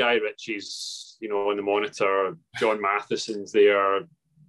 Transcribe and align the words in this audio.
Guy 0.00 0.14
Ritchie's, 0.14 1.18
you 1.20 1.28
know, 1.28 1.50
on 1.50 1.58
the 1.58 1.62
monitor. 1.62 2.34
John 2.58 2.80
Mathieson's 2.80 3.52
there. 3.52 4.00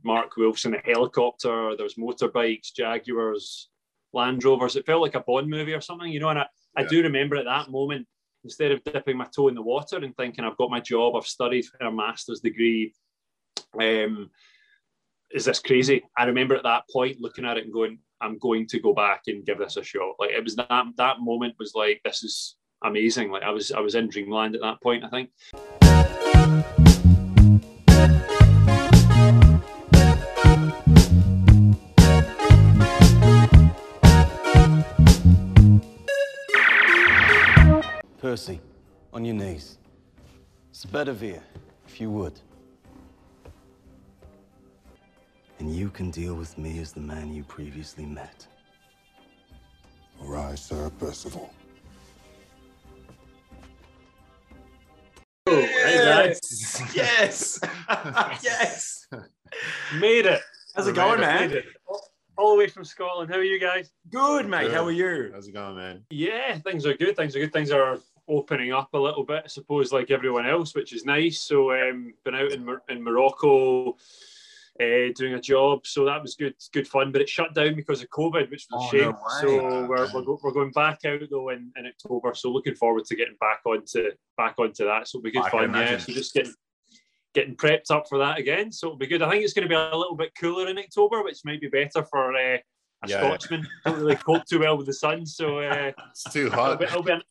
Mark 0.01 0.37
Wilson, 0.37 0.75
a 0.75 0.79
helicopter. 0.79 1.75
There's 1.77 1.95
motorbikes, 1.95 2.73
Jaguars, 2.73 3.69
Land 4.13 4.45
Rovers. 4.45 4.77
It 4.77 4.85
felt 4.85 5.01
like 5.01 5.15
a 5.15 5.19
Bond 5.19 5.49
movie 5.49 5.73
or 5.73 5.81
something, 5.81 6.09
you 6.09 6.21
know. 6.21 6.29
And 6.29 6.39
I, 6.39 6.45
yeah. 6.77 6.85
I 6.85 6.87
do 6.87 7.03
remember 7.03 7.35
at 7.35 7.43
that 7.43 7.69
moment, 7.69 8.07
instead 8.45 8.71
of 8.71 8.81
dipping 8.85 9.17
my 9.17 9.27
toe 9.35 9.49
in 9.49 9.55
the 9.55 9.61
water 9.61 9.97
and 9.97 10.15
thinking 10.15 10.45
I've 10.45 10.55
got 10.55 10.71
my 10.71 10.79
job, 10.79 11.17
I've 11.17 11.27
studied 11.27 11.65
for 11.65 11.85
a 11.85 11.91
master's 11.91 12.39
degree. 12.39 12.93
Um, 13.77 14.29
is 15.33 15.43
this 15.43 15.59
crazy? 15.59 16.01
I 16.17 16.23
remember 16.23 16.55
at 16.55 16.63
that 16.63 16.83
point 16.89 17.19
looking 17.19 17.43
at 17.43 17.57
it 17.57 17.65
and 17.65 17.73
going, 17.73 17.99
I'm 18.21 18.37
going 18.37 18.67
to 18.67 18.79
go 18.79 18.93
back 18.93 19.23
and 19.27 19.45
give 19.45 19.57
this 19.57 19.75
a 19.75 19.83
shot. 19.83 20.15
Like 20.17 20.31
it 20.31 20.43
was 20.45 20.55
that 20.55 20.85
that 20.95 21.19
moment 21.19 21.55
was 21.59 21.73
like, 21.75 21.99
this 22.05 22.23
is 22.23 22.55
amazing. 22.81 23.31
Like 23.31 23.43
I 23.43 23.51
was 23.51 23.71
I 23.71 23.79
was 23.79 23.95
in 23.95 24.07
dreamland 24.09 24.55
at 24.55 24.61
that 24.61 24.81
point. 24.81 25.03
I 25.03 25.09
think. 25.09 25.29
Percy, 38.19 38.61
on 39.13 39.25
your 39.25 39.35
knees. 39.35 39.77
Bedivere, 40.91 41.41
if 41.87 42.01
you 42.01 42.09
would. 42.09 42.39
And 45.59 45.73
you 45.73 45.89
can 45.89 46.11
deal 46.11 46.33
with 46.33 46.57
me 46.57 46.79
as 46.79 46.91
the 46.91 46.99
man 46.99 47.33
you 47.33 47.43
previously 47.43 48.05
met. 48.05 48.47
Arise, 50.23 50.61
Sir 50.61 50.89
Percival. 50.99 51.53
yes, 55.59 56.95
yes, 56.95 57.59
yes. 58.43 59.07
Made 59.99 60.25
it. 60.25 60.41
How's 60.73 60.87
it 60.87 60.95
going, 60.95 61.19
man? 61.19 61.61
All 62.37 62.51
the 62.51 62.57
way 62.57 62.67
from 62.67 62.85
Scotland. 62.85 63.29
How 63.29 63.37
are 63.37 63.43
you 63.43 63.59
guys? 63.59 63.91
Good, 64.09 64.47
mate. 64.47 64.67
Good. 64.67 64.73
How 64.73 64.85
are 64.85 64.91
you? 64.91 65.31
How's 65.33 65.47
it 65.47 65.51
going, 65.51 65.75
man? 65.75 66.05
Yeah, 66.09 66.57
things 66.59 66.85
are 66.85 66.93
good. 66.93 67.17
Things 67.17 67.35
are 67.35 67.39
good. 67.39 67.51
Things 67.51 67.69
are 67.71 67.99
opening 68.29 68.71
up 68.71 68.93
a 68.93 68.97
little 68.97 69.25
bit, 69.25 69.41
I 69.43 69.47
suppose, 69.47 69.91
like 69.91 70.09
everyone 70.09 70.47
else, 70.47 70.73
which 70.73 70.93
is 70.93 71.03
nice. 71.03 71.41
So, 71.41 71.71
um, 71.71 72.13
been 72.23 72.35
out 72.35 72.53
in, 72.53 72.65
in 72.87 73.03
Morocco 73.03 73.97
uh, 74.81 75.11
doing 75.15 75.33
a 75.33 75.41
job. 75.41 75.85
So 75.85 76.05
that 76.05 76.21
was 76.21 76.35
good, 76.35 76.55
good 76.73 76.87
fun. 76.87 77.11
But 77.11 77.21
it 77.21 77.29
shut 77.29 77.53
down 77.53 77.75
because 77.75 78.01
of 78.01 78.09
COVID, 78.09 78.49
which 78.49 78.65
was 78.71 78.83
oh, 78.83 78.87
a 78.87 78.89
shame. 78.89 79.11
No 79.11 79.41
so 79.41 79.87
we're, 79.87 80.13
we're, 80.13 80.37
we're, 80.41 80.51
going 80.51 80.71
back 80.71 80.99
out 81.05 81.21
though 81.29 81.49
in, 81.49 81.71
in 81.77 81.85
October. 81.85 82.33
So 82.33 82.49
looking 82.49 82.75
forward 82.75 83.05
to 83.05 83.15
getting 83.15 83.37
back 83.39 83.61
onto 83.65 84.11
back 84.37 84.55
onto 84.57 84.85
that. 84.85 85.07
So 85.07 85.17
it'll 85.17 85.23
be 85.23 85.31
good 85.31 85.45
fun. 85.45 85.73
Yeah. 85.73 85.97
So 85.97 86.13
just 86.13 86.33
getting 86.33 86.53
getting 87.33 87.55
prepped 87.55 87.91
up 87.91 88.07
for 88.09 88.17
that 88.17 88.39
again. 88.39 88.71
So 88.71 88.87
it'll 88.87 88.97
be 88.97 89.07
good. 89.07 89.21
I 89.21 89.29
think 89.29 89.43
it's 89.43 89.53
going 89.53 89.67
to 89.67 89.69
be 89.69 89.75
a 89.75 89.95
little 89.95 90.15
bit 90.15 90.33
cooler 90.39 90.67
in 90.67 90.77
October, 90.77 91.23
which 91.23 91.39
might 91.45 91.61
be 91.61 91.67
better 91.67 92.03
for. 92.03 92.35
Uh, 92.35 92.57
a 93.03 93.07
yeah. 93.07 93.17
Scotsman 93.17 93.67
don't 93.83 93.99
really 93.99 94.15
cope 94.15 94.45
too 94.45 94.59
well 94.59 94.77
with 94.77 94.85
the 94.85 94.93
sun, 94.93 95.25
so 95.25 95.59
uh, 95.59 95.91
it's 96.11 96.23
too 96.31 96.51
hot. 96.51 96.73
It'll 96.73 96.77
be, 96.77 96.85
it'll 96.85 97.03
be, 97.03 97.11
an, 97.11 97.21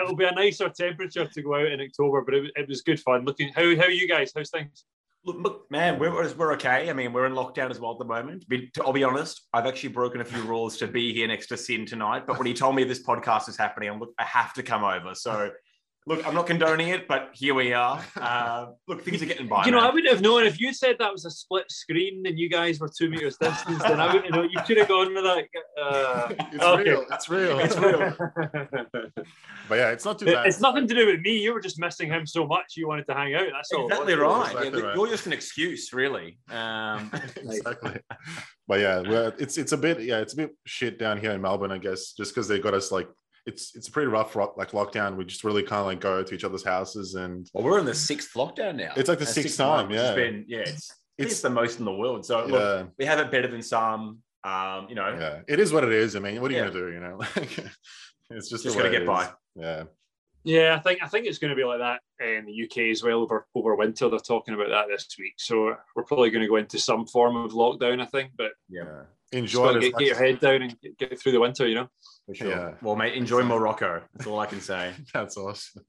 it'll 0.00 0.16
be 0.16 0.24
a 0.24 0.32
nicer 0.32 0.70
temperature 0.70 1.26
to 1.26 1.42
go 1.42 1.54
out 1.54 1.66
in 1.66 1.82
October, 1.82 2.22
but 2.22 2.34
it, 2.34 2.50
it 2.56 2.66
was 2.68 2.80
good 2.80 2.98
fun. 2.98 3.26
Looking 3.26 3.52
how 3.52 3.76
how 3.76 3.84
are 3.84 3.90
you 3.90 4.08
guys? 4.08 4.32
How's 4.34 4.48
things? 4.48 4.86
Look, 5.24 5.70
man, 5.70 6.00
we're, 6.00 6.34
we're 6.34 6.52
okay. 6.54 6.90
I 6.90 6.92
mean, 6.92 7.12
we're 7.12 7.26
in 7.26 7.32
lockdown 7.32 7.70
as 7.70 7.78
well 7.78 7.92
at 7.92 7.98
the 7.98 8.04
moment. 8.04 8.44
I'll 8.84 8.92
be 8.92 9.04
honest, 9.04 9.46
I've 9.52 9.66
actually 9.66 9.90
broken 9.90 10.20
a 10.20 10.24
few 10.24 10.42
rules 10.42 10.76
to 10.78 10.88
be 10.88 11.14
here 11.14 11.28
next 11.28 11.46
to 11.48 11.56
Sin 11.56 11.86
tonight. 11.86 12.26
But 12.26 12.38
when 12.38 12.46
he 12.46 12.54
told 12.54 12.74
me 12.74 12.82
this 12.82 13.02
podcast 13.02 13.48
is 13.48 13.56
happening, 13.56 13.88
I'm 13.88 14.02
I 14.18 14.24
have 14.24 14.52
to 14.54 14.64
come 14.64 14.82
over. 14.82 15.14
So 15.14 15.50
Look, 16.04 16.26
I'm 16.26 16.34
not 16.34 16.48
condoning 16.48 16.88
it, 16.88 17.06
but 17.06 17.30
here 17.32 17.54
we 17.54 17.72
are. 17.72 18.04
Uh, 18.16 18.72
look, 18.88 19.04
things 19.04 19.22
are 19.22 19.26
getting 19.26 19.46
by. 19.46 19.64
You 19.64 19.70
know, 19.70 19.80
man. 19.80 19.90
I 19.90 19.94
wouldn't 19.94 20.12
have 20.12 20.20
known 20.20 20.44
if 20.44 20.60
you 20.60 20.72
said 20.74 20.96
that 20.98 21.12
was 21.12 21.24
a 21.24 21.30
split 21.30 21.70
screen 21.70 22.24
and 22.26 22.36
you 22.36 22.48
guys 22.48 22.80
were 22.80 22.88
two 22.88 23.08
meters 23.08 23.36
distance. 23.36 23.80
then 23.84 24.00
I 24.00 24.12
wouldn't 24.12 24.34
know. 24.34 24.42
You 24.42 24.58
should 24.66 24.78
have 24.78 24.88
gone 24.88 25.14
with 25.14 25.22
that. 25.22 25.44
Uh, 25.80 26.34
it's 26.52 26.64
okay. 26.64 26.82
real. 26.82 27.06
It's 27.08 27.28
real. 27.28 27.58
It's 27.60 27.76
real. 27.76 28.14
but 29.68 29.74
yeah, 29.76 29.90
it's 29.90 30.04
not 30.04 30.18
too 30.18 30.26
bad. 30.26 30.46
It's 30.46 30.60
nothing 30.60 30.88
to 30.88 30.94
do 30.94 31.06
with 31.06 31.20
me. 31.20 31.38
You 31.38 31.54
were 31.54 31.60
just 31.60 31.78
missing 31.78 32.08
him 32.08 32.26
so 32.26 32.48
much. 32.48 32.74
You 32.76 32.88
wanted 32.88 33.06
to 33.06 33.14
hang 33.14 33.34
out. 33.36 33.46
That's 33.52 33.72
all. 33.72 33.86
Exactly 33.86 34.14
right. 34.14 34.46
Exactly 34.46 34.80
yeah, 34.80 34.86
right. 34.86 34.96
You're 34.96 35.08
just 35.08 35.26
an 35.26 35.32
excuse, 35.32 35.92
really. 35.92 36.38
Um, 36.50 37.12
exactly. 37.36 38.00
But 38.66 38.80
yeah, 38.80 39.30
it's 39.38 39.56
it's 39.56 39.70
a 39.70 39.78
bit 39.78 40.00
yeah, 40.02 40.18
it's 40.18 40.32
a 40.32 40.36
bit 40.36 40.56
shit 40.66 40.98
down 40.98 41.18
here 41.18 41.30
in 41.30 41.40
Melbourne, 41.40 41.70
I 41.70 41.78
guess, 41.78 42.12
just 42.12 42.34
because 42.34 42.48
they 42.48 42.58
got 42.58 42.74
us 42.74 42.90
like 42.90 43.08
it's 43.46 43.74
it's 43.74 43.88
a 43.88 43.90
pretty 43.90 44.08
rough 44.08 44.36
like 44.36 44.70
lockdown. 44.70 45.16
We 45.16 45.24
just 45.24 45.44
really 45.44 45.62
kind 45.62 45.80
of 45.80 45.86
like 45.86 46.00
go 46.00 46.22
to 46.22 46.34
each 46.34 46.44
other's 46.44 46.64
houses 46.64 47.14
and. 47.14 47.48
Well, 47.52 47.64
we're 47.64 47.78
in 47.78 47.86
the 47.86 47.94
sixth 47.94 48.34
lockdown 48.34 48.76
now. 48.76 48.92
It's 48.96 49.08
like 49.08 49.18
the 49.18 49.26
sixth, 49.26 49.54
sixth 49.54 49.58
time. 49.58 49.90
yeah, 49.90 50.08
it's 50.08 50.14
been 50.14 50.44
yeah, 50.48 50.60
it's 50.60 50.90
it's 51.18 51.40
the 51.40 51.50
most 51.50 51.78
in 51.78 51.84
the 51.84 51.92
world. 51.92 52.24
So 52.24 52.46
yeah. 52.46 52.52
look, 52.52 52.88
we 52.98 53.04
have 53.04 53.18
it 53.18 53.30
better 53.30 53.48
than 53.48 53.62
some. 53.62 54.18
Um, 54.44 54.86
you 54.88 54.94
know, 54.94 55.16
yeah, 55.18 55.40
it 55.48 55.60
is 55.60 55.72
what 55.72 55.84
it 55.84 55.92
is. 55.92 56.16
I 56.16 56.20
mean, 56.20 56.40
what 56.40 56.50
are 56.50 56.54
you 56.54 56.60
yeah. 56.60 56.68
gonna 56.68 56.80
do? 56.80 56.92
You 56.92 57.00
know, 57.00 57.20
it's 58.30 58.48
just, 58.48 58.64
just 58.64 58.76
gonna 58.76 58.90
get 58.90 59.06
by. 59.06 59.30
Yeah. 59.54 59.84
Yeah, 60.44 60.74
I 60.76 60.80
think 60.80 61.02
I 61.02 61.06
think 61.06 61.26
it's 61.26 61.38
going 61.38 61.50
to 61.50 61.56
be 61.56 61.62
like 61.62 61.78
that 61.78 62.00
in 62.20 62.46
the 62.46 62.64
UK 62.64 62.90
as 62.90 63.02
well 63.02 63.20
over 63.20 63.46
over 63.54 63.76
winter. 63.76 64.08
They're 64.08 64.18
talking 64.18 64.54
about 64.54 64.70
that 64.70 64.88
this 64.88 65.06
week, 65.18 65.34
so 65.36 65.76
we're 65.94 66.02
probably 66.02 66.30
going 66.30 66.42
to 66.42 66.48
go 66.48 66.56
into 66.56 66.80
some 66.80 67.06
form 67.06 67.36
of 67.36 67.52
lockdown. 67.52 68.02
I 68.02 68.06
think, 68.06 68.32
but 68.36 68.50
yeah, 68.68 69.02
enjoy. 69.32 69.78
Get, 69.80 69.96
get 69.96 70.06
your 70.06 70.16
head 70.16 70.40
down 70.40 70.62
and 70.62 70.80
get, 70.80 70.98
get, 70.98 71.20
through 71.20 71.32
the 71.32 71.40
winter. 71.40 71.66
You 71.66 71.74
know. 71.74 71.88
For 72.26 72.34
sure. 72.34 72.48
Yeah. 72.48 72.74
Well, 72.82 72.96
mate, 72.96 73.14
enjoy 73.14 73.42
Morocco. 73.42 74.02
That's 74.14 74.26
all 74.26 74.38
I 74.38 74.46
can 74.46 74.60
say. 74.60 74.92
That's 75.14 75.36
awesome. 75.36 75.84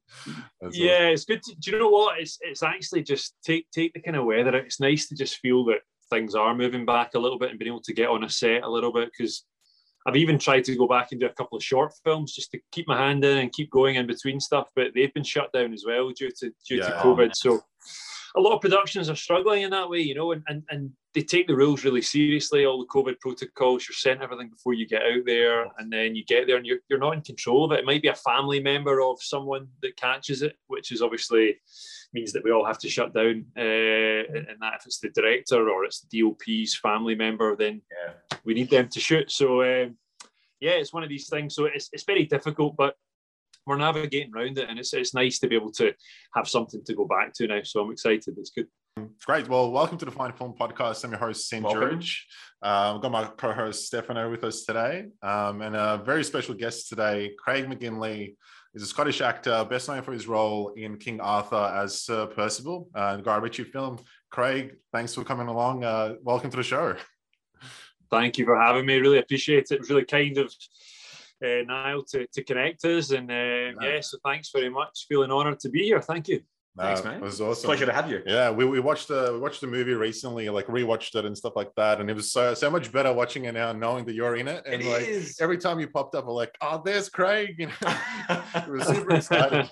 That's 0.62 0.78
yeah, 0.78 0.92
awesome. 0.94 1.14
it's 1.14 1.26
good. 1.26 1.44
To, 1.44 1.56
do 1.60 1.72
you 1.72 1.80
know 1.80 1.90
what? 1.90 2.20
It's 2.20 2.38
it's 2.42 2.64
actually 2.64 3.04
just 3.04 3.36
take 3.44 3.70
take 3.72 3.94
the 3.94 4.02
kind 4.02 4.18
of 4.18 4.26
weather. 4.26 4.56
It's 4.56 4.80
nice 4.80 5.08
to 5.10 5.16
just 5.16 5.38
feel 5.38 5.66
that 5.66 5.80
things 6.10 6.36
are 6.36 6.56
moving 6.56 6.86
back 6.86 7.16
a 7.16 7.20
little 7.20 7.40
bit 7.40 7.50
and 7.50 7.60
being 7.60 7.72
able 7.72 7.82
to 7.82 7.94
get 7.94 8.10
on 8.10 8.24
a 8.24 8.30
set 8.30 8.64
a 8.64 8.70
little 8.70 8.92
bit 8.92 9.10
because 9.18 9.46
I've 10.06 10.18
even 10.18 10.38
tried 10.38 10.66
to 10.66 10.76
go 10.76 10.88
back 10.88 11.12
and 11.12 11.22
do 11.22 11.28
a 11.28 11.34
couple 11.34 11.58
of 11.58 11.64
short 11.64 11.94
films 12.04 12.34
just 12.34 12.52
to 12.52 12.60
keep 12.72 12.88
my 12.88 12.98
hand 12.98 13.24
in 13.24 13.38
and 13.38 13.54
keep 13.54 13.72
going 13.72 13.96
in 13.96 14.06
between 14.06 14.40
stuff, 14.40 14.68
but 14.76 14.88
they've 14.94 15.14
been 15.14 15.24
shut 15.24 15.52
down 15.54 15.74
as 15.74 15.86
well 15.88 16.10
due 16.10 16.30
to 16.40 16.52
due 16.68 16.78
yeah, 16.78 16.90
to 16.90 16.94
COVID. 16.96 17.32
So 17.36 17.62
a 18.36 18.42
lot 18.42 18.54
of 18.56 18.62
productions 18.62 19.10
are 19.10 19.16
struggling 19.16 19.62
in 19.64 19.70
that 19.72 19.90
way, 19.90 20.00
you 20.00 20.16
know, 20.16 20.32
and, 20.32 20.44
and, 20.48 20.64
and 20.70 20.92
they 21.14 21.22
take 21.22 21.48
the 21.48 21.56
rules 21.56 21.84
really 21.84 22.02
seriously, 22.02 22.66
all 22.66 22.80
the 22.80 22.88
COVID 22.88 23.20
protocols, 23.20 23.88
you're 23.88 23.96
sent 23.96 24.22
everything 24.22 24.50
before 24.50 24.74
you 24.74 24.88
get 24.88 25.04
out 25.04 25.24
there, 25.26 25.68
and 25.78 25.92
then 25.94 26.16
you 26.16 26.26
get 26.26 26.48
there 26.48 26.58
and 26.58 26.66
you're, 26.66 26.80
you're 26.90 27.00
not 27.00 27.14
in 27.14 27.22
control 27.22 27.64
of 27.64 27.72
it. 27.72 27.80
It 27.80 27.86
might 27.86 28.02
be 28.02 28.08
a 28.08 28.16
family 28.16 28.60
member 28.60 29.02
of 29.02 29.22
someone 29.22 29.68
that 29.84 29.98
catches 29.98 30.42
it, 30.42 30.56
which 30.68 30.92
is 30.92 31.02
obviously 31.02 31.60
means 32.14 32.32
that 32.34 32.44
we 32.44 32.52
all 32.52 32.66
have 32.66 32.80
to 32.80 32.90
shut 32.90 33.14
down. 33.14 33.46
Uh, 33.56 33.62
and 33.62 34.58
that 34.62 34.76
if 34.80 34.86
it's 34.86 35.00
the 35.00 35.10
director 35.10 35.70
or 35.70 35.86
it's 35.86 36.02
the 36.02 36.22
DOP's 36.22 36.76
family 36.76 37.16
member, 37.16 37.56
then 37.56 37.82
yeah. 37.92 38.38
we 38.46 38.56
need 38.56 38.70
them 38.70 38.88
to 38.90 39.00
shoot. 39.00 39.32
So 39.32 39.62
um, 39.62 39.96
yeah, 40.60 40.72
it's 40.72 40.94
one 40.94 41.04
of 41.04 41.10
these 41.10 41.30
things. 41.30 41.54
So 41.54 41.66
it's, 41.66 41.90
it's 41.94 42.04
very 42.04 42.26
difficult, 42.26 42.76
but 42.76 42.96
we're 43.66 43.78
navigating 43.78 44.32
around 44.36 44.58
it, 44.58 44.70
and 44.70 44.80
it's 44.80 44.94
it's 44.94 45.14
nice 45.14 45.40
to 45.40 45.48
be 45.48 45.56
able 45.56 45.72
to 45.74 45.94
have 46.36 46.48
something 46.48 46.84
to 46.86 46.94
go 46.94 47.06
back 47.06 47.34
to 47.34 47.48
now. 47.48 47.62
So 47.64 47.82
I'm 47.82 47.92
excited. 47.92 48.36
It's 48.38 48.52
good. 48.52 48.68
Great. 49.26 49.48
Well, 49.48 49.72
welcome 49.72 49.98
to 49.98 50.06
the 50.06 50.12
Fine 50.12 50.34
Film 50.34 50.54
Podcast. 50.60 51.04
I'm 51.04 51.12
your 51.12 51.20
host, 51.20 51.48
St. 51.48 51.68
George. 51.68 52.28
Uh, 52.62 52.94
I've 52.96 53.02
got 53.02 53.12
my 53.12 53.26
co-host 53.26 53.88
Stefano 53.88 54.30
with 54.30 54.44
us 54.44 54.66
today, 54.66 55.06
um, 55.22 55.62
and 55.62 55.76
a 55.76 56.02
very 56.06 56.24
special 56.24 56.54
guest 56.54 56.90
today, 56.90 57.32
Craig 57.40 57.66
McGinlay, 57.66 58.36
is 58.74 58.84
a 58.84 58.86
Scottish 58.86 59.22
actor, 59.22 59.66
best 59.70 59.88
known 59.88 60.02
for 60.04 60.12
his 60.12 60.28
role 60.28 60.74
in 60.76 60.98
King 60.98 61.20
Arthur 61.22 61.72
as 61.76 62.02
Sir 62.02 62.28
Percival, 62.28 62.90
uh, 62.94 63.18
the 63.18 63.24
Guy 63.24 63.38
Ritchie 63.38 63.64
film. 63.64 63.98
Craig, 64.30 64.76
thanks 64.92 65.14
for 65.16 65.24
coming 65.24 65.48
along. 65.48 65.84
Uh, 65.84 66.16
welcome 66.22 66.50
to 66.50 66.58
the 66.58 66.64
show. 66.64 66.96
Thank 68.12 68.38
you 68.38 68.46
for 68.46 68.60
having 68.60 68.86
me. 68.86 68.98
Really 68.98 69.20
appreciate 69.20 69.72
it. 69.72 69.72
It 69.72 69.80
was 69.80 69.90
really 69.90 70.06
kind 70.06 70.38
of 70.38 70.54
uh, 71.44 71.64
Niall 71.66 72.04
to, 72.12 72.28
to 72.28 72.44
connect 72.44 72.84
us. 72.86 73.12
And 73.12 73.30
uh, 73.30 73.80
yeah, 73.82 74.00
so 74.02 74.18
thanks 74.24 74.50
very 74.52 74.70
much. 74.70 75.06
Feeling 75.08 75.32
honoured 75.32 75.60
to 75.62 75.70
be 75.70 75.84
here. 75.84 76.02
Thank 76.02 76.28
you. 76.28 76.42
Thanks, 76.76 77.04
man. 77.04 77.18
It 77.18 77.22
was 77.22 77.40
awesome. 77.40 77.68
Pleasure 77.68 77.86
to 77.86 77.94
have 77.94 78.10
you. 78.10 78.24
Yeah, 78.26 78.50
we, 78.50 78.66
we 78.66 78.80
watched 78.80 79.08
the 79.08 79.30
we 79.32 79.40
watched 79.40 79.62
the 79.62 79.68
movie 79.68 79.94
recently, 79.94 80.50
like 80.50 80.66
rewatched 80.66 81.14
it 81.16 81.24
and 81.24 81.38
stuff 81.38 81.54
like 81.56 81.70
that, 81.78 82.02
and 82.02 82.10
it 82.10 82.16
was 82.16 82.32
so 82.32 82.56
so 82.56 82.72
much 82.72 82.92
better 82.92 83.14
watching 83.14 83.46
it 83.46 83.54
now, 83.54 83.72
knowing 83.74 84.06
that 84.06 84.14
you're 84.14 84.38
in 84.38 84.48
it. 84.48 84.64
And 84.66 84.82
it 84.82 84.92
like 84.92 85.08
is. 85.08 85.40
every 85.40 85.60
time 85.60 85.80
you 85.80 85.88
popped 85.88 86.16
up, 86.16 86.26
we're 86.26 86.34
like, 86.34 86.56
oh, 86.62 86.82
there's 86.84 87.10
Craig. 87.10 87.56
You 87.60 87.68
know, 87.68 88.42
it 88.56 88.68
was 88.68 88.88
super 88.88 89.16
exciting. 89.16 89.70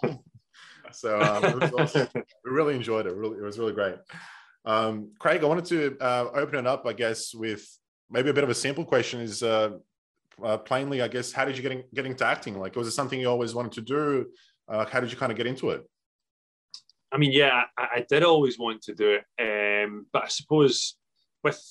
so 0.92 1.20
um, 1.20 1.44
it 1.44 1.60
was 1.60 1.72
awesome. 1.74 2.08
we 2.14 2.52
really 2.52 2.76
enjoyed 2.76 3.08
it. 3.08 3.16
Really, 3.16 3.38
it 3.38 3.44
was 3.44 3.58
really 3.58 3.74
great. 3.74 3.96
Um, 4.66 5.12
Craig, 5.18 5.44
I 5.44 5.48
wanted 5.48 5.66
to 5.66 5.98
uh, 6.00 6.28
open 6.36 6.60
it 6.60 6.68
up, 6.68 6.86
I 6.86 6.94
guess, 6.94 7.34
with 7.34 7.66
maybe 8.12 8.30
a 8.30 8.34
bit 8.34 8.44
of 8.44 8.52
a 8.52 8.56
simple 8.56 8.86
question. 8.86 9.22
Is 9.22 9.42
uh, 9.42 9.72
uh, 10.44 10.58
plainly, 10.58 11.02
I 11.02 11.08
guess, 11.08 11.32
how 11.32 11.46
did 11.46 11.58
you 11.58 11.64
get 11.64 11.72
in, 11.72 11.84
get 11.94 12.06
into 12.06 12.26
acting? 12.26 12.60
Like, 12.60 12.76
was 12.76 12.88
it 12.88 12.92
something 12.92 13.20
you 13.20 13.30
always 13.30 13.54
wanted 13.54 13.74
to 13.74 13.82
do? 13.82 14.28
Uh, 14.68 14.86
how 14.86 15.00
did 15.00 15.12
you 15.12 15.18
kind 15.18 15.32
of 15.32 15.38
get 15.38 15.48
into 15.48 15.72
it? 15.72 15.84
I 17.12 17.18
mean, 17.18 17.32
yeah, 17.32 17.64
I, 17.78 17.88
I, 17.96 18.06
did 18.10 18.24
always 18.24 18.58
want 18.58 18.82
to 18.84 18.96
do 18.96 19.18
it, 19.20 19.84
um, 19.84 20.06
but 20.14 20.24
I 20.24 20.28
suppose 20.30 20.96
with 21.44 21.62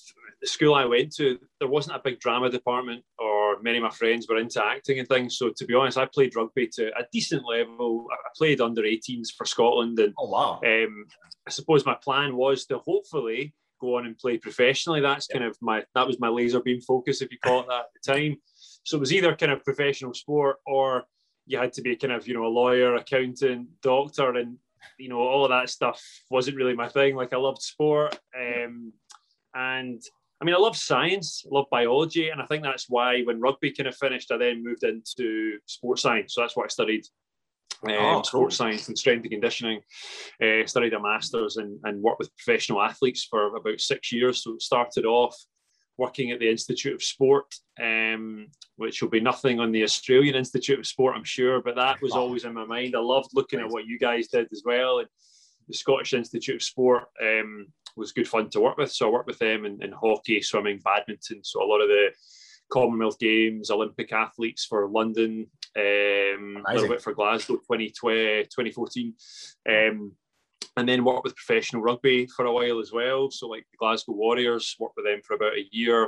the 0.40 0.46
school 0.46 0.74
I 0.74 0.84
went 0.84 1.14
to, 1.16 1.38
there 1.58 1.68
wasn't 1.68 1.96
a 1.96 2.02
big 2.02 2.20
drama 2.20 2.50
department, 2.50 3.04
or 3.18 3.60
many 3.62 3.78
of 3.78 3.84
my 3.84 3.90
friends 3.90 4.26
were 4.28 4.38
into 4.38 4.64
acting 4.64 4.98
and 4.98 5.08
things. 5.08 5.38
So 5.38 5.50
to 5.56 5.64
be 5.64 5.74
honest, 5.74 5.98
I 5.98 6.06
played 6.06 6.36
rugby 6.36 6.68
to 6.74 6.88
a 6.88 7.04
decent 7.12 7.44
level. 7.46 8.06
I 8.12 8.16
played 8.36 8.60
under 8.60 8.82
18s 8.82 9.28
for 9.36 9.46
Scotland, 9.46 9.98
and 9.98 10.14
oh 10.18 10.28
wow. 10.28 10.60
Um, 10.64 11.06
I 11.46 11.50
suppose 11.50 11.86
my 11.86 11.96
plan 12.02 12.36
was 12.36 12.66
to 12.66 12.78
hopefully 12.78 13.54
go 13.80 13.96
on 13.96 14.06
and 14.06 14.18
play 14.18 14.38
professionally. 14.38 15.00
That's 15.00 15.26
yeah. 15.30 15.38
kind 15.38 15.50
of 15.50 15.56
my 15.60 15.84
that 15.94 16.06
was 16.06 16.20
my 16.20 16.28
laser 16.28 16.60
beam 16.60 16.80
focus, 16.80 17.22
if 17.22 17.30
you 17.32 17.38
call 17.38 17.60
it 17.60 17.68
that, 17.68 17.80
at 17.80 17.86
the 18.04 18.12
time. 18.12 18.36
So 18.84 18.96
it 18.96 19.00
was 19.00 19.12
either 19.12 19.36
kind 19.36 19.52
of 19.52 19.64
professional 19.64 20.14
sport 20.14 20.56
or 20.66 21.04
you 21.46 21.58
had 21.58 21.72
to 21.74 21.82
be 21.82 21.96
kind 21.96 22.12
of 22.12 22.28
you 22.28 22.34
know 22.34 22.46
a 22.46 22.48
lawyer, 22.48 22.94
accountant, 22.94 23.68
doctor, 23.82 24.36
and 24.36 24.56
you 24.98 25.08
know 25.08 25.18
all 25.18 25.44
of 25.44 25.50
that 25.50 25.68
stuff 25.68 26.00
wasn't 26.30 26.56
really 26.56 26.74
my 26.74 26.88
thing. 26.88 27.16
Like 27.16 27.32
I 27.32 27.36
loved 27.36 27.60
sport, 27.60 28.18
um, 28.38 28.92
and 29.54 30.00
I 30.40 30.44
mean 30.44 30.54
I 30.54 30.58
love 30.58 30.76
science, 30.76 31.44
I 31.44 31.54
love 31.54 31.66
biology, 31.70 32.28
and 32.28 32.40
I 32.40 32.46
think 32.46 32.62
that's 32.62 32.86
why 32.88 33.22
when 33.22 33.40
rugby 33.40 33.72
kind 33.72 33.88
of 33.88 33.96
finished, 33.96 34.30
I 34.30 34.36
then 34.36 34.62
moved 34.64 34.84
into 34.84 35.58
sports 35.66 36.02
science. 36.02 36.34
So 36.34 36.40
that's 36.40 36.56
what 36.56 36.64
I 36.64 36.68
studied. 36.68 37.04
Um, 37.82 37.94
oh, 37.94 38.12
cool. 38.12 38.24
sports 38.24 38.56
science 38.56 38.88
and 38.88 38.98
strength 38.98 39.22
and 39.22 39.30
conditioning. 39.30 39.80
Uh, 40.40 40.66
studied 40.66 40.92
a 40.92 41.00
master's 41.00 41.56
and, 41.56 41.80
and 41.84 42.02
worked 42.02 42.18
with 42.18 42.36
professional 42.36 42.82
athletes 42.82 43.24
for 43.24 43.56
about 43.56 43.80
six 43.80 44.12
years. 44.12 44.44
So 44.44 44.54
it 44.54 44.62
started 44.62 45.06
off 45.06 45.34
working 45.96 46.30
at 46.30 46.40
the 46.40 46.50
Institute 46.50 46.94
of 46.94 47.02
Sport, 47.02 47.54
um, 47.80 48.48
which 48.76 49.02
will 49.02 49.10
be 49.10 49.20
nothing 49.20 49.60
on 49.60 49.72
the 49.72 49.82
Australian 49.82 50.34
Institute 50.34 50.78
of 50.78 50.86
Sport, 50.86 51.14
I'm 51.16 51.24
sure, 51.24 51.60
but 51.62 51.76
that 51.76 52.00
was 52.00 52.12
always 52.12 52.44
in 52.44 52.54
my 52.54 52.64
mind. 52.64 52.96
I 52.96 53.00
loved 53.00 53.30
looking 53.34 53.60
at 53.60 53.68
what 53.68 53.86
you 53.86 53.98
guys 53.98 54.28
did 54.28 54.48
as 54.52 54.62
well. 54.64 55.00
And 55.00 55.08
the 55.68 55.74
Scottish 55.74 56.14
Institute 56.14 56.56
of 56.56 56.62
Sport 56.62 57.04
um, 57.22 57.66
was 57.96 58.12
good 58.12 58.28
fun 58.28 58.48
to 58.50 58.60
work 58.60 58.78
with. 58.78 58.90
So 58.92 59.08
I 59.08 59.12
worked 59.12 59.26
with 59.26 59.38
them 59.38 59.64
in, 59.64 59.82
in 59.82 59.92
hockey, 59.92 60.40
swimming, 60.40 60.80
badminton. 60.82 61.44
So 61.44 61.62
a 61.62 61.66
lot 61.66 61.80
of 61.80 61.88
the 61.88 62.08
Commonwealth 62.70 63.18
Games, 63.18 63.70
Olympic 63.70 64.12
athletes 64.12 64.64
for 64.64 64.88
London, 64.88 65.46
um, 65.76 66.62
a 66.66 66.74
little 66.74 66.88
bit 66.88 67.02
for 67.02 67.12
Glasgow 67.12 67.56
2020, 67.56 68.44
2014. 68.44 69.14
And 70.76 70.88
then 70.88 71.04
worked 71.04 71.24
with 71.24 71.36
professional 71.36 71.82
rugby 71.82 72.26
for 72.26 72.46
a 72.46 72.52
while 72.52 72.78
as 72.78 72.92
well. 72.92 73.30
So 73.30 73.48
like 73.48 73.66
the 73.70 73.76
Glasgow 73.76 74.12
Warriors, 74.12 74.76
worked 74.78 74.96
with 74.96 75.04
them 75.04 75.20
for 75.24 75.34
about 75.34 75.58
a 75.58 75.66
year, 75.72 76.04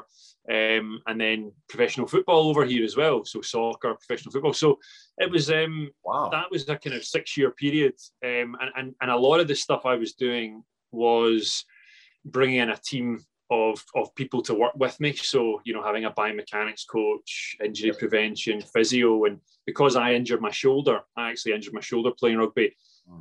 um, 0.51 1.01
and 1.07 1.21
then 1.21 1.53
professional 1.69 2.07
football 2.07 2.49
over 2.49 2.65
here 2.65 2.85
as 2.85 2.97
well. 2.97 3.25
So 3.25 3.43
soccer, 3.43 3.95
professional 3.95 4.33
football. 4.33 4.53
So 4.53 4.79
it 5.19 5.31
was 5.31 5.51
um, 5.51 5.91
wow. 6.05 6.29
That 6.31 6.51
was 6.51 6.69
a 6.69 6.77
kind 6.77 6.97
of 6.97 7.05
six 7.05 7.37
year 7.37 7.51
period, 7.51 7.95
um, 8.25 8.57
and, 8.61 8.71
and 8.77 8.95
and 9.01 9.11
a 9.11 9.17
lot 9.17 9.41
of 9.41 9.49
the 9.49 9.55
stuff 9.55 9.85
I 9.85 9.97
was 9.97 10.13
doing 10.13 10.63
was 10.93 11.65
bringing 12.25 12.59
in 12.59 12.71
a 12.71 12.77
team 12.77 13.19
of, 13.53 13.85
of 13.95 14.15
people 14.15 14.43
to 14.43 14.55
work 14.55 14.73
with 14.77 14.99
me. 15.01 15.13
So, 15.15 15.61
you 15.65 15.75
know, 15.75 15.83
having 15.83 16.05
a 16.05 16.11
biomechanics 16.11 16.87
coach, 16.89 17.57
injury 17.63 17.93
prevention, 17.93 18.63
physio. 18.63 19.25
And 19.25 19.41
because 19.67 19.97
I 19.97 20.15
injured 20.15 20.41
my 20.41 20.51
shoulder, 20.51 21.01
I 21.17 21.31
actually 21.31 21.53
injured 21.53 21.75
my 21.75 21.81
shoulder 21.81 22.11
playing 22.19 22.39
rugby. 22.39 22.75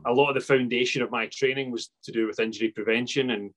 A 0.06 0.14
lot 0.14 0.30
of 0.30 0.36
the 0.36 0.42
foundation 0.42 1.02
of 1.02 1.12
my 1.12 1.28
training 1.28 1.72
was 1.72 1.90
to 2.04 2.12
do 2.12 2.28
with 2.28 2.40
injury 2.40 2.70
prevention 2.70 3.32
and 3.32 3.52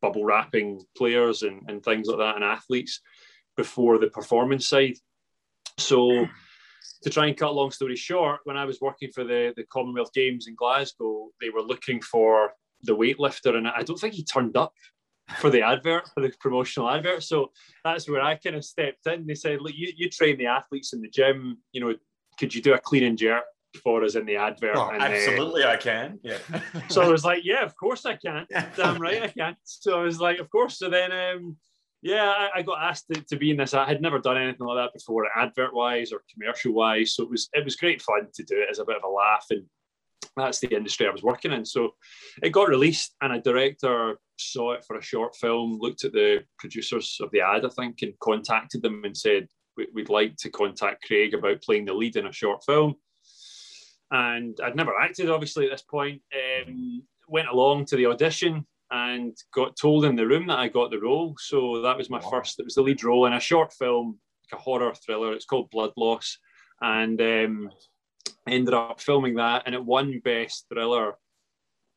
bubble 0.00 0.24
wrapping 0.24 0.82
players 0.96 1.42
and, 1.42 1.62
and 1.68 1.82
things 1.82 2.06
like 2.06 2.18
that 2.18 2.36
and 2.36 2.44
athletes 2.44 3.00
before 3.56 3.98
the 3.98 4.08
performance 4.08 4.68
side. 4.68 4.94
So 5.76 6.26
to 7.02 7.10
try 7.10 7.26
and 7.26 7.36
cut 7.36 7.50
a 7.50 7.52
long 7.52 7.70
story 7.70 7.96
short, 7.96 8.40
when 8.44 8.56
I 8.56 8.64
was 8.64 8.80
working 8.80 9.10
for 9.12 9.24
the, 9.24 9.52
the 9.56 9.64
Commonwealth 9.64 10.12
Games 10.12 10.46
in 10.46 10.54
Glasgow, 10.54 11.30
they 11.40 11.50
were 11.50 11.62
looking 11.62 12.00
for 12.00 12.52
the 12.82 12.96
weightlifter, 12.96 13.56
and 13.56 13.66
I 13.66 13.82
don't 13.82 13.98
think 13.98 14.14
he 14.14 14.24
turned 14.24 14.56
up 14.56 14.72
for 15.36 15.50
the 15.50 15.62
advert, 15.62 16.08
for 16.14 16.20
the 16.20 16.32
promotional 16.40 16.88
advert. 16.88 17.22
So 17.22 17.50
that's 17.84 18.08
where 18.08 18.22
I 18.22 18.36
kind 18.36 18.56
of 18.56 18.64
stepped 18.64 19.06
in. 19.06 19.26
They 19.26 19.34
said, 19.34 19.60
Look, 19.60 19.74
you, 19.74 19.92
you 19.94 20.08
train 20.08 20.38
the 20.38 20.46
athletes 20.46 20.92
in 20.92 21.00
the 21.02 21.08
gym, 21.08 21.58
you 21.72 21.80
know, 21.80 21.94
could 22.38 22.54
you 22.54 22.62
do 22.62 22.74
a 22.74 22.78
clean 22.78 23.04
and 23.04 23.18
jerk 23.18 23.44
for 23.82 24.02
us 24.04 24.14
in 24.14 24.26
the 24.26 24.36
advert. 24.36 24.76
Oh, 24.76 24.90
and, 24.90 25.02
absolutely, 25.02 25.62
uh, 25.62 25.72
I 25.72 25.76
can. 25.76 26.18
Yeah. 26.22 26.38
so 26.88 27.02
I 27.02 27.08
was 27.08 27.24
like, 27.24 27.42
yeah, 27.44 27.64
of 27.64 27.76
course 27.76 28.06
I 28.06 28.16
can. 28.16 28.46
Damn 28.76 29.00
right 29.00 29.22
I 29.22 29.28
can. 29.28 29.56
So 29.64 30.00
I 30.00 30.04
was 30.04 30.20
like, 30.20 30.38
of 30.38 30.50
course. 30.50 30.78
So 30.78 30.90
then, 30.90 31.12
um, 31.12 31.56
yeah, 32.02 32.24
I, 32.24 32.58
I 32.58 32.62
got 32.62 32.82
asked 32.82 33.06
to, 33.12 33.20
to, 33.20 33.36
be 33.36 33.50
in 33.50 33.56
this. 33.56 33.74
I 33.74 33.86
had 33.86 34.00
never 34.00 34.18
done 34.18 34.38
anything 34.38 34.66
like 34.66 34.78
that 34.78 34.94
before, 34.94 35.26
advert 35.36 35.74
wise 35.74 36.12
or 36.12 36.22
commercial 36.32 36.72
wise. 36.72 37.14
So 37.14 37.24
it 37.24 37.30
was 37.30 37.48
it 37.52 37.64
was 37.64 37.76
great 37.76 38.02
fun 38.02 38.28
to 38.34 38.42
do 38.44 38.60
it 38.60 38.68
as 38.70 38.78
a 38.78 38.84
bit 38.84 38.96
of 38.96 39.04
a 39.04 39.08
laugh, 39.08 39.46
and 39.50 39.64
that's 40.36 40.60
the 40.60 40.74
industry 40.74 41.06
I 41.06 41.10
was 41.10 41.22
working 41.22 41.52
in. 41.52 41.64
So 41.64 41.94
it 42.42 42.50
got 42.50 42.68
released, 42.68 43.14
and 43.20 43.32
a 43.32 43.40
director 43.40 44.18
saw 44.38 44.72
it 44.72 44.84
for 44.86 44.96
a 44.96 45.02
short 45.02 45.34
film, 45.36 45.78
looked 45.80 46.04
at 46.04 46.12
the 46.12 46.44
producers 46.58 47.18
of 47.20 47.30
the 47.32 47.40
ad, 47.40 47.64
I 47.64 47.68
think, 47.70 48.02
and 48.02 48.14
contacted 48.20 48.82
them 48.82 49.02
and 49.04 49.16
said, 49.16 49.48
We'd 49.94 50.08
like 50.08 50.34
to 50.38 50.50
contact 50.50 51.06
Craig 51.06 51.34
about 51.34 51.62
playing 51.62 51.84
the 51.84 51.94
lead 51.94 52.16
in 52.16 52.26
a 52.26 52.32
short 52.32 52.64
film 52.64 52.96
and 54.10 54.58
I'd 54.62 54.76
never 54.76 54.98
acted 54.98 55.30
obviously 55.30 55.66
at 55.66 55.72
this 55.72 55.82
point. 55.82 56.22
Um, 56.34 57.02
went 57.28 57.48
along 57.48 57.84
to 57.86 57.96
the 57.96 58.06
audition 58.06 58.66
and 58.90 59.36
got 59.52 59.76
told 59.76 60.04
in 60.04 60.16
the 60.16 60.26
room 60.26 60.46
that 60.46 60.58
I 60.58 60.68
got 60.68 60.90
the 60.90 61.00
role. 61.00 61.36
So 61.38 61.82
that 61.82 61.96
was 61.96 62.08
my 62.08 62.20
wow. 62.20 62.30
first. 62.30 62.58
It 62.58 62.64
was 62.64 62.74
the 62.74 62.82
lead 62.82 63.04
role 63.04 63.26
in 63.26 63.34
a 63.34 63.40
short 63.40 63.72
film, 63.72 64.18
like 64.50 64.58
a 64.58 64.62
horror 64.62 64.94
thriller. 64.94 65.32
It's 65.32 65.44
called 65.44 65.70
Blood 65.70 65.92
Loss, 65.96 66.38
and 66.80 67.20
um, 67.20 67.70
ended 68.48 68.74
up 68.74 69.00
filming 69.00 69.34
that, 69.36 69.64
and 69.66 69.74
it 69.74 69.84
won 69.84 70.20
best 70.24 70.66
thriller 70.72 71.14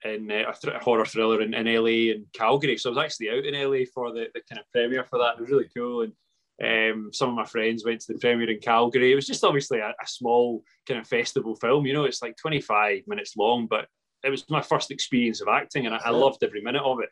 in 0.04 0.31
uh, 0.31 0.52
a 0.52 0.56
th- 0.60 0.81
horror 0.81 1.06
thriller 1.06 1.42
in, 1.42 1.54
in 1.54 1.66
LA 1.68 2.14
and 2.14 2.25
Calgary. 2.34 2.78
So 2.78 2.90
I 2.90 2.96
was 2.96 3.06
actually 3.06 3.30
out 3.30 3.46
in 3.46 3.54
LA 3.54 3.86
for 3.94 4.12
the, 4.12 4.28
the 4.34 4.42
kind 4.50 4.60
of 4.60 4.69
premiere 4.72 5.04
for 5.04 5.19
that. 5.19 5.36
It 5.38 5.42
was 5.42 5.50
really 5.52 5.69
cool 5.75 6.02
and 6.02 6.14
um, 6.63 7.09
some 7.12 7.30
of 7.30 7.36
my 7.36 7.45
friends 7.45 7.86
went 7.86 8.01
to 8.01 8.13
the 8.13 8.19
premiere 8.19 8.51
in 8.51 8.59
Calgary. 8.59 9.12
It 9.12 9.15
was 9.15 9.27
just 9.27 9.44
obviously 9.44 9.80
a, 9.80 9.89
a, 9.89 10.07
small 10.07 10.63
kind 10.88 11.00
of 11.00 11.07
festival 11.07 11.56
film. 11.56 11.86
You 11.86 11.94
know, 11.94 12.03
it's 12.03 12.21
like 12.21 12.38
25 12.38 13.01
minutes 13.07 13.36
long, 13.36 13.68
but 13.68 13.88
it 14.24 14.30
was 14.30 14.48
my 14.50 14.62
first 14.62 14.92
experience 14.92 15.42
of 15.42 15.48
acting, 15.48 15.86
and 15.86 15.95
I, 15.95 16.01
I 16.06 16.09
loved 16.12 16.44
every 16.44 16.62
minute 16.62 16.83
of 16.83 17.00
it. 17.00 17.09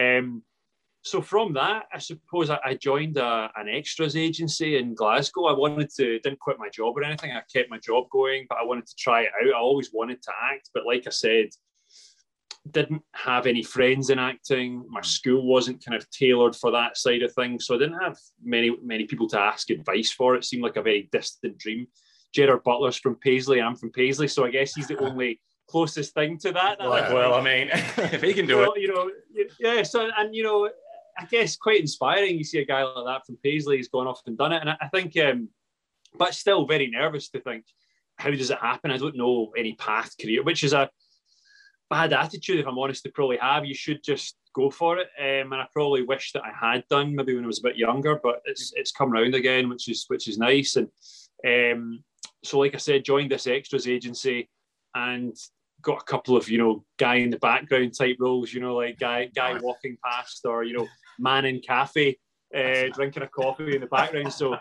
Um, 0.00 0.42
so 1.02 1.22
from 1.22 1.54
that, 1.54 1.84
I 1.92 1.98
suppose 1.98 2.50
I, 2.50 2.58
I 2.64 2.74
joined 2.74 3.16
a, 3.16 3.50
an 3.56 3.68
extras 3.68 4.16
agency 4.16 4.76
in 4.76 4.94
Glasgow. 4.94 5.46
I 5.46 5.52
wanted 5.52 5.90
to 5.96 6.18
didn't 6.20 6.40
quit 6.40 6.58
my 6.58 6.68
job 6.68 6.96
or 6.96 7.04
anything. 7.04 7.30
I 7.32 7.42
kept 7.54 7.70
my 7.70 7.78
job 7.78 8.04
going, 8.10 8.46
but 8.48 8.58
I 8.58 8.64
wanted 8.64 8.86
to 8.86 8.94
try 8.98 9.22
it 9.22 9.30
out. 9.40 9.54
I 9.54 9.58
always 9.58 9.90
wanted 9.92 10.22
to 10.22 10.32
act, 10.52 10.70
but 10.74 10.84
like 10.84 11.04
I 11.06 11.10
said, 11.10 11.48
didn't 12.72 13.02
have 13.12 13.46
any 13.46 13.62
friends 13.62 14.10
in 14.10 14.18
acting. 14.18 14.84
My 14.88 15.00
school 15.00 15.46
wasn't 15.46 15.84
kind 15.84 16.00
of 16.00 16.08
tailored 16.10 16.56
for 16.56 16.70
that 16.70 16.96
side 16.96 17.22
of 17.22 17.32
things, 17.32 17.66
so 17.66 17.74
I 17.74 17.78
didn't 17.78 18.00
have 18.00 18.18
many 18.42 18.76
many 18.82 19.06
people 19.06 19.28
to 19.28 19.40
ask 19.40 19.70
advice 19.70 20.10
for. 20.10 20.34
It 20.34 20.44
seemed 20.44 20.62
like 20.62 20.76
a 20.76 20.82
very 20.82 21.08
distant 21.12 21.58
dream. 21.58 21.86
Gerard 22.32 22.62
Butler's 22.64 22.96
from 22.96 23.16
Paisley. 23.16 23.60
I'm 23.60 23.76
from 23.76 23.90
Paisley, 23.90 24.28
so 24.28 24.44
I 24.44 24.50
guess 24.50 24.74
he's 24.74 24.88
the 24.88 24.98
only 25.04 25.40
closest 25.68 26.14
thing 26.14 26.38
to 26.38 26.52
that. 26.52 26.78
Well, 26.80 27.14
well 27.14 27.34
I 27.34 27.42
mean, 27.42 27.68
if 27.72 28.22
he 28.22 28.32
can 28.32 28.46
do 28.46 28.58
well, 28.58 28.72
it, 28.72 28.82
you 28.82 28.88
know, 28.88 29.10
yeah. 29.58 29.82
So 29.82 30.08
and 30.16 30.34
you 30.34 30.42
know, 30.42 30.68
I 31.18 31.24
guess 31.26 31.56
quite 31.56 31.80
inspiring. 31.80 32.36
You 32.36 32.44
see 32.44 32.60
a 32.60 32.66
guy 32.66 32.82
like 32.82 33.06
that 33.06 33.26
from 33.26 33.38
Paisley. 33.42 33.76
He's 33.76 33.88
gone 33.88 34.06
off 34.06 34.22
and 34.26 34.38
done 34.38 34.52
it, 34.52 34.60
and 34.60 34.70
I 34.70 34.88
think, 34.92 35.16
um, 35.18 35.48
but 36.18 36.34
still 36.34 36.66
very 36.66 36.88
nervous 36.88 37.28
to 37.30 37.40
think, 37.40 37.64
how 38.16 38.30
does 38.30 38.50
it 38.50 38.58
happen? 38.58 38.90
I 38.90 38.96
don't 38.96 39.16
know 39.16 39.52
any 39.56 39.74
path 39.74 40.14
career, 40.20 40.42
which 40.42 40.64
is 40.64 40.72
a 40.72 40.90
bad 41.90 42.12
attitude, 42.12 42.60
if 42.60 42.66
I'm 42.66 42.78
honest, 42.78 43.02
to 43.02 43.10
probably 43.10 43.36
have. 43.38 43.66
You 43.66 43.74
should 43.74 44.02
just 44.02 44.36
go 44.54 44.70
for 44.70 44.98
it. 44.98 45.08
Um, 45.18 45.52
and 45.52 45.60
I 45.60 45.66
probably 45.72 46.02
wish 46.02 46.32
that 46.32 46.42
I 46.44 46.52
had 46.52 46.84
done 46.88 47.14
maybe 47.14 47.34
when 47.34 47.44
I 47.44 47.48
was 47.48 47.58
a 47.58 47.68
bit 47.68 47.76
younger, 47.76 48.18
but 48.22 48.40
it's 48.44 48.72
it's 48.76 48.92
come 48.92 49.10
round 49.10 49.34
again, 49.34 49.68
which 49.68 49.88
is 49.88 50.04
which 50.06 50.28
is 50.28 50.38
nice. 50.38 50.76
And 50.76 50.88
um, 51.46 52.04
so, 52.44 52.58
like 52.58 52.74
I 52.74 52.78
said, 52.78 53.04
joined 53.04 53.32
this 53.32 53.46
extras 53.46 53.88
agency 53.88 54.48
and 54.94 55.36
got 55.82 56.00
a 56.00 56.04
couple 56.04 56.36
of 56.36 56.48
you 56.48 56.58
know 56.58 56.84
guy 56.98 57.16
in 57.16 57.30
the 57.30 57.38
background 57.38 57.94
type 57.98 58.16
roles. 58.20 58.52
You 58.52 58.60
know, 58.60 58.76
like 58.76 58.98
guy 58.98 59.30
guy 59.34 59.58
walking 59.60 59.98
past 60.04 60.46
or 60.46 60.62
you 60.62 60.74
know 60.78 60.86
man 61.18 61.44
in 61.44 61.60
cafe, 61.60 62.16
uh, 62.56 62.84
drinking 62.94 63.24
a 63.24 63.28
coffee 63.28 63.74
in 63.74 63.80
the 63.80 63.88
background. 63.88 64.32
So. 64.32 64.56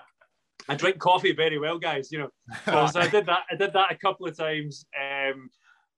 I 0.68 0.76
drink 0.76 1.00
coffee 1.00 1.32
very 1.32 1.58
well, 1.58 1.80
guys. 1.80 2.12
You 2.12 2.20
know, 2.20 2.30
so 2.90 3.00
I 3.00 3.08
did 3.08 3.26
that. 3.26 3.44
I 3.50 3.56
did 3.56 3.74
that 3.74 3.92
a 3.92 3.98
couple 3.98 4.28
of 4.28 4.38
times. 4.38 4.86
Um, 4.94 5.50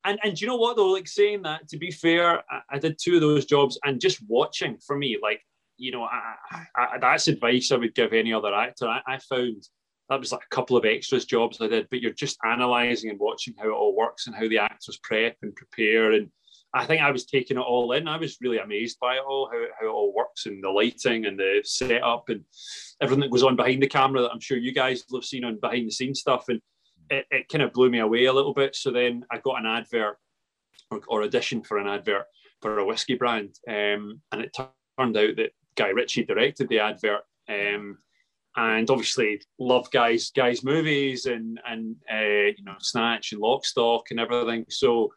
and 0.06 0.20
and 0.24 0.40
you 0.40 0.48
know 0.48 0.56
what 0.56 0.76
though? 0.76 0.92
Like 0.92 1.08
saying 1.08 1.44
that 1.44 1.68
to 1.70 1.78
be 1.78 1.92
fair 1.92 2.44
I, 2.50 2.62
I, 2.72 2.80
did 2.80 2.98
two 3.02 3.16
of 3.16 3.22
those 3.22 3.46
jobs 3.46 3.80
and 3.84 4.02
just 4.02 4.20
watching 4.28 4.78
for 4.86 4.98
me 4.98 5.18
like 5.22 5.42
you 5.78 5.92
know 5.92 6.04
I, 6.04 6.36
I, 6.76 6.98
that's 7.00 7.28
advice 7.28 7.72
i 7.72 7.76
would 7.76 7.96
give 7.96 8.14
any 8.14 8.34
other 8.34 8.54
actor. 8.54 8.88
I, 8.88 9.18
found 9.18 9.68
that 10.10 10.20
was 10.20 10.32
like 10.32 10.44
a 10.44 10.56
couple 10.56 10.78
of 10.78 10.86
extras 10.86 11.26
jobs 11.26 11.60
i 11.62 11.68
did 11.68 11.88
but 11.90 12.02
you're 12.02 12.14
just 12.14 12.38
analyzing 12.46 13.10
and 13.10 13.20
watching 13.20 13.54
how 13.58 13.70
it 13.70 13.74
all 13.74 13.96
works 13.96 14.28
and 14.28 14.36
how 14.36 14.48
the 14.48 14.60
actors 14.60 15.00
prep 15.04 15.38
and 15.42 15.56
prepare. 15.56 16.12
And 16.12 16.30
i 16.74 16.86
think 16.86 17.02
i 17.02 17.12
was 17.12 17.26
taking 17.26 17.58
it 17.58 17.62
all 17.62 17.92
in. 17.94 18.08
I 18.08 18.18
was 18.18 18.38
really 18.42 18.60
amazed 18.60 18.98
by 19.00 19.16
it 19.16 19.24
all 19.28 19.50
how, 19.52 19.62
how 19.80 19.88
it 19.88 19.92
all 19.92 20.14
works 20.14 20.46
and 20.46 20.64
the 20.64 20.70
lighting 20.70 21.26
and 21.26 21.40
the 21.40 21.62
setup 21.64 22.30
and 22.30 22.44
everything 23.02 23.22
that 23.22 23.32
goes 23.32 23.44
on 23.44 23.56
behind 23.56 23.82
the 23.82 23.88
camera 23.88 24.22
that 24.22 24.32
i'm 24.32 24.40
sure 24.40 24.58
you 24.58 24.74
guys 24.74 25.04
have 25.14 25.24
seen 25.24 25.44
on 25.44 25.60
behind 25.60 25.88
the 25.88 25.92
scenes 25.92 26.20
stuff. 26.20 26.46
And 26.50 26.62
it, 27.10 27.26
it 27.32 27.50
kind 27.50 27.62
of 27.62 27.74
blew 27.74 27.90
me 27.90 28.00
away 28.00 28.26
a 28.26 28.34
little 28.34 28.54
bit. 28.54 28.76
So 28.76 28.92
then 28.92 29.26
I 29.32 29.40
got 29.40 29.60
an 29.60 29.66
advert 29.66 30.18
or, 30.90 31.02
or 31.08 31.24
audition 31.24 31.64
for 31.64 31.78
an 31.78 31.88
advert 31.88 32.26
for 32.62 32.80
a 32.80 32.86
whiskey 32.86 33.16
brand, 33.16 33.58
um, 33.68 34.22
and 34.32 34.42
it 34.42 34.56
turned 34.56 35.18
out 35.18 35.36
that 35.38 35.52
Guy 35.76 35.90
Ritchie 35.90 36.26
directed 36.26 36.70
the 36.70 36.80
advert. 36.80 37.22
Um, 37.50 37.98
and 38.58 38.90
obviously 38.90 39.42
love 39.60 39.90
guys 39.92 40.32
guys 40.36 40.64
movies 40.64 41.26
and 41.26 41.60
and 41.66 41.96
uh, 42.12 42.52
you 42.58 42.64
know 42.66 42.76
snatch 42.80 43.32
and 43.32 43.42
lock 43.42 43.66
stock 43.66 44.12
and 44.12 44.20
everything 44.20 44.66
so 44.70 45.10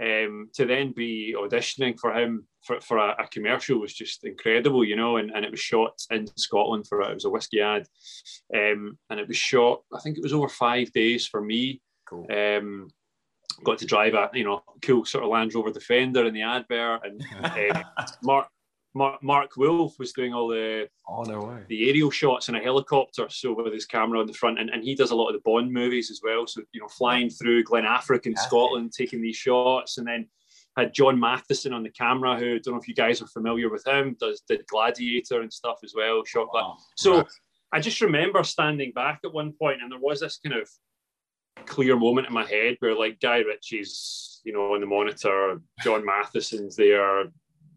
um, 0.00 0.48
to 0.54 0.64
then 0.64 0.92
be 0.92 1.34
auditioning 1.36 1.98
for 1.98 2.14
him 2.14 2.46
for, 2.64 2.80
for 2.80 2.98
a, 2.98 3.16
a, 3.22 3.28
commercial 3.28 3.78
was 3.78 3.92
just 3.92 4.24
incredible 4.24 4.84
you 4.84 4.96
know 4.96 5.16
and, 5.18 5.30
and 5.34 5.44
it 5.44 5.50
was 5.50 5.60
shot 5.60 5.92
in 6.10 6.26
scotland 6.36 6.86
for 6.88 7.02
it 7.02 7.14
was 7.14 7.24
a 7.24 7.30
whiskey 7.30 7.60
ad 7.60 7.86
um, 8.54 8.98
and 9.10 9.20
it 9.20 9.28
was 9.28 9.36
shot 9.36 9.82
i 9.94 10.00
think 10.00 10.16
it 10.16 10.22
was 10.22 10.32
over 10.32 10.48
five 10.48 10.90
days 10.92 11.26
for 11.26 11.42
me 11.42 11.80
cool. 12.08 12.26
um, 12.30 12.88
got 13.64 13.78
to 13.78 13.86
drive 13.86 14.14
a 14.14 14.30
you 14.32 14.44
know 14.44 14.62
cool 14.82 15.04
sort 15.04 15.24
of 15.24 15.30
land 15.30 15.54
rover 15.54 15.70
defender 15.70 16.26
in 16.26 16.34
the 16.34 16.42
advert 16.42 17.00
and 17.04 17.24
um, 17.44 17.82
mark 18.22 18.48
Mark, 18.94 19.22
Marc 19.22 19.56
Wolff 19.56 19.98
was 19.98 20.12
doing 20.12 20.34
all 20.34 20.48
the 20.48 20.88
oh 21.08 21.22
no 21.22 21.40
way 21.40 21.62
the 21.68 21.88
aerial 21.88 22.10
shots 22.10 22.48
in 22.48 22.56
a 22.56 22.60
helicopter, 22.60 23.28
so 23.28 23.54
with 23.54 23.72
his 23.72 23.86
camera 23.86 24.18
on 24.18 24.26
the 24.26 24.32
front, 24.32 24.58
and, 24.58 24.70
and 24.70 24.82
he 24.82 24.94
does 24.94 25.12
a 25.12 25.14
lot 25.14 25.28
of 25.28 25.34
the 25.34 25.42
Bond 25.44 25.72
movies 25.72 26.10
as 26.10 26.20
well. 26.24 26.46
So 26.46 26.62
you 26.72 26.80
know, 26.80 26.88
flying 26.88 27.30
through 27.30 27.64
Glen 27.64 27.84
Affric 27.84 28.26
in 28.26 28.36
Scotland, 28.36 28.92
taking 28.96 29.22
these 29.22 29.36
shots, 29.36 29.98
and 29.98 30.06
then 30.06 30.26
had 30.76 30.94
John 30.94 31.18
Mathieson 31.18 31.72
on 31.72 31.82
the 31.82 31.90
camera, 31.90 32.38
who 32.38 32.54
I 32.54 32.58
don't 32.58 32.74
know 32.74 32.80
if 32.80 32.88
you 32.88 32.94
guys 32.94 33.22
are 33.22 33.26
familiar 33.26 33.68
with 33.68 33.86
him, 33.86 34.16
does 34.18 34.42
did 34.48 34.66
Gladiator 34.66 35.40
and 35.40 35.52
stuff 35.52 35.78
as 35.84 35.92
well, 35.96 36.24
shot 36.24 36.48
oh, 36.52 36.76
So 36.96 37.18
right. 37.18 37.26
I 37.72 37.80
just 37.80 38.00
remember 38.00 38.42
standing 38.42 38.92
back 38.92 39.20
at 39.24 39.32
one 39.32 39.52
point, 39.52 39.82
and 39.82 39.92
there 39.92 40.00
was 40.00 40.20
this 40.20 40.38
kind 40.44 40.60
of 40.60 40.68
clear 41.66 41.96
moment 41.96 42.26
in 42.26 42.32
my 42.32 42.44
head 42.44 42.76
where 42.80 42.96
like 42.96 43.20
Guy 43.20 43.38
Ritchie's, 43.38 44.40
you 44.44 44.52
know, 44.52 44.74
on 44.74 44.80
the 44.80 44.86
monitor, 44.86 45.60
John 45.82 46.04
Mathieson's 46.04 46.76
there, 46.76 47.24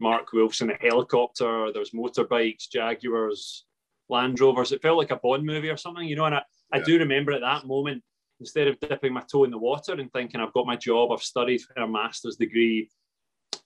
Mark 0.04 0.34
Wilson, 0.34 0.70
a 0.70 0.76
helicopter. 0.76 1.72
There's 1.74 1.92
motorbikes, 1.92 2.70
Jaguars, 2.70 3.66
Land 4.10 4.40
Rovers. 4.40 4.74
It 4.74 4.82
felt 4.82 4.98
like 4.98 5.12
a 5.12 5.16
Bond 5.16 5.46
movie 5.46 5.70
or 5.70 5.78
something, 5.78 6.06
you 6.06 6.18
know. 6.18 6.26
And 6.26 6.36
I, 6.36 6.44
yeah. 6.74 6.82
I 6.82 6.84
do 6.84 7.00
remember 7.00 7.32
at 7.32 7.42
that 7.42 7.66
moment, 7.66 8.04
instead 8.42 8.68
of 8.68 8.80
dipping 8.82 9.14
my 9.14 9.24
toe 9.32 9.46
in 9.46 9.52
the 9.52 9.58
water 9.58 9.94
and 9.94 10.12
thinking 10.12 10.42
I've 10.42 10.54
got 10.54 10.68
my 10.68 10.76
job, 10.76 11.12
I've 11.12 11.24
studied 11.24 11.62
for 11.62 11.82
a 11.82 11.88
master's 11.88 12.36
degree. 12.36 12.90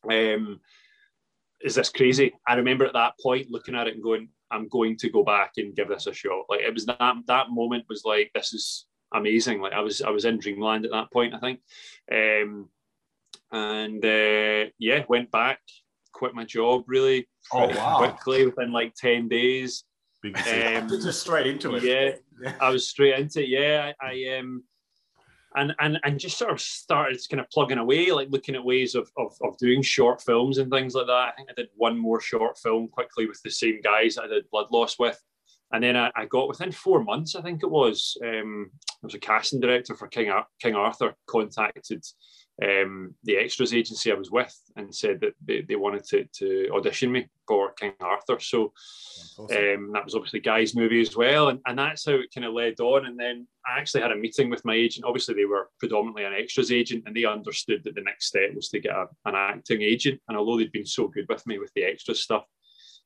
Um, 0.10 0.60
is 1.60 1.74
this 1.74 1.89
crazy? 1.89 2.34
I 2.48 2.53
remember 2.53 2.86
at 2.86 2.94
that 2.94 3.13
point 3.20 3.50
looking 3.50 3.75
at 3.75 3.88
it 3.88 3.96
and 3.96 4.03
going, 4.03 4.29
I'm 4.51 4.70
going 4.70 4.96
to 4.98 5.10
go 5.10 5.24
back 5.24 5.53
and 5.58 5.75
give 5.75 5.89
this 5.89 6.06
a 6.06 6.13
shot. 6.13 6.46
Like 6.50 6.62
it 6.62 6.74
was 6.74 6.86
that 6.86 7.15
that 7.25 7.50
moment 7.50 7.86
was 7.89 8.03
like 8.06 8.29
this 8.36 8.53
is 8.53 8.86
amazing. 9.12 9.60
Like 9.60 9.74
I 9.74 9.79
was 9.79 10.03
I 10.03 10.12
was 10.12 10.25
in 10.25 10.38
dreamland 10.38 10.86
at 10.86 10.91
that 10.91 11.12
point, 11.12 11.34
I 11.34 11.39
think. 11.39 11.60
Um, 12.12 12.70
and 13.51 14.06
uh, 14.06 14.70
yeah, 14.77 15.03
went 15.10 15.32
back, 15.32 15.60
quit 16.18 16.34
my 16.34 16.44
job 16.44 16.84
really 16.88 17.28
oh, 17.54 17.68
wow. 17.76 17.98
quickly 17.98 18.46
within 18.46 18.72
like 18.72 18.94
10 18.96 19.28
days. 19.28 19.84
Um, 20.26 20.90
just 20.90 21.22
straight 21.22 21.48
into 21.48 21.76
it. 21.76 21.84
Yeah, 21.84 22.54
I 22.60 22.70
was 22.70 22.88
straight 22.88 23.20
into 23.20 23.42
it. 23.42 23.50
Yeah, 23.50 23.92
I, 24.02 24.08
I 24.08 24.38
um, 24.40 24.64
and 25.56 25.74
and 25.80 26.00
and 26.04 26.20
just 26.20 26.38
sort 26.38 26.52
of 26.52 26.60
started 26.60 27.20
kind 27.30 27.40
of 27.40 27.50
plugging 27.50 27.78
away, 27.78 28.12
like 28.12 28.30
looking 28.30 28.56
at 28.56 28.66
ways 28.66 28.96
of, 28.96 29.10
of 29.18 29.34
of 29.42 29.58
doing 29.58 29.82
short 29.82 30.22
films 30.22 30.58
and 30.58 30.72
things 30.72 30.96
like 30.96 31.08
that. 31.08 31.12
I 31.30 31.32
think 31.36 31.50
I 31.50 31.54
did 31.54 31.70
one 31.76 31.98
more 31.98 32.20
short 32.20 32.58
film 32.58 32.88
quickly 32.90 33.28
with 33.28 33.42
the 33.44 33.52
same 33.52 33.80
guys 33.82 34.18
I 34.18 34.28
did 34.28 34.50
Blood 34.52 34.68
Loss 34.72 35.00
with, 35.00 35.22
and 35.72 35.84
then 35.84 35.96
I, 35.96 36.12
I 36.16 36.26
got 36.26 36.48
within 36.48 36.72
four 36.72 37.04
months, 37.04 37.36
I 37.36 37.42
think 37.42 37.64
it 37.64 37.72
was. 37.72 38.18
Um, 38.24 38.72
I 38.86 39.06
was 39.06 39.16
a 39.16 39.20
casting 39.20 39.60
director 39.60 39.96
for 39.96 40.08
King 40.08 40.30
Ar- 40.30 40.48
King 40.62 40.76
Arthur 40.76 41.16
contacted 41.28 42.04
um, 42.64 43.14
the 43.24 43.38
extras 43.38 43.74
agency 43.74 44.12
I 44.12 44.16
was 44.16 44.32
with 44.32 44.56
and 44.76 44.94
said 44.94 45.22
that 45.22 45.34
they, 45.46 45.62
they 45.62 45.76
wanted 45.76 46.06
to, 46.08 46.26
to 46.40 46.70
audition 46.74 47.12
me 47.12 47.28
for 47.48 47.74
King 47.74 47.94
Arthur. 48.00 48.40
So 48.40 48.74
um, 49.40 49.92
that 49.94 50.04
was 50.04 50.16
obviously 50.16 50.40
Guy's 50.40 50.76
movie 50.76 51.02
as 51.02 51.16
well. 51.16 51.50
And, 51.50 51.60
and 51.68 51.78
that's 51.78 52.06
how 52.06 52.14
it 52.14 52.34
kind 52.34 52.46
of 52.46 52.54
led 52.54 52.80
on. 52.80 53.06
And 53.06 53.20
then 53.20 53.48
I 53.66 53.80
actually 53.80 54.02
had 54.02 54.12
a 54.12 54.16
meeting 54.16 54.50
with 54.50 54.66
my 54.66 54.74
agent. 54.74 55.06
Obviously, 55.06 55.36
they 55.36 55.46
were 55.46 55.70
predominantly 55.80 56.24
an 56.24 56.34
extras 56.34 56.72
agent 56.72 57.04
and 57.06 57.16
they 57.16 57.26
understood 57.26 57.84
that 57.84 57.94
the 57.94 58.02
next 58.02 58.26
step 58.26 58.56
was 58.56 58.70
to 58.70 58.80
get 58.80 58.96
a, 58.96 59.06
an 59.26 59.36
acting 59.36 59.84
agent. 59.84 60.20
And 60.28 60.36
although 60.36 60.58
they'd 60.58 60.72
been 60.72 60.86
so 60.86 61.08
good 61.08 61.28
with 61.30 61.46
me 61.46 61.60
with 61.60 61.72
the 61.76 61.84
extra 61.84 62.16
stuff, 62.16 62.46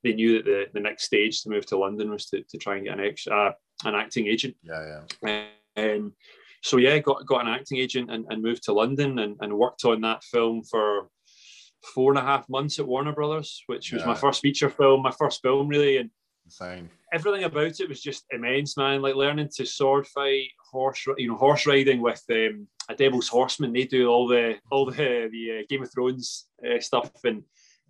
they 0.04 0.14
knew 0.14 0.38
that 0.38 0.46
the, 0.46 0.66
the 0.74 0.80
next 0.80 1.04
stage 1.04 1.44
to 1.44 1.50
move 1.50 1.66
to 1.68 1.78
London 1.78 2.10
was 2.10 2.26
to, 2.28 2.42
to 2.50 2.58
try 2.58 2.78
and 2.78 2.86
get 2.86 2.98
an 2.98 3.06
extra, 3.06 3.50
uh, 3.50 3.52
an 3.84 3.96
acting 3.96 4.28
agent. 4.28 4.56
Yeah, 4.64 5.04
yeah. 5.26 5.44
Um, 5.78 6.14
so 6.62 6.78
yeah, 6.78 7.00
got 7.00 7.26
got 7.26 7.42
an 7.42 7.54
acting 7.54 7.80
agent 7.80 8.12
and, 8.12 8.26
and 8.30 8.42
moved 8.42 8.64
to 8.64 8.74
London 8.74 9.20
and, 9.20 9.36
and 9.42 9.58
worked 9.58 9.84
on 9.86 10.02
that 10.02 10.24
film 10.24 10.64
for 10.64 11.10
four 11.94 12.12
and 12.12 12.20
a 12.20 12.24
half 12.24 12.48
months 12.50 12.80
at 12.80 12.88
Warner 12.88 13.14
Brothers, 13.14 13.64
which 13.68 13.92
yeah. 13.92 13.98
was 13.98 14.06
my 14.06 14.16
first 14.16 14.42
feature 14.42 14.70
film, 14.70 15.02
my 15.02 15.12
first 15.12 15.42
film 15.42 15.68
really, 15.68 15.98
and 15.98 16.10
Insane. 16.46 16.90
everything 17.14 17.44
about 17.44 17.80
it 17.80 17.90
was 17.90 18.02
just 18.02 18.26
immense, 18.32 18.78
man. 18.78 19.02
Like 19.02 19.16
learning 19.16 19.50
to 19.56 19.66
sword 19.66 20.08
fight, 20.08 20.50
horse, 20.72 21.06
you 21.18 21.28
know, 21.28 21.36
horse 21.36 21.66
riding 21.66 22.02
with 22.02 22.24
um, 22.30 22.68
a 22.90 22.96
Devil's 22.96 23.28
Horseman. 23.28 23.74
They 23.74 23.86
do 23.86 24.08
all 24.08 24.28
the 24.28 24.56
all 24.70 24.86
the 24.86 25.30
the 25.32 25.60
uh, 25.60 25.64
Game 25.70 25.82
of 25.82 25.92
Thrones 25.92 26.48
uh, 26.66 26.80
stuff, 26.80 27.12
and 27.24 27.44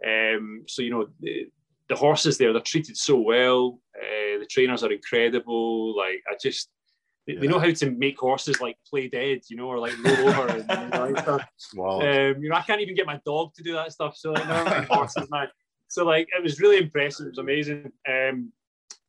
um, 0.05 0.63
so 0.67 0.81
you 0.81 0.91
know 0.91 1.07
the, 1.19 1.47
the, 1.89 1.95
horses 1.95 2.37
there 2.37 2.53
they're 2.53 2.61
treated 2.61 2.97
so 2.97 3.19
well. 3.19 3.79
Uh, 3.95 4.39
the 4.39 4.47
trainers 4.49 4.83
are 4.83 4.91
incredible. 4.91 5.97
Like 5.97 6.23
I 6.29 6.35
just 6.41 6.69
they, 7.31 7.35
yeah. 7.35 7.41
they, 7.41 7.47
know 7.47 7.59
how 7.59 7.71
to 7.71 7.91
make 7.91 8.19
horses 8.19 8.59
like 8.61 8.77
play 8.87 9.07
dead, 9.07 9.41
you 9.49 9.57
know, 9.57 9.67
or 9.67 9.79
like 9.79 9.93
roll 10.03 10.29
over 10.29 10.47
and, 10.47 10.93
and 10.93 11.17
stuff. 11.17 11.47
Wow. 11.75 12.01
Um, 12.01 12.41
you 12.41 12.49
know, 12.49 12.55
I 12.55 12.61
can't 12.61 12.81
even 12.81 12.95
get 12.95 13.05
my 13.05 13.19
dog 13.25 13.53
to 13.55 13.63
do 13.63 13.73
that 13.73 13.91
stuff. 13.91 14.15
So 14.17 14.31
like, 14.31 14.87
horses, 14.89 15.29
man. 15.29 15.47
So 15.87 16.05
like, 16.05 16.27
it 16.35 16.43
was 16.43 16.59
really 16.59 16.77
impressive. 16.77 17.27
It 17.27 17.29
was 17.29 17.37
amazing. 17.37 17.91
Um, 18.07 18.51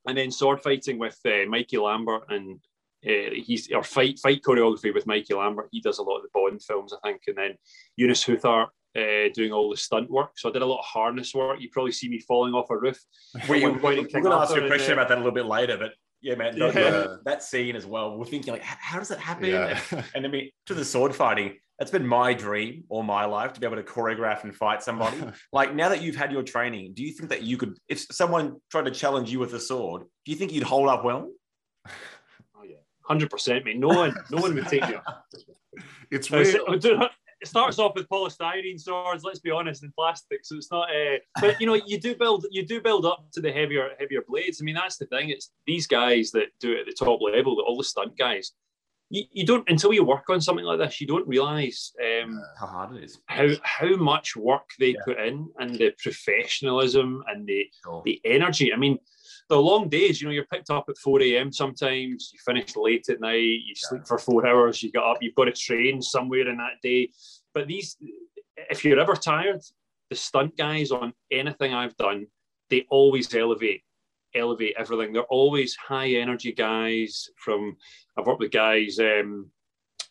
and 0.06 0.18
then 0.18 0.30
sword 0.30 0.62
fighting 0.62 0.98
with 0.98 1.18
uh, 1.24 1.48
Mikey 1.48 1.78
Lambert 1.78 2.24
and 2.30 2.58
uh, 3.06 3.34
he's 3.34 3.70
or 3.72 3.82
fight 3.82 4.18
fight 4.20 4.42
choreography 4.42 4.94
with 4.94 5.06
Mikey 5.06 5.34
Lambert. 5.34 5.68
He 5.72 5.80
does 5.80 5.98
a 5.98 6.02
lot 6.02 6.16
of 6.16 6.22
the 6.22 6.28
Bond 6.32 6.62
films, 6.62 6.92
I 6.92 7.08
think. 7.08 7.22
And 7.26 7.36
then 7.36 7.54
Eunice 7.96 8.24
Huthart 8.24 8.70
uh, 8.96 9.28
doing 9.34 9.52
all 9.52 9.70
the 9.70 9.76
stunt 9.76 10.10
work. 10.10 10.32
So 10.36 10.48
I 10.48 10.52
did 10.52 10.62
a 10.62 10.66
lot 10.66 10.80
of 10.80 10.84
harness 10.84 11.34
work. 11.34 11.60
You 11.60 11.68
probably 11.70 11.92
see 11.92 12.08
me 12.08 12.20
falling 12.20 12.54
off 12.54 12.70
a 12.70 12.76
roof. 12.76 13.00
We, 13.48 13.66
we're 13.66 13.78
going 13.78 14.06
to 14.06 14.32
ask 14.32 14.54
you 14.54 14.64
a 14.64 14.66
question 14.66 14.92
about 14.92 15.08
that 15.08 15.16
a 15.16 15.20
little 15.20 15.32
bit 15.32 15.46
later, 15.46 15.76
but 15.78 15.92
yeah, 16.22 16.36
man, 16.36 16.56
yeah. 16.56 17.16
that 17.24 17.42
scene 17.42 17.74
as 17.74 17.84
well. 17.84 18.16
We're 18.16 18.24
thinking 18.24 18.52
like, 18.52 18.62
how 18.62 18.98
does 18.98 19.08
that 19.08 19.18
happen? 19.18 19.46
Yeah. 19.46 19.80
And, 20.14 20.24
I 20.24 20.28
mean, 20.28 20.50
to 20.66 20.74
the 20.74 20.84
sword 20.84 21.14
fighting, 21.14 21.56
that's 21.78 21.90
been 21.90 22.06
my 22.06 22.32
dream 22.32 22.84
all 22.88 23.02
my 23.02 23.24
life 23.24 23.54
to 23.54 23.60
be 23.60 23.66
able 23.66 23.76
to 23.76 23.82
choreograph 23.82 24.44
and 24.44 24.54
fight 24.54 24.82
somebody. 24.82 25.16
like 25.52 25.74
now 25.74 25.88
that 25.88 26.00
you've 26.00 26.14
had 26.14 26.30
your 26.30 26.44
training, 26.44 26.92
do 26.94 27.02
you 27.02 27.12
think 27.12 27.30
that 27.30 27.42
you 27.42 27.56
could, 27.56 27.76
if 27.88 28.06
someone 28.12 28.56
tried 28.70 28.84
to 28.84 28.92
challenge 28.92 29.32
you 29.32 29.40
with 29.40 29.52
a 29.54 29.60
sword, 29.60 30.02
do 30.24 30.32
you 30.32 30.38
think 30.38 30.52
you'd 30.52 30.62
hold 30.62 30.88
up 30.88 31.04
well? 31.04 31.28
Oh 32.56 32.62
yeah, 32.62 32.76
hundred 33.04 33.30
percent, 33.30 33.64
mate. 33.64 33.78
No 33.78 33.88
one, 33.88 34.14
no 34.30 34.40
one 34.40 34.54
would 34.54 34.68
take 34.68 34.86
you. 34.88 35.00
It's 36.10 36.30
real 36.30 37.08
it 37.42 37.48
starts 37.48 37.80
off 37.80 37.94
with 37.96 38.08
polystyrene 38.08 38.80
swords. 38.80 39.24
Let's 39.24 39.40
be 39.40 39.50
honest, 39.50 39.82
in 39.82 39.92
plastic, 39.92 40.44
so 40.44 40.56
it's 40.56 40.70
not. 40.70 40.88
Uh, 40.88 41.18
but 41.40 41.60
you 41.60 41.66
know, 41.66 41.74
you 41.74 41.98
do 41.98 42.14
build 42.14 42.46
you 42.50 42.64
do 42.64 42.80
build 42.80 43.04
up 43.04 43.26
to 43.32 43.40
the 43.40 43.52
heavier 43.52 43.90
heavier 43.98 44.22
blades. 44.26 44.60
I 44.62 44.64
mean, 44.64 44.76
that's 44.76 44.96
the 44.96 45.06
thing. 45.06 45.30
It's 45.30 45.50
these 45.66 45.88
guys 45.88 46.30
that 46.30 46.46
do 46.60 46.72
it 46.72 46.80
at 46.80 46.86
the 46.86 47.04
top 47.04 47.20
level, 47.20 47.60
all 47.66 47.76
the 47.76 47.84
stunt 47.84 48.16
guys. 48.16 48.52
You, 49.12 49.24
you 49.30 49.44
don't 49.44 49.68
until 49.68 49.92
you 49.92 50.04
work 50.04 50.30
on 50.30 50.40
something 50.40 50.64
like 50.64 50.78
this, 50.78 50.98
you 50.98 51.06
don't 51.06 51.28
realize 51.28 51.92
um, 52.00 52.42
how 52.58 52.66
hard 52.66 52.96
it 52.96 53.04
is, 53.04 53.20
how 53.26 53.48
how 53.62 53.94
much 53.96 54.34
work 54.36 54.70
they 54.78 54.94
yeah. 54.94 55.00
put 55.04 55.20
in, 55.20 55.50
and 55.58 55.76
the 55.76 55.92
professionalism 56.02 57.22
and 57.28 57.46
the 57.46 57.66
sure. 57.84 58.00
the 58.06 58.18
energy. 58.24 58.72
I 58.72 58.76
mean, 58.78 58.98
the 59.50 59.58
long 59.58 59.90
days, 59.90 60.20
you 60.22 60.26
know, 60.26 60.32
you're 60.32 60.46
picked 60.46 60.70
up 60.70 60.86
at 60.88 60.96
4 60.96 61.20
a.m. 61.22 61.52
sometimes, 61.52 62.30
you 62.32 62.38
finish 62.42 62.74
late 62.74 63.06
at 63.10 63.20
night, 63.20 63.36
you 63.36 63.74
sleep 63.74 64.06
for 64.06 64.18
four 64.18 64.46
hours, 64.46 64.82
you 64.82 64.90
get 64.90 65.02
up, 65.02 65.18
you've 65.20 65.34
got 65.34 65.44
to 65.44 65.52
train 65.52 66.00
somewhere 66.00 66.48
in 66.48 66.56
that 66.56 66.80
day. 66.82 67.10
But 67.52 67.68
these, 67.68 67.98
if 68.70 68.82
you're 68.82 68.98
ever 68.98 69.14
tired, 69.14 69.60
the 70.08 70.16
stunt 70.16 70.56
guys 70.56 70.90
on 70.90 71.12
anything 71.30 71.74
I've 71.74 71.96
done, 71.98 72.28
they 72.70 72.86
always 72.88 73.34
elevate, 73.34 73.82
elevate 74.34 74.74
everything. 74.78 75.12
They're 75.12 75.22
always 75.24 75.76
high 75.76 76.10
energy 76.10 76.52
guys 76.52 77.28
from, 77.36 77.76
I've 78.16 78.26
worked 78.26 78.40
with 78.40 78.50
guys 78.50 78.98
um, 78.98 79.50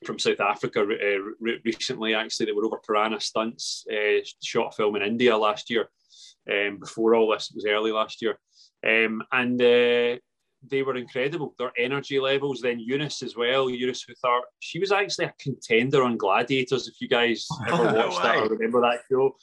from 0.06 0.20
South 0.20 0.40
Africa 0.40 0.82
uh, 0.82 1.34
re- 1.40 1.62
recently, 1.64 2.14
actually, 2.14 2.48
that 2.48 2.56
were 2.56 2.66
over 2.66 2.80
piranha 2.86 3.20
stunts, 3.20 3.86
uh, 3.92 4.26
shot 4.44 4.74
a 4.74 4.76
film 4.76 4.96
in 4.96 5.02
India 5.02 5.38
last 5.38 5.70
year. 5.70 5.90
Um, 6.52 6.80
before 6.80 7.16
all 7.16 7.32
this, 7.32 7.50
it 7.50 7.56
was 7.56 7.66
early 7.66 7.92
last 7.92 8.22
year. 8.22 8.40
Um, 8.86 9.22
and 9.32 9.62
uh, 9.62 10.18
they 10.68 10.84
were 10.84 10.96
incredible. 10.96 11.54
Their 11.58 11.72
energy 11.78 12.20
levels. 12.20 12.62
Then 12.62 12.80
Eunice 12.80 13.24
as 13.24 13.36
well. 13.36 13.70
Eunice 13.70 14.06
Huthart. 14.08 14.46
She 14.60 14.80
was 14.80 14.92
actually 14.92 15.26
a 15.26 15.34
contender 15.40 16.04
on 16.04 16.18
Gladiators. 16.18 16.88
If 16.88 16.96
you 17.00 17.08
guys 17.08 17.48
ever 17.68 17.84
watched 17.96 18.22
that 18.24 18.38
or 18.38 18.50
remember 18.50 18.82
that 18.82 19.02
show, 19.10 19.36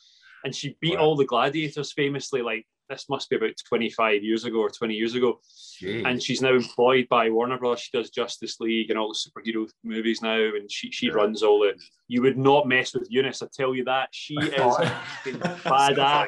and 0.45 0.55
she 0.55 0.77
beat 0.81 0.99
wow. 0.99 1.05
all 1.05 1.17
the 1.17 1.25
gladiators 1.25 1.93
famously. 1.93 2.43
Like 2.43 2.67
this 2.89 3.09
must 3.09 3.29
be 3.31 3.37
about 3.37 3.53
25 3.69 4.23
years 4.23 4.45
ago 4.45 4.61
or 4.61 4.71
20 4.71 4.95
years 4.95 5.15
ago. 5.15 5.41
Jeez. 5.81 6.07
And 6.07 6.23
she's 6.23 6.43
now 6.43 6.55
employed 6.55 7.07
by 7.09 7.31
Warner 7.31 7.59
Bros. 7.59 7.81
She 7.81 7.97
does 7.97 8.11
Justice 8.11 8.61
League 8.61 8.91
and 8.91 8.99
all 8.99 9.13
the 9.13 9.19
superhero 9.19 9.69
movies 9.85 10.23
now, 10.23 10.37
and 10.39 10.71
she 10.71 10.91
she 10.91 11.11
runs 11.11 11.43
all 11.43 11.61
the. 11.61 11.75
You 12.09 12.23
would 12.23 12.39
not 12.39 12.67
mess 12.67 12.95
with 12.95 13.07
Eunice, 13.11 13.43
I 13.43 13.47
tell 13.53 13.75
you 13.75 13.85
that. 13.85 14.09
She 14.13 14.35
is 14.39 14.51
badass. 14.55 16.27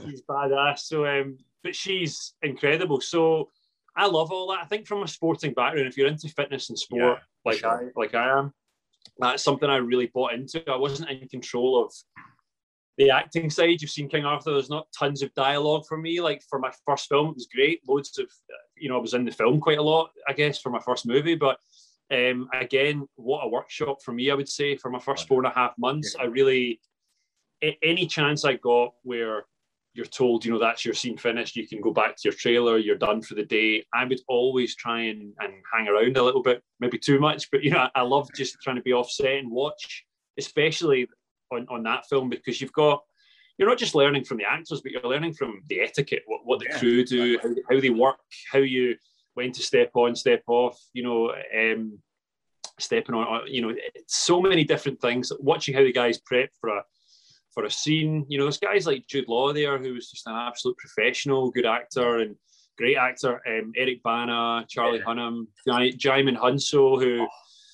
she's 0.04 0.22
badass. 0.22 0.78
So, 0.80 1.06
um, 1.06 1.38
but 1.62 1.76
she's 1.76 2.34
incredible. 2.42 3.00
So, 3.00 3.48
I 3.96 4.06
love 4.06 4.32
all 4.32 4.48
that. 4.50 4.60
I 4.62 4.66
think 4.66 4.86
from 4.86 5.02
a 5.02 5.08
sporting 5.08 5.52
background, 5.52 5.88
if 5.88 5.96
you're 5.96 6.08
into 6.08 6.28
fitness 6.28 6.70
and 6.70 6.78
sport 6.78 7.18
Yeah, 7.18 7.50
like 7.50 7.58
sure. 7.58 7.70
I 7.70 8.00
like 8.00 8.14
I 8.14 8.38
am, 8.38 8.52
that's 9.18 9.42
something 9.42 9.68
I 9.68 9.76
really 9.76 10.06
bought 10.06 10.32
into. 10.32 10.68
I 10.70 10.76
wasn't 10.76 11.10
in 11.10 11.28
control 11.28 11.84
of 11.84 11.92
the 13.02 13.10
acting 13.10 13.50
side. 13.50 13.80
You've 13.80 13.90
seen 13.90 14.08
King 14.08 14.24
Arthur. 14.24 14.52
There's 14.52 14.70
not 14.70 14.86
tons 14.96 15.22
of 15.22 15.34
dialogue 15.34 15.84
for 15.88 15.98
me. 15.98 16.20
Like 16.20 16.42
for 16.48 16.58
my 16.58 16.70
first 16.86 17.08
film, 17.08 17.28
it 17.28 17.34
was 17.34 17.48
great. 17.52 17.80
Loads 17.88 18.18
of, 18.18 18.26
you 18.76 18.88
know, 18.88 18.96
I 18.96 19.00
was 19.00 19.14
in 19.14 19.24
the 19.24 19.32
film 19.32 19.60
quite 19.60 19.78
a 19.78 19.82
lot, 19.82 20.10
I 20.28 20.32
guess, 20.32 20.60
for 20.60 20.70
my 20.70 20.80
first 20.80 21.06
movie. 21.06 21.34
But 21.34 21.58
um, 22.12 22.48
again, 22.54 23.06
what 23.16 23.44
a 23.44 23.48
workshop 23.48 24.02
for 24.04 24.12
me, 24.12 24.30
I 24.30 24.34
would 24.34 24.48
say, 24.48 24.76
for 24.76 24.90
my 24.90 24.98
first 24.98 25.26
four 25.26 25.38
and 25.38 25.46
a 25.46 25.54
half 25.54 25.72
months. 25.78 26.14
I 26.18 26.24
really, 26.24 26.80
any 27.82 28.06
chance 28.06 28.44
I 28.44 28.54
got 28.54 28.92
where 29.02 29.44
you're 29.94 30.06
told, 30.06 30.44
you 30.44 30.52
know, 30.52 30.58
that's 30.58 30.84
your 30.84 30.94
scene 30.94 31.18
finished, 31.18 31.54
you 31.54 31.68
can 31.68 31.80
go 31.80 31.92
back 31.92 32.16
to 32.16 32.22
your 32.24 32.32
trailer, 32.32 32.78
you're 32.78 32.96
done 32.96 33.20
for 33.20 33.34
the 33.34 33.44
day. 33.44 33.84
I 33.92 34.04
would 34.04 34.20
always 34.26 34.74
try 34.74 35.02
and, 35.02 35.34
and 35.38 35.52
hang 35.72 35.86
around 35.86 36.16
a 36.16 36.22
little 36.22 36.42
bit, 36.42 36.62
maybe 36.80 36.98
too 36.98 37.20
much, 37.20 37.50
but 37.50 37.62
you 37.62 37.70
know, 37.70 37.88
I 37.94 38.00
love 38.00 38.28
just 38.34 38.56
trying 38.62 38.76
to 38.76 38.82
be 38.82 38.94
offset 38.94 39.38
and 39.38 39.50
watch, 39.50 40.04
especially 40.38 41.08
on, 41.52 41.66
on 41.68 41.82
that 41.84 42.06
film, 42.08 42.28
because 42.28 42.60
you've 42.60 42.72
got 42.72 43.02
you're 43.58 43.68
not 43.68 43.78
just 43.78 43.94
learning 43.94 44.24
from 44.24 44.38
the 44.38 44.44
actors, 44.44 44.80
but 44.80 44.90
you're 44.92 45.02
learning 45.02 45.34
from 45.34 45.62
the 45.68 45.80
etiquette, 45.80 46.22
what, 46.26 46.40
what 46.44 46.58
the 46.58 46.66
Yeah, 46.70 46.78
crew 46.78 47.04
do, 47.04 47.38
how, 47.42 47.50
how 47.70 47.80
they 47.80 47.90
work, 47.90 48.16
how 48.50 48.58
you 48.58 48.96
when 49.34 49.52
to 49.52 49.62
step 49.62 49.90
on, 49.94 50.16
step 50.16 50.42
off, 50.46 50.80
you 50.94 51.02
know, 51.02 51.32
um, 51.56 51.98
stepping 52.78 53.14
on, 53.14 53.46
you 53.46 53.60
know, 53.62 53.74
so 54.06 54.40
many 54.40 54.64
different 54.64 55.00
things. 55.00 55.30
Watching 55.38 55.74
how 55.74 55.82
the 55.82 55.92
guys 55.92 56.18
prep 56.18 56.50
for 56.60 56.70
a 56.70 56.82
for 57.54 57.64
a 57.64 57.70
scene, 57.70 58.24
you 58.28 58.38
know, 58.38 58.44
there's 58.44 58.58
guys 58.58 58.86
like 58.86 59.06
Jude 59.06 59.28
Law 59.28 59.52
there, 59.52 59.78
who 59.78 59.92
was 59.92 60.10
just 60.10 60.26
an 60.26 60.34
absolute 60.34 60.76
professional, 60.78 61.50
good 61.50 61.66
actor 61.66 62.20
and 62.20 62.34
great 62.78 62.96
actor. 62.96 63.42
Um, 63.46 63.72
Eric 63.76 64.02
Bana, 64.02 64.64
Charlie 64.68 65.00
Yeah. 65.00 65.04
Hunnam, 65.04 65.46
Jai- 65.66 65.90
Djimon 65.92 66.38
Hounsou, 66.38 67.02
who 67.02 67.28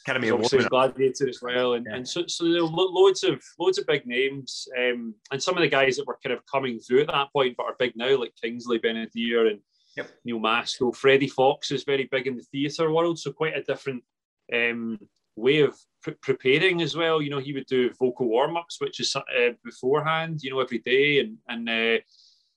Academy 0.09 0.27
He's 0.27 0.33
Award 0.33 0.45
obviously 0.47 0.59
winner. 0.59 0.69
Gladiator 0.71 1.29
as 1.29 1.43
well, 1.43 1.75
and, 1.75 1.87
Yeah. 1.89 1.97
and 1.97 2.09
so, 2.09 2.27
so 2.27 2.51
there 2.51 2.63
were 2.63 2.69
loads 2.71 3.23
of 3.25 3.43
loads 3.59 3.79
of 3.79 3.87
big 3.87 4.07
names, 4.07 4.67
um, 4.79 5.15
and 5.31 5.43
some 5.43 5.57
of 5.57 5.61
the 5.63 5.69
guys 5.69 5.97
that 5.97 6.07
were 6.07 6.19
kind 6.23 6.33
of 6.33 6.45
coming 6.47 6.79
through 6.79 7.03
at 7.03 7.09
that 7.09 7.33
point, 7.33 7.57
but 7.57 7.65
are 7.67 7.77
big 7.79 7.93
now, 7.97 8.17
like 8.19 8.33
Kingsley 8.43 8.79
Ben-Adir 8.79 9.51
and 9.51 9.61
Yep. 9.97 10.11
Neil 10.25 10.39
Maskell. 10.39 10.93
Freddie 10.95 11.29
Fox 11.29 11.71
is 11.73 11.83
very 11.85 12.05
big 12.11 12.27
in 12.27 12.37
the 12.37 12.43
theatre 12.53 12.93
world, 12.93 13.19
so 13.19 13.33
quite 13.33 13.57
a 13.57 13.63
different 13.63 14.05
um, 14.53 14.99
way 15.35 15.61
of 15.61 15.77
pre- 16.03 16.15
preparing 16.15 16.83
as 16.83 16.97
well. 16.97 17.21
You 17.21 17.31
know, 17.31 17.39
he 17.41 17.53
would 17.53 17.67
do 17.67 17.91
vocal 17.99 18.29
warm 18.29 18.57
ups, 18.57 18.81
which 18.81 19.01
is 19.01 19.15
uh, 19.17 19.23
beforehand, 19.65 20.41
you 20.43 20.51
know, 20.51 20.61
every 20.61 20.79
day, 20.79 21.21
and 21.21 21.39
and 21.49 21.69
uh, 21.69 22.01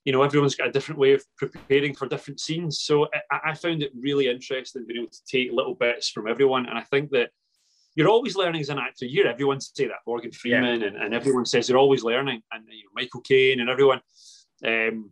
you 0.06 0.12
know 0.12 0.24
everyone's 0.24 0.56
got 0.56 0.68
a 0.68 0.72
different 0.72 1.00
way 1.00 1.14
of 1.14 1.24
preparing 1.38 1.96
for 1.96 2.08
different 2.08 2.40
scenes. 2.40 2.82
So 2.82 3.08
I, 3.32 3.52
I 3.52 3.54
found 3.56 3.82
it 3.82 3.92
really 4.00 4.28
interesting 4.28 4.86
being 4.88 5.02
able 5.02 5.12
to 5.12 5.26
take 5.26 5.52
little 5.52 5.76
bits 5.76 6.10
from 6.10 6.28
everyone, 6.28 6.68
and 6.68 6.78
I 6.78 6.84
think 6.84 7.10
that 7.12 7.32
you're 7.96 8.10
always 8.10 8.36
learning 8.36 8.62
as 8.62 8.70
an 8.70 8.80
actor. 8.80 9.06
You 9.06 9.24
hear 9.24 9.32
everyone 9.32 9.60
say 9.60 9.88
that, 9.88 10.00
Morgan 10.08 10.32
Freeman, 10.32 10.84
and, 10.84 10.96
and 10.96 11.14
everyone 11.14 11.46
says 11.46 11.68
they're 11.68 11.78
always 11.78 12.04
learning, 12.04 12.42
and 12.52 12.64
you 12.68 12.84
know, 12.84 12.92
Michael 12.96 13.22
Caine 13.22 13.60
and 13.60 13.70
everyone. 13.70 14.02
Um, 14.66 15.12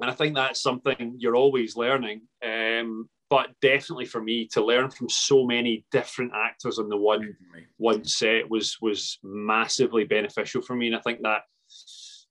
and 0.00 0.10
I 0.10 0.12
think 0.12 0.34
that's 0.34 0.62
something 0.62 1.16
you're 1.18 1.36
always 1.36 1.76
learning. 1.76 2.22
Um, 2.44 3.08
but 3.30 3.48
definitely 3.60 4.04
for 4.04 4.22
me 4.22 4.46
to 4.52 4.64
learn 4.64 4.90
from 4.90 5.08
so 5.08 5.44
many 5.44 5.84
different 5.90 6.32
actors 6.34 6.78
on 6.78 6.88
the 6.88 6.96
one 6.96 7.34
one 7.78 8.04
set 8.04 8.48
was 8.48 8.76
was 8.80 9.18
massively 9.22 10.04
beneficial 10.04 10.62
for 10.62 10.76
me, 10.76 10.88
and 10.88 10.96
I 10.96 11.00
think 11.00 11.20
that 11.22 11.42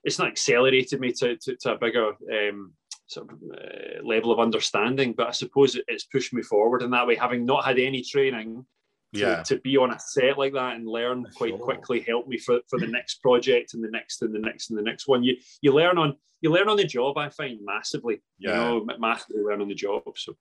it's 0.03 0.19
not 0.19 0.29
accelerated 0.29 0.99
me 0.99 1.11
to 1.13 1.35
to, 1.37 1.55
to 1.61 1.73
a 1.73 1.77
bigger 1.77 2.11
um, 2.31 2.73
sort 3.07 3.29
of 3.29 3.37
uh, 3.53 4.07
level 4.07 4.31
of 4.31 4.39
understanding. 4.39 5.13
But 5.13 5.27
I 5.27 5.31
suppose 5.31 5.75
it, 5.75 5.83
it's 5.87 6.05
pushed 6.05 6.33
me 6.33 6.41
forward 6.41 6.83
in 6.83 6.91
that 6.91 7.07
way, 7.07 7.15
having 7.15 7.45
not 7.45 7.65
had 7.65 7.79
any 7.79 8.03
training. 8.03 8.65
To, 9.13 9.19
Yeah. 9.19 9.43
to 9.43 9.59
be 9.59 9.77
on 9.77 9.91
a 9.91 9.99
set 9.99 10.37
like 10.39 10.53
that 10.53 10.75
and 10.75 10.87
learn 10.87 11.25
quite 11.35 11.49
Sure. 11.51 11.59
quickly 11.59 11.99
helped 12.01 12.27
me 12.27 12.37
for, 12.39 12.59
for 12.67 12.79
the 12.79 12.87
next 12.87 13.21
project 13.21 13.73
and 13.75 13.83
the 13.83 13.89
next 13.91 14.21
and 14.23 14.33
the 14.33 14.39
next 14.39 14.69
and 14.71 14.79
the 14.79 14.81
next 14.83 15.07
one. 15.07 15.23
You 15.23 15.37
you 15.61 15.71
learn 15.71 15.97
on 15.99 16.15
you 16.41 16.49
learn 16.51 16.67
on 16.67 16.77
the 16.77 16.83
job. 16.83 17.17
I 17.17 17.29
find 17.29 17.59
massively. 17.63 18.21
Yeah. 18.39 18.71
You 18.71 18.85
know, 18.85 18.97
massively 18.99 19.43
learn 19.43 19.61
on 19.61 19.67
the 19.69 19.75
job. 19.75 20.03
So 20.17 20.35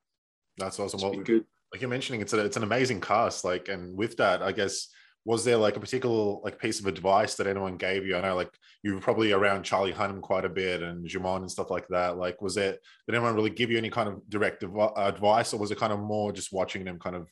That's 0.56 0.80
awesome. 0.80 1.00
Well, 1.00 1.12
good. 1.22 1.44
like 1.72 1.80
you're 1.82 1.90
mentioning, 1.90 2.20
it's 2.22 2.32
a, 2.32 2.44
it's 2.44 2.56
an 2.56 2.62
amazing 2.62 3.00
cast. 3.00 3.44
Like, 3.44 3.68
and 3.68 3.96
with 3.96 4.16
that, 4.16 4.42
I 4.42 4.52
guess, 4.52 4.88
was 5.24 5.44
there 5.44 5.56
like 5.56 5.76
a 5.76 5.80
particular 5.80 6.40
like 6.42 6.58
piece 6.58 6.80
of 6.80 6.86
advice 6.86 7.34
that 7.36 7.46
anyone 7.46 7.76
gave 7.76 8.04
you? 8.06 8.16
I 8.16 8.22
know 8.22 8.34
like 8.34 8.50
you 8.82 8.94
were 8.94 9.00
probably 9.00 9.30
around 9.32 9.62
Charlie 9.64 9.92
Hunnam 9.92 10.20
quite 10.20 10.44
a 10.44 10.48
bit 10.48 10.82
and 10.82 11.06
Djimon 11.08 11.36
and 11.42 11.50
stuff 11.50 11.70
like 11.70 11.86
that. 11.88 12.16
Like, 12.16 12.42
was 12.42 12.56
it 12.56 12.80
did 13.06 13.14
anyone 13.14 13.34
really 13.36 13.50
give 13.50 13.70
you 13.70 13.78
any 13.78 13.90
kind 13.90 14.08
of 14.08 14.28
direct 14.28 14.64
advice, 14.64 15.52
or 15.54 15.58
was 15.60 15.70
it 15.70 15.78
kind 15.78 15.92
of 15.92 16.00
more 16.00 16.32
just 16.32 16.52
watching 16.52 16.84
them 16.84 16.98
kind 16.98 17.14
of 17.16 17.28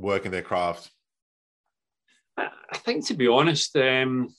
working 0.00 0.30
their 0.30 0.42
craft? 0.42 0.90
I 2.36 2.78
think, 2.78 3.06
to 3.06 3.14
be 3.14 3.28
honest, 3.28 3.76
um, 3.76 4.34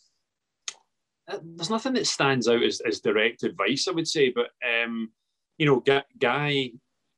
uh, 1.30 1.38
there's 1.44 1.70
nothing 1.70 1.94
that 1.94 2.08
stands 2.08 2.48
out 2.48 2.64
as, 2.64 2.82
as 2.82 3.00
direct 3.00 3.44
advice, 3.44 3.88
I 3.88 3.92
would 3.92 4.08
say. 4.08 4.32
But, 4.32 4.48
um, 4.68 5.12
you 5.58 5.66
know, 5.66 5.80
Guy, 5.80 6.04
Guy 6.18 6.72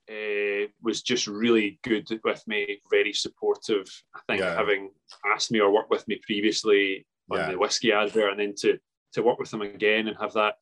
uh, 0.10 0.68
was 0.82 1.02
just 1.02 1.28
really 1.28 1.80
good 1.84 2.08
with 2.24 2.44
me, 2.48 2.82
very 2.92 3.14
supportive. 3.14 3.88
I 4.14 4.20
think 4.28 4.42
Yeah. 4.42 4.56
having 4.56 4.92
asked 5.34 5.52
me 5.52 5.62
or 5.62 5.72
worked 5.72 5.90
with 5.92 6.08
me 6.08 6.20
previously 6.26 7.06
on 7.32 7.40
Yeah. 7.40 7.52
the 7.52 7.58
whiskey 7.58 7.94
advert 7.94 8.32
and 8.32 8.40
then 8.40 8.56
to, 8.56 8.78
to 9.14 9.24
work 9.24 9.40
with 9.40 9.54
him 9.54 9.62
again 9.62 10.08
and 10.08 10.18
have 10.20 10.34
that 10.34 10.56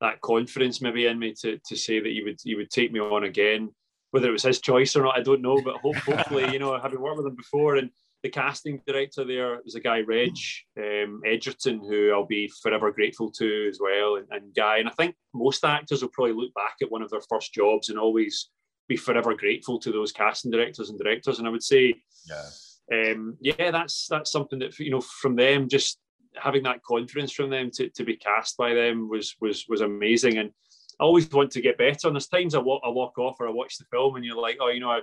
that 0.00 0.20
confidence 0.20 0.82
maybe 0.82 1.06
in 1.06 1.16
me 1.16 1.32
to, 1.32 1.58
to 1.64 1.76
say 1.76 2.00
that 2.00 2.10
he 2.10 2.24
would 2.24 2.36
he 2.42 2.56
would 2.56 2.70
take 2.70 2.90
me 2.90 2.98
on 2.98 3.22
again. 3.22 3.72
Whether 4.12 4.28
it 4.28 4.32
was 4.32 4.44
his 4.44 4.60
choice 4.60 4.94
or 4.94 5.02
not, 5.02 5.18
I 5.18 5.22
don't 5.22 5.42
know. 5.42 5.60
But 5.62 5.76
hopefully, 5.78 6.52
you 6.52 6.58
know, 6.58 6.78
having 6.80 7.00
worked 7.00 7.18
with 7.18 7.26
him 7.26 7.36
before 7.36 7.76
and 7.76 7.90
the 8.22 8.28
casting 8.30 8.80
director 8.86 9.24
there 9.24 9.60
was 9.64 9.74
a 9.74 9.80
guy, 9.80 10.00
Reg 10.00 10.36
um, 10.78 11.20
Edgerton, 11.26 11.80
who 11.80 12.12
I'll 12.12 12.26
be 12.26 12.50
forever 12.62 12.92
grateful 12.92 13.30
to 13.32 13.66
as 13.68 13.78
well, 13.80 14.16
and, 14.16 14.26
and 14.30 14.54
Guy. 14.54 14.78
And 14.78 14.88
I 14.88 14.92
think 14.92 15.16
most 15.34 15.64
actors 15.64 16.02
will 16.02 16.10
probably 16.10 16.34
look 16.34 16.54
back 16.54 16.76
at 16.80 16.90
one 16.90 17.02
of 17.02 17.10
their 17.10 17.22
first 17.28 17.52
jobs 17.52 17.88
and 17.88 17.98
always 17.98 18.50
be 18.88 18.96
forever 18.96 19.34
grateful 19.34 19.78
to 19.80 19.90
those 19.90 20.12
casting 20.12 20.50
directors 20.50 20.90
and 20.90 20.98
directors. 20.98 21.38
And 21.38 21.48
I 21.48 21.50
would 21.50 21.64
say, 21.64 21.94
Yeah. 22.28 23.10
um, 23.10 23.36
yeah, 23.40 23.70
that's 23.72 24.06
that's 24.08 24.30
something 24.30 24.60
that 24.60 24.78
you 24.78 24.90
know 24.90 25.00
from 25.00 25.34
them, 25.34 25.68
just 25.68 25.98
having 26.36 26.62
that 26.62 26.82
confidence 26.84 27.32
from 27.32 27.50
them 27.50 27.70
to, 27.72 27.88
to 27.90 28.04
be 28.04 28.16
cast 28.16 28.56
by 28.56 28.72
them 28.72 29.08
was 29.08 29.34
was 29.40 29.64
was 29.68 29.80
amazing. 29.80 30.38
And 30.38 30.50
I 31.02 31.04
always 31.04 31.28
want 31.32 31.50
to 31.50 31.60
get 31.60 31.78
better. 31.78 32.06
And 32.06 32.14
there's 32.14 32.28
times 32.28 32.54
I 32.54 32.60
walk, 32.60 32.80
I 32.84 32.88
walk 32.88 33.18
off 33.18 33.40
or 33.40 33.48
I 33.48 33.50
watch 33.50 33.76
the 33.76 33.84
film 33.90 34.14
and 34.14 34.24
you're 34.24 34.40
like, 34.40 34.58
oh, 34.60 34.68
you 34.68 34.78
know, 34.78 34.92
I, 34.92 35.00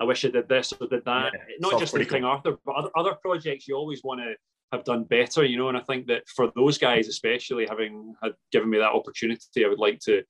I 0.00 0.04
wish 0.04 0.24
I 0.24 0.30
did 0.30 0.48
this 0.48 0.72
or 0.72 0.86
did 0.88 1.04
that. 1.04 1.32
Yeah, 1.34 1.54
Not 1.60 1.78
just 1.78 1.94
in 1.94 2.06
King 2.06 2.24
Arthur, 2.24 2.56
but 2.64 2.74
other, 2.74 2.90
other 2.96 3.14
projects 3.20 3.68
you 3.68 3.76
always 3.76 4.02
want 4.02 4.20
to 4.20 4.34
have 4.72 4.84
done 4.84 5.04
better, 5.04 5.44
you 5.44 5.58
know. 5.58 5.68
And 5.68 5.76
I 5.76 5.82
think 5.82 6.06
that 6.06 6.26
for 6.34 6.50
those 6.56 6.78
guys, 6.78 7.08
especially 7.08 7.66
having 7.66 8.14
had 8.22 8.32
given 8.52 8.70
me 8.70 8.78
that 8.78 8.92
opportunity, 8.92 9.64
I 9.64 9.68
would 9.68 9.78
like 9.78 10.00
to. 10.06 10.22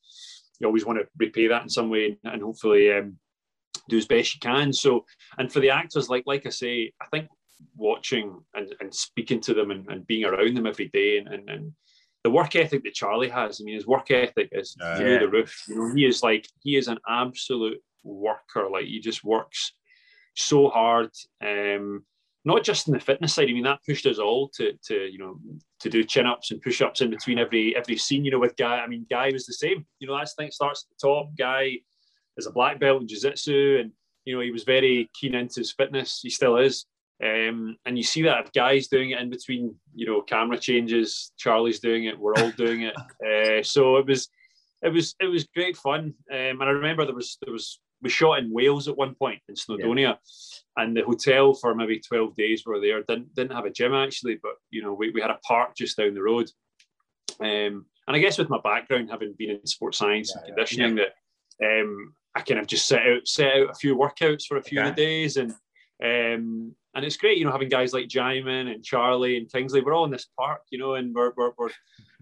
You 0.60 0.66
always 0.66 0.84
want 0.84 0.98
to 0.98 1.06
repay 1.16 1.46
that 1.46 1.62
in 1.62 1.68
some 1.68 1.90
way, 1.90 2.18
and 2.24 2.42
hopefully 2.42 2.92
um, 2.92 3.16
do 3.88 3.96
as 3.96 4.06
best 4.06 4.34
you 4.34 4.40
can. 4.40 4.72
So, 4.72 5.04
and 5.38 5.52
for 5.52 5.60
the 5.60 5.70
actors, 5.70 6.08
like 6.08 6.24
like 6.26 6.44
I 6.44 6.50
say, 6.50 6.92
I 7.00 7.06
think 7.06 7.28
watching 7.76 8.40
and, 8.54 8.74
and 8.80 8.94
speaking 8.94 9.40
to 9.40 9.54
them 9.54 9.70
and, 9.70 9.88
and 9.88 10.06
being 10.06 10.24
around 10.24 10.56
them 10.56 10.66
every 10.66 10.88
day 10.88 11.18
and, 11.18 11.28
and, 11.28 11.48
and 11.48 11.72
the 12.24 12.30
work 12.30 12.56
ethic 12.56 12.82
that 12.84 12.94
Charlie 12.94 13.28
has, 13.28 13.60
I 13.60 13.64
mean, 13.64 13.74
his 13.74 13.86
work 13.86 14.10
ethic 14.10 14.48
is 14.52 14.76
Yeah. 14.80 14.96
through 14.96 15.18
the 15.20 15.28
roof. 15.28 15.62
You 15.68 15.76
know, 15.76 15.94
he 15.94 16.06
is 16.06 16.22
like 16.22 16.48
he 16.62 16.76
is 16.76 16.88
an 16.88 16.98
absolute 17.08 17.80
worker. 18.02 18.68
Like 18.70 18.86
he 18.86 18.98
just 18.98 19.22
works 19.22 19.72
so 20.34 20.68
hard. 20.68 21.10
Um, 21.44 22.04
not 22.46 22.62
just 22.64 22.88
in 22.88 22.94
the 22.94 23.00
fitness 23.00 23.34
side. 23.34 23.48
I 23.48 23.52
mean, 23.52 23.64
that 23.64 23.80
pushed 23.86 24.06
us 24.06 24.18
all 24.18 24.48
to 24.56 24.72
to 24.88 24.94
you 25.06 25.18
know 25.18 25.38
to 25.80 25.88
do 25.90 26.02
chin 26.04 26.26
ups 26.26 26.50
and 26.50 26.60
push 26.62 26.80
ups 26.82 27.00
in 27.02 27.10
between 27.10 27.38
every 27.38 27.76
every 27.76 27.96
scene. 27.98 28.24
You 28.24 28.30
know, 28.32 28.38
with 28.40 28.56
Guy. 28.56 28.78
I 28.80 28.86
mean, 28.86 29.06
Guy 29.08 29.30
was 29.30 29.46
the 29.46 29.52
same. 29.54 29.86
You 29.98 30.08
know, 30.08 30.16
that's 30.16 30.34
the 30.34 30.42
thing 30.44 30.50
starts 30.50 30.86
at 30.86 30.96
the 30.96 31.08
top. 31.08 31.30
Guy 31.38 31.78
is 32.36 32.46
a 32.46 32.50
black 32.52 32.80
belt 32.80 33.00
in 33.00 33.06
jiu-jitsu 33.06 33.78
and 33.80 33.92
you 34.24 34.34
know 34.34 34.40
he 34.40 34.50
was 34.50 34.64
very 34.64 35.08
keen 35.14 35.34
into 35.36 35.60
his 35.60 35.70
fitness 35.70 36.18
he 36.20 36.30
still 36.30 36.56
is 36.56 36.84
um, 37.22 37.76
and 37.86 37.96
you 37.96 38.02
see 38.02 38.22
that 38.22 38.52
guys 38.52 38.88
doing 38.88 39.10
it 39.10 39.20
in 39.20 39.30
between 39.30 39.74
you 39.94 40.06
know 40.06 40.20
camera 40.22 40.58
changes 40.58 41.32
charlie's 41.36 41.80
doing 41.80 42.04
it 42.04 42.18
we're 42.18 42.34
all 42.36 42.50
doing 42.52 42.82
it. 42.82 42.94
Uh, 43.24 43.62
so 43.62 43.96
it 43.96 44.06
was 44.06 44.28
it 44.82 44.92
was 44.92 45.14
it 45.18 45.26
was 45.26 45.48
great 45.54 45.76
fun. 45.76 46.12
Um, 46.30 46.60
and 46.60 46.62
i 46.64 46.70
remember 46.70 47.04
there 47.06 47.14
was 47.14 47.38
there 47.42 47.52
was 47.52 47.80
we 48.02 48.10
shot 48.10 48.38
in 48.38 48.52
wales 48.52 48.86
at 48.86 48.96
one 48.96 49.14
point 49.14 49.40
in 49.48 49.54
snowdonia. 49.54 50.18
And 50.76 50.94
the 50.94 51.02
hotel 51.02 51.54
for 51.54 51.74
maybe 51.74 52.00
12 52.00 52.36
days 52.36 52.64
we 52.66 52.74
were 52.74 52.80
there 52.80 53.02
didn't, 53.02 53.34
didn't 53.34 53.56
have 53.56 53.64
a 53.64 53.70
gym 53.70 53.94
actually 53.94 54.38
but 54.42 54.52
you 54.70 54.82
know 54.82 54.92
we, 54.92 55.10
we 55.10 55.22
had 55.22 55.30
a 55.30 55.38
park 55.46 55.74
just 55.76 55.96
down 55.96 56.14
the 56.14 56.22
road. 56.22 56.50
Um, 57.40 57.86
and 58.06 58.16
I 58.16 58.18
guess 58.18 58.38
with 58.38 58.50
my 58.50 58.60
background, 58.62 59.10
having 59.10 59.34
been 59.38 59.50
in 59.50 59.66
sports 59.66 59.98
science 59.98 60.32
Yeah, 60.34 60.40
and 60.40 60.48
yeah. 60.48 60.54
conditioning, 60.54 60.94
that 60.96 61.14
um, 61.64 62.14
I 62.34 62.42
kind 62.42 62.60
of 62.60 62.66
just 62.66 62.86
set 62.86 63.06
out 63.06 63.26
set 63.26 63.52
out 63.56 63.70
a 63.70 63.74
few 63.74 63.96
workouts 63.96 64.44
for 64.46 64.56
a 64.56 64.62
few 64.62 64.80
of 64.80 64.86
the 64.86 64.92
days, 64.92 65.36
and 65.36 65.54
um, 66.02 66.74
and 66.96 67.04
it's 67.04 67.16
great, 67.16 67.38
you 67.38 67.44
know, 67.44 67.52
having 67.52 67.68
guys 67.68 67.92
like 67.92 68.08
Djimon 68.08 68.72
and 68.72 68.84
Charlie 68.84 69.36
and 69.36 69.50
Kingsley. 69.50 69.80
We're 69.80 69.94
all 69.94 70.04
in 70.04 70.10
this 70.10 70.28
park, 70.38 70.62
you 70.70 70.78
know, 70.78 70.94
and 70.94 71.14
we're 71.14 71.32
we're, 71.36 71.52
we're 71.58 71.70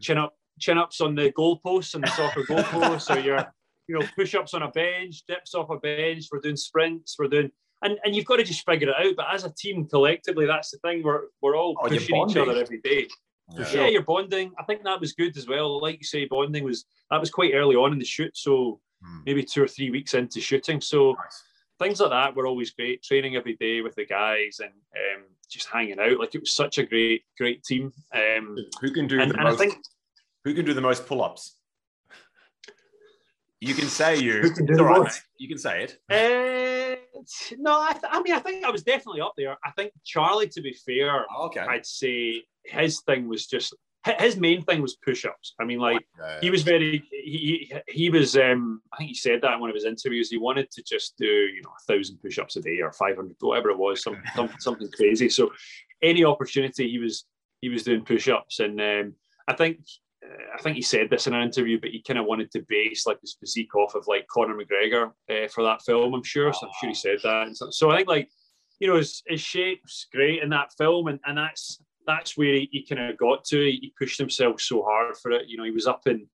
chin 0.01 0.19
up 0.19 0.35
chin 0.61 0.79
ups 0.79 1.01
on 1.01 1.15
the 1.15 1.33
goalposts 1.33 1.95
and 1.95 2.05
the 2.05 2.11
soccer 2.11 2.43
goalposts, 2.45 3.15
or 3.15 3.19
you're 3.21 3.47
you 3.89 3.99
know 3.99 4.07
push 4.17 4.35
ups 4.35 4.55
on 4.55 4.63
a 4.63 4.71
bench, 4.71 5.23
dips 5.27 5.55
off 5.55 5.71
a 5.71 5.79
bench. 5.79 6.27
We're 6.33 6.41
doing 6.41 6.57
sprints. 6.57 7.17
We're 7.19 7.29
doing. 7.29 7.51
And, 7.85 7.99
and 8.05 8.15
you've 8.15 8.27
got 8.27 8.37
to 8.37 8.45
just 8.45 8.65
figure 8.65 8.91
it 8.91 8.95
out. 9.07 9.15
But 9.17 9.27
as 9.35 9.43
a 9.45 9.51
team, 9.51 9.87
collectively, 9.89 10.47
that's 10.47 10.71
the 10.71 10.79
thing. 10.79 11.03
We're, 11.03 11.23
we're 11.41 11.57
all 11.57 11.75
Oh, 11.83 11.89
pushing 11.89 12.15
each 12.15 12.37
other 12.37 12.57
every 12.57 12.81
day 12.81 13.09
Yeah. 13.59 13.67
yeah, 13.75 13.89
you're 13.89 14.05
bonding. 14.05 14.53
I 14.57 14.63
think 14.63 14.85
that 14.85 15.01
was 15.01 15.15
good 15.15 15.37
as 15.37 15.49
well. 15.49 15.81
Like 15.83 15.99
you 15.99 16.05
say, 16.05 16.27
bonding 16.27 16.63
was 16.63 16.85
that 17.11 17.19
was 17.19 17.29
quite 17.31 17.55
early 17.55 17.75
on 17.75 17.93
in 17.93 17.99
the 17.99 18.05
shoot, 18.05 18.37
so 18.37 18.81
Hmm. 19.05 19.19
maybe 19.27 19.43
two 19.43 19.65
or 19.65 19.67
three 19.67 19.91
weeks 19.91 20.15
into 20.15 20.41
shooting. 20.41 20.81
So 20.81 21.15
Nice. 21.15 21.43
Things 21.79 22.01
like 22.01 22.11
that 22.11 22.35
were 22.37 22.47
always 22.47 22.71
great. 22.71 23.03
Training 23.03 23.37
every 23.37 23.57
day 23.57 23.81
with 23.81 23.95
the 23.95 24.07
guys 24.07 24.61
and 24.61 24.73
um, 24.73 25.25
just 25.51 25.69
hanging 25.69 25.99
out. 26.01 26.19
Like 26.19 26.35
it 26.35 26.41
was 26.41 26.53
such 26.53 26.79
a 26.79 26.85
great, 26.85 27.23
great 27.39 27.63
team. 27.65 27.93
Um, 28.15 28.57
Who 28.81 28.91
can 28.93 29.07
do 29.07 29.21
and 29.21 29.31
the 29.31 29.39
and 29.39 29.47
I 29.49 29.51
most? 29.51 29.59
think 29.59 29.75
who 30.45 30.55
can 30.55 30.65
do 30.65 30.75
the 30.75 30.81
most 30.81 31.07
pull-ups? 31.07 31.57
You 33.61 33.75
can 33.75 33.87
say 33.87 34.17
you. 34.19 34.41
Who 34.41 34.51
can 34.51 34.67
do 34.67 34.75
the 34.75 34.83
all 34.83 34.89
right, 34.89 34.99
most? 35.03 35.23
You 35.39 35.47
can 35.49 35.59
say 35.59 35.85
it. 35.85 35.99
uh, 36.11 36.97
no, 37.59 37.81
I, 37.81 37.93
th- 37.93 38.05
I 38.09 38.21
mean 38.23 38.33
I 38.33 38.41
think 38.41 38.65
I 38.65 38.71
was 38.71 38.83
definitely 38.83 39.21
up 39.21 39.35
there. 39.37 39.57
I 39.65 39.71
think 39.71 39.93
Charlie, 40.05 40.49
to 40.49 40.61
be 40.61 40.73
fair, 40.85 41.25
Oh, 41.37 41.47
okay. 41.47 41.61
I'd 41.61 41.87
say 41.87 42.43
his 42.65 43.01
thing 43.03 43.29
was 43.29 43.47
just 43.47 43.73
hi- 43.73 43.77
his 44.19 44.37
main 44.37 44.63
thing 44.63 44.83
was 44.83 44.97
push-ups. 44.97 45.55
I 45.61 45.65
mean, 45.65 45.79
like. 45.79 46.05
Yeah, 46.19 46.39
he 46.41 46.51
was 46.51 46.63
very 46.63 47.05
he, 47.11 47.69
he 47.69 47.73
he 47.89 48.11
was 48.11 48.37
um 48.37 48.83
i 48.93 48.97
think 48.97 49.09
he 49.09 49.15
said 49.15 49.41
that 49.41 49.55
in 49.55 49.61
one 49.61 49.71
of 49.71 49.75
his 49.75 49.85
interviews 49.85 50.31
he 50.31 50.39
wanted 50.39 50.71
to 50.71 50.83
just 50.83 51.17
do 51.17 51.25
you 51.27 51.63
know 51.63 51.71
a 51.71 51.93
thousand 51.93 52.19
push-ups 52.19 52.57
a 52.57 52.61
day 52.61 52.81
or 52.81 52.93
500 52.93 53.37
whatever 53.41 53.71
it 53.71 53.79
was 53.79 54.03
some, 54.03 54.17
some, 54.35 54.51
something 54.59 54.91
crazy 54.91 55.29
so 55.29 55.51
any 56.03 56.25
opportunity 56.25 56.91
he 56.91 56.99
was 56.99 57.25
he 57.61 57.69
was 57.69 57.85
doing 57.85 58.05
push-ups 58.05 58.61
and 58.61 58.81
um 58.81 59.15
i 59.49 59.55
think 59.55 59.79
uh, 60.25 60.57
I 60.57 60.63
think 60.63 60.77
he 60.77 60.83
said 60.83 61.11
this 61.11 61.27
in 61.27 61.35
an 61.35 61.43
interview, 61.43 61.81
but 61.81 61.91
he 61.91 62.01
kind 62.01 62.19
of 62.19 62.27
wanted 62.27 62.53
to 62.53 62.65
base 62.69 63.07
like 63.07 63.21
his 63.21 63.37
physique 63.41 63.75
off 63.75 63.97
of 63.97 64.07
like 64.07 64.25
Conor 64.29 64.55
McGregor 64.55 65.11
uh, 65.29 65.49
for 65.49 65.65
that 65.65 65.83
film. 65.83 66.15
I'm 66.15 66.23
sure, 66.23 66.53
so 66.53 66.67
I'm 66.67 66.73
sure 66.81 66.89
he 66.91 66.95
said 66.95 67.19
that. 67.25 67.49
And 67.49 67.57
so, 67.57 67.71
so 67.71 67.91
I 67.91 67.97
think 67.97 68.09
like 68.09 68.29
you 68.79 68.87
know 68.87 68.99
his, 68.99 69.21
his 69.27 69.41
shape's 69.41 70.07
great 70.13 70.41
in 70.41 70.51
that 70.51 70.73
film, 70.79 71.09
and, 71.09 71.19
and 71.27 71.39
that's 71.39 71.83
that's 72.07 72.37
where 72.37 72.55
he, 72.55 72.69
he 72.73 72.87
kind 72.87 73.11
of 73.11 73.17
got 73.17 73.45
to. 73.47 73.59
He, 73.59 73.79
he 73.81 73.95
pushed 73.99 74.19
himself 74.19 74.61
so 74.61 74.83
hard 74.83 75.17
for 75.17 75.31
it. 75.33 75.49
You 75.49 75.57
know, 75.57 75.65
he 75.65 75.71
was 75.71 75.87
up 75.87 76.07
in 76.07 76.27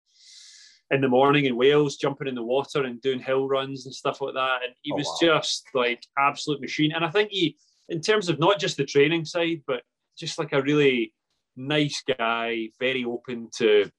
in 0.90 1.00
the 1.02 1.08
morning 1.08 1.44
in 1.44 1.56
Wales, 1.56 1.96
jumping 1.96 2.28
in 2.28 2.34
the 2.34 2.42
water 2.42 2.84
and 2.84 3.00
doing 3.02 3.20
hill 3.20 3.46
runs 3.46 3.84
and 3.84 3.94
stuff 3.94 4.20
like 4.22 4.34
that. 4.34 4.60
And 4.64 4.74
he 4.82 4.92
Oh, 4.92 4.96
was 4.96 5.06
wow. 5.06 5.28
just 5.38 5.66
like 5.74 6.02
absolute 6.18 6.60
machine. 6.62 6.92
And 6.94 7.04
I 7.04 7.10
think 7.10 7.30
he, 7.30 7.58
in 7.90 8.00
terms 8.00 8.28
of 8.30 8.38
not 8.38 8.58
just 8.58 8.78
the 8.78 8.86
training 8.86 9.26
side, 9.26 9.62
but 9.66 9.82
just 10.18 10.38
like 10.38 10.52
a 10.52 10.62
really 10.62 11.12
nice 11.56 12.02
guy, 12.18 12.70
very 12.80 13.04
open 13.04 13.50
to 13.58 13.90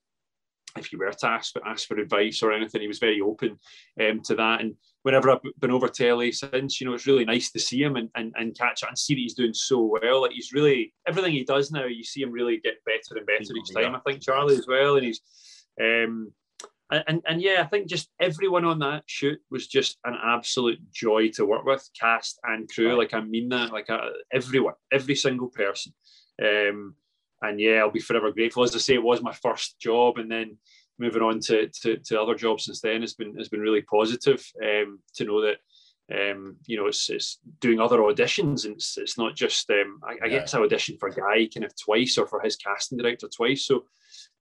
if 0.76 0.92
you 0.92 0.98
were 0.98 1.10
to 1.10 1.26
ask, 1.26 1.54
ask 1.64 1.88
for 1.88 1.98
advice 1.98 2.42
or 2.42 2.52
anything, 2.52 2.80
he 2.80 2.88
was 2.88 2.98
very 2.98 3.20
open 3.20 3.58
um, 4.00 4.20
to 4.22 4.34
that. 4.36 4.60
And 4.60 4.74
whenever 5.02 5.30
I've 5.30 5.40
been 5.58 5.70
over 5.70 5.88
to 5.88 6.14
LA 6.14 6.30
since, 6.30 6.80
you 6.80 6.86
know, 6.86 6.94
it's 6.94 7.06
really 7.06 7.24
nice 7.24 7.50
to 7.52 7.58
see 7.58 7.82
him 7.82 7.96
and, 7.96 8.08
and, 8.14 8.32
and 8.36 8.56
catch 8.56 8.82
up 8.82 8.90
and 8.90 8.98
see 8.98 9.14
that 9.14 9.20
he's 9.20 9.34
doing 9.34 9.54
so 9.54 9.82
well. 10.02 10.22
Like 10.22 10.32
he's 10.32 10.52
really 10.52 10.92
everything 11.06 11.32
he 11.32 11.44
does 11.44 11.70
now, 11.70 11.86
you 11.86 12.04
see 12.04 12.22
him 12.22 12.32
really 12.32 12.58
get 12.58 12.84
better 12.84 13.16
and 13.16 13.26
better 13.26 13.56
each 13.56 13.74
time. 13.74 13.94
I 13.94 14.00
think 14.00 14.22
Charlie 14.22 14.56
as 14.56 14.66
well, 14.66 14.96
and 14.96 15.06
he's 15.06 15.20
um, 15.80 16.32
and, 16.90 17.04
and 17.06 17.22
and 17.26 17.42
yeah, 17.42 17.62
I 17.62 17.64
think 17.64 17.88
just 17.88 18.08
everyone 18.20 18.64
on 18.64 18.80
that 18.80 19.04
shoot 19.06 19.38
was 19.50 19.66
just 19.66 19.98
an 20.04 20.16
absolute 20.22 20.78
joy 20.92 21.28
to 21.30 21.46
work 21.46 21.64
with, 21.64 21.88
cast 21.98 22.38
and 22.44 22.68
crew. 22.68 22.96
Like 22.96 23.14
I 23.14 23.20
mean 23.20 23.48
that, 23.50 23.72
like 23.72 23.88
uh, 23.88 24.10
everyone, 24.32 24.74
every 24.92 25.14
single 25.14 25.48
person. 25.48 25.92
Um, 26.42 26.94
and 27.42 27.60
yeah, 27.60 27.76
I'll 27.80 27.90
be 27.90 28.00
forever 28.00 28.32
grateful. 28.32 28.62
As 28.62 28.74
I 28.74 28.78
say, 28.78 28.94
it 28.94 29.02
was 29.02 29.22
my 29.22 29.32
first 29.32 29.78
job, 29.80 30.18
and 30.18 30.30
then 30.30 30.58
moving 30.98 31.22
on 31.22 31.40
to, 31.40 31.68
to, 31.82 31.96
to 31.96 32.20
other 32.20 32.34
jobs 32.34 32.66
since 32.66 32.80
then 32.80 33.00
has 33.00 33.14
been 33.14 33.34
has 33.36 33.48
been 33.48 33.60
really 33.60 33.82
positive 33.82 34.44
um, 34.62 35.00
to 35.14 35.24
know 35.24 35.40
that 35.40 35.56
um, 36.12 36.56
you 36.66 36.76
know 36.76 36.86
it's, 36.86 37.08
it's 37.08 37.38
doing 37.60 37.80
other 37.80 37.98
auditions 37.98 38.64
and 38.66 38.74
it's, 38.74 38.98
it's 38.98 39.16
not 39.16 39.34
just 39.34 39.70
um, 39.70 40.00
I, 40.06 40.12
I 40.24 40.28
Yeah. 40.28 40.40
guess 40.40 40.54
I 40.54 40.58
auditioned 40.60 40.98
for 40.98 41.08
Guy 41.10 41.48
kind 41.52 41.64
of 41.64 41.72
twice 41.76 42.18
or 42.18 42.26
for 42.26 42.40
his 42.40 42.56
casting 42.56 42.98
director 42.98 43.28
twice, 43.34 43.64
so 43.64 43.84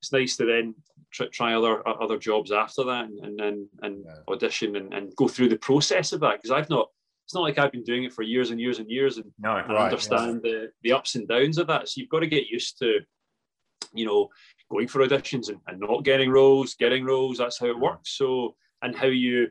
it's 0.02 0.12
nice 0.12 0.36
to 0.38 0.46
then 0.46 0.76
try, 1.12 1.28
try 1.28 1.54
other 1.54 1.88
other 1.88 2.18
jobs 2.18 2.52
after 2.52 2.84
that 2.84 3.06
and, 3.06 3.20
and 3.26 3.40
then 3.40 3.70
and 3.82 4.04
Yeah. 4.06 4.34
audition 4.34 4.76
and, 4.76 4.94
and 4.94 5.16
go 5.16 5.28
through 5.28 5.50
the 5.50 5.58
process 5.58 6.12
of 6.12 6.20
that 6.22 6.42
because 6.42 6.52
I've 6.52 6.70
not 6.70 6.90
it's 7.30 7.36
not 7.36 7.42
like 7.42 7.60
I've 7.60 7.72
been 7.72 7.84
doing 7.84 8.06
it 8.06 8.12
for 8.12 8.24
years 8.24 8.50
and 8.50 8.60
years 8.60 8.80
and 8.80 8.90
years 8.90 9.18
and 9.18 9.32
No. 9.38 9.56
and 9.56 9.70
Right, 9.70 9.84
understand 9.84 10.42
the, 10.42 10.72
the 10.82 10.94
ups 10.94 11.14
and 11.14 11.28
downs 11.28 11.60
of 11.60 11.68
that. 11.68 11.88
So 11.88 12.02
you've 12.02 12.10
got 12.10 12.22
to 12.22 12.28
get 12.28 12.48
used 12.48 12.80
to, 12.80 13.02
you 13.94 14.08
know, 14.08 14.30
going 14.72 14.88
for 14.88 15.06
auditions 15.06 15.50
and, 15.50 15.60
and 15.68 15.80
not 15.80 16.04
getting 16.04 16.32
roles, 16.32 16.74
getting 16.74 17.06
roles. 17.06 17.38
That's 17.38 17.60
how 17.60 17.68
it 17.68 17.80
works. 17.80 18.18
So, 18.18 18.56
and 18.82 18.96
how 18.96 19.06
you 19.06 19.48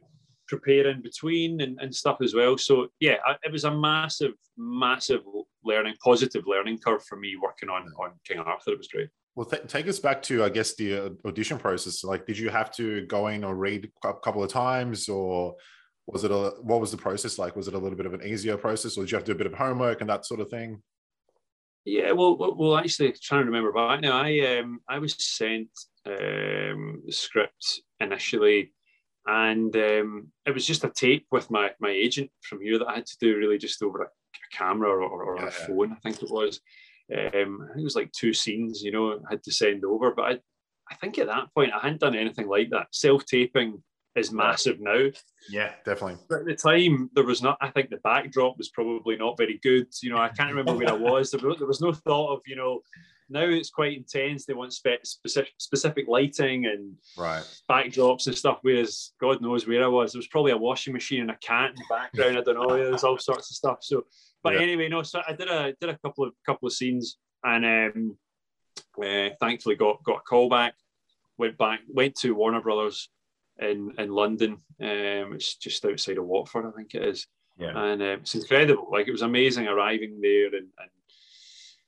prepare 0.49 0.89
in 0.89 1.03
between 1.03 1.61
and, 1.61 1.79
and 1.81 1.95
stuff 1.95 2.17
as 2.21 2.35
well. 2.35 2.59
So, 2.59 2.89
yeah, 2.99 3.19
I, 3.25 3.37
it 3.45 3.53
was 3.53 3.63
a 3.63 3.71
massive, 3.71 4.33
massive 4.57 5.21
learning, 5.63 5.95
positive 6.03 6.49
learning 6.49 6.79
curve 6.85 7.05
for 7.05 7.15
me 7.15 7.37
working 7.41 7.69
on, 7.69 7.83
on 8.01 8.11
King 8.27 8.39
Arthur. 8.39 8.73
It 8.73 8.79
was 8.79 8.89
great. 8.89 9.09
Well, 9.37 9.47
th- 9.47 9.69
take 9.69 9.87
us 9.87 10.01
back 10.01 10.21
to, 10.23 10.43
I 10.43 10.49
guess, 10.49 10.75
the 10.75 10.97
uh, 10.97 11.11
audition 11.29 11.59
process. 11.59 12.03
Like, 12.03 12.27
did 12.27 12.41
you 12.41 12.51
have 12.51 12.73
to 12.73 13.07
go 13.07 13.29
in 13.29 13.45
or 13.45 13.55
read 13.55 13.89
a 14.03 14.15
couple 14.15 14.43
of 14.43 14.51
times, 14.51 15.09
or 15.09 15.55
was 16.09 16.25
it 16.25 16.31
a 16.31 16.55
what 16.63 16.81
was 16.81 16.91
the 16.91 16.97
process 16.97 17.39
like? 17.39 17.55
Was 17.55 17.69
it 17.69 17.75
a 17.75 17.79
little 17.79 17.97
bit 17.97 18.07
of 18.07 18.15
an 18.15 18.23
easier 18.25 18.57
process, 18.57 18.97
or 18.97 19.03
did 19.03 19.11
you 19.11 19.17
have 19.17 19.25
to 19.25 19.33
do 19.33 19.37
a 19.37 19.39
bit 19.39 19.47
of 19.47 19.55
homework 19.55 20.01
and 20.01 20.09
that 20.09 20.25
sort 20.27 20.41
of 20.41 20.49
thing? 20.49 20.83
Yeah, 21.85 22.13
well, 22.13 22.37
well, 22.37 22.77
actually, 22.77 23.13
trying 23.13 23.43
to 23.43 23.47
remember 23.47 23.73
back 23.73 24.01
now, 24.01 24.21
I 24.21 24.59
um, 24.59 24.81
I 24.89 24.99
was 24.99 25.15
sent 25.19 25.69
um, 26.07 27.03
the 27.07 27.13
script 27.13 27.81
initially, 28.01 28.73
and 29.27 29.75
um, 29.77 30.29
it 30.47 30.53
was 30.53 30.67
just 30.67 30.85
a 30.85 30.91
tape 30.91 31.27
with 31.31 31.51
my 31.51 31.71
my 31.79 31.91
agent 31.91 32.31
from 32.43 32.63
here 32.63 32.79
that 32.79 32.89
I 32.89 32.95
had 32.97 33.07
to 33.07 33.17
do 33.21 33.37
really 33.37 33.59
just 33.59 33.83
over 33.83 34.03
a, 34.03 34.07
a 34.07 34.57
camera 34.57 34.91
or, 34.91 35.03
or, 35.03 35.23
or 35.25 35.37
Yeah. 35.37 35.47
a 35.47 35.51
phone, 35.51 35.93
I 35.93 35.97
think 36.01 36.23
it 36.23 36.31
was. 36.31 36.61
Um, 37.11 37.61
I 37.63 37.67
think 37.69 37.81
it 37.81 37.85
was 37.85 37.97
like 37.97 38.13
two 38.13 38.35
scenes, 38.35 38.83
you 38.83 38.93
know, 38.93 39.13
I 39.13 39.31
had 39.31 39.43
to 39.45 39.53
send 39.53 39.85
over, 39.85 40.11
but 40.15 40.25
I, 40.25 40.39
I 40.91 40.95
think 40.97 41.19
at 41.19 41.27
that 41.29 41.55
point 41.55 41.73
I 41.73 41.79
hadn't 41.79 42.01
done 42.01 42.15
anything 42.15 42.49
like 42.49 42.71
that. 42.71 42.89
Self 42.93 43.25
taping 43.25 43.83
is 44.19 44.33
massive 44.33 44.81
now. 44.81 45.07
Yeah. 45.51 45.73
Definitely. 45.85 46.19
But 46.29 46.41
at 46.41 46.45
the 46.47 46.55
time, 46.57 47.11
there 47.15 47.25
was 47.25 47.43
not. 47.43 47.57
I 47.61 47.71
think 47.71 47.91
the 47.91 47.99
backdrop 47.99 48.59
was 48.59 48.69
probably 48.69 49.17
not 49.17 49.37
very 49.39 49.59
good. 49.63 49.87
You 50.03 50.11
know, 50.11 50.19
I 50.19 50.29
can't 50.29 50.51
remember 50.51 50.75
where 50.75 50.89
I 50.91 50.93
was. 51.11 51.31
There, 51.31 51.41
was. 51.47 51.59
there 51.59 51.67
was 51.67 51.81
no 51.81 51.93
thought 51.93 52.35
of 52.35 52.41
you 52.47 52.57
know. 52.57 52.81
Now 53.31 53.43
it's 53.43 53.69
quite 53.69 53.95
intense. 53.95 54.47
They 54.47 54.55
want 54.55 54.73
spe- 54.73 55.05
specific 55.05 55.53
specific 55.59 56.07
lighting 56.09 56.65
and 56.65 56.95
Right. 57.17 57.43
backdrops 57.71 58.27
and 58.27 58.35
stuff. 58.37 58.59
Whereas 58.63 59.13
God 59.21 59.43
knows 59.43 59.67
where 59.69 59.85
I 59.85 59.89
was. 59.89 60.13
There 60.13 60.19
was 60.19 60.29
probably 60.29 60.53
a 60.53 60.57
washing 60.57 60.95
machine 60.95 61.21
and 61.21 61.31
a 61.31 61.37
cat 61.37 61.71
in 61.71 61.77
the 61.77 61.85
background. 61.91 62.39
I 62.39 62.41
don't 62.41 62.55
know. 62.55 62.75
There's 62.75 63.05
all 63.05 63.19
sorts 63.19 63.51
of 63.51 63.57
stuff. 63.57 63.79
So, 63.83 64.05
but 64.43 64.55
Yeah. 64.55 64.61
anyway, 64.61 64.89
no. 64.89 65.03
So 65.03 65.21
I 65.29 65.35
did 65.35 65.49
a 65.49 65.75
did 65.79 65.91
a 65.91 65.99
couple 65.99 66.25
of 66.25 66.33
couple 66.47 66.67
of 66.69 66.73
scenes 66.73 67.19
and 67.45 67.67
um, 67.67 68.17
uh, 69.03 69.29
thankfully 69.41 69.75
got 69.77 70.03
got 70.05 70.17
a 70.19 70.21
call 70.23 70.49
back. 70.49 70.75
Went 71.37 71.59
back. 71.59 71.81
Went 71.89 72.15
to 72.17 72.35
Warner 72.35 72.61
Brothers 72.63 73.11
in 73.61 73.93
in 73.99 74.11
London. 74.11 74.53
Um, 74.81 75.35
it's 75.35 75.57
just 75.57 75.85
outside 75.85 76.19
of 76.19 76.27
Watford, 76.27 76.67
I 76.67 76.71
think 76.77 76.95
it 76.95 77.05
is. 77.05 77.27
Yeah. 77.59 77.73
And 77.77 78.01
uh, 78.01 78.17
it's 78.21 78.35
incredible. 78.35 78.89
Like 78.91 79.09
it 79.09 79.13
was 79.13 79.23
amazing 79.23 79.67
arriving 79.67 80.21
there, 80.21 80.47
and, 80.47 80.69
and 80.79 80.91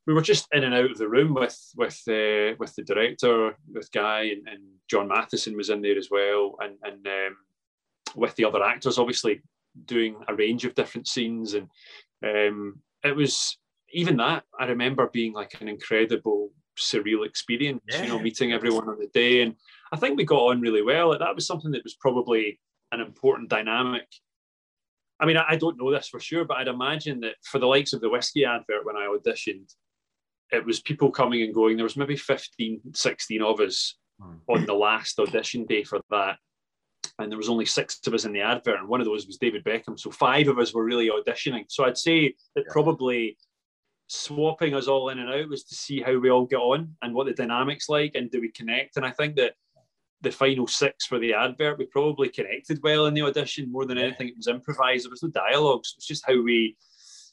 we 0.07 0.15
were 0.15 0.23
just 0.23 0.49
in 0.53 0.65
and 0.65 0.75
out 0.75 0.91
of 0.91 0.99
the 0.99 1.09
room 1.09 1.35
with 1.35 1.59
with 1.77 2.01
uh, 2.09 2.57
with 2.59 2.75
the 2.75 2.83
director, 2.85 3.57
with 3.73 3.91
Guy, 3.93 4.23
and, 4.23 4.49
and 4.49 4.63
John 4.89 5.09
Mathieson 5.09 5.57
was 5.57 5.71
in 5.71 5.81
there 5.83 5.99
as 5.99 6.09
well, 6.11 6.57
and 6.61 6.77
and 6.83 7.07
um, 7.07 7.37
with 8.17 8.35
the 8.35 8.45
other 8.45 8.63
actors, 8.63 8.99
obviously 8.99 9.43
doing 9.85 10.17
a 10.27 10.35
range 10.35 10.65
of 10.65 10.75
different 10.75 11.07
scenes, 11.07 11.55
and 11.55 11.69
um, 12.25 12.81
it 13.05 13.15
was 13.15 13.57
even 13.93 14.17
that 14.17 14.43
I 14.59 14.67
remember 14.67 15.09
being 15.13 15.33
like 15.33 15.61
an 15.61 15.69
incredible 15.69 16.51
surreal 16.77 17.25
experience. 17.25 17.83
You 17.89 18.09
know, 18.09 18.19
meeting 18.19 18.53
everyone 18.53 18.89
on 18.89 18.99
the 18.99 19.09
day, 19.09 19.43
and 19.43 19.55
I 19.93 19.97
think 19.97 20.17
we 20.17 20.25
got 20.25 20.51
on 20.51 20.61
really 20.61 20.83
well. 20.83 21.17
That 21.19 21.35
was 21.35 21.47
something 21.47 21.71
that 21.73 21.85
was 21.85 21.95
probably 21.95 22.61
an 22.93 23.01
important 23.01 23.49
dynamic. 23.49 24.07
I 25.19 25.27
mean, 25.27 25.37
I 25.37 25.57
don't 25.57 25.79
know 25.79 25.91
this 25.91 26.09
for 26.09 26.21
sure, 26.21 26.45
but 26.45 26.57
I'd 26.57 26.69
imagine 26.69 27.21
that 27.21 27.35
for 27.45 27.59
the 27.59 27.67
likes 27.67 27.93
of 27.93 28.01
the 28.01 28.09
whiskey 28.09 28.45
advert 28.45 28.85
when 28.85 28.97
I 28.97 29.07
auditioned, 29.15 29.75
it 30.51 30.65
was 30.65 30.81
people 30.81 31.11
coming 31.11 31.43
and 31.43 31.55
going. 31.55 31.77
There 31.77 31.85
was 31.85 31.97
maybe 31.97 32.17
15, 32.17 32.81
16 32.95 33.43
of 33.43 33.61
us 33.61 33.97
Hmm. 34.21 34.37
on 34.49 34.67
the 34.67 34.75
last 34.75 35.19
audition 35.19 35.65
day 35.65 35.83
for 35.83 36.01
that. 36.11 36.37
And 37.19 37.31
there 37.31 37.39
was 37.39 37.49
only 37.49 37.65
six 37.65 37.99
of 38.07 38.15
us 38.15 38.25
in 38.25 38.33
the 38.33 38.43
advert, 38.43 38.79
and 38.79 38.89
one 38.89 39.01
of 39.01 39.07
those 39.07 39.27
was 39.27 39.39
David 39.39 39.65
Beckham. 39.65 39.99
So 39.99 40.11
five 40.11 40.49
of 40.49 40.59
us 40.59 40.75
were 40.75 40.85
really 40.85 41.11
auditioning. 41.11 41.65
So 41.69 41.85
I'd 41.85 41.97
say 41.97 42.35
that 42.55 42.67
probably 42.69 43.39
swapping 44.09 44.75
us 44.75 44.89
all 44.89 45.09
in 45.11 45.19
and 45.21 45.31
out 45.31 45.49
was 45.49 45.65
to 45.65 45.75
see 45.75 46.01
how 46.01 46.19
we 46.19 46.31
all 46.31 46.45
get 46.45 46.59
on 46.59 46.97
and 47.01 47.15
what 47.15 47.27
the 47.27 47.33
dynamics 47.33 47.89
like 47.89 48.15
and 48.15 48.31
do 48.31 48.41
we 48.41 48.51
connect. 48.51 48.97
And 48.97 49.07
I 49.07 49.11
think 49.11 49.37
that 49.37 49.55
the 50.23 50.31
final 50.31 50.67
six 50.67 51.07
for 51.07 51.19
the 51.19 51.33
advert, 51.33 51.79
we 51.79 51.87
probably 51.87 52.29
connected 52.29 52.81
well 52.83 53.07
in 53.07 53.15
the 53.15 53.23
audition 53.23 53.73
more 53.73 53.87
than 53.87 53.99
anything. 53.99 54.29
It 54.29 54.37
was 54.37 54.49
improvised. 54.49 55.05
There 55.05 55.11
was 55.11 55.23
no 55.23 55.31
dialogues. 55.31 55.95
It's 55.97 56.07
just 56.07 56.27
how 56.27 56.41
we. 56.41 56.77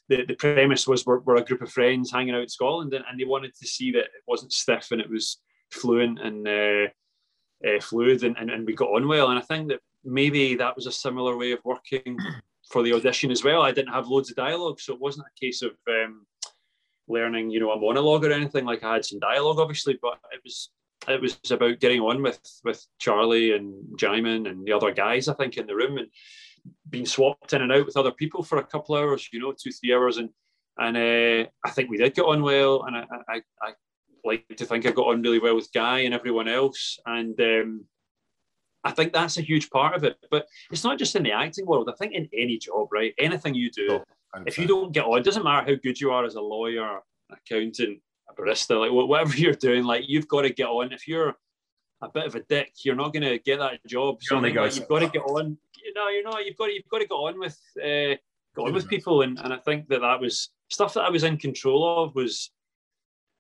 The, 0.10 0.24
the 0.24 0.36
premise 0.36 0.88
was 0.88 1.06
we're, 1.06 1.20
we're 1.20 1.36
a 1.36 1.44
group 1.44 1.62
of 1.62 1.70
friends 1.70 2.10
hanging 2.10 2.34
out 2.34 2.42
in 2.44 2.48
Scotland, 2.48 2.94
and, 2.94 3.04
and 3.10 3.20
they 3.20 3.26
wanted 3.26 3.54
to 3.56 3.68
see 3.68 3.92
that 3.92 4.06
it 4.06 4.24
wasn't 4.26 4.54
stiff 4.54 4.88
and 4.92 5.02
it 5.02 5.10
was 5.10 5.42
fluent 5.70 6.20
and 6.20 6.48
uh, 6.48 6.88
uh, 7.68 7.82
fluid, 7.82 8.24
and, 8.24 8.38
and, 8.38 8.50
and 8.50 8.66
we 8.66 8.74
got 8.74 8.90
on 8.90 9.08
well. 9.08 9.30
And 9.30 9.38
I 9.38 9.42
think 9.42 9.68
that 9.68 9.82
maybe 10.06 10.56
that 10.56 10.78
was 10.78 10.88
a 10.88 10.94
similar 10.94 11.36
way 11.36 11.52
of 11.52 11.60
working 11.66 12.18
for 12.72 12.84
the 12.84 12.94
audition 12.94 13.32
as 13.32 13.44
well. 13.44 13.62
I 13.62 13.74
didn't 13.74 13.94
have 13.94 14.08
loads 14.08 14.30
of 14.30 14.38
dialogue, 14.38 14.80
so 14.80 14.94
it 14.94 15.02
wasn't 15.02 15.28
a 15.28 15.40
case 15.46 15.62
of 15.62 15.72
um, 15.90 16.26
learning, 17.10 17.50
you 17.50 17.60
know, 17.60 17.72
a 17.72 17.80
monologue 17.80 18.24
or 18.24 18.32
anything. 18.32 18.64
Like 18.64 18.84
I 18.84 18.94
had 18.94 19.06
some 19.06 19.20
dialogue, 19.20 19.60
obviously, 19.60 20.00
but 20.02 20.20
it 20.32 20.40
was 20.44 20.70
it 21.08 21.22
was 21.22 21.40
about 21.52 21.80
getting 21.80 22.02
on 22.02 22.22
with 22.22 22.40
with 22.64 22.86
Charlie 23.00 23.54
and 23.54 23.74
Djimon 23.98 24.50
and 24.50 24.66
the 24.66 24.74
other 24.74 24.92
guys, 24.92 25.28
I 25.28 25.34
think, 25.34 25.58
in 25.58 25.68
the 25.68 25.76
room 25.76 25.98
and 25.98 26.08
being 26.90 27.06
swapped 27.06 27.54
in 27.54 27.62
and 27.62 27.72
out 27.72 27.86
with 27.86 27.98
other 27.98 28.12
people 28.12 28.44
for 28.44 28.58
a 28.58 28.66
couple 28.66 28.96
of 28.96 29.04
hours, 29.04 29.30
you 29.32 29.40
know, 29.40 29.54
two, 29.54 29.72
three 29.72 29.94
hours. 29.94 30.18
And 30.18 30.30
and 30.78 30.98
uh, 30.98 31.50
I 31.66 31.70
think 31.72 31.90
we 31.90 31.98
did 31.98 32.14
get 32.14 32.26
on 32.26 32.42
well. 32.42 32.84
And 32.84 32.98
I, 32.98 33.06
I, 33.30 33.42
I 33.62 33.74
like 34.24 34.46
to 34.58 34.66
think 34.66 34.86
I 34.86 34.92
got 34.92 35.08
on 35.08 35.22
really 35.22 35.40
well 35.40 35.56
with 35.56 35.74
Guy 35.74 36.00
and 36.00 36.14
everyone 36.14 36.48
else. 36.48 37.00
And 37.06 37.40
um, 37.40 37.86
I 38.84 38.92
think 38.92 39.14
that's 39.14 39.38
a 39.38 39.42
huge 39.42 39.70
part 39.70 39.96
of 39.96 40.04
it. 40.04 40.18
But 40.30 40.46
it's 40.72 40.84
not 40.84 41.00
just 41.00 41.16
in 41.16 41.24
the 41.24 41.32
acting 41.32 41.66
world. 41.66 41.90
I 41.90 41.96
think 41.98 42.14
in 42.14 42.30
any 42.34 42.58
job, 42.58 42.90
right? 42.92 43.14
Anything 43.18 43.56
you 43.56 43.72
do, 43.72 43.88
oh, 43.92 44.44
if 44.46 44.60
you 44.60 44.68
don't 44.68 44.92
get 44.92 45.06
on, 45.06 45.20
it 45.20 45.24
doesn't 45.24 45.44
matter 45.44 45.72
how 45.72 45.80
good 45.82 46.00
you 46.00 46.12
are 46.12 46.26
as 46.26 46.36
a 46.36 46.42
lawyer, 46.42 47.00
accountant, 47.32 48.00
a 48.30 48.34
barista, 48.34 48.80
like 48.80 48.92
whatever 48.92 49.36
you're 49.38 49.54
doing, 49.54 49.84
like 49.84 50.04
you've 50.08 50.28
got 50.28 50.42
to 50.42 50.50
get 50.50 50.68
on. 50.68 50.92
If 50.92 51.08
you're 51.08 51.36
a 52.02 52.10
bit 52.10 52.26
of 52.26 52.36
a 52.36 52.42
dick, 52.42 52.74
you're 52.84 52.96
not 52.96 53.14
going 53.14 53.24
to 53.24 53.40
get 53.40 53.60
that 53.60 53.86
job. 53.88 54.18
So 54.22 54.38
like, 54.38 54.54
you've 54.54 54.88
got 54.88 55.00
to 55.00 55.10
get 55.10 55.24
on. 55.24 55.58
You 55.84 55.94
know, 55.94 56.10
you're 56.10 56.24
not. 56.24 56.46
You've 56.46 56.58
got 56.58 56.68
to, 56.68 56.74
you've 56.74 56.90
got 56.90 57.00
to 57.00 57.08
get 57.08 57.14
on 57.14 57.40
with 57.40 57.58
uh, 57.78 58.16
get 58.56 58.58
on 58.58 58.74
with 58.74 58.88
people, 58.88 59.22
and 59.22 59.40
and 59.40 59.54
I 59.54 59.58
think 59.58 59.88
that 59.90 60.02
that 60.02 60.20
was 60.20 60.50
stuff 60.70 60.94
that 60.96 61.02
I 61.02 61.10
was 61.10 61.24
in 61.24 61.38
control 61.38 62.04
of. 62.04 62.16
Was 62.16 62.52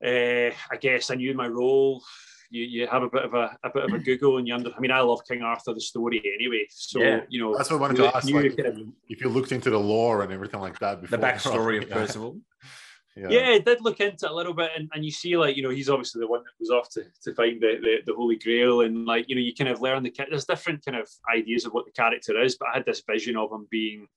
uh, 0.03 0.51
I 0.71 0.77
guess 0.79 1.11
I 1.11 1.15
knew 1.15 1.33
my 1.33 1.47
role. 1.47 2.03
You, 2.49 2.63
you 2.63 2.87
have 2.87 3.03
a 3.03 3.09
bit 3.09 3.23
of 3.25 3.33
a, 3.33 3.57
a 3.65 3.69
bit 3.69 3.83
of 3.83 3.93
a 3.93 3.99
Google 3.99 4.37
and 4.37 4.47
you 4.47 4.55
under. 4.55 4.71
I 4.73 4.79
mean, 4.79 4.91
I 4.91 5.01
love 5.01 5.19
King 5.27 5.41
Arthur 5.41 5.73
the 5.73 5.81
story 5.81 6.21
anyway. 6.33 6.65
So 6.69 7.01
yeah. 7.01 7.21
you 7.27 7.41
know, 7.41 7.57
that's 7.57 7.69
what 7.69 7.77
I 7.77 7.81
wanted 7.81 7.97
to 7.97 8.15
ask. 8.15 8.29
Like, 8.29 8.45
if, 8.45 8.57
you, 8.57 8.93
if 9.09 9.21
you 9.21 9.27
looked 9.27 9.51
into 9.51 9.69
the 9.69 9.79
lore 9.79 10.21
and 10.21 10.31
everything 10.31 10.61
like 10.61 10.79
that 10.79 11.01
before, 11.01 11.17
the 11.17 11.25
backstory 11.25 11.83
of 11.83 11.89
Percival. 11.89 12.37
Yeah. 12.37 12.69
Yeah, 13.29 13.49
I 13.49 13.59
did 13.59 13.81
look 13.81 13.99
into 13.99 14.25
it 14.25 14.31
a 14.31 14.35
little 14.35 14.53
bit, 14.53 14.71
and, 14.75 14.89
and 14.93 15.03
you 15.03 15.11
see, 15.11 15.37
like, 15.37 15.57
you 15.57 15.63
know, 15.63 15.69
he's 15.69 15.89
obviously 15.89 16.19
the 16.19 16.27
one 16.27 16.43
that 16.43 16.59
was 16.59 16.69
off 16.69 16.89
to, 16.91 17.05
to 17.23 17.33
find 17.33 17.61
the, 17.61 17.77
the, 17.81 17.95
the 18.05 18.13
Holy 18.13 18.37
Grail, 18.37 18.81
and 18.81 19.05
like, 19.05 19.25
you 19.27 19.35
know, 19.35 19.41
you 19.41 19.53
kind 19.53 19.69
of 19.69 19.81
learn 19.81 20.03
the 20.03 20.09
kit, 20.09 20.27
there's 20.29 20.45
different 20.45 20.85
kind 20.85 20.97
of 20.97 21.09
ideas 21.33 21.65
of 21.65 21.73
what 21.73 21.85
the 21.85 21.91
character 21.91 22.39
is, 22.41 22.57
but 22.57 22.69
I 22.69 22.75
had 22.75 22.85
this 22.85 23.03
vision 23.09 23.37
of 23.37 23.51
him 23.51 23.67
being 23.69 24.07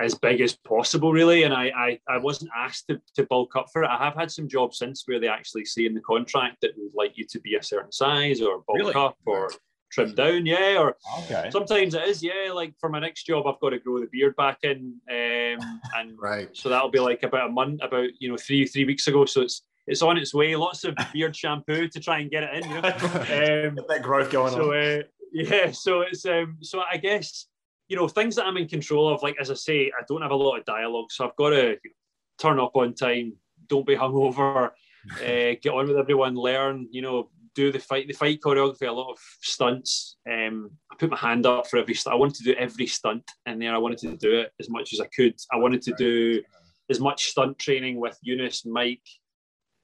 as 0.00 0.14
big 0.14 0.40
as 0.40 0.56
possible, 0.56 1.12
really, 1.12 1.44
and 1.44 1.54
I 1.54 1.70
I, 1.76 2.00
I 2.08 2.18
wasn't 2.18 2.50
asked 2.56 2.88
to, 2.88 3.00
to 3.14 3.24
bulk 3.26 3.54
up 3.54 3.66
for 3.72 3.84
it. 3.84 3.88
I 3.88 3.98
have 4.04 4.14
had 4.14 4.30
some 4.30 4.48
jobs 4.48 4.78
since 4.78 5.04
where 5.06 5.20
they 5.20 5.28
actually 5.28 5.64
say 5.64 5.86
in 5.86 5.94
the 5.94 6.00
contract 6.00 6.56
that 6.62 6.72
would 6.76 6.94
like 6.94 7.16
you 7.16 7.24
to 7.26 7.40
be 7.40 7.54
a 7.54 7.62
certain 7.62 7.92
size 7.92 8.40
or 8.40 8.64
bulk 8.66 8.78
really? 8.78 8.94
up 8.94 9.16
or 9.24 9.50
trimmed 9.94 10.16
down, 10.16 10.44
yeah. 10.44 10.76
Or 10.78 10.96
okay. 11.20 11.48
sometimes 11.50 11.94
it 11.94 12.02
is, 12.08 12.22
yeah. 12.22 12.52
Like 12.52 12.74
for 12.78 12.88
my 12.88 12.98
next 12.98 13.24
job, 13.24 13.46
I've 13.46 13.60
got 13.60 13.70
to 13.70 13.78
grow 13.78 14.00
the 14.00 14.08
beard 14.10 14.34
back 14.36 14.58
in, 14.62 15.00
um, 15.08 15.80
and 15.96 16.18
right. 16.18 16.48
So 16.52 16.68
that'll 16.68 16.90
be 16.90 16.98
like 17.00 17.22
about 17.22 17.48
a 17.48 17.52
month, 17.52 17.80
about 17.82 18.08
you 18.18 18.28
know 18.28 18.36
three 18.36 18.66
three 18.66 18.84
weeks 18.84 19.06
ago. 19.06 19.24
So 19.24 19.42
it's 19.42 19.62
it's 19.86 20.02
on 20.02 20.18
its 20.18 20.34
way. 20.34 20.56
Lots 20.56 20.84
of 20.84 20.96
beard 21.12 21.36
shampoo 21.36 21.88
to 21.88 22.00
try 22.00 22.18
and 22.18 22.30
get 22.30 22.42
it 22.42 22.64
in. 22.64 22.70
You 22.70 22.80
know? 22.80 22.88
um, 22.88 23.74
get 23.76 23.88
that 23.88 24.02
growth 24.02 24.30
going 24.30 24.52
so, 24.52 24.72
on. 24.72 24.78
Uh, 24.78 25.02
yeah, 25.32 25.70
so 25.70 26.02
it's 26.02 26.26
um, 26.26 26.58
so 26.60 26.82
I 26.90 26.96
guess 26.96 27.46
you 27.88 27.96
know 27.96 28.08
things 28.08 28.36
that 28.36 28.46
I'm 28.46 28.56
in 28.56 28.68
control 28.68 29.12
of. 29.12 29.22
Like 29.22 29.36
as 29.40 29.50
I 29.50 29.54
say, 29.54 29.92
I 29.98 30.02
don't 30.08 30.22
have 30.22 30.32
a 30.32 30.36
lot 30.36 30.58
of 30.58 30.64
dialogue, 30.64 31.10
so 31.10 31.26
I've 31.26 31.36
got 31.36 31.50
to 31.50 31.76
turn 32.38 32.58
up 32.58 32.72
on 32.74 32.94
time. 32.94 33.34
Don't 33.68 33.86
be 33.86 33.96
hungover. 33.96 34.70
uh, 35.16 35.54
get 35.62 35.68
on 35.68 35.86
with 35.86 35.98
everyone. 35.98 36.34
Learn. 36.34 36.88
You 36.90 37.02
know, 37.02 37.30
do 37.54 37.72
the 37.72 37.78
fight, 37.78 38.06
the 38.08 38.14
fight 38.14 38.40
choreography, 38.40 38.88
a 38.88 38.92
lot 38.92 39.12
of 39.12 39.18
stunts. 39.40 40.16
Um, 40.30 40.70
I 40.90 40.96
put 40.96 41.10
my 41.10 41.16
hand 41.16 41.46
up 41.46 41.66
for 41.66 41.78
every. 41.78 41.96
I 42.06 42.14
wanted 42.14 42.36
to 42.36 42.44
do 42.44 42.54
every 42.54 42.86
stunt 42.86 43.24
in 43.46 43.58
there. 43.58 43.74
I 43.74 43.78
wanted 43.78 43.98
to 43.98 44.16
do 44.16 44.40
it 44.40 44.52
as 44.60 44.68
much 44.68 44.92
as 44.92 45.00
I 45.00 45.06
could. 45.14 45.34
I 45.52 45.56
wanted 45.56 45.82
to 45.82 45.94
do 45.94 46.42
as 46.90 47.00
much 47.00 47.26
stunt 47.26 47.58
training 47.58 48.00
with 48.00 48.18
Eunice, 48.22 48.66
Mike, 48.66 49.06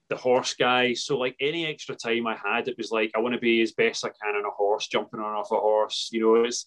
the 0.09 0.15
horse 0.15 0.53
guy. 0.53 0.93
So 0.93 1.17
like 1.17 1.35
any 1.39 1.65
extra 1.65 1.95
time 1.95 2.27
I 2.27 2.35
had, 2.35 2.67
it 2.67 2.77
was 2.77 2.91
like 2.91 3.11
I 3.15 3.19
want 3.19 3.33
to 3.33 3.41
be 3.41 3.61
as 3.61 3.71
best 3.71 4.05
I 4.05 4.09
can 4.09 4.35
on 4.35 4.45
a 4.45 4.51
horse, 4.51 4.87
jumping 4.87 5.19
on 5.19 5.35
off 5.35 5.51
a 5.51 5.55
horse. 5.55 6.09
You 6.11 6.21
know, 6.21 6.43
it's 6.43 6.65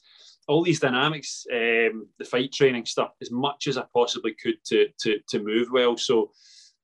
all 0.49 0.63
these 0.63 0.81
dynamics, 0.81 1.47
um, 1.53 2.09
the 2.19 2.25
fight 2.25 2.53
training 2.53 2.87
stuff, 2.87 3.13
as 3.21 3.31
much 3.31 3.67
as 3.67 3.79
I 3.79 3.85
possibly 3.95 4.35
could 4.35 4.57
to 4.67 4.89
to 5.01 5.19
to 5.29 5.43
move 5.43 5.69
well. 5.73 5.97
So 5.97 6.33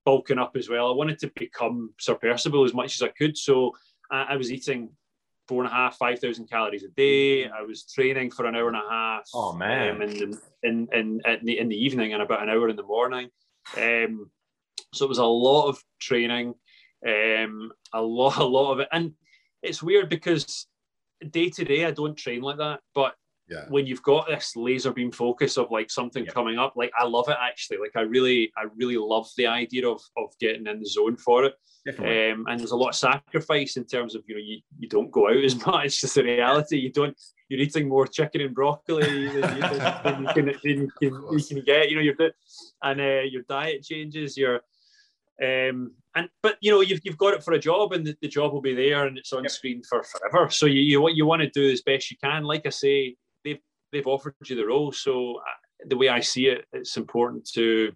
bulking 0.04 0.38
up 0.38 0.56
as 0.56 0.68
well. 0.68 0.88
I 0.88 0.94
wanted 0.94 1.18
to 1.20 1.32
become 1.36 1.92
Percival 1.98 2.64
as 2.64 2.74
much 2.74 2.94
as 2.94 3.02
I 3.02 3.08
could. 3.08 3.36
So 3.36 3.72
I, 4.10 4.22
I 4.30 4.36
was 4.36 4.50
eating 4.52 4.90
four 5.48 5.62
and 5.64 5.72
a 5.72 5.74
half, 5.74 5.96
five 5.96 6.20
thousand 6.20 6.48
calories 6.48 6.84
a 6.84 6.88
day. 6.88 7.48
I 7.48 7.62
was 7.62 7.84
training 7.84 8.30
for 8.30 8.46
an 8.46 8.54
hour 8.54 8.68
and 8.68 8.76
a 8.76 8.88
half. 8.88 9.28
Oh 9.34 9.52
man! 9.52 9.96
Um, 9.96 10.02
in, 10.02 10.08
the, 10.10 10.40
in, 10.62 10.88
in, 10.92 11.20
in, 11.24 11.44
the, 11.44 11.58
in 11.58 11.68
the 11.68 11.76
evening 11.76 12.12
and 12.12 12.22
about 12.22 12.42
an 12.42 12.48
hour 12.48 12.68
in 12.68 12.76
the 12.76 12.82
morning. 12.82 13.28
Um, 13.76 14.30
so 14.92 15.04
it 15.04 15.08
was 15.08 15.18
a 15.18 15.24
lot 15.24 15.68
of 15.68 15.82
training, 16.00 16.54
um, 17.06 17.72
a 17.92 18.00
lot, 18.00 18.36
a 18.38 18.44
lot 18.44 18.72
of 18.72 18.80
it, 18.80 18.88
and 18.92 19.12
it's 19.62 19.82
weird 19.82 20.08
because 20.08 20.66
day 21.30 21.50
to 21.50 21.64
day 21.64 21.84
I 21.84 21.90
don't 21.90 22.16
train 22.16 22.42
like 22.42 22.58
that, 22.58 22.80
but 22.94 23.14
yeah. 23.50 23.64
when 23.68 23.86
you've 23.86 24.02
got 24.02 24.28
this 24.28 24.54
laser 24.54 24.92
beam 24.92 25.10
focus 25.10 25.58
of 25.58 25.70
like 25.70 25.90
something 25.90 26.24
yeah. 26.24 26.30
coming 26.30 26.58
up, 26.58 26.74
like 26.76 26.92
I 26.98 27.04
love 27.04 27.28
it 27.28 27.36
actually. 27.40 27.78
Like 27.78 27.96
I 27.96 28.02
really, 28.02 28.52
I 28.56 28.66
really 28.76 28.96
love 28.96 29.28
the 29.36 29.46
idea 29.46 29.88
of 29.88 30.00
of 30.16 30.30
getting 30.38 30.66
in 30.66 30.80
the 30.80 30.86
zone 30.86 31.16
for 31.16 31.44
it. 31.44 31.54
Um, 31.98 32.44
and 32.46 32.60
there's 32.60 32.72
a 32.72 32.76
lot 32.76 32.90
of 32.90 32.94
sacrifice 32.94 33.76
in 33.76 33.84
terms 33.84 34.14
of 34.14 34.22
you 34.26 34.34
know 34.34 34.40
you, 34.40 34.60
you 34.78 34.88
don't 34.88 35.10
go 35.10 35.28
out 35.28 35.44
as 35.44 35.66
much. 35.66 35.86
It's 35.86 36.00
just 36.00 36.14
the 36.14 36.24
reality. 36.24 36.78
You 36.78 36.92
don't. 36.92 37.16
You're 37.48 37.60
eating 37.60 37.88
more 37.88 38.06
chicken 38.06 38.42
and 38.42 38.54
broccoli 38.54 39.02
than 39.02 39.16
you, 39.16 39.40
than 39.40 39.56
you, 39.56 39.62
can, 40.34 40.46
than 40.46 40.58
you, 40.62 40.90
can, 41.00 41.22
you 41.32 41.44
can 41.44 41.60
get. 41.62 41.90
You 41.90 41.96
know 41.96 42.02
your 42.02 42.14
and 42.82 43.00
uh, 43.00 43.22
your 43.28 43.42
diet 43.48 43.82
changes. 43.82 44.36
Your 44.36 44.60
um, 45.42 45.92
and 46.14 46.28
but 46.42 46.56
you 46.60 46.70
know 46.70 46.80
you've, 46.80 47.00
you've 47.02 47.18
got 47.18 47.34
it 47.34 47.42
for 47.42 47.54
a 47.54 47.58
job 47.58 47.92
and 47.92 48.06
the, 48.06 48.16
the 48.20 48.28
job 48.28 48.52
will 48.52 48.60
be 48.60 48.74
there 48.74 49.06
and 49.06 49.16
it's 49.16 49.32
on 49.32 49.44
yep. 49.44 49.52
screen 49.52 49.82
for 49.88 50.02
forever. 50.02 50.50
So 50.50 50.66
you, 50.66 50.80
you 50.82 51.00
what 51.00 51.14
you 51.14 51.24
want 51.24 51.42
to 51.42 51.48
do 51.48 51.70
as 51.70 51.82
best 51.82 52.10
you 52.10 52.16
can. 52.22 52.44
Like 52.44 52.66
I 52.66 52.70
say, 52.70 53.16
they've 53.92 54.06
offered 54.06 54.34
you 54.44 54.56
the 54.56 54.66
role. 54.66 54.92
So 54.92 55.36
uh, 55.36 55.86
the 55.86 55.96
way 55.96 56.08
I 56.08 56.20
see 56.20 56.46
it, 56.46 56.64
it's 56.72 56.96
important 56.96 57.48
to 57.54 57.92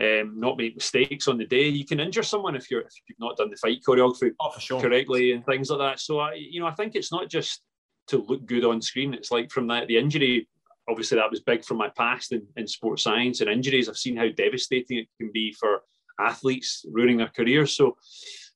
um, 0.00 0.38
not 0.38 0.56
make 0.56 0.76
mistakes 0.76 1.26
on 1.28 1.38
the 1.38 1.46
day. 1.46 1.68
You 1.68 1.84
can 1.84 2.00
injure 2.00 2.22
someone 2.22 2.54
if 2.54 2.70
you're 2.70 2.82
if 2.82 2.92
you've 3.08 3.18
not 3.18 3.36
done 3.36 3.50
the 3.50 3.56
fight 3.56 3.82
choreography 3.86 4.32
oh, 4.40 4.52
sure. 4.58 4.80
correctly 4.80 5.32
and 5.32 5.44
things 5.44 5.70
like 5.70 5.80
that. 5.80 6.00
So 6.00 6.20
I, 6.20 6.34
you 6.34 6.60
know, 6.60 6.66
I 6.66 6.74
think 6.74 6.94
it's 6.94 7.12
not 7.12 7.28
just 7.28 7.62
to 8.08 8.18
look 8.18 8.46
good 8.46 8.64
on 8.64 8.80
screen. 8.80 9.14
It's 9.14 9.30
like 9.30 9.50
from 9.50 9.66
that 9.68 9.88
the 9.88 9.98
injury. 9.98 10.48
Obviously, 10.88 11.16
that 11.18 11.30
was 11.30 11.40
big 11.40 11.66
from 11.66 11.76
my 11.76 11.90
past 11.90 12.32
in, 12.32 12.46
in 12.56 12.66
sports 12.66 13.02
science 13.02 13.42
and 13.42 13.50
injuries. 13.50 13.90
I've 13.90 13.98
seen 13.98 14.16
how 14.16 14.28
devastating 14.28 14.96
it 14.96 15.08
can 15.18 15.30
be 15.30 15.52
for 15.52 15.82
athletes 16.18 16.84
ruining 16.90 17.18
their 17.18 17.30
careers. 17.36 17.74
So 17.74 17.96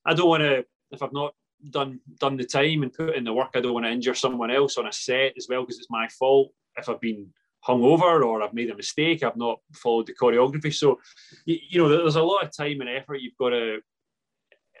I 0.03 0.15
don't 0.15 0.29
want 0.29 0.41
to 0.41 0.65
if 0.91 1.03
I've 1.03 1.13
not 1.13 1.35
done 1.69 1.99
done 2.19 2.37
the 2.37 2.45
time 2.45 2.83
and 2.83 2.93
put 2.93 3.15
in 3.15 3.23
the 3.23 3.33
work, 3.33 3.51
I 3.55 3.61
don't 3.61 3.73
want 3.73 3.85
to 3.85 3.91
injure 3.91 4.13
someone 4.13 4.51
else 4.51 4.77
on 4.77 4.87
a 4.87 4.91
set 4.91 5.33
as 5.37 5.47
well 5.49 5.61
because 5.61 5.77
it's 5.77 5.89
my 5.89 6.07
fault 6.07 6.51
if 6.77 6.89
I've 6.89 7.01
been 7.01 7.27
hungover 7.67 8.25
or 8.25 8.41
I've 8.41 8.53
made 8.53 8.69
a 8.69 8.75
mistake, 8.75 9.23
I've 9.23 9.37
not 9.37 9.59
followed 9.73 10.07
the 10.07 10.13
choreography. 10.13 10.73
So, 10.73 10.99
you, 11.45 11.57
you, 11.69 11.81
know, 11.81 11.89
there's 11.89 12.15
a 12.15 12.23
lot 12.23 12.43
of 12.43 12.55
time 12.55 12.81
and 12.81 12.89
effort. 12.89 13.21
You've 13.21 13.37
got 13.37 13.49
to 13.49 13.79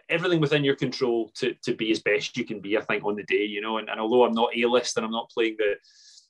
everything 0.09 0.41
within 0.41 0.63
your 0.63 0.75
control 0.75 1.31
to, 1.35 1.55
to 1.63 1.73
be 1.75 1.91
as 1.91 2.01
best 2.01 2.35
you 2.35 2.43
can 2.43 2.59
be. 2.59 2.77
I 2.77 2.81
think 2.81 3.05
on 3.05 3.15
the 3.15 3.23
day, 3.23 3.45
you 3.45 3.61
know, 3.61 3.77
and, 3.77 3.89
and 3.89 3.99
although 3.99 4.25
I'm 4.25 4.33
not 4.33 4.55
a 4.55 4.65
list 4.65 4.97
and 4.97 5.05
I'm 5.05 5.11
not 5.11 5.29
playing 5.29 5.55
the 5.57 5.75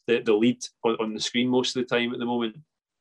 the, 0.06 0.20
the 0.20 0.34
lead 0.34 0.62
on, 0.84 0.98
on, 1.00 1.14
the 1.14 1.20
screen 1.20 1.48
most 1.48 1.78
of 1.78 1.82
the 1.82 1.96
time 1.96 2.12
at 2.12 2.20
the 2.20 2.26
moment, 2.26 2.58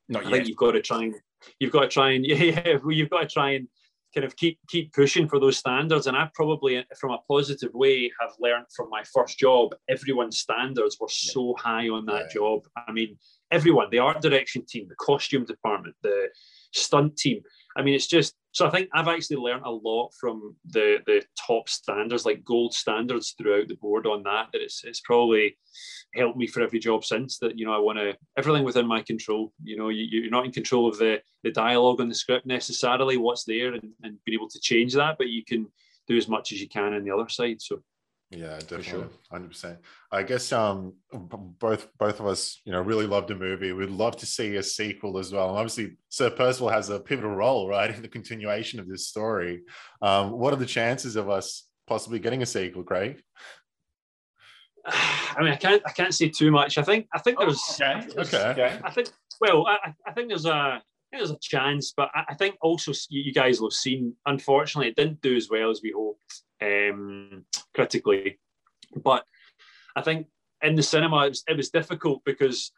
not 0.09 0.25
I 0.25 0.31
think 0.31 0.47
you've 0.47 0.57
got 0.57 0.73
to 0.73 0.81
try 0.81 1.03
and 1.03 1.15
you've 1.59 1.73
got 1.73 1.81
to 1.81 1.89
try 1.89 2.13
and 2.13 2.25
yeah, 2.27 2.37
yeah 2.37 2.79
you've 2.89 3.11
got 3.11 3.23
to 3.23 3.27
try 3.27 3.51
and 3.51 3.67
kind 4.15 4.25
of 4.25 4.37
keep 4.37 4.59
keep 4.69 4.93
pushing 4.93 5.29
for 5.29 5.39
those 5.39 5.59
standards. 5.59 6.07
And 6.07 6.17
I 6.17 6.29
probably, 6.35 6.85
from 6.99 7.13
a 7.13 7.19
positive 7.29 7.73
way, 7.75 8.11
have 8.21 8.31
learned 8.39 8.67
from 8.75 8.91
my 8.91 9.03
first 9.13 9.39
job. 9.39 9.75
Everyone's 9.89 10.39
standards 10.39 10.99
were 11.01 11.09
so 11.09 11.55
high 11.59 11.89
on 11.89 12.07
that 12.07 12.27
yeah. 12.29 12.35
job. 12.35 12.61
I 12.77 12.93
mean, 12.93 13.17
everyone, 13.51 13.89
the 13.91 13.99
art 13.99 14.21
direction 14.21 14.65
team, 14.67 14.87
the 14.89 14.95
costume 14.97 15.45
department, 15.45 15.97
the 16.03 16.29
stunt 16.73 17.17
team. 17.17 17.43
I 17.77 17.83
mean, 17.83 17.95
it's 17.95 18.07
just 18.07 18.35
so 18.53 18.67
I 18.67 18.71
think 18.71 18.91
I've 18.93 19.09
actually 19.09 19.39
learned 19.39 19.65
a 19.65 19.71
lot 19.71 20.13
from 20.21 20.55
the 20.67 20.99
the 21.07 21.23
top 21.47 21.71
standards, 21.71 22.27
like 22.27 22.45
gold 22.45 22.75
standards 22.75 23.35
throughout 23.37 23.69
the 23.69 23.77
board 23.77 24.07
on 24.07 24.23
that. 24.25 24.49
That 24.53 24.61
it's 24.61 24.85
it's 24.85 25.01
probably 25.01 25.57
helped 26.15 26.37
me 26.37 26.47
for 26.47 26.63
every 26.63 26.79
job 26.79 27.03
since. 27.03 27.39
That 27.39 27.59
you 27.59 27.65
know 27.65 27.75
I 27.75 27.79
want 27.79 27.99
to 27.99 28.15
everything 28.37 28.63
within 28.63 28.87
my 28.87 29.01
control. 29.01 29.55
You 29.63 29.79
know 29.79 29.89
you, 29.89 30.05
you're 30.05 30.31
not 30.31 30.45
in 30.45 30.53
control 30.53 30.87
of 30.87 30.99
the 30.99 31.23
the 31.43 31.51
dialogue 31.51 32.03
on 32.03 32.11
the 32.11 32.15
script 32.15 32.47
necessarily, 32.47 33.17
what's 33.17 33.45
there, 33.45 33.73
and, 33.73 33.91
and 34.03 34.19
being 34.27 34.39
able 34.39 34.51
to 34.51 34.61
change 34.61 34.93
that, 34.95 35.17
but 35.17 35.29
you 35.29 35.45
can 35.45 35.67
do 36.07 36.17
as 36.19 36.29
much 36.29 36.53
as 36.53 36.61
you 36.61 36.69
can 36.69 36.93
on 36.93 37.05
the 37.05 37.11
other 37.11 37.31
side. 37.31 37.63
So 37.63 37.83
yeah, 38.35 38.59
definitely, 38.59 39.09
hundred 39.31 39.49
percent. 39.49 39.79
I 40.11 40.23
guess 40.23 40.53
um, 40.53 40.95
both 41.13 41.89
both 41.99 42.19
of 42.21 42.27
us, 42.27 42.61
you 42.65 42.73
know, 42.73 42.81
really 42.81 43.07
loved 43.07 43.29
the 43.29 43.35
movie. 43.35 43.73
We'd 43.73 43.91
love 43.91 44.17
to 44.19 44.27
see 44.27 44.57
a 44.57 44.63
sequel 44.63 45.19
as 45.19 45.33
well. 45.33 45.51
And 45.51 45.59
obviously, 45.59 45.97
Sir 46.09 46.31
Percival 46.31 46.71
has 46.71 46.89
a 46.91 46.99
pivotal 47.01 47.35
role, 47.35 47.69
right, 47.69 47.95
in 47.95 48.01
the 48.03 48.09
continuation 48.09 48.81
of 48.81 48.89
this 48.89 49.07
story. 49.09 49.63
Um, 50.01 50.33
what 50.33 50.53
are 50.53 50.57
the 50.57 50.67
chances 50.67 51.17
of 51.17 51.29
us 51.29 51.69
possibly 51.87 52.19
getting 52.19 52.43
a 52.43 52.47
sequel, 52.47 52.83
Craig? 52.85 53.23
I 54.87 55.37
mean, 55.43 55.53
I 55.53 55.57
can't 55.57 55.83
I 55.87 55.91
can't 55.93 56.15
say 56.15 56.29
too 56.29 56.51
much. 56.51 56.79
I 56.79 56.83
think 56.83 57.07
I 57.15 57.19
think 57.19 57.39
there's 57.39 57.63
Oh, 57.81 57.85
okay. 57.85 58.07
there's- 58.15 58.35
Okay. 58.35 58.81
I 58.83 58.91
think 58.91 59.11
well, 59.41 59.67
I, 59.67 59.93
I 60.07 60.13
think 60.13 60.29
there's 60.29 60.47
a 60.47 60.53
I 60.53 60.81
think 61.19 61.21
there's 61.27 61.31
a 61.31 61.39
chance, 61.43 61.93
but 61.97 62.09
I, 62.15 62.25
I 62.31 62.35
think 62.35 62.57
also 62.63 62.93
you 63.11 63.23
you 63.23 63.33
guys 63.33 63.61
will 63.61 63.69
have 63.69 63.75
seen. 63.75 64.15
Unfortunately, 64.27 64.89
it 64.89 64.97
didn't 64.97 65.21
do 65.21 65.37
as 65.37 65.49
well 65.51 65.71
as 65.71 65.81
we 65.83 65.93
hoped 65.95 66.43
um, 66.63 67.45
critically, 67.75 68.39
but 68.97 69.25
I 69.97 70.03
think 70.03 70.29
in 70.63 70.77
the 70.77 70.83
cinema 70.83 71.27
it 71.27 71.31
was, 71.31 71.45
it 71.49 71.57
was 71.57 71.71
difficult 71.71 72.23
because 72.25 72.73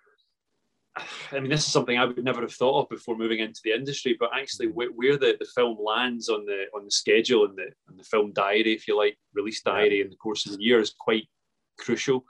I 1.33 1.41
mean 1.41 1.51
this 1.51 1.67
is 1.67 1.73
something 1.73 1.99
I 1.99 2.05
would 2.05 2.23
never 2.23 2.41
have 2.43 2.53
thought 2.53 2.83
of 2.83 2.89
before 2.89 3.17
moving 3.17 3.41
into 3.41 3.61
the 3.65 3.73
industry. 3.73 4.17
But 4.19 4.31
actually, 4.35 4.69
where, 4.69 4.91
where 4.91 5.17
the, 5.17 5.37
the 5.39 5.47
film 5.55 5.77
lands 5.85 6.29
on 6.29 6.47
the 6.47 6.65
on 6.75 6.85
the 6.85 6.91
schedule 6.91 7.45
and 7.47 7.57
the 7.57 7.71
on 7.89 7.97
the 7.97 8.05
film 8.05 8.33
diary, 8.33 8.73
if 8.75 8.87
you 8.87 8.97
like, 8.97 9.19
release 9.35 9.63
diary 9.63 10.01
in 10.01 10.11
the 10.11 10.17
course 10.17 10.47
of 10.47 10.57
the 10.57 10.63
year 10.63 10.81
is 10.81 10.95
quite 10.99 11.29
crucial. 11.79 12.25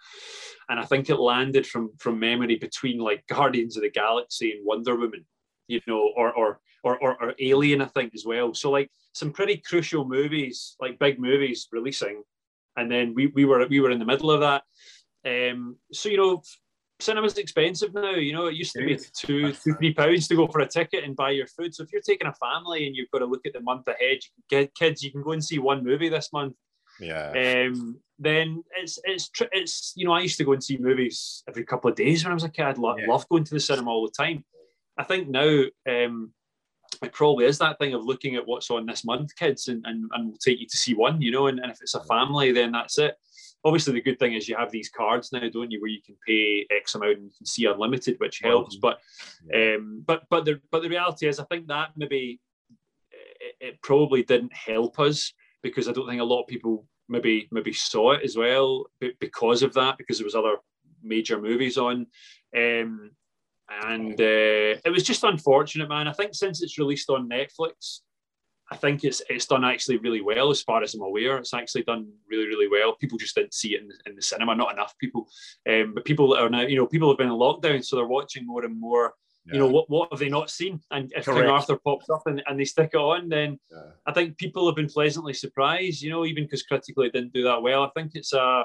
And 0.68 0.80
I 0.80 0.84
think 0.84 1.10
it 1.10 1.16
landed 1.16 1.66
from 1.66 1.90
from 1.98 2.18
memory 2.18 2.56
between 2.56 2.98
like 2.98 3.26
Guardians 3.26 3.76
of 3.76 3.82
the 3.82 3.90
Galaxy 3.90 4.52
and 4.52 4.64
Wonder 4.64 4.96
Woman, 4.96 5.26
you 5.68 5.80
know, 5.86 6.12
or 6.16 6.32
or 6.32 6.60
or, 6.84 6.98
or, 7.02 7.22
or 7.22 7.34
Alien, 7.40 7.80
I 7.80 7.86
think 7.86 8.14
as 8.14 8.24
well. 8.24 8.54
So 8.54 8.70
like 8.70 8.90
some 9.12 9.32
pretty 9.32 9.56
crucial 9.56 10.04
movies, 10.04 10.76
like 10.80 10.98
big 10.98 11.18
movies 11.18 11.66
releasing, 11.72 12.22
and 12.76 12.90
then 12.90 13.14
we 13.14 13.28
we 13.28 13.44
were 13.44 13.66
we 13.66 13.80
were 13.80 13.90
in 13.90 13.98
the 13.98 14.04
middle 14.04 14.30
of 14.30 14.40
that. 14.40 14.62
Um, 15.26 15.76
so 15.92 16.08
you 16.08 16.18
know, 16.18 16.42
cinema's 17.00 17.38
expensive 17.38 17.94
now. 17.94 18.10
You 18.14 18.34
know, 18.34 18.46
it 18.46 18.54
used 18.54 18.74
to 18.74 18.84
be 18.84 18.98
two 19.18 19.52
two 19.52 19.74
three 19.74 19.94
pounds 19.94 20.28
to 20.28 20.36
go 20.36 20.46
for 20.46 20.60
a 20.60 20.68
ticket 20.68 21.04
and 21.04 21.16
buy 21.16 21.30
your 21.30 21.46
food. 21.46 21.74
So 21.74 21.82
if 21.82 21.92
you're 21.92 22.02
taking 22.02 22.28
a 22.28 22.34
family 22.34 22.86
and 22.86 22.94
you've 22.94 23.10
got 23.10 23.20
to 23.20 23.26
look 23.26 23.46
at 23.46 23.52
the 23.54 23.60
month 23.60 23.88
ahead, 23.88 24.18
you 24.22 24.30
can 24.36 24.44
get 24.62 24.74
kids, 24.74 25.02
you 25.02 25.10
can 25.10 25.22
go 25.22 25.32
and 25.32 25.44
see 25.44 25.58
one 25.58 25.82
movie 25.82 26.08
this 26.10 26.30
month 26.32 26.54
Yeah. 27.00 27.32
um, 27.66 27.98
then 28.18 28.62
it's 28.80 28.98
it's 29.04 29.28
tr- 29.28 29.52
it's 29.52 29.92
you 29.96 30.04
know 30.06 30.12
I 30.12 30.20
used 30.20 30.38
to 30.38 30.44
go 30.44 30.52
and 30.52 30.62
see 30.62 30.76
movies 30.76 31.42
every 31.48 31.64
couple 31.64 31.90
of 31.90 31.96
days 31.96 32.22
when 32.22 32.30
I 32.30 32.34
was 32.34 32.44
a 32.44 32.48
kid. 32.48 32.66
I'd 32.66 32.78
lo- 32.78 32.96
Yeah. 32.98 33.06
love 33.08 33.28
going 33.28 33.44
to 33.44 33.54
the 33.54 33.60
cinema 33.60 33.90
all 33.90 34.06
the 34.06 34.24
time. 34.24 34.44
I 34.96 35.02
think 35.02 35.28
now 35.28 35.64
um, 35.88 36.32
it 37.04 37.12
probably 37.12 37.46
is 37.46 37.58
that 37.58 37.78
thing 37.78 37.94
of 37.94 38.04
looking 38.04 38.36
at 38.36 38.46
what's 38.46 38.70
on 38.70 38.86
this 38.86 39.04
month, 39.04 39.34
kids, 39.36 39.68
and 39.68 39.84
and, 39.86 40.10
and 40.12 40.28
we'll 40.28 40.36
take 40.36 40.60
you 40.60 40.66
to 40.66 40.76
see 40.76 40.94
one, 40.94 41.20
you 41.20 41.30
know. 41.30 41.46
And, 41.46 41.58
and 41.60 41.70
if 41.70 41.80
it's 41.80 41.94
a 41.94 42.04
family, 42.04 42.52
then 42.52 42.72
that's 42.72 42.98
it. 42.98 43.16
Obviously, 43.64 43.94
the 43.94 44.02
good 44.02 44.18
thing 44.18 44.34
is 44.34 44.48
you 44.48 44.56
have 44.56 44.70
these 44.70 44.90
cards 44.90 45.32
now, 45.32 45.48
don't 45.48 45.70
you, 45.70 45.80
where 45.80 45.90
you 45.90 46.02
can 46.04 46.16
pay 46.26 46.66
X 46.70 46.94
amount 46.94 47.16
and 47.16 47.24
you 47.24 47.32
can 47.36 47.46
see 47.46 47.64
unlimited, 47.64 48.16
which 48.18 48.40
helps. 48.40 48.76
But 48.76 48.98
um, 49.54 50.02
but 50.06 50.24
but 50.28 50.44
the 50.44 50.60
but 50.70 50.82
the 50.82 50.90
reality 50.90 51.26
is, 51.26 51.40
I 51.40 51.44
think 51.44 51.68
that 51.68 51.90
maybe 51.96 52.40
it, 53.40 53.56
it 53.60 53.82
probably 53.82 54.22
didn't 54.22 54.52
help 54.54 54.98
us 55.00 55.32
because 55.62 55.88
I 55.88 55.92
don't 55.92 56.08
think 56.08 56.20
a 56.20 56.24
lot 56.24 56.42
of 56.42 56.48
people 56.48 56.86
maybe 57.08 57.48
maybe 57.50 57.72
saw 57.72 58.12
it 58.12 58.22
as 58.22 58.36
well 58.36 58.86
because 59.20 59.62
of 59.62 59.74
that 59.74 59.98
because 59.98 60.18
there 60.18 60.26
was 60.26 60.34
other 60.34 60.56
major 61.02 61.40
movies 61.40 61.76
on 61.76 62.06
um, 62.56 63.10
and 63.70 64.20
uh, 64.20 64.80
it 64.84 64.92
was 64.92 65.02
just 65.02 65.24
unfortunate 65.24 65.88
man. 65.88 66.08
I 66.08 66.12
think 66.12 66.34
since 66.34 66.62
it's 66.62 66.78
released 66.78 67.10
on 67.10 67.28
Netflix 67.28 68.00
I 68.70 68.76
think 68.76 69.04
it's 69.04 69.22
it's 69.28 69.46
done 69.46 69.64
actually 69.64 69.98
really 69.98 70.22
well 70.22 70.50
as 70.50 70.62
far 70.62 70.82
as 70.82 70.94
I'm 70.94 71.02
aware. 71.02 71.36
It's 71.36 71.52
actually 71.52 71.82
done 71.82 72.10
really 72.30 72.46
really 72.46 72.68
well. 72.68 72.94
People 72.96 73.18
just 73.18 73.34
didn't 73.34 73.54
see 73.54 73.74
it 73.74 73.82
in, 73.82 73.90
in 74.06 74.16
the 74.16 74.22
cinema. 74.22 74.54
Not 74.54 74.72
enough 74.72 74.94
people. 74.98 75.28
Um, 75.68 75.92
but 75.94 76.04
people 76.04 76.28
that 76.30 76.42
are 76.42 76.50
now 76.50 76.62
you 76.62 76.76
know 76.76 76.86
people 76.86 77.08
have 77.08 77.18
been 77.18 77.28
in 77.28 77.34
lockdown 77.34 77.84
so 77.84 77.96
they're 77.96 78.06
watching 78.06 78.46
more 78.46 78.64
and 78.64 78.78
more 78.78 79.14
you 79.46 79.58
know 79.58 79.68
what 79.68 79.90
what 79.90 80.08
have 80.10 80.18
they 80.18 80.30
not 80.30 80.48
seen? 80.48 80.80
And 80.90 81.12
if 81.14 81.26
King 81.26 81.44
Arthur 81.44 81.76
pops 81.76 82.08
up 82.08 82.22
and, 82.24 82.42
and 82.46 82.58
they 82.58 82.64
stick 82.64 82.90
it 82.94 82.98
on 82.98 83.28
then 83.28 83.58
Yeah. 83.70 83.90
I 84.06 84.12
think 84.12 84.38
people 84.38 84.64
have 84.66 84.76
been 84.76 84.88
pleasantly 84.88 85.34
surprised, 85.34 86.00
you 86.00 86.08
know, 86.08 86.24
even 86.24 86.44
because 86.44 86.62
critically 86.62 87.08
it 87.08 87.12
didn't 87.12 87.34
do 87.34 87.44
that 87.44 87.60
well. 87.60 87.82
I 87.82 87.90
think 87.94 88.12
it's 88.14 88.32
a, 88.32 88.64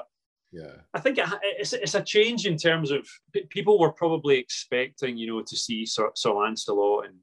Yeah. 0.52 0.76
I 0.94 1.00
think 1.00 1.18
it, 1.18 1.28
it's, 1.42 1.72
it's 1.72 1.94
a 1.94 2.02
change 2.02 2.44
in 2.46 2.56
terms 2.56 2.90
of 2.90 3.08
people 3.50 3.78
were 3.78 3.92
probably 3.92 4.36
expecting, 4.38 5.16
you 5.16 5.26
know, 5.28 5.42
to 5.42 5.56
see 5.56 5.86
Sir, 5.86 6.10
Sir 6.14 6.32
Lancelot 6.32 7.06
and 7.06 7.14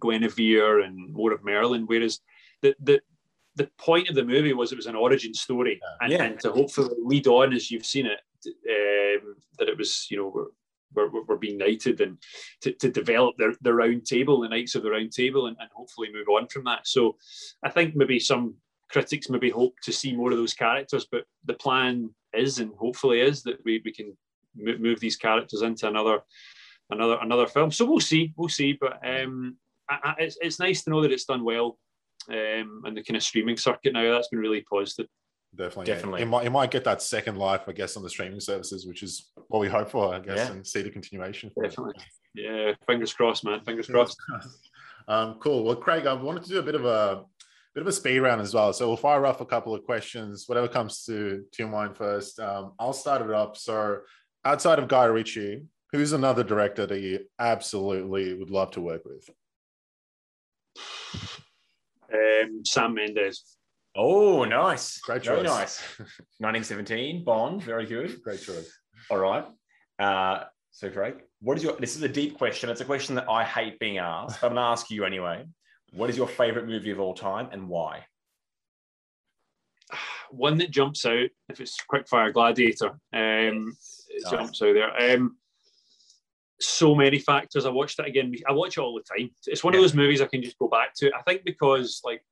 Guinevere 0.00 0.80
and 0.80 1.12
more 1.12 1.32
of 1.32 1.44
Merlin, 1.44 1.84
whereas 1.86 2.20
the 2.62 2.74
the 2.80 3.00
the 3.56 3.68
point 3.76 4.08
of 4.08 4.14
the 4.14 4.24
movie 4.24 4.54
was 4.54 4.72
it 4.72 4.76
was 4.76 4.86
an 4.86 4.96
origin 4.96 5.34
story, 5.34 5.78
and, 6.00 6.10
Yeah. 6.10 6.22
and 6.22 6.40
to 6.40 6.52
hopefully 6.52 6.94
lead 6.98 7.26
on 7.26 7.52
as 7.52 7.70
you've 7.70 7.84
seen 7.84 8.06
it, 8.06 8.20
um, 8.46 9.36
that 9.58 9.68
it 9.68 9.76
was, 9.76 10.06
you 10.10 10.16
know, 10.16 10.32
we're, 10.94 11.10
we're, 11.10 11.22
we're 11.24 11.36
being 11.36 11.58
knighted 11.58 12.00
and 12.00 12.16
to, 12.62 12.72
to 12.72 12.90
develop 12.90 13.36
the, 13.36 13.54
the 13.60 13.74
round 13.74 14.06
table, 14.06 14.40
the 14.40 14.48
Knights 14.48 14.74
of 14.74 14.82
the 14.82 14.90
Round 14.90 15.12
Table, 15.12 15.48
and, 15.48 15.56
and 15.60 15.68
hopefully 15.74 16.08
move 16.10 16.28
on 16.28 16.48
from 16.48 16.64
that. 16.64 16.86
So 16.86 17.16
I 17.62 17.68
think 17.68 17.94
maybe 17.94 18.18
some 18.18 18.54
critics 18.90 19.28
maybe 19.28 19.50
hope 19.50 19.74
to 19.82 19.92
see 19.92 20.16
more 20.16 20.30
of 20.30 20.38
those 20.38 20.54
characters, 20.54 21.06
but 21.10 21.24
the 21.44 21.54
plan 21.54 22.08
is 22.34 22.58
and 22.58 22.72
hopefully 22.78 23.20
is 23.20 23.42
that 23.44 23.58
we, 23.64 23.80
we 23.84 23.92
can 23.92 24.16
mo- 24.56 24.78
move 24.78 25.00
these 25.00 25.16
characters 25.16 25.62
into 25.62 25.86
another 25.88 26.20
another 26.90 27.18
another 27.22 27.46
film. 27.46 27.70
So 27.70 27.84
we'll 27.84 28.00
see, 28.00 28.32
we'll 28.36 28.48
see. 28.48 28.72
But 28.80 29.00
um, 29.06 29.56
I, 29.88 29.98
I, 30.04 30.14
it's, 30.18 30.38
it's 30.40 30.58
nice 30.60 30.82
to 30.84 30.90
know 30.90 31.02
that 31.02 31.12
it's 31.12 31.24
done 31.24 31.44
well. 31.44 31.78
Um, 32.28 32.82
and 32.84 32.96
the 32.96 33.02
kind 33.02 33.16
of 33.16 33.22
streaming 33.22 33.56
circuit 33.56 33.92
now 33.92 34.12
that's 34.12 34.28
been 34.28 34.38
really 34.38 34.60
positive. 34.62 35.06
Definitely. 35.56 35.86
Definitely. 35.92 36.22
It 36.22 36.26
might, 36.26 36.46
it 36.46 36.50
might 36.50 36.70
get 36.70 36.84
that 36.84 37.02
second 37.02 37.36
life, 37.36 37.62
I 37.66 37.72
guess, 37.72 37.96
on 37.96 38.02
the 38.02 38.08
streaming 38.08 38.40
services, 38.40 38.86
which 38.86 39.02
is 39.02 39.30
what 39.48 39.58
we 39.58 39.68
hope 39.68 39.90
for, 39.90 40.14
I 40.14 40.18
guess, 40.20 40.38
Yeah. 40.38 40.52
and 40.52 40.66
see 40.66 40.82
the 40.82 40.90
continuation. 40.90 41.50
for 41.52 41.64
it. 41.64 41.68
Definitely. 41.70 42.02
Yeah, 42.34 42.72
fingers 42.86 43.12
crossed, 43.12 43.44
man. 43.44 43.60
Fingers 43.64 43.88
crossed. 43.88 44.16
um, 45.08 45.34
cool. 45.40 45.64
Well, 45.64 45.76
Craig, 45.76 46.06
I 46.06 46.14
wanted 46.14 46.44
to 46.44 46.48
do 46.48 46.58
a 46.58 46.62
bit 46.62 46.74
of 46.76 46.84
a 46.84 47.24
bit 47.74 47.82
of 47.82 47.86
a 47.86 47.92
speed 47.92 48.18
round 48.20 48.40
as 48.40 48.54
well. 48.54 48.72
So 48.72 48.86
we'll 48.88 48.96
fire 48.96 49.24
off 49.26 49.40
a 49.40 49.46
couple 49.46 49.74
of 49.74 49.84
questions, 49.84 50.44
whatever 50.46 50.68
comes 50.68 51.04
to, 51.04 51.44
to 51.52 51.62
your 51.62 51.68
mind 51.68 51.96
first. 51.96 52.38
Um, 52.38 52.72
I'll 52.78 52.92
start 52.92 53.22
it 53.22 53.30
up. 53.30 53.56
So 53.56 53.98
outside 54.44 54.78
of 54.78 54.88
Guy 54.88 55.04
Ritchie, 55.06 55.64
who's 55.90 56.12
another 56.12 56.44
director 56.44 56.86
that 56.86 57.00
you 57.00 57.20
absolutely 57.38 58.34
would 58.34 58.50
love 58.50 58.72
to 58.72 58.80
work 58.80 59.02
with? 59.04 59.28
Um, 62.12 62.62
Sam 62.64 62.94
Mendes. 62.94 63.56
Oh, 63.96 64.44
nice. 64.44 64.98
Great 65.00 65.24
Very 65.24 65.38
choice. 65.38 65.46
nice. 65.46 65.82
1917, 66.38 67.24
Bond. 67.24 67.62
Very 67.62 67.86
good. 67.86 68.22
Great 68.22 68.40
choice. 68.40 68.70
All 69.10 69.18
right. 69.18 69.46
Uh, 69.98 70.44
so, 70.70 70.88
Craig, 70.88 71.16
what 71.40 71.58
is 71.58 71.62
your? 71.62 71.76
This 71.76 71.96
is 71.96 72.02
a 72.02 72.08
deep 72.08 72.38
question. 72.38 72.70
It's 72.70 72.80
a 72.80 72.84
question 72.86 73.14
that 73.16 73.28
I 73.28 73.44
hate 73.44 73.78
being 73.78 73.98
asked, 73.98 74.40
but 74.40 74.46
I'm 74.48 74.54
going 74.54 74.64
to 74.64 74.70
ask 74.70 74.90
you 74.90 75.04
anyway. 75.04 75.44
What 75.92 76.10
is 76.10 76.16
your 76.16 76.26
favorite 76.28 76.66
movie 76.66 76.90
of 76.90 77.00
all 77.00 77.14
time 77.14 77.48
and 77.52 77.68
why? 77.68 78.06
One 80.30 80.58
that 80.58 80.70
jumps 80.70 81.04
out, 81.04 81.28
if 81.48 81.60
it's 81.60 81.76
Quickfire 81.92 82.32
Gladiator, 82.32 82.88
um, 83.12 83.76
it 84.08 84.22
Nice. 84.24 84.30
jumps 84.30 84.62
out 84.62 84.74
there. 84.74 85.12
Um, 85.14 85.36
so 86.60 86.94
many 86.94 87.18
factors. 87.18 87.66
I 87.66 87.70
watched 87.70 87.98
it 87.98 88.06
again. 88.06 88.34
I 88.48 88.52
watch 88.52 88.78
it 88.78 88.80
all 88.80 88.94
the 88.94 89.02
time. 89.02 89.30
It's 89.46 89.64
one 89.64 89.74
of 89.74 89.80
those 89.80 89.94
movies 89.94 90.20
I 90.20 90.26
can 90.26 90.42
just 90.42 90.58
go 90.58 90.68
back 90.68 90.94
to. 90.96 91.12
I 91.14 91.20
think 91.22 91.44
because 91.44 92.00
like 92.04 92.22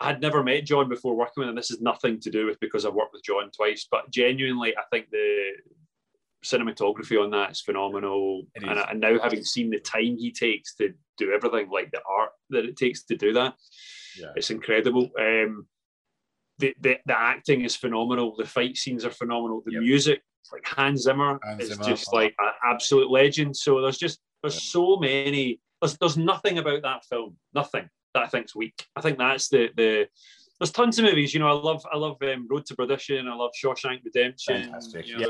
I 0.00 0.06
had 0.06 0.20
never 0.22 0.42
met 0.42 0.64
John 0.64 0.88
before 0.88 1.14
working 1.14 1.42
with 1.42 1.48
him. 1.48 1.54
This 1.54 1.70
is 1.70 1.80
nothing 1.80 2.18
to 2.20 2.30
do 2.30 2.46
with 2.46 2.58
because 2.60 2.84
I've 2.86 2.94
worked 2.94 3.12
with 3.12 3.22
John 3.22 3.50
twice, 3.54 3.86
but 3.90 4.10
genuinely, 4.10 4.74
I 4.76 4.82
think 4.90 5.10
the 5.10 5.52
cinematography 6.44 7.22
on 7.22 7.30
that 7.30 7.52
is 7.52 7.60
phenomenal. 7.60 8.42
It 8.54 8.64
And, 8.64 8.78
is. 8.78 8.84
and 8.90 9.00
now 9.00 9.18
having 9.20 9.44
seen 9.44 9.70
the 9.70 9.78
time 9.78 10.16
he 10.16 10.32
takes 10.32 10.74
to 10.76 10.92
do 11.26 11.32
everything, 11.32 11.68
like 11.70 11.90
the 11.90 12.00
art 12.08 12.30
that 12.50 12.64
it 12.64 12.76
takes 12.76 13.04
to 13.04 13.16
do 13.16 13.32
that, 13.34 13.54
Yeah. 14.18 14.32
it's 14.36 14.50
incredible. 14.50 15.10
Um, 15.18 15.66
the, 16.58 16.74
the 16.80 16.98
the 17.06 17.18
acting 17.18 17.62
is 17.64 17.74
phenomenal. 17.76 18.36
The 18.36 18.44
fight 18.46 18.76
scenes 18.76 19.04
are 19.04 19.10
phenomenal. 19.10 19.62
The 19.64 19.72
Yep. 19.72 19.82
music, 19.82 20.22
like 20.52 20.66
Hans 20.66 21.02
Zimmer, 21.02 21.40
Hans 21.42 21.62
is 21.62 21.68
Zimmer, 21.70 21.84
just 21.84 22.12
like 22.12 22.34
an 22.38 22.52
absolute 22.64 23.10
legend. 23.10 23.56
So 23.56 23.80
there's 23.80 23.98
just 23.98 24.20
there's 24.42 24.54
Yeah. 24.56 24.70
so 24.80 24.96
many. 24.96 25.60
There's 25.80 25.96
there's 25.98 26.16
nothing 26.16 26.58
about 26.58 26.82
that 26.82 27.04
film, 27.06 27.36
nothing 27.54 27.88
that 28.14 28.22
I 28.24 28.26
think's 28.28 28.54
weak. 28.54 28.86
I 28.96 29.00
think 29.00 29.18
that's 29.18 29.48
the 29.48 29.70
the. 29.76 30.08
There's 30.60 30.70
tons 30.70 30.96
of 31.00 31.06
movies, 31.06 31.34
you 31.34 31.40
know. 31.40 31.48
I 31.48 31.60
love 31.60 31.84
I 31.92 31.96
love 31.96 32.16
um, 32.22 32.46
Road 32.48 32.64
to 32.66 32.76
Perdition. 32.76 33.26
I 33.26 33.34
love 33.34 33.50
Shawshank 33.60 34.04
Redemption. 34.04 34.62
Fantastic. 34.64 35.08
You 35.08 35.14
know, 35.14 35.20
Yeah. 35.20 35.26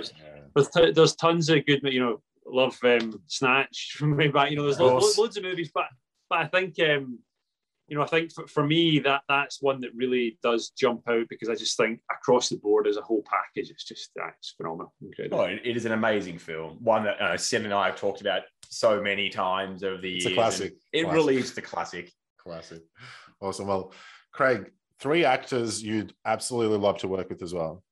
there's, 0.55 0.69
there's, 0.75 0.95
there's 0.95 1.17
tons 1.17 1.49
of 1.49 1.65
good, 1.65 1.81
you 1.85 2.01
know. 2.01 2.21
Love 2.47 2.79
um, 2.85 3.23
Snatch 3.27 3.93
from 3.97 4.17
way 4.17 4.29
back. 4.29 4.51
You 4.51 4.57
know, 4.57 4.65
there's 4.65 4.77
Of 4.81 4.87
lo- 4.87 4.99
lo- 4.99 5.11
loads 5.19 5.37
of 5.37 5.43
movies, 5.45 5.71
but 5.75 5.87
but 6.29 6.39
I 6.41 6.47
think 6.47 6.75
um, 6.81 7.19
you 7.89 7.97
know, 7.97 8.03
I 8.03 8.07
think 8.07 8.33
for, 8.33 8.47
for 8.47 8.67
me 8.67 8.99
that 9.01 9.23
that's 9.29 9.61
one 9.61 9.81
that 9.83 9.91
really 9.95 10.39
does 10.43 10.71
jump 10.71 11.03
out 11.09 11.29
because 11.29 11.49
I 11.49 11.55
just 11.55 11.77
think 11.77 12.01
across 12.11 12.49
the 12.49 12.57
board 12.57 12.87
as 12.87 12.97
a 12.97 13.03
whole 13.03 13.23
package, 13.27 13.71
it's 13.71 13.85
just 13.85 14.11
uh, 14.21 14.29
it's 14.39 14.55
phenomenal, 14.57 14.95
incredible. 15.03 15.41
Oh, 15.41 15.45
it 15.45 15.77
is 15.77 15.85
an 15.85 15.93
amazing 15.93 16.39
film. 16.39 16.79
One 16.81 17.05
that 17.05 17.21
uh, 17.21 17.37
Sin 17.37 17.65
and 17.65 17.75
I 17.75 17.87
have 17.87 17.97
talked 17.97 18.21
about 18.23 18.43
so 18.69 19.01
many 19.03 19.29
times 19.29 19.83
over 19.85 20.01
the 20.01 20.15
It's 20.17 20.25
years. 20.25 20.33
a 20.33 20.37
classic. 20.37 20.73
It 20.93 21.03
Classic. 21.03 21.15
really 21.15 21.37
is 21.37 21.53
the 21.55 21.63
classic. 21.63 22.13
Classic. 22.39 22.83
Awesome. 23.41 23.67
Well, 23.67 23.93
Craig, 24.33 24.71
three 24.99 25.25
actors 25.25 25.83
you'd 25.83 26.15
absolutely 26.25 26.79
love 26.79 26.99
to 26.99 27.09
work 27.09 27.29
with 27.29 27.43
as 27.43 27.53
well. 27.53 27.83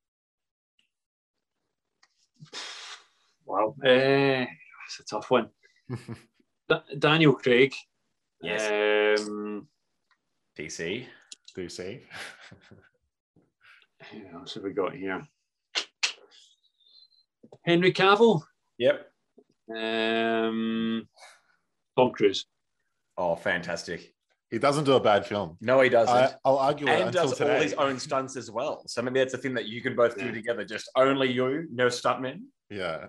Wow, 3.51 3.75
uh, 3.85 4.47
it's 4.87 5.01
a 5.01 5.05
tough 5.11 5.29
one. 5.31 5.49
Da- 6.69 6.83
Daniel 6.97 7.33
Craig. 7.35 7.75
Yes. 8.41 9.19
Um, 9.21 9.67
DC. 10.57 11.05
DC. 11.57 12.01
who 14.13 14.39
else 14.39 14.55
have 14.55 14.63
we 14.63 14.71
got 14.73 14.95
here? 14.95 15.27
Henry 17.65 17.93
Cavill. 17.93 18.41
Yep. 18.79 19.11
Um, 19.77 21.09
Tom 21.99 22.13
Cruise. 22.13 22.47
Oh, 23.19 23.35
fantastic. 23.35 24.15
he 24.49 24.59
doesn't 24.61 24.85
do 24.85 24.93
a 24.93 25.01
bad 25.01 25.27
film. 25.27 25.57
No, 25.61 25.81
he 25.81 25.89
doesn't. 25.89 26.15
I, 26.15 26.33
I'll 26.45 26.59
argue 26.59 26.87
it 26.87 26.93
and 26.93 27.03
until 27.09 27.25
does 27.29 27.37
today. 27.39 27.57
all 27.57 27.63
his 27.63 27.75
own 27.75 27.99
stunts 27.99 28.37
as 28.37 28.49
well. 28.49 28.85
So 28.87 29.03
maybe 29.03 29.19
that's 29.19 29.33
the 29.33 29.39
thing 29.39 29.55
that 29.55 29.67
you 29.67 29.83
can 29.83 29.97
both 29.97 30.17
do 30.17 30.27
Yeah. 30.27 30.33
together. 30.33 30.65
Just 30.65 30.89
only 30.97 31.33
you, 31.33 31.67
no 31.73 31.87
stuntmen. 31.89 32.43
Yeah. 32.71 33.07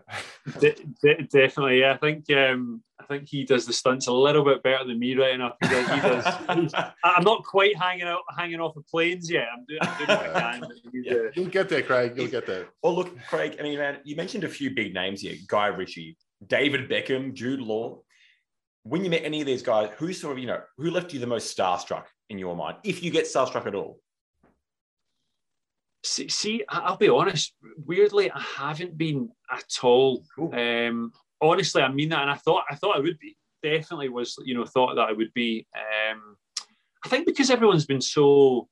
De- 0.59 0.75
de- 1.03 1.23
definitely, 1.31 1.81
yeah. 1.81 1.93
I 1.93 1.97
think 1.97 2.29
um, 2.31 2.81
I 2.99 3.03
think 3.05 3.29
he 3.29 3.43
does 3.43 3.67
the 3.67 3.73
stunts 3.73 4.07
a 4.07 4.11
little 4.11 4.43
bit 4.43 4.63
better 4.63 4.83
than 4.85 4.97
me 4.97 5.15
right 5.15 5.35
enough. 5.35 5.53
He 5.61 5.67
does. 5.69 5.87
He 5.89 6.01
does 6.01 6.25
he's- 6.55 6.73
I- 6.73 6.91
I'm 7.03 7.23
not 7.23 7.43
quite 7.43 7.77
hanging 7.77 8.07
out, 8.07 8.21
hanging 8.35 8.59
off 8.59 8.75
of 8.75 8.87
planes 8.87 9.29
yet. 9.29 9.45
I'm 9.55 9.63
doing, 9.67 9.79
I'm 9.83 9.97
doing 9.97 10.09
what 10.17 10.35
I 10.35 10.59
can. 10.59 10.63
Yeah. 10.93 11.13
uh, 11.13 11.17
You'll 11.35 11.45
get 11.49 11.69
there, 11.69 11.83
Craig. 11.83 12.13
You'll 12.17 12.27
get 12.27 12.47
there. 12.47 12.69
Well, 12.81 12.95
look, 12.95 13.15
Craig. 13.27 13.57
I 13.59 13.63
mean, 13.63 13.77
man, 13.77 13.99
you 14.03 14.15
mentioned 14.15 14.43
a 14.45 14.49
few 14.49 14.71
big 14.71 14.93
names 14.95 15.21
here: 15.21 15.35
Guy 15.47 15.67
Ritchie, 15.67 16.17
David 16.47 16.89
Beckham, 16.89 17.33
Jude 17.33 17.61
Law. 17.61 18.01
When 18.83 19.03
you 19.03 19.11
met 19.11 19.21
any 19.23 19.41
of 19.41 19.45
these 19.45 19.61
guys, 19.61 19.91
who 19.97 20.11
sort 20.11 20.33
of 20.33 20.39
you 20.39 20.47
know 20.47 20.61
who 20.77 20.89
left 20.89 21.13
you 21.13 21.19
the 21.19 21.27
most 21.27 21.55
starstruck 21.55 22.05
in 22.29 22.39
your 22.39 22.55
mind, 22.55 22.77
if 22.83 23.03
you 23.03 23.11
get 23.11 23.25
starstruck 23.25 23.67
at 23.67 23.75
all? 23.75 23.99
See, 26.03 26.27
see, 26.27 26.63
I'll 26.69 26.97
be 26.97 27.09
honest. 27.09 27.53
Weirdly, 27.85 28.31
I 28.31 28.41
haven't 28.41 28.97
been 28.97 29.29
at 29.51 29.83
all. 29.83 30.23
Cool. 30.35 30.53
Um, 30.53 31.13
honestly, 31.41 31.81
I 31.81 31.91
mean 31.91 32.09
that, 32.09 32.21
and 32.21 32.31
I 32.31 32.35
thought 32.35 32.63
I 32.69 32.75
thought 32.75 32.97
I 32.97 33.01
would 33.01 33.19
be. 33.19 33.37
Definitely 33.63 34.09
was, 34.09 34.35
you 34.43 34.55
know, 34.55 34.65
thought 34.65 34.95
that 34.95 35.07
I 35.07 35.11
would 35.11 35.33
be. 35.33 35.67
Um, 35.75 36.35
I 37.05 37.09
think 37.09 37.25
because 37.25 37.51
everyone's 37.51 37.85
been 37.85 38.01
so 38.01 38.67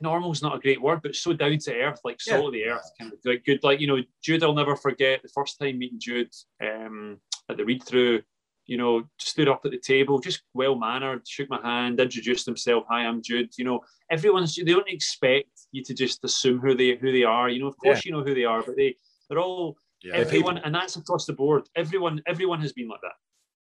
normal's 0.00 0.42
not 0.42 0.56
a 0.56 0.60
great 0.60 0.80
word, 0.80 1.00
but 1.02 1.14
so 1.14 1.32
down 1.32 1.58
to 1.58 1.74
earth, 1.74 2.00
like 2.04 2.20
salt 2.20 2.46
of 2.46 2.52
the 2.52 2.64
earth, 2.64 2.90
kind 2.98 3.12
of 3.12 3.18
like 3.24 3.44
good. 3.44 3.62
Like 3.62 3.80
you 3.80 3.86
know, 3.86 4.02
Jude, 4.22 4.42
I'll 4.42 4.54
never 4.54 4.76
forget 4.76 5.22
the 5.22 5.28
first 5.28 5.58
time 5.58 5.78
meeting 5.78 6.00
Jude 6.00 6.30
um, 6.62 7.18
at 7.48 7.56
the 7.56 7.64
read 7.64 7.82
through. 7.84 8.22
You 8.66 8.76
know, 8.76 9.02
stood 9.18 9.48
up 9.48 9.62
at 9.64 9.72
the 9.72 9.78
table, 9.78 10.20
just 10.20 10.42
well 10.54 10.76
mannered, 10.76 11.26
shook 11.26 11.50
my 11.50 11.60
hand, 11.60 11.98
introduced 11.98 12.46
himself. 12.46 12.84
Hi, 12.88 13.00
I'm 13.00 13.20
Jude. 13.20 13.50
You 13.58 13.64
know, 13.64 13.80
everyone's 14.10 14.54
they 14.54 14.62
don't 14.62 14.88
expect 14.88 15.59
you 15.72 15.82
to 15.84 15.94
just 15.94 16.24
assume 16.24 16.58
who 16.60 16.74
they 16.74 16.96
who 16.96 17.12
they 17.12 17.24
are. 17.24 17.48
You 17.48 17.60
know, 17.60 17.68
of 17.68 17.76
course 17.78 18.04
you 18.04 18.12
know 18.12 18.22
who 18.22 18.34
they 18.34 18.44
are, 18.44 18.62
but 18.62 18.76
they 18.76 18.96
they're 19.28 19.38
all 19.40 19.76
Yeah. 20.02 20.14
everyone, 20.16 20.58
and 20.58 20.74
that's 20.74 20.96
across 20.96 21.26
the 21.26 21.32
board. 21.32 21.68
Everyone, 21.76 22.20
everyone 22.26 22.60
has 22.60 22.72
been 22.72 22.88
like 22.88 23.00
that. 23.02 23.12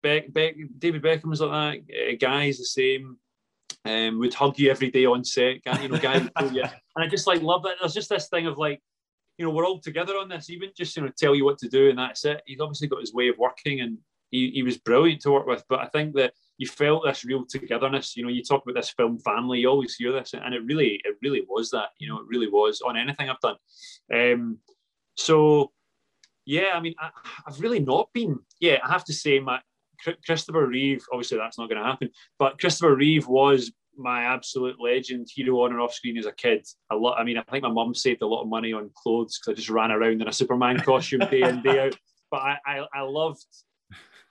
Beck, 0.04 0.34
Beck, 0.34 0.56
David 0.80 1.04
Beckham 1.04 1.30
was 1.30 1.42
like 1.42 1.86
that. 1.88 2.14
Uh, 2.14 2.16
Guy's 2.20 2.58
the 2.58 2.66
same. 2.66 3.18
Um, 3.86 4.20
would 4.20 4.34
hug 4.34 4.58
you 4.60 4.70
every 4.72 4.92
day 4.92 5.06
on 5.06 5.24
set. 5.24 5.64
Guy, 5.64 5.82
you 5.84 5.90
know, 5.90 5.98
Guy 5.98 6.18
would 6.20 6.34
pull 6.36 6.52
you. 6.52 6.64
And 6.96 7.06
I 7.06 7.08
just 7.08 7.26
like 7.28 7.42
love 7.42 7.64
that. 7.64 7.76
There's 7.80 7.94
just 7.94 8.10
this 8.10 8.28
thing 8.28 8.48
of 8.48 8.58
like, 8.58 8.82
you 9.38 9.46
know, 9.46 9.52
we're 9.52 9.66
all 9.66 9.80
together 9.80 10.18
on 10.18 10.28
this. 10.28 10.50
Even 10.50 10.70
just 10.76 10.96
you 10.98 11.04
know 11.04 11.10
tell 11.18 11.34
you 11.34 11.46
what 11.46 11.58
to 11.60 11.70
do 11.70 11.90
and 11.90 11.98
that's 11.98 12.26
it. 12.26 12.42
He's 12.46 12.60
obviously 12.60 12.88
got 12.90 13.00
his 13.00 13.14
way 13.14 13.30
of 13.30 13.38
working 13.38 13.80
and 13.82 13.98
he, 14.30 14.52
he 14.52 14.62
was 14.64 14.78
brilliant 14.78 15.22
to 15.22 15.32
work 15.32 15.48
with. 15.48 15.64
But 15.70 15.80
I 15.80 15.88
think 15.88 16.16
that 16.16 16.34
you 16.62 16.68
felt 16.68 17.04
this 17.04 17.26
real 17.26 17.44
togetherness. 17.44 18.16
You 18.16 18.22
know, 18.22 18.30
you 18.30 18.44
talk 18.44 18.62
about 18.64 18.76
this 18.76 18.92
film 18.92 19.18
family. 19.18 19.62
You 19.62 19.68
always 19.68 19.96
hear 19.96 20.12
this, 20.12 20.36
and 20.36 20.54
it 20.54 20.64
really, 20.64 21.02
it 21.04 21.16
really 21.24 21.44
was 21.50 21.72
that. 21.72 21.90
You 21.98 22.08
know, 22.08 22.20
it 22.20 22.28
really 22.28 22.48
was 22.48 22.82
on 22.82 22.96
anything 22.96 23.32
I've 23.32 23.40
done. 23.40 23.56
Um, 24.14 24.60
so 25.18 25.72
yeah, 26.46 26.70
I 26.76 26.80
mean, 26.80 26.94
I, 27.00 27.10
I've 27.48 27.60
really 27.60 27.80
not 27.80 28.10
been. 28.14 28.38
Yeah, 28.60 28.78
I 28.84 28.92
have 28.92 29.04
to 29.06 29.14
say, 29.14 29.40
my 29.40 29.60
Christopher 30.24 30.68
Reeve. 30.68 31.04
Obviously, 31.12 31.40
that's 31.40 31.58
not 31.58 31.68
going 31.68 31.82
to 31.82 31.88
happen. 31.88 32.12
But 32.38 32.60
Christopher 32.60 32.96
Reeve 32.96 33.28
was 33.28 33.72
my 33.98 34.22
absolute 34.22 34.80
legend, 34.80 35.30
hero 35.34 35.64
on 35.64 35.72
and 35.72 35.82
off 35.82 35.96
screen 35.96 36.20
as 36.20 36.28
a 36.28 36.32
kid. 36.32 36.64
A 36.92 36.96
lot. 36.96 37.20
I 37.20 37.24
mean, 37.24 37.40
I 37.40 37.44
think 37.50 37.64
my 37.64 37.72
mum 37.72 37.96
saved 37.96 38.22
a 38.22 38.28
lot 38.28 38.44
of 38.44 38.50
money 38.50 38.72
on 38.72 38.92
clothes 38.94 39.40
because 39.40 39.52
I 39.52 39.56
just 39.56 39.72
ran 39.72 39.90
around 39.90 40.22
in 40.22 40.28
a 40.28 40.32
Superman 40.32 40.78
costume 40.82 41.22
day 41.22 41.42
in 41.42 41.64
day 41.64 41.88
out. 41.88 41.96
But 42.30 42.42
I, 42.42 42.58
I, 42.68 42.86
I 42.94 43.02
loved. 43.02 43.48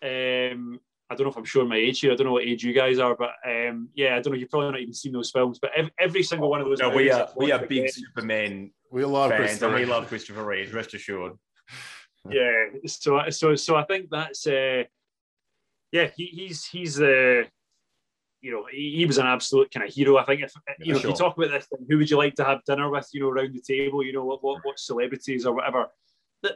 Um, 0.00 0.78
I 1.10 1.14
don't 1.16 1.26
know 1.26 1.30
if 1.30 1.36
I'm 1.36 1.44
showing 1.44 1.68
my 1.68 1.76
age 1.76 2.00
here. 2.00 2.12
I 2.12 2.14
don't 2.14 2.26
know 2.26 2.32
what 2.32 2.44
age 2.44 2.62
you 2.62 2.72
guys 2.72 2.98
are, 3.00 3.16
but 3.16 3.30
um, 3.44 3.88
yeah, 3.94 4.16
I 4.16 4.20
don't 4.20 4.32
know. 4.32 4.38
You've 4.38 4.50
probably 4.50 4.70
not 4.70 4.80
even 4.80 4.94
seen 4.94 5.12
those 5.12 5.30
films, 5.30 5.58
but 5.60 5.72
every, 5.76 5.90
every 5.98 6.22
single 6.22 6.48
one 6.48 6.60
of 6.60 6.66
those. 6.68 6.78
No, 6.78 6.90
we 6.90 7.10
are 7.10 7.22
I've 7.22 7.36
we 7.36 7.50
are 7.50 7.58
big 7.58 7.78
again. 7.78 7.92
Superman 7.92 8.70
We 8.92 9.04
love 9.04 9.30
fans, 9.30 9.40
Christopher. 9.40 9.66
and 9.66 9.74
we 9.74 9.84
love 9.84 10.06
Christopher 10.06 10.44
Reeve. 10.44 10.72
Rest 10.72 10.94
assured. 10.94 11.32
yeah 12.28 12.66
so 12.86 13.22
so 13.30 13.54
so 13.54 13.76
i 13.76 13.84
think 13.84 14.10
that's 14.10 14.46
uh 14.46 14.82
yeah 15.90 16.06
he, 16.14 16.26
he's 16.26 16.66
he's 16.66 17.00
uh 17.00 17.42
you 18.42 18.52
know 18.52 18.66
he, 18.70 18.96
he 18.96 19.06
was 19.06 19.16
an 19.16 19.26
absolute 19.26 19.70
kind 19.72 19.86
of 19.88 19.94
hero 19.94 20.18
i 20.18 20.24
think 20.24 20.42
if 20.42 20.52
you 20.80 20.92
know 20.92 20.98
if 20.98 21.04
you 21.04 21.14
talk 21.14 21.34
about 21.36 21.50
this 21.50 21.66
thing, 21.66 21.86
who 21.88 21.96
would 21.96 22.10
you 22.10 22.18
like 22.18 22.34
to 22.34 22.44
have 22.44 22.62
dinner 22.66 22.90
with 22.90 23.08
you 23.12 23.22
know 23.22 23.30
around 23.30 23.54
the 23.54 23.62
table 23.62 24.04
you 24.04 24.12
know 24.12 24.24
what 24.24 24.42
what, 24.44 24.62
what 24.64 24.78
celebrities 24.78 25.46
or 25.46 25.54
whatever 25.54 25.78
Th- 25.78 25.90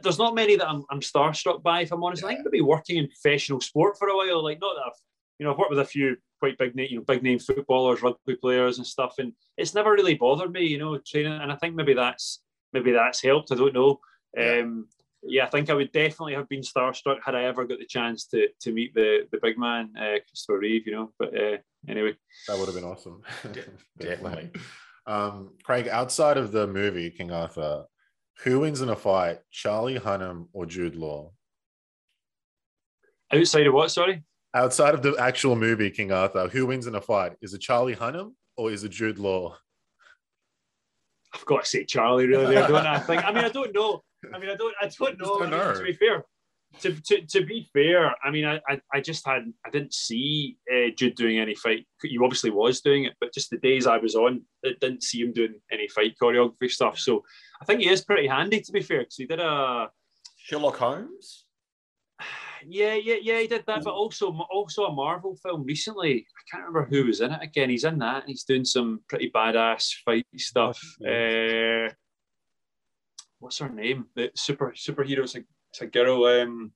there's 0.03 0.19
not 0.19 0.35
many 0.35 0.57
that 0.57 0.69
I'm, 0.69 0.85
I'm 0.91 1.01
starstruck 1.01 1.63
by 1.63 1.83
if 1.83 1.93
i'm 1.93 2.03
honest 2.03 2.25
i 2.25 2.29
think 2.29 2.45
maybe 2.45 2.61
working 2.61 2.97
in 2.97 3.09
professional 3.09 3.61
sport 3.61 3.99
for 3.99 4.09
a 4.09 4.17
while 4.17 4.43
like 4.43 4.61
not 4.61 4.75
that 4.77 4.87
i've 4.87 5.01
you 5.39 5.45
know 5.45 5.53
i've 5.53 5.59
worked 5.59 5.71
with 5.71 5.81
a 5.81 5.85
few 5.85 6.17
quite 6.41 6.59
big 6.59 6.75
name 6.75 6.89
you 6.91 6.97
know 6.99 7.05
big 7.07 7.23
name 7.23 7.39
footballers 7.39 8.03
rugby 8.03 8.37
players 8.37 8.79
and 8.79 8.87
stuff 8.87 9.15
and 9.19 9.33
it's 9.57 9.75
never 9.75 9.93
really 9.93 10.15
bothered 10.15 10.53
me 10.53 10.65
you 10.65 10.79
know 10.79 10.99
training 10.99 11.33
and 11.33 11.53
i 11.53 11.57
think 11.57 11.75
maybe 11.75 11.95
that's 11.95 12.41
maybe 12.73 12.93
that's 12.93 13.23
helped 13.23 13.53
i 13.53 13.55
don't 13.55 13.75
know 13.75 13.99
Yeah. 14.37 14.61
um 14.63 14.89
yeah, 15.27 15.45
I 15.47 15.49
think 15.49 15.71
I 15.71 15.75
would 15.75 15.91
definitely 15.93 16.35
have 16.35 16.49
been 16.49 16.61
starstruck 16.61 17.17
had 17.25 17.35
I 17.35 17.45
ever 17.45 17.65
got 17.65 17.79
the 17.79 17.87
chance 17.87 18.27
to 18.27 18.49
to 18.61 18.73
meet 18.73 18.93
the 18.95 19.27
the 19.33 19.39
big 19.43 19.59
man, 19.59 19.91
uh, 19.99 20.19
Christopher 20.29 20.59
Reeve. 20.59 20.87
You 20.87 20.93
know, 20.93 21.13
but 21.19 21.35
uh, 21.35 21.57
anyway, 21.89 22.15
That 22.47 22.59
would 22.59 22.67
have 22.67 22.75
been 22.75 22.85
awesome. 22.85 23.23
definitely. 23.99 24.51
Um, 25.07 25.53
Craig, 25.63 25.89
outside 25.89 26.37
of 26.37 26.53
the 26.53 26.67
movie 26.67 27.11
King 27.11 27.31
Arthur, 27.31 27.87
who 28.43 28.61
wins 28.61 28.81
in 28.81 28.89
a 28.89 28.97
fight, 28.97 29.39
Charlie 29.51 29.99
Hunnam 29.99 30.49
or 30.53 30.67
Jude 30.67 30.97
Law? 30.97 31.33
outside 33.33 33.67
of 33.67 33.75
what? 33.75 33.91
Sorry, 33.91 34.23
Outside 34.55 34.95
of 34.95 35.03
the 35.03 35.17
actual 35.19 35.57
movie 35.57 35.91
King 35.91 36.13
Arthur, 36.13 36.47
who 36.49 36.67
wins 36.67 36.87
in 36.87 36.95
a 36.95 37.01
fight? 37.01 37.33
Is 37.43 37.55
it 37.55 37.61
Charlie 37.61 37.97
Hunnam 37.97 38.35
or 38.57 38.71
is 38.71 38.85
it 38.85 38.91
Jude 38.91 39.19
Law? 39.19 39.57
I've 41.35 41.45
got 41.45 41.65
to 41.65 41.69
say 41.69 41.85
Charlie. 41.85 42.27
Really, 42.29 42.55
there, 42.55 42.69
don't 42.69 42.87
I? 42.87 42.95
I 42.95 42.99
think. 43.01 43.25
I 43.25 43.33
mean, 43.33 43.45
I 43.45 43.49
don't 43.49 43.75
know. 43.75 44.03
I 44.33 44.39
mean, 44.39 44.51
I 44.51 44.55
don't. 44.55 44.75
I 44.81 44.89
don't 44.89 45.19
know. 45.19 45.25
don't 45.39 45.43
I 45.43 45.51
mean, 45.51 45.59
know. 45.59 45.75
To 45.75 45.83
be 45.83 45.93
fair, 45.95 46.25
to, 46.81 46.95
to, 47.03 47.23
to 47.23 47.45
be 47.45 47.69
fair, 47.73 48.15
I 48.25 48.31
mean, 48.31 48.45
I, 48.45 48.61
I, 48.69 48.81
I 48.93 49.01
just 49.01 49.27
had 49.27 49.53
I 49.65 49.71
didn't 49.71 49.95
see 49.95 50.57
uh, 50.73 50.91
Jude 50.97 51.15
doing 51.15 51.39
any 51.39 51.55
fight. 51.55 51.87
He 52.03 52.19
obviously 52.23 52.51
was 52.51 52.81
doing 52.81 53.05
it, 53.05 53.15
but 53.21 53.33
just 53.33 53.51
the 53.51 53.59
days 53.59 53.87
I 53.87 53.99
was 53.99 54.15
on, 54.15 54.43
I 54.65 54.71
didn't 54.81 55.03
see 55.03 55.21
him 55.21 55.33
doing 55.33 55.55
any 55.73 55.89
fight 55.89 56.15
choreography 56.21 56.71
stuff. 56.71 56.99
So 56.99 57.25
I 57.61 57.65
think 57.65 57.81
he 57.81 57.89
is 57.89 58.05
pretty 58.05 58.27
handy. 58.27 58.61
To 58.61 58.73
be 58.73 58.83
fair, 58.83 59.01
because 59.01 59.17
he 59.17 59.27
did 59.27 59.41
a 59.41 59.89
Sherlock 60.37 60.77
Holmes. 60.77 61.45
Yeah, 62.67 62.95
yeah, 62.95 63.17
yeah, 63.21 63.41
he 63.41 63.47
did 63.47 63.65
that, 63.67 63.85
but 63.85 63.93
also 63.93 64.33
also 64.51 64.85
a 64.87 64.93
Marvel 64.93 65.37
film 65.37 65.65
recently. 65.65 66.27
I 66.27 66.43
can't 66.51 66.67
remember 66.67 66.89
who 66.89 67.07
was 67.07 67.21
in 67.21 67.33
it 67.33 67.43
again. 67.43 67.71
He's 67.71 67.85
in 67.85 67.99
that. 67.99 68.23
and 68.23 68.29
He's 68.29 68.45
doing 68.45 68.65
some 68.65 69.01
pretty 69.09 69.31
badass 69.31 69.93
fight 70.05 70.27
stuff. 70.37 70.81
Uh, 71.07 71.93
what's 73.39 73.59
her 73.59 73.69
name? 73.69 74.07
The 74.17 74.31
super 74.35 74.73
superhero. 74.77 75.29
It's 75.75 75.81
a, 75.83 75.87
girl. 75.87 76.25
Um, 76.27 76.71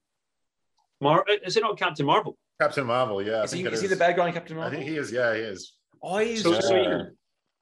Mar- 1.01 1.25
is 1.45 1.57
it 1.57 1.61
not 1.61 1.79
Captain 1.79 2.05
Marvel? 2.05 2.37
Captain 2.61 2.85
Marvel, 2.85 3.23
yeah. 3.23 3.37
I 3.37 3.43
Is 3.45 3.53
he, 3.53 3.59
think 3.59 3.69
it 3.69 3.75
is 3.75 3.83
he 3.83 3.87
the 3.87 3.95
bad 3.95 4.17
guy 4.17 4.27
in 4.27 4.33
Captain 4.35 4.57
Marvel? 4.57 4.73
I 4.73 4.77
think 4.81 4.91
he 4.91 4.97
is, 4.97 5.13
yeah, 5.13 5.33
he 5.35 5.41
is. 5.41 5.75
Oh, 6.03 6.19
he 6.19 6.33
is. 6.33 6.43
So- 6.43 6.61
so 6.61 6.75
Yeah. 6.75 7.03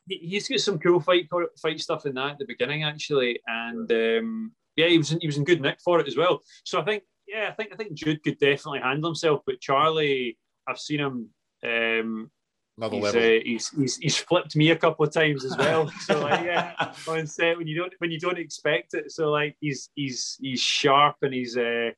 He, 0.09 0.19
he's 0.19 0.49
got 0.49 0.61
some 0.61 0.79
cool 0.79 1.01
fight 1.01 1.29
fight 1.61 1.81
stuff 1.81 2.07
in 2.07 2.15
that 2.15 2.33
at 2.33 2.39
the 2.39 2.45
beginning 2.47 2.85
actually, 2.85 3.41
and 3.49 3.91
um, 3.93 4.53
yeah, 4.77 4.87
he 4.87 4.99
was 4.99 5.11
in, 5.11 5.19
he 5.21 5.27
was 5.27 5.37
in 5.37 5.43
good 5.43 5.61
nick 5.61 5.79
for 5.85 5.99
it 5.99 6.07
as 6.07 6.17
well. 6.17 6.41
So 6.65 6.81
I 6.81 6.85
think 6.85 7.03
yeah, 7.27 7.49
I 7.51 7.53
think 7.55 7.73
I 7.73 7.77
think 7.77 7.93
Jude 7.95 8.23
could 8.23 8.39
definitely 8.39 8.79
handle 8.79 9.11
himself, 9.11 9.41
but 9.45 9.61
Charlie, 9.61 10.39
I've 10.69 10.79
seen 10.79 11.01
him. 11.01 11.29
Um, 11.65 12.31
Another 12.79 12.97
he's, 12.97 13.05
level. 13.05 13.21
uh, 13.21 13.41
he's, 13.45 13.69
he's 13.71 13.97
he's 13.97 14.17
flipped 14.19 14.55
me 14.55 14.71
a 14.71 14.77
couple 14.77 15.07
of 15.07 15.13
times 15.13 15.45
as 15.45 15.57
well. 15.57 15.91
So 16.05 16.21
like, 16.21 16.45
yeah, 16.45 16.75
on 17.09 17.27
set 17.27 17.57
when 17.57 17.67
you 17.67 17.77
don't 17.79 17.93
when 17.99 18.11
you 18.11 18.21
don't 18.21 18.39
expect 18.39 18.95
it. 18.95 19.11
So 19.11 19.31
like 19.31 19.57
he's 19.61 19.91
he's 19.95 20.37
he's 20.41 20.61
sharp 20.61 21.17
and 21.23 21.33
he's 21.33 21.57
uh 21.57 21.91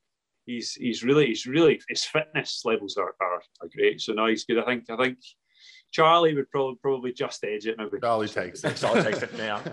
he's 0.47 0.75
he's 0.75 1.03
really 1.03 1.27
he's 1.27 1.47
really 1.47 1.81
his 1.89 2.05
fitness 2.05 2.63
levels 2.65 2.97
are 2.97 3.15
are, 3.21 3.43
are 3.61 3.69
great. 3.75 4.01
So 4.01 4.13
no, 4.13 4.27
he's 4.27 4.45
good. 4.45 4.59
I 4.59 4.65
think 4.67 4.85
I 4.89 4.97
think 4.97 5.19
Charlie 5.91 6.35
would 6.35 6.51
probably 6.51 6.77
probably 6.81 7.13
just 7.13 7.43
edge 7.43 7.67
it 7.67 7.77
maybe. 7.77 7.99
Charlie 8.01 8.29
takes 8.29 8.63
it. 8.63 8.77
Charlie 8.77 9.03
takes 9.03 9.23
it 9.23 9.37
now. 9.37 9.61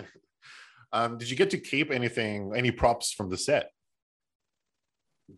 Um, 0.92 1.18
did 1.18 1.28
you 1.28 1.36
get 1.36 1.50
to 1.50 1.58
keep 1.58 1.90
anything, 1.90 2.52
any 2.54 2.70
props 2.70 3.12
from 3.12 3.28
the 3.28 3.36
set? 3.36 3.70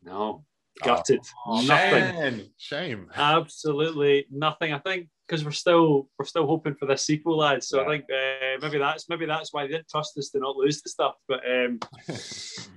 No, 0.03 0.45
gutted. 0.83 1.21
Oh, 1.47 1.63
nothing. 1.63 2.01
Man. 2.01 2.51
Shame. 2.59 3.09
Absolutely 3.17 4.27
nothing. 4.31 4.73
I 4.73 4.79
think 4.79 5.09
because 5.29 5.45
we're 5.45 5.51
still 5.51 6.09
we're 6.19 6.25
still 6.25 6.47
hoping 6.47 6.75
for 6.75 6.87
this 6.87 7.05
sequel, 7.05 7.39
lads. 7.39 7.69
So 7.69 7.81
Yeah. 7.81 7.87
I 7.87 7.89
think 7.89 8.05
uh, 8.05 8.67
maybe 8.67 8.79
that's 8.79 9.09
maybe 9.09 9.27
that's 9.27 9.53
why 9.53 9.67
they 9.67 9.73
didn't 9.73 9.89
trust 9.89 10.17
us 10.17 10.31
to 10.31 10.39
not 10.39 10.57
lose 10.57 10.81
the 10.81 10.89
stuff. 10.89 11.17
But 11.29 11.41
um, 11.47 11.79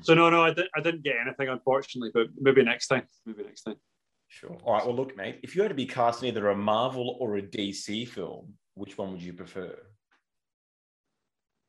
so 0.02 0.14
no, 0.14 0.30
no, 0.30 0.44
I, 0.44 0.54
did, 0.54 0.68
I 0.76 0.82
didn't 0.82 1.04
get 1.04 1.16
anything 1.26 1.50
unfortunately. 1.50 2.12
But 2.14 2.28
maybe 2.40 2.64
next 2.64 2.88
time. 2.88 3.04
Maybe 3.26 3.44
next 3.44 3.64
time. 3.64 3.78
Sure. 4.28 4.58
All 4.64 4.74
right. 4.74 4.86
Well, 4.86 4.96
look, 4.96 5.16
mate. 5.16 5.40
If 5.44 5.56
you 5.56 5.62
had 5.62 5.70
to 5.70 5.76
be 5.76 5.86
cast 5.86 6.24
in 6.24 6.30
either 6.30 6.50
a 6.50 6.56
Marvel 6.56 7.18
or 7.20 7.38
a 7.38 7.42
DC 7.42 8.08
film, 8.08 8.54
which 8.76 8.98
one 8.98 9.12
would 9.12 9.22
you 9.22 9.34
prefer? 9.34 9.76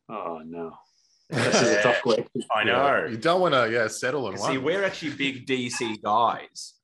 Oh 0.08 0.42
no, 0.44 0.72
this 1.30 1.62
is 1.62 1.70
a 1.70 1.82
tough 1.82 2.02
question. 2.02 2.26
I 2.54 2.64
know. 2.64 3.06
You 3.08 3.16
don't 3.16 3.40
want 3.40 3.54
to, 3.54 3.70
yeah, 3.70 3.86
settle 3.86 4.26
on 4.26 4.32
one. 4.34 4.50
See, 4.50 4.58
one. 4.58 4.64
we're 4.64 4.84
actually 4.84 5.14
big 5.14 5.46
DC 5.46 6.02
guys, 6.02 6.74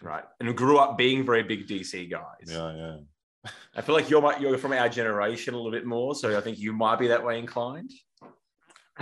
right? 0.00 0.24
And 0.38 0.48
we 0.48 0.54
grew 0.54 0.78
up 0.78 0.96
being 0.96 1.24
very 1.24 1.42
big 1.42 1.66
DC 1.66 2.10
guys. 2.10 2.46
Yeah, 2.46 2.76
yeah. 2.76 2.96
I 3.76 3.80
feel 3.80 3.94
like 3.94 4.10
you're 4.10 4.20
my, 4.22 4.36
you're 4.38 4.58
from 4.58 4.72
our 4.72 4.88
generation 4.88 5.54
a 5.54 5.56
little 5.56 5.72
bit 5.72 5.86
more, 5.86 6.14
so 6.14 6.36
I 6.36 6.40
think 6.40 6.58
you 6.58 6.72
might 6.72 6.98
be 6.98 7.06
that 7.08 7.24
way 7.24 7.38
inclined. 7.38 7.90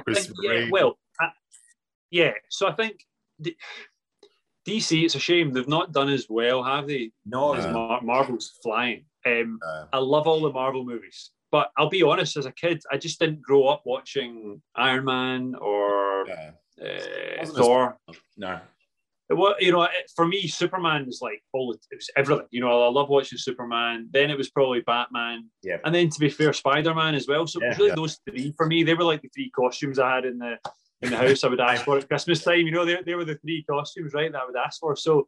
Chris 0.04 0.26
think, 0.26 0.36
yeah, 0.42 0.68
well, 0.70 0.98
I, 1.20 1.28
yeah. 2.10 2.32
So 2.50 2.68
I 2.68 2.72
think 2.72 3.00
D- 3.40 3.56
DC. 4.68 5.04
It's 5.04 5.14
a 5.14 5.18
shame 5.20 5.52
they've 5.52 5.66
not 5.68 5.92
done 5.92 6.08
as 6.10 6.26
well, 6.28 6.62
have 6.62 6.86
they? 6.86 7.12
No, 7.24 7.54
As 7.54 7.64
Yeah. 7.64 7.72
Mar- 7.72 8.02
Marvel's 8.02 8.58
flying. 8.62 9.06
Um, 9.24 9.58
Uh, 9.66 9.86
I 9.92 9.98
love 9.98 10.26
all 10.26 10.40
the 10.40 10.52
Marvel 10.52 10.84
movies, 10.84 11.30
but 11.50 11.70
I'll 11.78 11.88
be 11.88 12.02
honest. 12.02 12.36
As 12.36 12.46
a 12.46 12.52
kid, 12.52 12.82
I 12.92 12.98
just 12.98 13.18
didn't 13.18 13.40
grow 13.42 13.66
up 13.68 13.82
watching 13.86 14.60
Iron 14.74 15.04
Man 15.06 15.54
or 15.60 16.26
yeah. 16.28 16.50
uh, 16.80 17.38
Wasn't 17.38 17.58
as- 17.58 17.64
Thor. 17.64 17.98
no. 18.36 18.60
It 19.28 19.34
was, 19.34 19.56
you 19.58 19.72
know, 19.72 19.88
for 20.14 20.26
me, 20.26 20.46
Superman 20.46 21.04
was 21.06 21.20
like 21.20 21.42
all 21.52 21.72
it 21.72 21.80
was 21.92 22.08
everything. 22.16 22.46
You 22.52 22.60
know, 22.60 22.84
I 22.84 22.88
love 22.90 23.08
watching 23.08 23.38
Superman. 23.38 24.08
Then 24.12 24.30
it 24.30 24.38
was 24.38 24.50
probably 24.50 24.80
Batman. 24.80 25.46
Yeah. 25.64 25.78
And 25.84 25.92
then 25.94 26.10
to 26.10 26.20
be 26.20 26.28
fair, 26.28 26.52
Spider 26.52 26.94
Man 26.94 27.14
as 27.16 27.26
well. 27.26 27.44
So 27.46 27.60
it 27.60 27.68
was 27.68 27.78
really 27.78 27.88
Yeah. 27.90 27.94
those 27.96 28.20
three 28.28 28.54
for 28.56 28.66
me. 28.66 28.84
They 28.84 28.94
were 28.94 29.02
like 29.04 29.22
the 29.22 29.28
three 29.34 29.50
costumes 29.50 29.98
I 29.98 30.14
had 30.14 30.24
in 30.26 30.38
the 30.38 30.58
in 31.02 31.10
the 31.10 31.16
house. 31.16 31.42
I 31.42 31.48
would 31.48 31.60
ask 31.60 31.84
for 31.84 31.98
at 31.98 32.06
Christmas 32.08 32.44
time. 32.44 32.60
You 32.66 32.70
know, 32.70 32.84
they, 32.84 33.02
they 33.04 33.14
were 33.16 33.24
the 33.24 33.34
three 33.36 33.64
costumes, 33.68 34.14
right? 34.14 34.30
That 34.30 34.42
I 34.42 34.46
would 34.46 34.56
ask 34.56 34.78
for. 34.78 34.94
So 34.94 35.26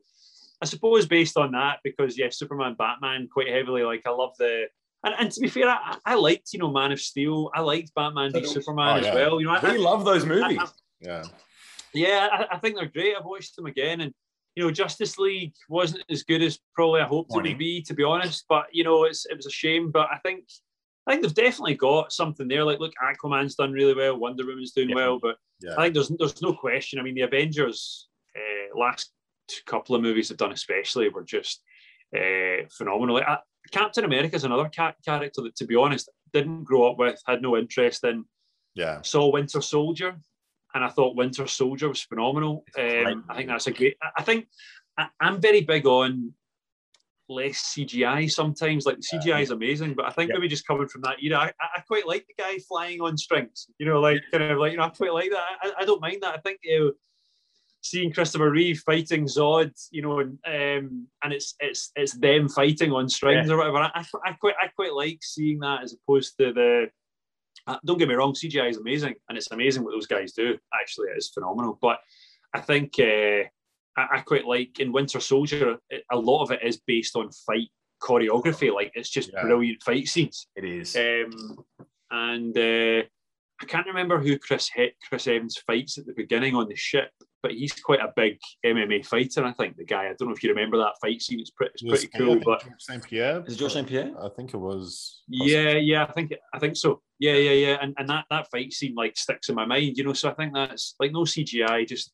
I 0.63 0.67
suppose 0.67 1.07
based 1.07 1.37
on 1.37 1.51
that, 1.53 1.79
because 1.83 2.17
yeah, 2.17 2.29
Superman, 2.31 2.77
Batman, 2.79 3.29
quite 3.33 3.49
heavily. 3.49 3.83
Like 3.83 4.03
I 4.07 4.11
love 4.11 4.33
the. 4.39 4.67
And, 5.05 5.15
and 5.19 5.31
to 5.33 5.41
be 5.41 5.49
fair, 5.49 5.69
I, 5.69 5.97
I 6.05 6.15
liked, 6.15 6.53
you 6.53 6.59
know, 6.59 6.71
Man 6.73 6.91
of 6.93 7.01
Steel. 7.01 7.51
I 7.55 7.61
liked 7.61 7.93
Batman 7.95 8.33
v 8.33 8.41
Oh, 8.41 8.45
Superman 8.45 8.99
oh, 8.99 9.01
yeah. 9.01 9.09
as 9.09 9.15
well. 9.15 9.41
You 9.41 9.47
know, 9.47 9.53
I, 9.55 9.73
We 9.73 9.79
love 9.79 10.05
those 10.05 10.25
movies. 10.25 10.59
I- 10.61 10.67
Yeah. 11.01 11.23
Yeah, 11.95 12.29
I, 12.33 12.57
I 12.57 12.59
think 12.59 12.77
they're 12.77 12.87
great. 12.87 13.15
I've 13.17 13.25
watched 13.25 13.57
them 13.57 13.67
again, 13.67 14.01
and 14.01 14.13
you 14.57 14.65
know, 14.65 14.71
Justice 14.71 15.19
League 15.19 15.55
wasn't 15.69 16.05
as 16.11 16.23
good 16.25 16.43
as 16.43 16.59
probably 16.75 17.01
I 17.01 17.05
hoped 17.05 17.31
it 17.35 17.43
would 17.43 17.59
be, 17.59 17.81
to 17.83 17.95
be 17.95 18.03
honest. 18.03 18.45
But 18.49 18.67
you 18.73 18.85
know, 18.85 19.05
it's 19.05 19.27
it 19.27 19.37
was 19.37 19.47
a 19.47 19.51
shame. 19.51 19.91
But 19.91 20.09
I 20.13 20.19
think 20.19 20.45
I 21.07 21.13
think 21.13 21.23
they've 21.23 21.35
definitely 21.35 21.75
got 21.75 22.13
something 22.13 22.49
there. 22.49 22.65
Like, 22.65 22.81
look, 22.81 22.93
Aquaman's 23.03 23.55
done 23.55 23.73
really 23.73 23.95
well, 23.95 24.17
Wonder 24.19 24.45
Woman's 24.47 24.73
doing 24.73 24.91
Yeah. 24.91 24.97
well, 24.97 25.19
but 25.21 25.37
Yeah. 25.63 25.75
I 25.79 25.83
think 25.85 25.95
there's 25.95 26.09
there's 26.19 26.43
no 26.43 26.55
question. 26.55 26.99
I 26.99 27.03
mean, 27.03 27.15
the 27.15 27.23
Avengers 27.23 28.09
uh, 28.37 28.79
last 28.79 29.13
couple 29.67 29.95
of 29.97 30.03
movies 30.03 30.29
have 30.29 30.39
done, 30.39 30.53
especially, 30.53 31.09
were 31.09 31.25
just 31.25 31.63
uh, 32.17 32.67
phenomenal. 32.71 33.17
Like, 33.17 33.29
uh, 33.29 33.39
Captain 33.71 34.05
America 34.05 34.35
is 34.37 34.45
another 34.45 34.69
character 34.69 35.21
that, 35.43 35.57
to 35.57 35.67
be 35.67 35.77
honest, 35.77 36.11
didn't 36.33 36.65
grow 36.65 36.91
up 36.91 36.99
with, 36.99 37.21
had 37.27 37.43
no 37.43 37.57
interest 37.57 38.03
in 38.05 38.25
Yeah. 38.75 39.03
saw 39.03 39.31
Winter 39.31 39.61
Soldier, 39.61 40.19
and 40.75 40.85
I 40.85 40.89
thought 40.89 41.17
Winter 41.17 41.47
Soldier 41.47 41.89
was 41.89 42.03
phenomenal. 42.03 42.65
It's 42.69 42.77
a 42.77 42.81
great 42.81 43.07
Um, 43.07 43.25
I 43.29 43.37
think 43.37 43.49
that's 43.49 43.67
a 43.67 43.73
great. 43.73 43.97
I- 44.17 44.23
think 44.23 44.49
I, 44.97 45.09
I'm 45.21 45.41
very 45.41 45.63
big 45.63 45.87
on 45.87 46.35
less 47.29 47.75
CGI 47.75 48.31
sometimes. 48.31 48.87
Like 48.87 48.97
the 48.97 49.03
CGI 49.19 49.43
is 49.43 49.51
amazing, 49.51 49.95
but 49.95 50.07
I 50.07 50.11
think 50.11 50.31
Yeah. 50.31 50.37
maybe 50.37 50.49
just 50.49 50.67
coming 50.67 50.89
from 50.89 51.03
that 51.03 51.23
era, 51.23 51.53
I, 51.61 51.67
I 51.77 51.81
quite 51.81 52.07
like 52.07 52.27
the 52.27 52.35
guy 52.43 52.59
flying 52.69 53.01
on 53.01 53.17
strings. 53.17 53.67
You 53.79 53.87
know, 53.87 54.01
like 54.01 54.23
kind 54.33 54.45
of 54.45 54.59
like 54.59 54.73
you 54.73 54.79
know, 54.79 54.85
I 54.85 54.89
quite 54.91 55.13
like 55.13 55.31
that. 55.31 55.45
I, 55.63 55.73
I 55.81 55.85
don't 55.85 56.01
mind 56.01 56.23
that. 56.23 56.35
I 56.35 56.39
think 56.39 56.61
you 56.63 56.79
know, 56.79 56.93
seeing 57.81 58.13
Christopher 58.13 58.51
Reeve 58.51 58.81
fighting 58.85 59.25
Zod, 59.27 59.73
you 59.91 60.03
know, 60.03 60.21
and 60.21 60.39
um, 60.47 61.07
and 61.23 61.33
it's 61.33 61.55
it's 61.61 61.93
it's 61.97 62.13
them 62.19 62.49
fighting 62.49 62.93
on 62.93 63.09
strings 63.09 63.51
or 63.51 63.59
whatever. 63.59 63.79
I, 63.95 64.05
I 64.25 64.33
quite 64.33 64.55
I 64.61 64.69
quite 64.69 64.93
like 64.95 65.19
seeing 65.23 65.61
that 65.61 65.83
as 65.85 65.95
opposed 65.95 66.37
to 66.39 66.53
the. 66.53 66.87
Uh, 67.67 67.79
don't 67.85 67.99
get 67.99 68.09
me 68.09 68.15
wrong, 68.15 68.33
CGI 68.33 68.71
is 68.71 68.77
amazing, 68.79 69.15
and 69.29 69.37
it's 69.37 69.51
amazing 69.51 69.85
what 69.85 69.93
those 69.93 70.07
guys 70.07 70.33
do. 70.33 70.57
Actually, 70.81 71.09
it 71.09 71.19
is 71.19 71.29
phenomenal. 71.29 71.79
But 71.81 71.99
I 72.55 72.61
think 72.61 72.95
uh, 72.99 73.45
I, 73.97 74.07
I 74.17 74.21
quite 74.25 74.47
like 74.47 74.81
in 74.81 74.93
Winter 74.93 75.21
Soldier. 75.21 75.79
it- 75.91 76.05
A 76.11 76.19
lot 76.19 76.43
of 76.43 76.51
it 76.51 76.61
is 76.63 76.79
based 76.87 77.17
on 77.17 77.31
fight 77.47 77.69
choreography. 78.03 78.73
Like 78.73 78.93
it's 78.95 79.11
just 79.11 79.31
Yeah. 79.33 79.43
brilliant 79.43 79.83
fight 79.83 80.09
scenes. 80.09 80.47
It 80.57 80.65
is. 80.65 80.97
Um, 80.97 81.59
and 82.11 82.57
uh, 82.57 83.03
I 83.61 83.65
can't 83.67 83.87
remember 83.87 84.19
who 84.19 84.39
Chris 84.39 84.69
hit 84.73 84.95
Chris 85.09 85.27
Evans 85.27 85.59
fights 85.67 85.99
at 85.99 86.07
the 86.07 86.15
beginning 86.15 86.55
on 86.55 86.69
the 86.69 86.77
ship, 86.77 87.11
but 87.43 87.53
he's 87.53 87.73
quite 87.73 88.01
a 88.01 88.13
big 88.17 88.39
MMA 88.65 89.07
fighter. 89.07 89.45
I 89.45 89.53
think 89.53 89.77
the 89.77 89.85
guy. 89.85 90.05
I 90.07 90.15
don't 90.19 90.29
know 90.29 90.35
if 90.35 90.43
you 90.43 90.51
remember 90.51 90.79
that 90.79 90.95
fight 91.01 91.23
scene. 91.23 91.41
It's 91.41 91.51
pretty, 91.51 91.73
it's 91.75 91.83
pretty 91.83 92.09
cool. 92.19 92.41
But 92.45 92.65
St. 92.79 93.03
Pierre. 93.03 93.45
Is 93.47 93.55
it 93.55 93.59
Georges 93.59 93.75
St. 93.75 93.87
Pierre? 93.89 94.11
I 94.23 94.29
think 94.31 94.55
it 94.55 94.59
was. 94.59 95.23
yeah, 95.29 95.73
yeah, 95.73 96.05
I 96.05 96.13
think 96.13 96.33
I 96.53 96.59
think 96.59 96.77
so. 96.77 97.01
Yeah, 97.19 97.35
yeah, 97.35 97.53
yeah. 97.53 97.79
And 97.81 97.95
and 97.99 98.09
that 98.09 98.25
that 98.31 98.51
fight 98.51 98.73
scene 98.73 98.95
like 98.95 99.17
sticks 99.17 99.49
in 99.49 99.55
my 99.55 99.65
mind, 99.67 99.97
you 99.97 100.05
know. 100.05 100.13
So 100.13 100.31
I 100.31 100.35
think 100.35 100.55
that's 100.55 100.95
like 100.99 101.13
no 101.13 101.21
CGI, 101.21 101.87
just 101.87 102.13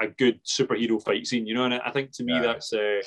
a 0.00 0.06
good 0.08 0.40
superhero 0.44 1.02
fight 1.02 1.26
scene, 1.26 1.46
you 1.46 1.54
know. 1.54 1.64
And 1.64 1.74
I 1.74 1.90
think 1.90 2.12
to 2.12 2.24
me 2.24 2.34
Yeah. 2.34 2.42
that's 2.42 2.72
uh, 2.72 3.00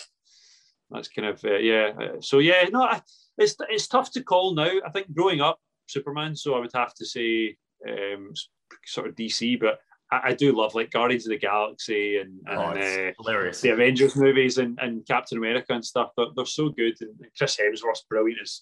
that's 0.90 1.08
kind 1.08 1.28
of 1.28 1.44
uh, 1.46 1.58
yeah. 1.58 1.92
Uh, 2.00 2.22
so 2.22 2.40
yeah, 2.40 2.64
no, 2.72 2.84
I, 2.84 3.02
it's 3.38 3.56
it's 3.70 3.88
tough 3.88 4.12
to 4.12 4.24
call 4.24 4.54
now. 4.56 4.72
I 4.86 4.90
think 4.92 5.14
growing 5.14 5.42
up 5.42 5.60
Superman, 5.88 6.36
so 6.36 6.56
I 6.56 6.60
would 6.60 6.72
have 6.74 6.94
to 6.96 7.06
say 7.06 7.56
um, 7.88 8.34
sort 8.86 9.08
of 9.08 9.16
DC, 9.16 9.60
but 9.60 9.80
I, 10.12 10.22
I 10.30 10.34
do 10.34 10.52
love 10.56 10.76
like 10.76 10.92
Guardians 10.92 11.26
of 11.26 11.32
the 11.32 11.38
Galaxy 11.38 12.18
and 12.18 12.40
and 12.48 12.58
Oh, 12.60 12.82
uh, 12.82 13.12
hilarious. 13.18 13.62
the 13.62 13.70
Avengers 13.70 14.16
movies 14.16 14.58
and, 14.58 14.78
and 14.82 15.06
Captain 15.08 15.38
America 15.38 15.74
and 15.74 15.86
stuff. 15.86 16.12
They're, 16.18 16.28
they're 16.36 16.46
so 16.46 16.70
good. 16.70 16.96
And 17.02 17.16
Chris 17.38 17.58
Hemsworth's 17.58 18.06
brilliant 18.10 18.42
as, 18.42 18.62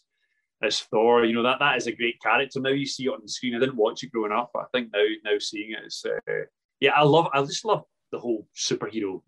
as 0.63 0.79
Thor. 0.81 1.25
You 1.25 1.33
know, 1.33 1.43
that 1.43 1.59
that 1.59 1.77
is 1.77 1.87
a 1.87 1.91
great 1.91 2.21
character. 2.21 2.59
Now 2.59 2.69
you 2.69 2.85
see 2.85 3.05
it 3.05 3.09
on 3.13 3.19
the 3.21 3.29
screen. 3.29 3.55
I 3.55 3.59
didn't 3.59 3.77
watch 3.77 4.03
it 4.03 4.11
growing 4.11 4.31
up, 4.31 4.51
but 4.53 4.63
I 4.63 4.65
think 4.73 4.89
now 4.93 5.03
now 5.23 5.37
seeing 5.39 5.71
it 5.71 5.85
is 5.85 6.05
uh, 6.05 6.33
yeah, 6.79 6.91
I 6.91 7.03
love 7.03 7.27
I 7.33 7.41
just 7.43 7.65
love 7.65 7.83
the 8.11 8.19
whole 8.19 8.47
superhero 8.55 9.21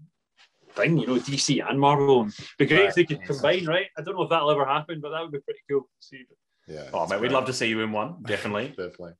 thing, 0.73 0.97
you 0.97 1.05
know, 1.07 1.15
DC 1.15 1.63
and 1.67 1.79
Marvel. 1.79 2.21
And 2.21 2.31
it'd 2.33 2.47
be 2.57 2.65
great 2.65 2.89
if 2.89 2.95
they 2.95 3.05
could 3.05 3.23
combine, 3.23 3.65
right? 3.65 3.87
I 3.97 4.01
don't 4.01 4.15
know 4.15 4.23
if 4.23 4.29
that'll 4.29 4.49
ever 4.51 4.65
happen, 4.65 5.01
but 5.01 5.09
that 5.11 5.21
would 5.21 5.31
be 5.31 5.39
pretty 5.39 5.59
cool 5.69 5.81
to 5.81 5.87
see. 5.99 6.23
Yeah. 6.67 6.89
Oh, 6.93 7.03
it's 7.03 7.11
mate, 7.11 7.19
we'd 7.21 7.31
love 7.31 7.45
to 7.45 7.53
see 7.53 7.67
you 7.67 7.81
in 7.81 7.91
one, 7.91 8.23
definitely. 8.25 8.69
Definitely. 8.69 9.13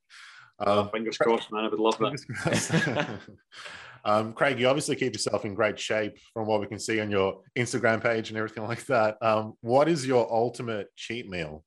Uh, 0.66 0.82
Um, 0.82 0.90
fingers 0.90 1.18
crossed, 1.18 1.52
man. 1.52 1.66
I 1.66 1.70
would 1.70 1.80
love 1.80 1.98
that. 2.00 3.20
um, 4.06 4.34
Craig, 4.34 4.60
you 4.60 4.68
obviously 4.68 4.96
keep 4.96 5.14
yourself 5.14 5.44
in 5.46 5.54
great 5.56 5.80
shape 5.80 6.18
from 6.34 6.48
what 6.48 6.62
we 6.62 6.68
can 6.68 6.80
see 6.80 7.00
on 7.00 7.10
your 7.12 7.42
Instagram 7.58 8.02
page 8.02 8.30
and 8.30 8.38
everything 8.38 8.64
like 8.64 8.86
that. 8.86 9.18
Um, 9.22 9.54
what 9.62 9.88
is 9.90 10.06
your 10.06 10.32
ultimate 10.32 10.88
cheat 10.96 11.28
meal? 11.30 11.64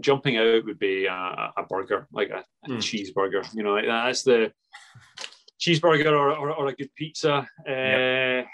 jumping 0.00 0.36
out 0.36 0.64
would 0.64 0.78
be 0.78 1.06
a, 1.06 1.12
a 1.56 1.64
burger, 1.68 2.06
like 2.12 2.30
a, 2.30 2.44
a 2.64 2.68
Mm. 2.68 2.76
cheeseburger. 2.78 3.44
You 3.52 3.64
know, 3.64 3.72
like 3.72 3.86
that's 3.86 4.22
the 4.22 4.52
cheeseburger 5.60 6.12
or, 6.12 6.30
or, 6.36 6.50
or 6.52 6.66
a 6.68 6.72
good 6.72 6.94
pizza. 6.94 7.48
Uh, 7.68 7.70
and, 7.70 8.46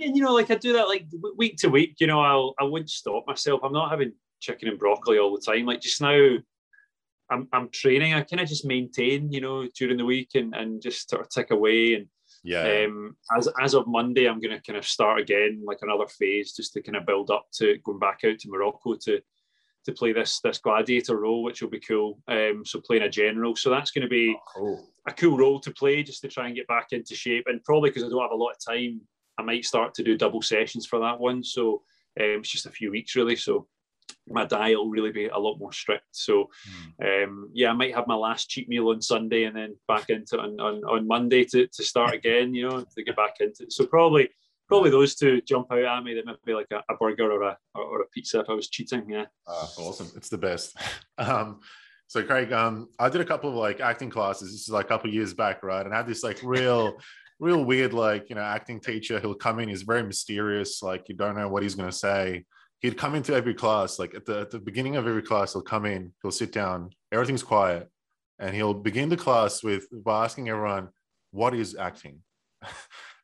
and 0.00 0.14
you 0.16 0.22
know, 0.22 0.34
like 0.34 0.50
I 0.50 0.56
do 0.56 0.74
that 0.74 0.88
like 0.88 1.06
week 1.36 1.56
to 1.58 1.68
week. 1.68 1.96
You 2.00 2.06
know, 2.06 2.20
I'll 2.20 2.54
I 2.60 2.64
wouldn't 2.64 2.90
stop 2.90 3.24
myself. 3.26 3.60
I'm 3.62 3.72
not 3.72 3.90
having 3.90 4.12
chicken 4.40 4.68
and 4.68 4.78
broccoli 4.78 5.18
all 5.18 5.34
the 5.34 5.40
time. 5.40 5.64
Like 5.64 5.80
just 5.80 6.02
now, 6.02 6.36
I'm 7.30 7.48
I'm 7.52 7.68
training. 7.70 8.14
I 8.14 8.22
kind 8.22 8.40
of 8.40 8.48
just 8.48 8.64
maintain. 8.66 9.32
You 9.32 9.40
know, 9.40 9.66
during 9.78 9.96
the 9.96 10.04
week 10.04 10.30
and 10.34 10.54
and 10.54 10.80
just 10.82 11.10
sort 11.10 11.22
of 11.22 11.28
tick 11.30 11.50
away 11.50 11.94
and. 11.94 12.06
Yeah. 12.46 12.84
Um, 12.86 13.16
as 13.38 13.48
as 13.58 13.72
of 13.74 13.86
Monday, 13.86 14.26
I'm 14.28 14.38
going 14.40 14.54
to 14.54 14.60
kind 14.62 14.76
of 14.76 14.86
start 14.86 15.18
again, 15.18 15.62
like 15.66 15.78
another 15.80 16.06
phase, 16.06 16.52
just 16.52 16.74
to 16.74 16.82
kind 16.82 16.96
of 16.96 17.06
build 17.06 17.30
up 17.30 17.46
to 17.54 17.78
going 17.84 17.98
back 17.98 18.20
out 18.26 18.38
to 18.40 18.50
Morocco 18.50 18.96
to 19.04 19.20
to 19.86 19.92
play 19.92 20.12
this 20.12 20.40
this 20.40 20.58
gladiator 20.58 21.16
role, 21.16 21.42
which 21.42 21.62
will 21.62 21.70
be 21.70 21.80
cool. 21.80 22.20
Um, 22.28 22.62
so 22.66 22.80
playing 22.80 23.04
a 23.04 23.08
general, 23.08 23.56
so 23.56 23.70
that's 23.70 23.92
going 23.92 24.02
to 24.02 24.08
be 24.08 24.36
Cool. 24.54 24.86
a 25.08 25.12
cool 25.12 25.38
role 25.38 25.58
to 25.60 25.70
play, 25.70 26.02
just 26.02 26.20
to 26.20 26.28
try 26.28 26.46
and 26.46 26.54
get 26.56 26.66
back 26.66 26.88
into 26.92 27.14
shape. 27.14 27.44
And 27.46 27.64
probably 27.64 27.88
because 27.88 28.04
I 28.04 28.08
don't 28.10 28.20
have 28.20 28.30
a 28.30 28.36
lot 28.36 28.52
of 28.52 28.74
time, 28.74 29.00
I 29.38 29.42
might 29.42 29.64
start 29.64 29.94
to 29.94 30.02
do 30.02 30.18
double 30.18 30.42
sessions 30.42 30.84
for 30.84 30.98
that 31.00 31.18
one. 31.18 31.42
So 31.42 31.82
um, 32.20 32.40
it's 32.40 32.50
just 32.50 32.66
a 32.66 32.70
few 32.70 32.90
weeks 32.90 33.16
really. 33.16 33.36
So 33.36 33.68
my 34.28 34.44
diet 34.44 34.78
will 34.78 34.90
really 34.90 35.12
be 35.12 35.26
a 35.26 35.38
lot 35.38 35.58
more 35.58 35.72
strict. 35.72 36.06
So 36.12 36.50
um, 37.02 37.50
yeah, 37.52 37.70
I 37.70 37.74
might 37.74 37.94
have 37.94 38.06
my 38.06 38.14
last 38.14 38.48
cheat 38.48 38.68
meal 38.68 38.88
on 38.88 39.02
Sunday 39.02 39.44
and 39.44 39.56
then 39.56 39.76
back 39.86 40.08
into 40.10 40.38
on, 40.38 40.58
on, 40.60 40.82
on 40.84 41.06
Monday 41.06 41.44
to, 41.44 41.66
to 41.66 41.82
start 41.82 42.14
again, 42.14 42.54
you 42.54 42.68
know, 42.68 42.84
to 42.96 43.04
get 43.04 43.16
back 43.16 43.36
into 43.40 43.64
it. 43.64 43.72
So 43.72 43.86
probably 43.86 44.30
probably 44.66 44.90
those 44.90 45.14
two 45.14 45.42
jump 45.42 45.70
out 45.70 45.84
at 45.84 46.04
me. 46.04 46.14
That 46.14 46.26
might 46.26 46.42
be 46.44 46.54
like 46.54 46.70
a, 46.72 46.82
a 46.90 46.96
burger 46.98 47.30
or 47.30 47.42
a 47.42 47.58
or 47.74 48.02
a 48.02 48.08
pizza 48.08 48.40
if 48.40 48.48
I 48.48 48.54
was 48.54 48.68
cheating. 48.68 49.04
Yeah. 49.08 49.26
Uh, 49.46 49.66
awesome. 49.78 50.10
It's 50.16 50.28
the 50.28 50.38
best. 50.38 50.76
Um, 51.16 51.60
so 52.08 52.24
Craig, 52.24 52.52
um, 52.52 52.88
I 52.98 53.08
did 53.08 53.20
a 53.20 53.24
couple 53.24 53.50
of 53.50 53.56
like 53.56 53.80
acting 53.80 54.10
classes. 54.10 54.50
This 54.50 54.62
is 54.62 54.68
like 54.68 54.86
a 54.86 54.88
couple 54.88 55.08
of 55.08 55.14
years 55.14 55.32
back, 55.32 55.62
right? 55.62 55.84
And 55.84 55.94
I 55.94 55.98
had 55.98 56.08
this 56.08 56.24
like 56.24 56.40
real, 56.42 56.96
real 57.38 57.64
weird 57.64 57.92
like 57.92 58.28
you 58.28 58.34
know 58.34 58.42
acting 58.42 58.80
teacher. 58.80 59.20
He'll 59.20 59.34
come 59.34 59.60
in. 59.60 59.68
He's 59.68 59.82
very 59.82 60.02
mysterious. 60.02 60.82
Like 60.82 61.08
you 61.08 61.14
don't 61.14 61.36
know 61.36 61.48
what 61.48 61.62
he's 61.62 61.76
going 61.76 61.88
to 61.88 61.96
say. 61.96 62.44
He'd 62.84 62.98
come 62.98 63.14
into 63.14 63.34
every 63.34 63.54
class. 63.54 63.98
Like 63.98 64.14
at 64.14 64.26
the 64.26 64.40
at 64.40 64.50
the 64.50 64.58
beginning 64.58 64.96
of 64.96 65.06
every 65.06 65.22
class, 65.22 65.54
he'll 65.54 65.62
come 65.62 65.86
in. 65.86 66.12
He'll 66.20 66.30
sit 66.30 66.52
down. 66.52 66.90
Everything's 67.10 67.42
quiet, 67.42 67.88
and 68.38 68.54
he'll 68.54 68.74
begin 68.74 69.08
the 69.08 69.16
class 69.16 69.62
with 69.62 69.86
by 69.90 70.24
asking 70.24 70.50
everyone, 70.50 70.90
"What 71.30 71.54
is 71.54 71.74
acting?" 71.74 72.20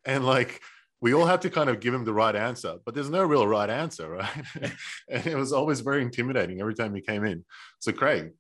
and 0.07 0.25
like 0.25 0.63
we 1.03 1.13
all 1.13 1.27
had 1.27 1.43
to 1.43 1.51
kind 1.51 1.69
of 1.69 1.79
give 1.81 1.93
him 1.93 2.07
the 2.07 2.13
right 2.15 2.35
answer, 2.35 2.77
but 2.87 2.95
there's 2.95 3.11
no 3.11 3.23
real 3.23 3.47
right 3.47 3.69
answer, 3.69 4.09
right? 4.09 4.45
and 5.11 5.27
it 5.27 5.37
was 5.37 5.53
always 5.53 5.81
very 5.81 6.01
intimidating 6.01 6.63
every 6.63 6.75
time 6.75 6.95
he 6.95 7.03
came 7.03 7.25
in. 7.25 7.45
So, 7.81 7.93
Craig, 7.93 8.33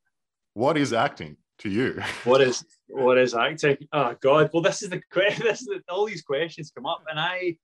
what 0.54 0.78
is 0.78 0.94
acting 0.94 1.36
to 1.58 1.68
you? 1.68 2.02
what 2.24 2.40
is 2.40 2.64
what 2.88 3.18
is 3.18 3.34
acting? 3.34 3.76
Oh 3.92 4.14
God! 4.22 4.48
Well, 4.54 4.62
this 4.62 4.82
is 4.82 4.88
the 4.88 5.02
question. 5.12 5.44
This 5.44 5.68
all 5.90 6.06
these 6.06 6.22
questions 6.22 6.72
come 6.74 6.86
up, 6.86 7.04
and 7.10 7.20
I, 7.20 7.56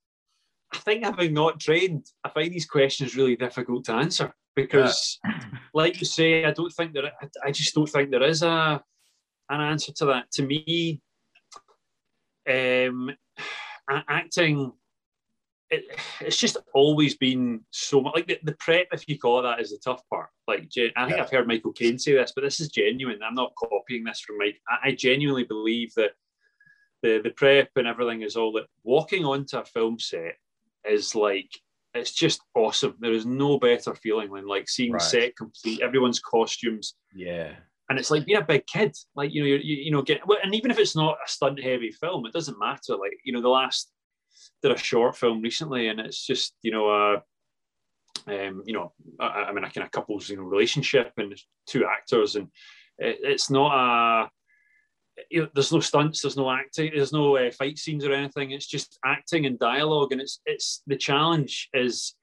I 0.72 0.78
think 0.78 1.04
having 1.04 1.34
not 1.34 1.60
trained, 1.60 2.06
I 2.24 2.30
find 2.30 2.52
these 2.52 2.66
questions 2.66 3.16
really 3.16 3.36
difficult 3.36 3.84
to 3.86 3.94
answer 3.94 4.34
because, 4.54 5.18
yeah. 5.24 5.40
like 5.74 6.00
you 6.00 6.06
say, 6.06 6.44
I 6.44 6.52
don't 6.52 6.72
think 6.72 6.94
that 6.94 7.12
I 7.44 7.50
just 7.50 7.74
don't 7.74 7.88
think 7.88 8.10
there 8.10 8.22
is 8.22 8.42
a 8.42 8.82
an 9.48 9.60
answer 9.60 9.92
to 9.92 10.06
that. 10.06 10.30
To 10.32 10.42
me, 10.42 11.00
um, 12.48 13.10
acting 14.08 14.72
it, 15.70 15.84
it's 16.20 16.36
just 16.36 16.58
always 16.74 17.16
been 17.16 17.60
so 17.70 18.00
much 18.00 18.14
like 18.14 18.26
the, 18.28 18.38
the, 18.44 18.56
prep, 18.60 18.86
if 18.92 19.08
you 19.08 19.18
call 19.18 19.40
it 19.40 19.42
that, 19.42 19.60
is 19.60 19.70
the 19.70 19.78
tough 19.78 20.02
part. 20.08 20.28
Like, 20.46 20.60
I 20.60 21.06
think 21.06 21.16
yeah. 21.16 21.22
I've 21.22 21.30
heard 21.30 21.48
Michael 21.48 21.72
Caine 21.72 21.98
say 21.98 22.14
this, 22.14 22.32
but 22.34 22.42
this 22.42 22.60
is 22.60 22.68
genuine. 22.68 23.18
I'm 23.22 23.34
not 23.34 23.52
copying 23.56 24.04
this 24.04 24.20
from 24.20 24.38
Mike. 24.38 24.60
I, 24.68 24.88
I 24.88 24.94
genuinely 24.94 25.44
believe 25.44 25.92
that 25.96 26.12
the 27.02 27.20
the 27.22 27.30
prep 27.30 27.70
and 27.76 27.86
everything 27.86 28.22
is 28.22 28.36
all 28.36 28.52
that 28.52 28.66
walking 28.82 29.24
onto 29.24 29.58
a 29.58 29.64
film 29.64 29.98
set 29.98 30.36
is 30.88 31.14
like 31.14 31.50
it's 31.94 32.12
just 32.12 32.40
awesome. 32.54 32.94
There 33.00 33.12
is 33.12 33.26
no 33.26 33.58
better 33.58 33.94
feeling 33.94 34.32
than 34.32 34.46
like 34.46 34.68
seeing 34.68 34.92
right. 34.92 35.02
set 35.02 35.36
complete, 35.36 35.80
everyone's 35.80 36.20
costumes. 36.20 36.94
Yeah. 37.14 37.54
And 37.88 37.98
it's 37.98 38.10
like 38.10 38.26
being 38.26 38.38
a 38.38 38.44
big 38.44 38.66
kid, 38.66 38.94
like 39.14 39.32
you 39.32 39.40
know, 39.42 39.46
you, 39.46 39.58
you 39.58 39.90
know, 39.90 40.02
get 40.02 40.20
and 40.42 40.54
even 40.54 40.70
if 40.70 40.78
it's 40.78 40.96
not 40.96 41.18
a 41.24 41.28
stunt 41.28 41.62
heavy 41.62 41.92
film, 41.92 42.26
it 42.26 42.32
doesn't 42.32 42.58
matter. 42.58 42.96
Like 42.96 43.12
you 43.24 43.32
know, 43.32 43.40
the 43.40 43.48
last 43.48 43.90
did 44.62 44.72
a 44.72 44.76
short 44.76 45.16
film 45.16 45.40
recently, 45.40 45.88
and 45.88 46.00
it's 46.00 46.24
just 46.24 46.54
you 46.62 46.72
know 46.72 46.90
a. 46.90 47.22
Um, 48.28 48.62
you 48.66 48.72
know, 48.72 48.92
I, 49.20 49.44
I 49.44 49.52
mean, 49.52 49.62
a 49.62 49.70
kind 49.70 49.84
of 49.84 49.92
couples, 49.92 50.28
you 50.28 50.36
know, 50.36 50.42
relationship 50.42 51.12
and 51.16 51.38
two 51.68 51.86
actors, 51.86 52.34
and 52.34 52.48
it, 52.98 53.18
it's 53.22 53.50
not 53.50 53.72
a, 54.24 54.30
you 55.30 55.42
know, 55.42 55.48
there's 55.54 55.72
no 55.72 55.80
stunts, 55.80 56.22
there's 56.22 56.36
no 56.36 56.50
acting, 56.50 56.92
there's 56.94 57.12
no 57.12 57.36
uh, 57.36 57.50
fight 57.50 57.78
scenes 57.78 58.04
or 58.04 58.12
anything. 58.12 58.50
It's 58.50 58.66
just 58.66 58.98
acting 59.04 59.46
and 59.46 59.58
dialogue, 59.58 60.12
and 60.12 60.20
it's 60.20 60.40
it's 60.46 60.82
the 60.86 60.96
challenge 60.96 61.68
is 61.72 62.14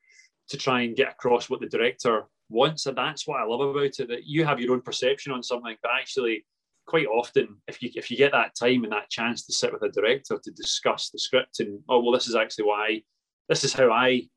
to 0.50 0.58
try 0.58 0.82
and 0.82 0.96
get 0.96 1.12
across 1.12 1.50
what 1.50 1.60
the 1.60 1.68
director 1.68 2.26
wants, 2.50 2.86
and 2.86 2.98
that's 2.98 3.28
what 3.28 3.40
I 3.40 3.46
love 3.46 3.62
about 3.62 4.00
it. 4.00 4.08
That 4.08 4.26
you 4.26 4.46
have 4.46 4.60
your 4.60 4.74
own 4.74 4.82
perception 4.82 5.32
on 5.32 5.44
something, 5.44 5.76
but 5.82 5.92
actually 6.00 6.46
quite 6.86 7.08
often, 7.08 7.58
if 7.68 7.82
you 7.82 7.90
if 7.96 8.12
you 8.12 8.18
get 8.18 8.32
that 8.32 8.56
time 8.56 8.84
and 8.84 8.94
that 8.94 9.10
chance 9.10 9.46
to 9.46 9.54
sit 9.54 9.74
with 9.74 9.84
a 9.84 9.90
director 9.90 10.40
to 10.42 10.52
discuss 10.52 11.10
the 11.10 11.20
script 11.20 11.60
and 11.60 11.80
oh 11.90 12.00
well, 12.00 12.12
this 12.12 12.28
is 12.28 12.36
actually 12.36 12.66
why, 12.66 13.02
this 13.50 13.64
is 13.64 13.74
how 13.74 13.92
I, 13.92 14.28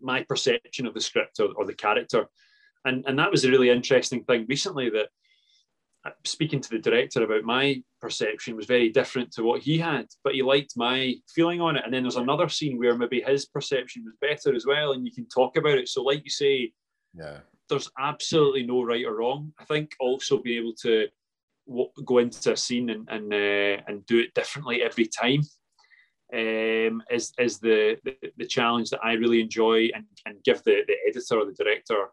my 0.00 0.22
perception 0.22 0.86
of 0.86 0.94
the 0.94 1.00
script 1.00 1.40
or, 1.40 1.50
or 1.56 1.66
the 1.66 1.74
character, 1.74 2.26
and 2.84 3.04
and 3.06 3.18
that 3.18 3.30
was 3.30 3.44
a 3.44 3.50
really 3.50 3.70
interesting 3.70 4.24
thing 4.24 4.46
recently 4.48 4.90
that 4.90 5.08
speaking 6.24 6.60
to 6.60 6.70
the 6.70 6.78
director 6.78 7.22
about 7.22 7.44
my 7.44 7.82
perception 8.00 8.56
was 8.56 8.66
very 8.66 8.88
different 8.88 9.30
to 9.32 9.42
what 9.42 9.60
he 9.60 9.78
had, 9.78 10.06
but 10.24 10.34
he 10.34 10.42
liked 10.42 10.76
my 10.76 11.14
feeling 11.34 11.60
on 11.60 11.76
it. 11.76 11.84
And 11.84 11.92
then 11.92 12.02
there's 12.02 12.16
another 12.16 12.48
scene 12.48 12.78
where 12.78 12.96
maybe 12.96 13.20
his 13.20 13.46
perception 13.46 14.04
was 14.04 14.14
better 14.20 14.54
as 14.54 14.64
well, 14.66 14.92
and 14.92 15.04
you 15.04 15.12
can 15.12 15.26
talk 15.28 15.56
about 15.56 15.78
it. 15.78 15.88
So, 15.88 16.02
like 16.02 16.24
you 16.24 16.30
say, 16.30 16.72
yeah, 17.14 17.38
there's 17.68 17.90
absolutely 17.98 18.64
no 18.64 18.82
right 18.82 19.04
or 19.04 19.16
wrong. 19.16 19.52
I 19.58 19.64
think 19.64 19.94
also 20.00 20.38
being 20.38 20.62
able 20.62 20.74
to 20.82 21.08
go 22.04 22.18
into 22.18 22.52
a 22.52 22.56
scene 22.56 22.90
and 22.90 23.08
and, 23.10 23.32
uh, 23.32 23.82
and 23.86 24.04
do 24.06 24.18
it 24.18 24.34
differently 24.34 24.82
every 24.82 25.06
time 25.06 25.42
um, 26.32 27.02
is 27.10 27.32
is 27.38 27.58
the, 27.58 27.96
the, 28.04 28.16
the 28.36 28.46
challenge 28.46 28.90
that 28.90 29.04
I 29.04 29.12
really 29.14 29.40
enjoy 29.40 29.88
and, 29.94 30.04
and 30.26 30.42
give 30.44 30.62
the, 30.62 30.82
the 30.86 30.94
editor 31.08 31.38
or 31.38 31.46
the 31.46 31.52
director 31.52 32.08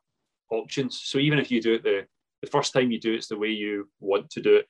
options. 0.51 1.01
So 1.03 1.19
even 1.19 1.39
if 1.39 1.51
you 1.51 1.61
do 1.61 1.75
it 1.75 1.83
the 1.83 2.05
the 2.41 2.49
first 2.49 2.73
time 2.73 2.91
you 2.91 2.99
do 2.99 3.13
it, 3.13 3.17
it's 3.17 3.27
the 3.27 3.37
way 3.37 3.49
you 3.49 3.89
want 3.99 4.29
to 4.31 4.41
do 4.41 4.57
it. 4.57 4.67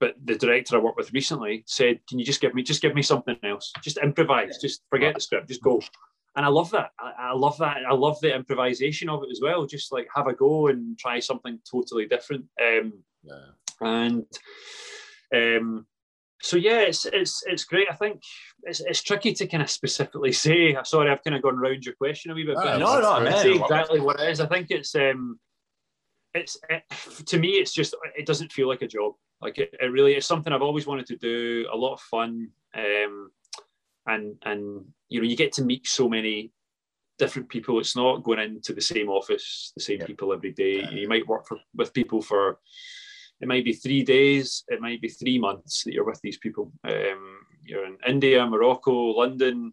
But 0.00 0.16
the 0.24 0.36
director 0.36 0.76
I 0.76 0.80
worked 0.80 0.98
with 0.98 1.12
recently 1.12 1.64
said, 1.66 2.00
"Can 2.08 2.18
you 2.18 2.24
just 2.24 2.40
give 2.40 2.54
me 2.54 2.62
just 2.62 2.82
give 2.82 2.94
me 2.94 3.02
something 3.02 3.36
else? 3.44 3.72
Just 3.82 3.98
improvise. 3.98 4.58
Just 4.58 4.82
forget 4.90 5.14
the 5.14 5.20
script. 5.20 5.48
Just 5.48 5.62
go." 5.62 5.80
And 6.36 6.44
I 6.44 6.48
love 6.48 6.70
that. 6.72 6.90
I, 6.98 7.30
I 7.30 7.32
love 7.32 7.56
that. 7.58 7.78
I 7.88 7.94
love 7.94 8.18
the 8.20 8.34
improvisation 8.34 9.08
of 9.08 9.22
it 9.22 9.30
as 9.30 9.40
well. 9.40 9.66
Just 9.66 9.92
like 9.92 10.08
have 10.14 10.26
a 10.26 10.34
go 10.34 10.66
and 10.66 10.98
try 10.98 11.20
something 11.20 11.60
totally 11.70 12.06
different. 12.06 12.46
Um, 12.60 13.04
yeah 13.22 13.52
and 13.80 14.26
um, 15.34 15.86
so 16.42 16.56
yeah, 16.56 16.80
it's 16.80 17.06
it's 17.06 17.42
it's 17.46 17.64
great. 17.64 17.88
I 17.90 17.94
think 17.94 18.22
it's, 18.64 18.80
it's 18.80 19.02
tricky 19.02 19.32
to 19.34 19.46
kind 19.46 19.62
of 19.62 19.70
specifically 19.70 20.32
say. 20.32 20.76
Sorry, 20.84 21.10
I've 21.10 21.24
kind 21.24 21.36
of 21.36 21.42
gone 21.42 21.58
around 21.58 21.84
your 21.84 21.94
question 21.94 22.30
a 22.30 22.34
wee 22.34 22.44
bit. 22.44 22.56
No, 22.56 22.78
no, 22.78 23.00
no 23.00 23.20
man. 23.20 23.42
Say 23.42 23.54
exactly 23.54 24.00
what 24.00 24.20
it 24.20 24.30
is. 24.30 24.40
I 24.40 24.46
think 24.46 24.68
it's 24.70 24.94
um, 24.94 25.38
it's 26.34 26.58
it, 26.68 26.82
to 27.26 27.38
me, 27.38 27.50
it's 27.50 27.72
just 27.72 27.94
it 28.16 28.26
doesn't 28.26 28.52
feel 28.52 28.68
like 28.68 28.82
a 28.82 28.88
job. 28.88 29.14
Like 29.40 29.58
it, 29.58 29.74
it 29.80 29.86
really 29.86 30.14
is 30.14 30.26
something 30.26 30.52
I've 30.52 30.62
always 30.62 30.86
wanted 30.86 31.06
to 31.06 31.16
do. 31.16 31.66
A 31.72 31.76
lot 31.76 31.94
of 31.94 32.00
fun, 32.00 32.48
um, 32.74 33.30
and 34.06 34.36
and 34.44 34.84
you 35.08 35.20
know, 35.20 35.26
you 35.26 35.36
get 35.36 35.52
to 35.52 35.64
meet 35.64 35.86
so 35.86 36.08
many 36.08 36.50
different 37.18 37.48
people. 37.48 37.78
It's 37.78 37.96
not 37.96 38.22
going 38.22 38.40
into 38.40 38.72
the 38.72 38.80
same 38.80 39.08
office, 39.08 39.72
the 39.76 39.82
same 39.82 40.00
yeah. 40.00 40.06
people 40.06 40.32
every 40.32 40.52
day. 40.52 40.80
Yeah. 40.80 40.90
You 40.90 41.08
might 41.08 41.26
work 41.26 41.46
for, 41.46 41.58
with 41.74 41.92
people 41.92 42.20
for 42.20 42.58
it 43.40 43.48
might 43.48 43.64
be 43.64 43.72
three 43.72 44.02
days, 44.02 44.64
it 44.68 44.80
might 44.80 45.00
be 45.00 45.08
three 45.08 45.38
months 45.38 45.84
that 45.84 45.92
you're 45.92 46.06
with 46.06 46.20
these 46.22 46.38
people. 46.38 46.72
Um, 46.84 47.40
you're 47.64 47.84
in 47.86 47.98
India, 48.06 48.46
Morocco, 48.46 48.92
London, 48.92 49.72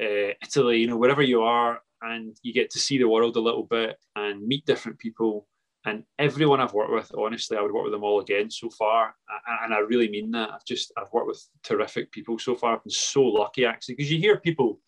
uh, 0.00 0.34
Italy, 0.42 0.80
you 0.80 0.88
know, 0.88 0.96
wherever 0.96 1.22
you 1.22 1.42
are, 1.42 1.80
and 2.02 2.36
you 2.42 2.52
get 2.52 2.70
to 2.70 2.78
see 2.78 2.98
the 2.98 3.08
world 3.08 3.36
a 3.36 3.40
little 3.40 3.64
bit 3.64 3.96
and 4.16 4.46
meet 4.46 4.66
different 4.66 4.98
people. 4.98 5.46
And 5.84 6.04
everyone 6.18 6.60
I've 6.60 6.74
worked 6.74 6.92
with, 6.92 7.10
honestly, 7.18 7.56
I 7.56 7.60
would 7.60 7.72
work 7.72 7.82
with 7.82 7.92
them 7.92 8.04
all 8.04 8.20
again 8.20 8.50
so 8.50 8.70
far, 8.70 9.14
and 9.62 9.74
I 9.74 9.78
really 9.78 10.08
mean 10.08 10.30
that. 10.30 10.50
I've 10.50 10.64
just 10.64 10.92
I've 10.96 11.12
worked 11.12 11.26
with 11.26 11.44
terrific 11.64 12.12
people 12.12 12.38
so 12.38 12.54
far. 12.54 12.74
I've 12.74 12.84
been 12.84 12.90
so 12.90 13.22
lucky 13.22 13.64
actually, 13.66 13.96
because 13.96 14.10
you 14.10 14.18
hear 14.18 14.38
people 14.38 14.78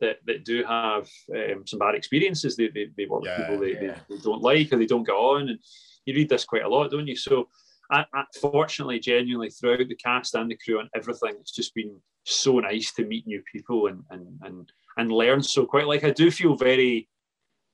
that, 0.00 0.16
that 0.26 0.46
do 0.46 0.64
have 0.64 1.08
um, 1.34 1.66
some 1.66 1.78
bad 1.78 1.94
experiences. 1.94 2.56
They, 2.56 2.68
they, 2.68 2.88
they 2.96 3.04
work 3.04 3.24
yeah, 3.24 3.38
with 3.38 3.46
people 3.48 3.60
they, 3.60 3.86
yeah. 3.86 3.98
they, 4.08 4.16
they, 4.16 4.22
don't 4.22 4.42
like 4.42 4.72
or 4.72 4.78
they 4.78 4.86
don't 4.86 5.06
get 5.06 5.12
on. 5.12 5.50
And 5.50 5.58
you 6.06 6.14
read 6.14 6.30
this 6.30 6.46
quite 6.46 6.64
a 6.64 6.68
lot, 6.68 6.90
don't 6.90 7.06
you? 7.06 7.16
So, 7.16 7.48
I, 7.90 8.04
I, 8.14 8.24
fortunately, 8.40 8.98
genuinely, 8.98 9.50
throughout 9.50 9.86
the 9.86 9.94
cast 9.94 10.34
and 10.34 10.50
the 10.50 10.56
crew 10.56 10.80
and 10.80 10.88
everything, 10.94 11.34
it's 11.40 11.52
just 11.52 11.74
been 11.74 12.00
so 12.24 12.58
nice 12.60 12.92
to 12.92 13.04
meet 13.04 13.26
new 13.26 13.42
people 13.52 13.88
and 13.88 14.02
and 14.10 14.26
and 14.42 14.72
and 14.96 15.12
learn 15.12 15.42
so 15.42 15.66
quite. 15.66 15.86
Like 15.86 16.04
I 16.04 16.10
do 16.10 16.30
feel 16.30 16.56
very 16.56 17.08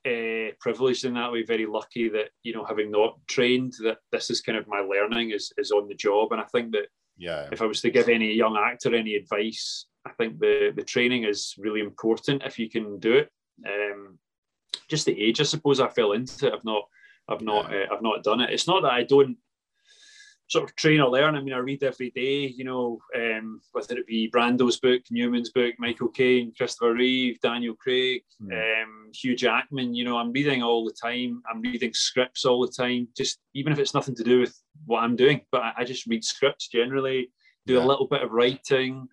uh, 0.05 0.51
privileged 0.59 1.05
in 1.05 1.13
that 1.15 1.31
way, 1.31 1.43
very 1.43 1.65
lucky 1.65 2.09
that 2.09 2.29
you 2.43 2.53
know, 2.53 2.65
having 2.65 2.91
not 2.91 3.17
trained, 3.27 3.73
that 3.83 3.97
this 4.11 4.29
is 4.29 4.41
kind 4.41 4.57
of 4.57 4.67
my 4.67 4.79
learning 4.79 5.31
is 5.31 5.51
is 5.57 5.71
on 5.71 5.87
the 5.87 5.95
job, 5.95 6.31
and 6.31 6.41
I 6.41 6.45
think 6.45 6.71
that 6.71 6.87
yeah, 7.17 7.49
if 7.51 7.61
I 7.61 7.65
was 7.65 7.81
to 7.81 7.89
give 7.89 8.09
any 8.09 8.33
young 8.33 8.57
actor 8.57 8.93
any 8.93 9.15
advice, 9.15 9.85
I 10.05 10.11
think 10.11 10.39
the 10.39 10.71
the 10.75 10.83
training 10.83 11.23
is 11.23 11.55
really 11.57 11.81
important 11.81 12.43
if 12.45 12.59
you 12.59 12.69
can 12.69 12.99
do 12.99 13.13
it. 13.13 13.29
Um, 13.65 14.19
just 14.89 15.05
the 15.05 15.21
age, 15.21 15.41
I 15.41 15.43
suppose, 15.43 15.79
I 15.79 15.89
fell 15.89 16.13
into. 16.13 16.47
It. 16.47 16.53
I've 16.53 16.65
not 16.65 16.83
I've 17.27 17.41
not 17.41 17.73
uh, 17.73 17.85
I've 17.91 18.01
not 18.01 18.23
done 18.23 18.41
it. 18.41 18.51
It's 18.51 18.67
not 18.67 18.83
that 18.83 18.91
I 18.91 19.03
don't 19.03 19.37
sort 20.47 20.63
of 20.63 20.75
train 20.75 21.01
or 21.01 21.09
learn. 21.09 21.35
I 21.35 21.41
mean, 21.41 21.53
I 21.53 21.57
read 21.57 21.83
every 21.83 22.11
day. 22.11 22.47
You 22.47 22.63
know, 22.63 22.99
um, 23.15 23.61
whether 23.71 23.97
it 23.97 24.07
be 24.07 24.29
Brando's 24.29 24.79
book, 24.79 25.01
Newman's 25.11 25.51
book, 25.51 25.75
Michael 25.77 26.09
Caine, 26.09 26.53
Christopher 26.55 26.93
Reeve, 26.93 27.39
Daniel 27.41 27.75
Craig, 27.75 28.23
mm. 28.41 28.51
um, 28.83 29.11
Hugh 29.13 29.35
Jackman. 29.35 29.93
You 29.93 30.05
know, 30.05 30.17
I'm 30.17 30.31
reading 30.31 30.63
all 30.63 30.85
the 30.85 30.93
time. 30.93 31.41
I'm 31.49 31.61
reading 31.61 31.93
scripts 31.93 32.45
all 32.45 32.61
the 32.65 32.71
time. 32.71 33.07
Just 33.15 33.39
even 33.53 33.73
if 33.73 33.79
it's 33.79 33.93
nothing 33.93 34.15
to 34.15 34.23
do 34.23 34.39
with 34.39 34.55
what 34.85 35.03
I'm 35.03 35.15
doing, 35.15 35.41
but 35.51 35.61
I, 35.61 35.73
I 35.79 35.83
just 35.83 36.07
read 36.07 36.23
scripts 36.23 36.67
generally. 36.67 37.31
Do 37.65 37.75
yeah. 37.75 37.83
a 37.83 37.85
little 37.85 38.07
bit 38.07 38.23
of 38.23 38.31
writing. 38.31 39.07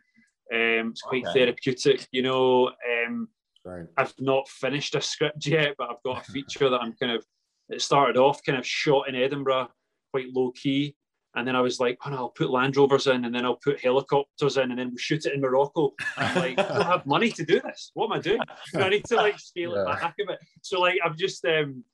Um, 0.52 0.90
it's 0.90 1.02
quite 1.02 1.24
okay. 1.26 1.40
therapeutic. 1.40 2.06
You 2.12 2.22
know. 2.22 2.68
Um, 2.68 3.28
Right. 3.66 3.86
I've 3.96 4.12
not 4.18 4.46
finished 4.46 4.94
a 4.94 5.00
script 5.00 5.46
yet, 5.46 5.76
but 5.78 5.88
I've 5.88 6.02
got 6.04 6.20
a 6.20 6.32
feature 6.32 6.68
that 6.68 6.82
I'm 6.82 6.92
kind 6.92 7.12
of 7.12 7.24
it 7.70 7.80
started 7.80 8.16
off 8.16 8.44
kind 8.44 8.58
of 8.58 8.66
shot 8.66 9.08
in 9.08 9.14
Edinburgh, 9.14 9.68
quite 10.12 10.28
low 10.32 10.50
key, 10.50 10.94
And 11.36 11.46
then 11.46 11.56
I 11.56 11.60
was 11.60 11.80
like, 11.80 11.98
oh 12.04 12.10
no, 12.10 12.16
I'll 12.16 12.28
put 12.28 12.50
Land 12.50 12.76
Rovers 12.76 13.06
in 13.06 13.24
and 13.24 13.34
then 13.34 13.44
I'll 13.44 13.56
put 13.56 13.80
helicopters 13.80 14.56
in 14.56 14.70
and 14.70 14.78
then 14.78 14.88
we'll 14.90 14.98
shoot 14.98 15.26
it 15.26 15.32
in 15.34 15.40
Morocco. 15.40 15.92
I'm 16.16 16.34
like, 16.36 16.58
I 16.58 16.74
don't 16.74 16.86
have 16.86 17.06
money 17.06 17.30
to 17.30 17.44
do 17.44 17.60
this. 17.60 17.90
What 17.94 18.06
am 18.06 18.12
I 18.12 18.20
doing? 18.20 18.40
I 18.76 18.88
need 18.88 19.04
to 19.06 19.16
like 19.16 19.38
scale 19.38 19.74
it 19.74 19.84
back 20.00 20.14
a 20.20 20.26
bit. 20.26 20.38
So 20.62 20.80
like 20.80 20.98
I'm 21.04 21.16
just 21.16 21.44
um 21.44 21.84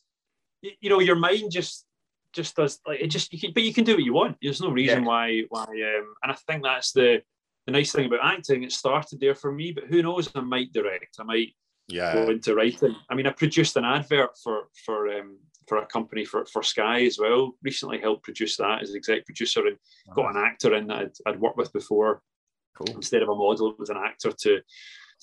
y- 0.62 0.76
you 0.80 0.91
know, 0.91 1.01
your 1.01 1.16
mind 1.16 1.51
just 1.51 1.86
just 2.32 2.55
does 2.57 2.78
like 2.86 3.01
it 3.01 3.09
just 3.09 3.32
you 3.32 3.41
can 3.41 3.53
but 3.53 3.62
you 3.62 3.72
can 3.74 3.84
do 3.84 3.95
what 3.95 4.05
you 4.05 4.12
want. 4.12 4.36
There's 4.43 4.61
no 4.61 4.70
reason 4.70 5.03
Yeah. 5.03 5.09
why 5.09 5.43
why 5.49 5.64
um 5.64 6.14
and 6.22 6.32
I 6.32 6.34
think 6.47 6.62
that's 6.62 6.93
the 6.93 7.22
the 7.66 7.72
nice 7.72 7.93
thing 7.93 8.07
about 8.07 8.20
acting, 8.24 8.62
it 8.62 8.72
started 8.72 9.20
there 9.20 9.34
for 9.34 9.53
me, 9.53 9.72
but 9.72 9.84
who 9.84 10.03
knows? 10.03 10.30
I 10.34 10.41
might 10.41 10.72
direct, 10.72 11.16
I 11.18 11.24
might 11.24 11.55
Yeah. 11.88 12.12
go 12.14 12.30
into 12.30 12.55
writing. 12.55 12.95
I 13.11 13.14
mean, 13.14 13.26
I 13.26 13.30
produced 13.30 13.76
an 13.76 13.84
advert 13.84 14.30
for 14.43 14.68
for 14.84 15.09
um, 15.09 15.38
for 15.71 15.79
a 15.79 15.87
company 15.87 16.25
for, 16.25 16.45
for 16.47 16.64
Sky 16.64 17.05
as 17.05 17.16
well. 17.16 17.53
Recently 17.62 18.01
helped 18.01 18.25
produce 18.25 18.57
that 18.57 18.83
as 18.83 18.91
the 18.91 18.97
exec 18.97 19.25
producer 19.25 19.68
and 19.68 19.77
got 20.16 20.35
an 20.35 20.43
actor 20.45 20.75
in 20.75 20.89
that 20.89 20.99
I'd, 20.99 21.12
I'd 21.27 21.41
worked 21.41 21.57
with 21.57 21.73
before. 21.73 22.23
Cool. 22.77 22.97
Instead 22.97 23.23
of 23.23 23.29
a 23.29 23.35
model, 23.35 23.71
it 23.71 23.79
was 23.79 23.91
an 23.91 23.97
actor 23.97 24.33
to 24.33 24.61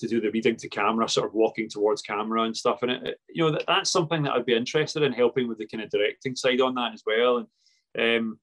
to 0.00 0.06
do 0.06 0.20
the 0.20 0.30
reading 0.30 0.54
to 0.56 0.68
camera, 0.68 1.08
sort 1.08 1.26
of 1.26 1.34
walking 1.34 1.68
towards 1.68 2.02
camera 2.02 2.44
and 2.44 2.56
stuff. 2.56 2.78
And 2.82 2.90
it, 2.92 3.02
it- 3.08 3.20
you 3.28 3.44
know, 3.44 3.50
that, 3.50 3.64
that's 3.66 3.90
something 3.90 4.22
that 4.22 4.32
I'd 4.32 4.46
be 4.46 4.54
interested 4.56 5.02
in 5.02 5.12
helping 5.12 5.48
with 5.48 5.58
the 5.58 5.66
kind 5.66 5.82
of 5.82 5.90
directing 5.90 6.34
side 6.36 6.60
on 6.60 6.74
that 6.76 6.94
as 6.94 7.02
well. 7.04 7.44
And 7.96 8.18
um, 8.18 8.38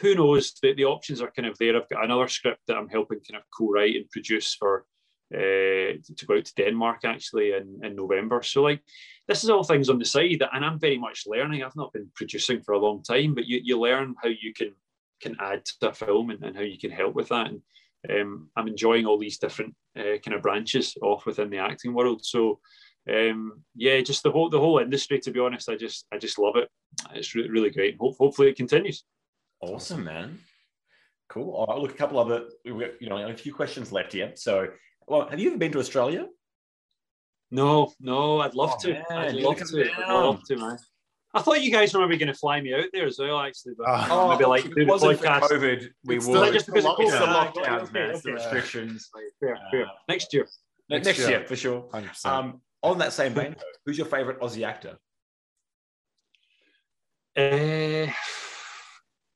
who 0.00 0.14
knows? 0.14 0.54
The, 0.62 0.74
the 0.74 0.84
options 0.84 1.20
are 1.22 1.32
kind 1.34 1.48
of 1.48 1.56
there. 1.58 1.74
I've 1.76 1.88
got 1.88 2.04
another 2.04 2.28
script 2.28 2.60
that 2.68 2.76
I'm 2.76 2.88
helping 2.90 3.20
kind 3.20 3.40
of 3.40 3.46
co-write 3.56 3.96
and 3.96 4.10
produce 4.10 4.54
for 4.54 4.84
uh, 5.34 5.98
to 6.16 6.26
go 6.26 6.36
out 6.36 6.44
to 6.44 6.54
Denmark 6.54 7.04
actually 7.04 7.52
in, 7.52 7.80
in 7.82 7.94
November. 7.94 8.42
So 8.42 8.62
like 8.62 8.82
this 9.26 9.44
is 9.44 9.50
all 9.50 9.64
things 9.64 9.88
on 9.88 9.98
the 9.98 10.04
side 10.04 10.38
that, 10.40 10.50
and 10.54 10.64
I'm 10.64 10.78
very 10.78 10.98
much 10.98 11.24
learning. 11.26 11.62
I've 11.62 11.76
not 11.76 11.92
been 11.92 12.10
producing 12.14 12.62
for 12.62 12.72
a 12.72 12.78
long 12.78 13.02
time, 13.02 13.34
but 13.34 13.46
you, 13.46 13.60
you 13.62 13.78
learn 13.78 14.14
how 14.22 14.28
you 14.28 14.52
can 14.54 14.74
can 15.20 15.36
add 15.40 15.64
to 15.64 15.88
a 15.88 15.92
film 15.92 16.30
and, 16.30 16.42
and 16.44 16.56
how 16.56 16.62
you 16.62 16.78
can 16.78 16.90
help 16.90 17.14
with 17.14 17.28
that. 17.28 17.48
And 17.48 17.60
um, 18.08 18.48
I'm 18.56 18.68
enjoying 18.68 19.04
all 19.04 19.18
these 19.18 19.38
different 19.38 19.74
uh, 19.98 20.18
kind 20.24 20.34
of 20.34 20.42
branches 20.42 20.96
off 21.02 21.26
within 21.26 21.50
the 21.50 21.58
acting 21.58 21.92
world. 21.92 22.24
So 22.24 22.60
um, 23.10 23.62
yeah, 23.74 24.00
just 24.00 24.22
the 24.22 24.30
whole 24.30 24.48
the 24.50 24.60
whole 24.60 24.78
industry. 24.78 25.18
To 25.20 25.30
be 25.30 25.40
honest, 25.40 25.68
I 25.68 25.76
just 25.76 26.06
I 26.12 26.18
just 26.18 26.38
love 26.38 26.56
it. 26.56 26.68
It's 27.14 27.34
re- 27.34 27.48
really 27.48 27.70
great. 27.70 27.96
Hope, 28.00 28.16
hopefully 28.18 28.48
it 28.48 28.56
continues. 28.56 29.04
Awesome, 29.60 30.04
man. 30.04 30.38
Cool. 31.28 31.66
Look, 31.80 31.90
a 31.90 31.94
couple 31.94 32.18
other, 32.18 32.44
we've 32.64 32.80
got, 32.80 33.02
you 33.02 33.08
know, 33.08 33.18
a 33.18 33.34
few 33.34 33.52
questions 33.52 33.92
left 33.92 34.12
here. 34.14 34.32
So, 34.34 34.68
well, 35.08 35.28
have 35.28 35.38
you 35.40 35.48
ever 35.50 35.58
been 35.58 35.72
to 35.72 35.78
Australia? 35.78 36.26
No, 37.50 37.92
no, 38.00 38.40
I'd 38.40 38.54
love 38.54 38.74
Oh, 38.74 38.78
to. 38.82 38.92
man, 38.92 39.04
I'd 39.10 39.34
love 39.34 39.58
gotta 39.58 39.90
I'd 40.06 40.08
love 40.08 40.42
to, 40.44 40.56
man. 40.56 40.78
I 41.34 41.42
thought 41.42 41.62
you 41.62 41.70
guys 41.70 41.92
were 41.94 42.00
maybe 42.00 42.16
going 42.16 42.32
to 42.32 42.38
fly 42.38 42.60
me 42.60 42.72
out 42.74 42.86
there 42.92 43.06
as 43.06 43.18
well, 43.18 43.38
actually. 43.40 43.74
But 43.76 43.86
Oh, 44.10 44.28
maybe 44.30 44.44
like 44.46 44.64
if 44.64 44.74
do 44.74 44.80
it 44.82 44.84
the 44.86 44.90
wasn't 44.90 45.18
for 45.18 45.26
podcast. 45.26 45.40
COVID, 45.50 45.88
we 46.04 46.16
It's 46.16 46.26
would. 46.26 46.52
just 46.52 46.66
because 46.66 46.84
of 46.86 46.92
it's 46.98 47.10
it's 47.10 47.12
the 47.12 47.26
the 47.26 47.32
lockdown. 47.32 47.52
lockdowns, 47.54 47.82
Okay, 47.82 47.92
man. 47.92 48.10
It's 48.10 48.22
the 48.22 48.30
okay. 48.32 48.44
restrictions. 48.44 49.10
Fair, 49.40 49.58
fair. 49.70 49.84
Uh, 49.86 49.88
Next 50.08 50.32
year. 50.32 50.46
Next, 50.88 51.06
Next 51.06 51.18
year, 51.20 51.28
year. 51.30 51.44
for 51.46 51.54
sure. 51.56 51.82
100%. 51.92 52.26
Um, 52.26 52.62
on 52.82 52.98
that 52.98 53.12
same 53.12 53.34
vein, 53.34 53.56
who's 53.84 53.98
your 53.98 54.06
favorite 54.06 54.40
Aussie 54.40 54.66
actor? 54.66 54.96
Uh, 57.36 58.10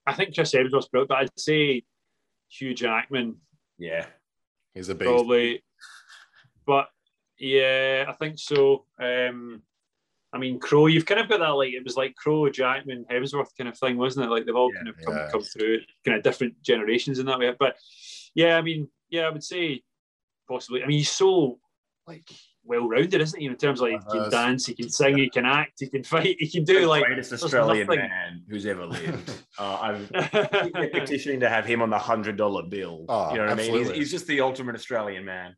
I 0.07 0.13
think 0.15 0.35
Chris 0.35 0.55
Evans 0.55 0.75
was 0.75 0.89
brilliant, 0.89 1.09
but 1.11 1.19
I'd 1.19 1.31
say 1.39 1.83
Hugh 2.49 2.75
Jackman 2.75 3.37
Yeah. 3.79 4.07
He's 4.75 4.89
a 4.89 4.95
beast. 4.95 5.09
probably. 5.09 5.63
But 6.67 6.89
yeah, 7.39 8.07
I 8.09 8.13
think 8.13 8.39
so. 8.39 8.85
Um, 9.01 9.63
I 10.33 10.39
mean, 10.39 10.59
Crowe, 10.59 10.87
you've 10.87 11.05
kind 11.07 11.21
of 11.21 11.29
got 11.29 11.41
that 11.41 11.49
like 11.51 11.75
it 11.75 11.85
was 11.85 11.97
like 11.97 12.15
Crowe, 12.17 12.49
Jackman, 12.49 13.05
Hemsworth 13.11 13.49
kind 13.59 13.69
of 13.69 13.77
thing, 13.79 13.99
wasn't 13.99 14.27
it? 14.27 14.31
Like 14.31 14.47
they've 14.47 14.55
all 14.55 14.71
Yeah, 14.73 14.79
kind 14.79 14.89
of 14.89 14.97
come, 15.05 15.15
yeah. 15.17 15.29
come 15.31 15.43
through 15.43 15.81
kind 16.05 16.17
of 16.17 16.23
different 16.23 16.61
generations 16.63 17.19
in 17.19 17.27
that 17.27 17.39
way. 17.39 17.55
But 17.59 17.77
yeah, 18.35 18.57
I 18.57 18.63
mean, 18.63 18.89
yeah, 19.11 19.23
I 19.23 19.31
would 19.31 19.45
say 19.45 19.83
possibly. 20.49 20.83
I 20.83 20.87
mean, 20.87 20.99
he's 20.99 21.11
so 21.11 21.59
like 22.07 22.31
well 22.65 22.89
rounded, 22.89 23.21
isn't 23.21 23.39
he? 23.39 23.47
In 23.47 23.57
terms 23.57 23.81
of 23.81 23.89
like 23.89 24.03
he 24.13 24.19
can 24.19 24.31
dance, 24.31 24.67
he 24.67 24.75
can 24.75 24.89
sing, 24.89 25.19
he 25.19 25.29
can 25.29 25.45
act, 25.45 25.81
he 25.81 25.89
can 25.89 26.05
fight, 26.05 26.37
he 26.39 26.49
can 26.49 26.65
do 26.65 26.75
like 26.75 26.83
the 26.83 26.89
like 26.89 27.05
greatest 27.07 27.33
Australian 27.33 27.87
nothing- 27.87 28.01
man 28.01 28.43
who's 28.49 28.67
ever 28.67 28.87
lived. 28.87 29.33
uh, 29.59 29.79
I'm 29.81 30.07
petitioning 30.91 31.41
to 31.41 31.49
have 31.49 31.65
him 31.65 31.83
on 31.83 31.91
the 31.91 31.99
hundred 31.99 32.37
dollar 32.37 32.63
bill. 32.63 33.05
Oh, 33.09 33.33
you 33.33 33.39
know 33.39 33.45
what 33.45 33.53
I 33.53 33.55
mean? 33.55 33.75
He's, 33.75 33.91
he's 33.91 34.11
just 34.11 34.27
the 34.27 34.41
ultimate 34.41 34.75
Australian 34.75 35.25
man. 35.25 35.57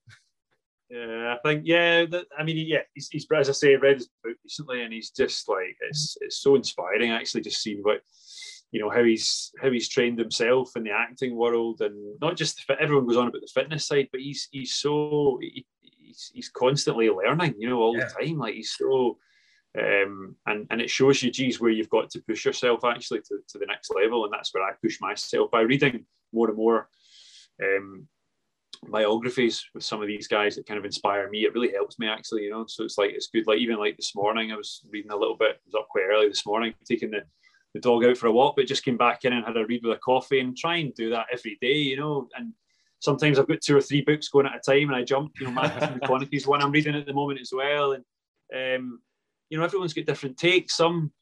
Yeah, 0.90 1.34
I 1.34 1.48
think 1.48 1.62
yeah. 1.64 2.04
That, 2.06 2.26
I 2.38 2.44
mean, 2.44 2.56
yeah, 2.68 2.82
he's, 2.94 3.08
he's 3.08 3.26
as 3.34 3.48
I 3.48 3.52
say, 3.52 3.72
I 3.72 3.78
read 3.78 3.96
his 3.96 4.08
book 4.22 4.36
recently, 4.44 4.82
and 4.82 4.92
he's 4.92 5.10
just 5.10 5.48
like 5.48 5.76
it's 5.90 6.16
it's 6.20 6.38
so 6.38 6.54
inspiring 6.54 7.10
actually, 7.10 7.40
just 7.42 7.62
seeing 7.62 7.80
what 7.82 8.00
you 8.70 8.80
know 8.80 8.90
how 8.90 9.02
he's 9.02 9.50
how 9.60 9.70
he's 9.70 9.88
trained 9.88 10.18
himself 10.18 10.72
in 10.76 10.84
the 10.84 10.90
acting 10.90 11.36
world, 11.36 11.80
and 11.80 12.18
not 12.20 12.36
just 12.36 12.64
the. 12.66 12.80
Everyone 12.80 13.06
goes 13.06 13.16
on 13.16 13.28
about 13.28 13.40
the 13.40 13.50
fitness 13.52 13.86
side, 13.86 14.08
but 14.12 14.20
he's 14.20 14.48
he's 14.52 14.74
so 14.74 15.38
he, 15.40 15.66
he's 16.14 16.30
he's 16.34 16.48
constantly 16.48 17.10
learning, 17.10 17.54
you 17.58 17.68
know, 17.68 17.80
all 17.80 17.96
Yeah. 17.96 18.06
the 18.06 18.26
time. 18.26 18.38
Like 18.38 18.54
he's 18.54 18.72
so. 18.72 19.18
Um, 19.76 20.36
and 20.46 20.68
and 20.70 20.80
it 20.80 20.88
shows 20.88 21.20
you, 21.20 21.32
geez, 21.32 21.60
where 21.60 21.72
you've 21.72 21.88
got 21.90 22.08
to 22.10 22.20
push 22.20 22.44
yourself 22.44 22.84
actually 22.84 23.22
to, 23.22 23.38
to 23.48 23.58
the 23.58 23.66
next 23.66 23.92
level, 23.92 24.24
and 24.24 24.32
that's 24.32 24.54
where 24.54 24.62
I 24.62 24.70
push 24.80 25.00
myself 25.00 25.50
by 25.50 25.62
reading 25.62 26.06
more 26.32 26.46
and 26.48 26.56
more 26.56 26.88
um, 27.60 28.06
biographies 28.88 29.64
with 29.74 29.82
some 29.82 30.00
of 30.00 30.06
these 30.06 30.28
guys 30.28 30.54
that 30.54 30.66
kind 30.66 30.78
of 30.78 30.84
inspire 30.84 31.28
me. 31.28 31.44
It 31.44 31.54
really 31.54 31.72
helps 31.72 31.98
me 31.98 32.06
actually, 32.06 32.44
you 32.44 32.50
know. 32.50 32.66
So 32.68 32.84
it's 32.84 32.98
like 32.98 33.10
it's 33.10 33.26
good. 33.26 33.48
Like 33.48 33.58
even 33.58 33.76
like 33.78 33.96
this 33.96 34.14
morning, 34.14 34.52
I 34.52 34.56
was 34.56 34.82
reading 34.92 35.10
a 35.10 35.16
little 35.16 35.36
bit. 35.36 35.56
I 35.56 35.66
was 35.66 35.74
up 35.74 35.88
quite 35.88 36.04
early 36.08 36.28
this 36.28 36.46
morning, 36.46 36.72
taking 36.84 37.10
the, 37.10 37.24
the 37.74 37.80
dog 37.80 38.04
out 38.04 38.16
for 38.16 38.28
a 38.28 38.32
walk, 38.32 38.54
but 38.56 38.68
just 38.68 38.84
came 38.84 38.96
back 38.96 39.24
in 39.24 39.32
and 39.32 39.44
had 39.44 39.56
a 39.56 39.66
read 39.66 39.82
with 39.82 39.96
a 39.96 40.00
coffee 40.00 40.38
and 40.38 40.56
try 40.56 40.76
and 40.76 40.94
do 40.94 41.10
that 41.10 41.26
every 41.32 41.58
day, 41.60 41.78
you 41.78 41.96
know. 41.96 42.28
And 42.36 42.52
sometimes 43.04 43.38
I've 43.38 43.48
got 43.48 43.60
two 43.60 43.76
or 43.76 43.82
three 43.82 44.00
books 44.00 44.28
going 44.28 44.46
at 44.46 44.56
a 44.56 44.60
time, 44.60 44.88
and 44.88 44.96
I 44.96 45.04
jump. 45.04 45.32
You 45.38 45.46
know, 45.46 45.52
Matthew 45.52 45.98
McConaughey's 45.98 46.46
one 46.46 46.62
I'm 46.62 46.72
reading 46.72 46.96
at 46.96 47.06
the 47.06 47.12
moment 47.12 47.40
as 47.40 47.52
well, 47.54 47.92
and 47.92 48.04
um, 48.54 49.00
you 49.50 49.58
know, 49.58 49.64
everyone's 49.64 49.94
got 49.94 50.06
different 50.06 50.36
takes. 50.36 50.76
Some 50.76 51.12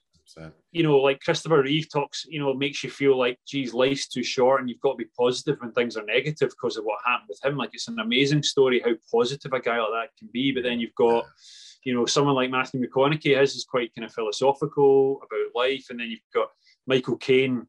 you 0.70 0.82
know, 0.82 0.98
like 0.98 1.20
Christopher 1.20 1.62
Reeve 1.62 1.90
talks, 1.90 2.24
you 2.28 2.38
know, 2.38 2.54
makes 2.54 2.82
you 2.82 2.90
feel 2.90 3.18
like, 3.18 3.38
geez, 3.46 3.74
life's 3.74 4.08
too 4.08 4.22
short 4.22 4.60
and 4.60 4.70
you've 4.70 4.80
got 4.80 4.92
to 4.92 4.96
be 4.96 5.10
positive 5.18 5.58
when 5.60 5.72
things 5.72 5.96
are 5.96 6.04
negative 6.04 6.50
because 6.50 6.76
of 6.76 6.84
what 6.84 7.00
happened 7.04 7.28
with 7.28 7.44
him. 7.44 7.56
Like 7.56 7.70
it's 7.72 7.88
an 7.88 7.98
amazing 7.98 8.42
story 8.42 8.80
how 8.84 8.92
positive 9.10 9.52
a 9.52 9.60
guy 9.60 9.78
like 9.78 9.90
that 9.90 10.18
can 10.18 10.28
be. 10.32 10.52
But 10.52 10.62
then 10.62 10.80
you've 10.80 10.94
got, 10.94 11.26
you 11.84 11.94
know, 11.94 12.06
someone 12.06 12.34
like 12.34 12.50
Matthew 12.50 12.80
McConaughey, 12.80 13.38
his 13.38 13.54
is 13.54 13.64
quite 13.64 13.94
kind 13.94 14.06
of 14.06 14.14
philosophical 14.14 15.20
about 15.22 15.54
life. 15.54 15.86
And 15.90 16.00
then 16.00 16.08
you've 16.08 16.20
got 16.34 16.48
Michael 16.86 17.16
Caine 17.16 17.66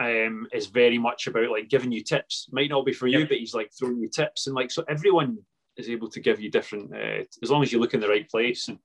um, 0.00 0.46
is 0.52 0.66
very 0.66 0.98
much 0.98 1.26
about 1.26 1.50
like 1.50 1.68
giving 1.68 1.92
you 1.92 2.02
tips. 2.02 2.48
Might 2.52 2.70
not 2.70 2.84
be 2.86 2.92
for 2.92 3.06
you, 3.06 3.20
Yep. 3.20 3.28
but 3.28 3.38
he's 3.38 3.54
like 3.54 3.70
throwing 3.78 4.00
you 4.00 4.08
tips. 4.08 4.46
And 4.46 4.54
like, 4.56 4.70
so 4.70 4.84
everyone 4.88 5.38
is 5.76 5.88
able 5.88 6.08
to 6.10 6.20
give 6.20 6.40
you 6.40 6.50
different, 6.50 6.94
uh, 6.94 7.24
as 7.42 7.50
long 7.50 7.62
as 7.62 7.72
you 7.72 7.78
look 7.78 7.94
in 7.94 8.00
the 8.00 8.08
right 8.08 8.28
place. 8.28 8.68
And 8.68 8.78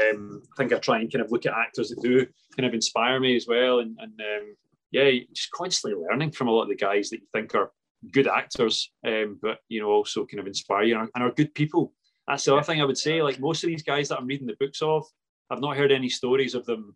um, 0.00 0.42
I 0.52 0.56
think 0.56 0.72
I 0.72 0.78
try 0.78 1.00
and 1.00 1.12
kind 1.12 1.24
of 1.24 1.32
look 1.32 1.46
at 1.46 1.52
actors 1.54 1.88
that 1.90 2.02
do 2.02 2.26
kind 2.56 2.66
of 2.66 2.74
inspire 2.74 3.18
me 3.20 3.36
as 3.36 3.46
well. 3.46 3.80
And, 3.80 3.96
and 4.00 4.12
um, 4.20 4.56
yeah, 4.90 5.10
just 5.32 5.50
constantly 5.50 6.00
learning 6.08 6.32
from 6.32 6.48
a 6.48 6.50
lot 6.50 6.62
of 6.62 6.68
the 6.68 6.76
guys 6.76 7.10
that 7.10 7.20
you 7.20 7.26
think 7.32 7.54
are 7.54 7.70
good 8.12 8.28
actors, 8.28 8.92
um, 9.06 9.38
but 9.42 9.58
you 9.68 9.80
know 9.80 9.88
also 9.88 10.26
kind 10.26 10.40
of 10.40 10.46
inspire 10.46 10.84
you 10.84 10.94
and 10.94 11.04
are, 11.04 11.10
and 11.14 11.24
are 11.24 11.32
good 11.32 11.54
people. 11.54 11.92
That's 12.28 12.44
the 12.44 12.54
other 12.54 12.62
thing 12.62 12.80
I 12.80 12.84
would 12.84 12.98
say. 12.98 13.22
Like 13.22 13.40
most 13.40 13.64
of 13.64 13.68
these 13.68 13.82
guys 13.82 14.08
that 14.08 14.18
I'm 14.18 14.26
reading 14.26 14.46
the 14.46 14.56
books 14.60 14.82
of, 14.82 15.04
I've 15.50 15.60
not 15.60 15.76
heard 15.76 15.92
any 15.92 16.08
stories 16.08 16.54
of 16.54 16.66
them 16.66 16.94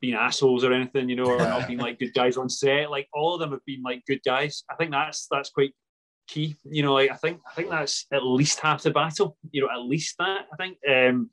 being 0.00 0.14
assholes 0.14 0.64
or 0.64 0.72
anything, 0.72 1.08
you 1.08 1.16
know, 1.16 1.26
or 1.26 1.38
not 1.38 1.66
being 1.66 1.78
like 1.78 1.98
good 2.00 2.14
guys 2.14 2.36
on 2.36 2.48
set. 2.48 2.90
Like 2.90 3.08
all 3.12 3.34
of 3.34 3.40
them 3.40 3.50
have 3.52 3.64
been 3.66 3.82
like 3.82 4.04
good 4.06 4.22
guys. 4.24 4.64
I 4.70 4.74
think 4.74 4.90
that's 4.90 5.26
that's 5.30 5.50
quite 5.50 5.72
key. 6.28 6.56
You 6.64 6.82
know, 6.82 6.94
like 6.94 7.10
I 7.10 7.16
think 7.16 7.40
I 7.50 7.54
think 7.54 7.70
that's 7.70 8.06
at 8.12 8.24
least 8.24 8.60
half 8.60 8.82
the 8.82 8.90
battle. 8.90 9.36
You 9.50 9.62
know, 9.62 9.68
at 9.72 9.82
least 9.82 10.16
that 10.18 10.46
I 10.52 10.56
think. 10.56 10.78
Um, 10.88 11.30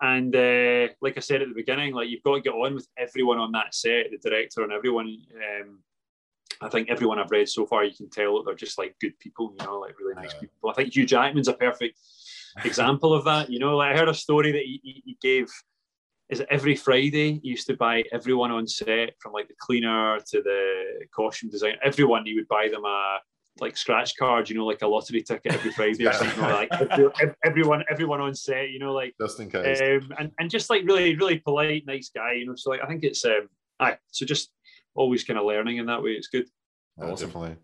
and 0.00 0.34
uh, 0.36 0.88
like 1.00 1.16
I 1.16 1.20
said 1.20 1.40
at 1.40 1.48
the 1.48 1.54
beginning, 1.54 1.94
like 1.94 2.08
you've 2.08 2.22
got 2.22 2.34
to 2.34 2.40
get 2.42 2.52
on 2.52 2.74
with 2.74 2.88
everyone 2.98 3.38
on 3.38 3.52
that 3.52 3.74
set, 3.74 4.06
the 4.10 4.18
director 4.28 4.62
and 4.62 4.72
everyone. 4.72 5.16
Um, 5.34 5.78
I 6.60 6.68
think 6.68 6.88
everyone 6.90 7.18
I've 7.18 7.30
read 7.30 7.48
so 7.48 7.66
far, 7.66 7.84
you 7.84 7.94
can 7.94 8.10
tell 8.10 8.36
that 8.36 8.44
they're 8.46 8.54
just 8.54 8.78
like 8.78 8.94
good 9.00 9.18
people, 9.18 9.54
you 9.58 9.66
know, 9.66 9.78
like 9.80 9.98
really 9.98 10.14
nice 10.14 10.32
Yeah. 10.34 10.40
people. 10.40 10.70
I 10.70 10.74
think 10.74 10.94
Hugh 10.94 11.06
Jackman's 11.06 11.48
a 11.48 11.52
perfect 11.54 11.98
example 12.64 13.12
of 13.14 13.24
that. 13.24 13.50
You 13.50 13.58
know, 13.58 13.76
like 13.76 13.94
I 13.94 13.98
heard 13.98 14.08
a 14.08 14.14
story 14.14 14.52
that 14.52 14.62
he, 14.62 14.80
he 14.82 15.02
he 15.06 15.18
gave. 15.22 15.48
Is 16.30 16.40
it 16.40 16.48
every 16.50 16.74
Friday 16.74 17.40
he 17.42 17.48
used 17.48 17.66
to 17.66 17.76
buy 17.76 18.02
everyone 18.12 18.50
on 18.50 18.66
set 18.66 19.10
from 19.20 19.32
like 19.32 19.48
the 19.48 19.54
cleaner 19.58 20.18
to 20.30 20.42
the 20.42 21.06
costume 21.14 21.50
designer, 21.50 21.76
everyone 21.84 22.24
he 22.24 22.34
would 22.34 22.48
buy 22.48 22.68
them 22.68 22.84
a 22.84 23.18
like 23.60 23.76
scratch 23.76 24.16
card, 24.16 24.48
you 24.48 24.56
know, 24.56 24.66
like 24.66 24.82
a 24.82 24.86
lottery 24.86 25.22
ticket 25.22 25.54
every 25.54 25.72
Friday 25.76 26.06
or 26.06 26.12
something 26.12 26.42
like 26.42 26.68
every, 26.72 27.10
everyone 27.44 27.84
everyone 27.90 28.20
on 28.20 28.34
set, 28.34 28.70
you 28.70 28.78
know, 28.78 28.92
like 28.92 29.14
Just 29.20 29.38
in 29.38 29.50
case. 29.50 29.80
um, 29.80 30.12
and, 30.18 30.32
and 30.38 30.50
just 30.50 30.70
like 30.70 30.84
really, 30.84 31.14
really 31.16 31.38
polite, 31.38 31.84
nice 31.86 32.10
guy, 32.14 32.32
you 32.32 32.46
know. 32.46 32.54
So 32.56 32.70
like 32.70 32.80
I 32.82 32.86
think 32.86 33.04
it's 33.04 33.24
um 33.24 33.48
aye, 33.80 33.98
so 34.10 34.24
just 34.24 34.50
always 34.94 35.24
kind 35.24 35.38
of 35.38 35.44
learning 35.44 35.76
in 35.76 35.86
that 35.86 36.02
way. 36.02 36.12
It's 36.12 36.28
good. 36.28 36.48
No, 36.96 37.12
Awesome. 37.12 37.28
Definitely. 37.28 37.56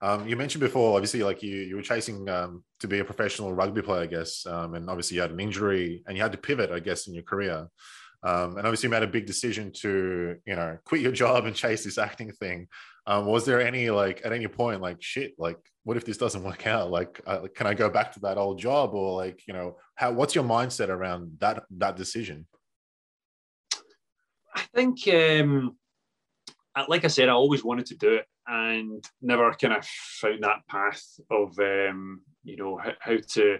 Um, 0.00 0.28
you 0.28 0.36
mentioned 0.36 0.60
before, 0.60 0.94
obviously, 0.94 1.22
like 1.22 1.42
you 1.42 1.56
you 1.56 1.76
were 1.76 1.82
chasing 1.82 2.28
um, 2.28 2.62
to 2.80 2.86
be 2.86 3.00
a 3.00 3.04
professional 3.04 3.52
rugby 3.52 3.82
player, 3.82 4.02
I 4.02 4.06
guess, 4.06 4.46
um, 4.46 4.74
and 4.74 4.88
obviously 4.88 5.16
you 5.16 5.22
had 5.22 5.32
an 5.32 5.40
injury 5.40 6.04
and 6.06 6.16
you 6.16 6.22
had 6.22 6.32
to 6.32 6.38
pivot, 6.38 6.70
I 6.70 6.78
guess, 6.78 7.08
in 7.08 7.14
your 7.14 7.24
career. 7.24 7.68
Um, 8.22 8.56
and 8.56 8.66
obviously, 8.66 8.88
you 8.88 8.90
made 8.90 9.02
a 9.02 9.08
big 9.08 9.26
decision 9.26 9.72
to 9.80 10.36
you 10.44 10.56
know 10.56 10.78
quit 10.84 11.00
your 11.00 11.12
job 11.24 11.46
and 11.46 11.54
chase 11.54 11.84
this 11.84 11.98
acting 11.98 12.32
thing. 12.32 12.68
Um, 13.06 13.26
was 13.26 13.44
there 13.44 13.60
any 13.60 13.90
like 13.90 14.20
at 14.24 14.32
any 14.32 14.48
point 14.48 14.82
like 14.82 15.00
shit 15.00 15.32
like 15.38 15.56
what 15.84 15.96
if 15.96 16.04
this 16.04 16.18
doesn't 16.18 16.44
work 16.44 16.66
out 16.66 16.90
like 16.90 17.22
uh, 17.26 17.46
can 17.56 17.66
I 17.66 17.72
go 17.72 17.88
back 17.88 18.12
to 18.12 18.20
that 18.20 18.36
old 18.36 18.58
job 18.58 18.92
or 18.92 19.16
like 19.16 19.40
you 19.48 19.54
know 19.54 19.78
how 19.94 20.12
what's 20.12 20.34
your 20.34 20.44
mindset 20.44 20.90
around 20.90 21.38
that 21.38 21.62
that 21.70 21.96
decision? 21.96 22.46
I 24.58 24.62
think, 24.74 25.06
um, 25.08 25.76
like 26.88 27.04
I 27.04 27.08
said, 27.08 27.28
I 27.28 27.32
always 27.32 27.62
wanted 27.62 27.86
to 27.86 27.96
do 27.96 28.14
it 28.14 28.26
and 28.46 29.04
never 29.22 29.52
kind 29.52 29.74
of 29.74 29.84
found 29.84 30.42
that 30.42 30.66
path 30.68 31.02
of, 31.30 31.56
um, 31.58 32.22
you 32.42 32.56
know, 32.56 32.76
how, 32.76 32.92
how 33.00 33.16
to. 33.34 33.58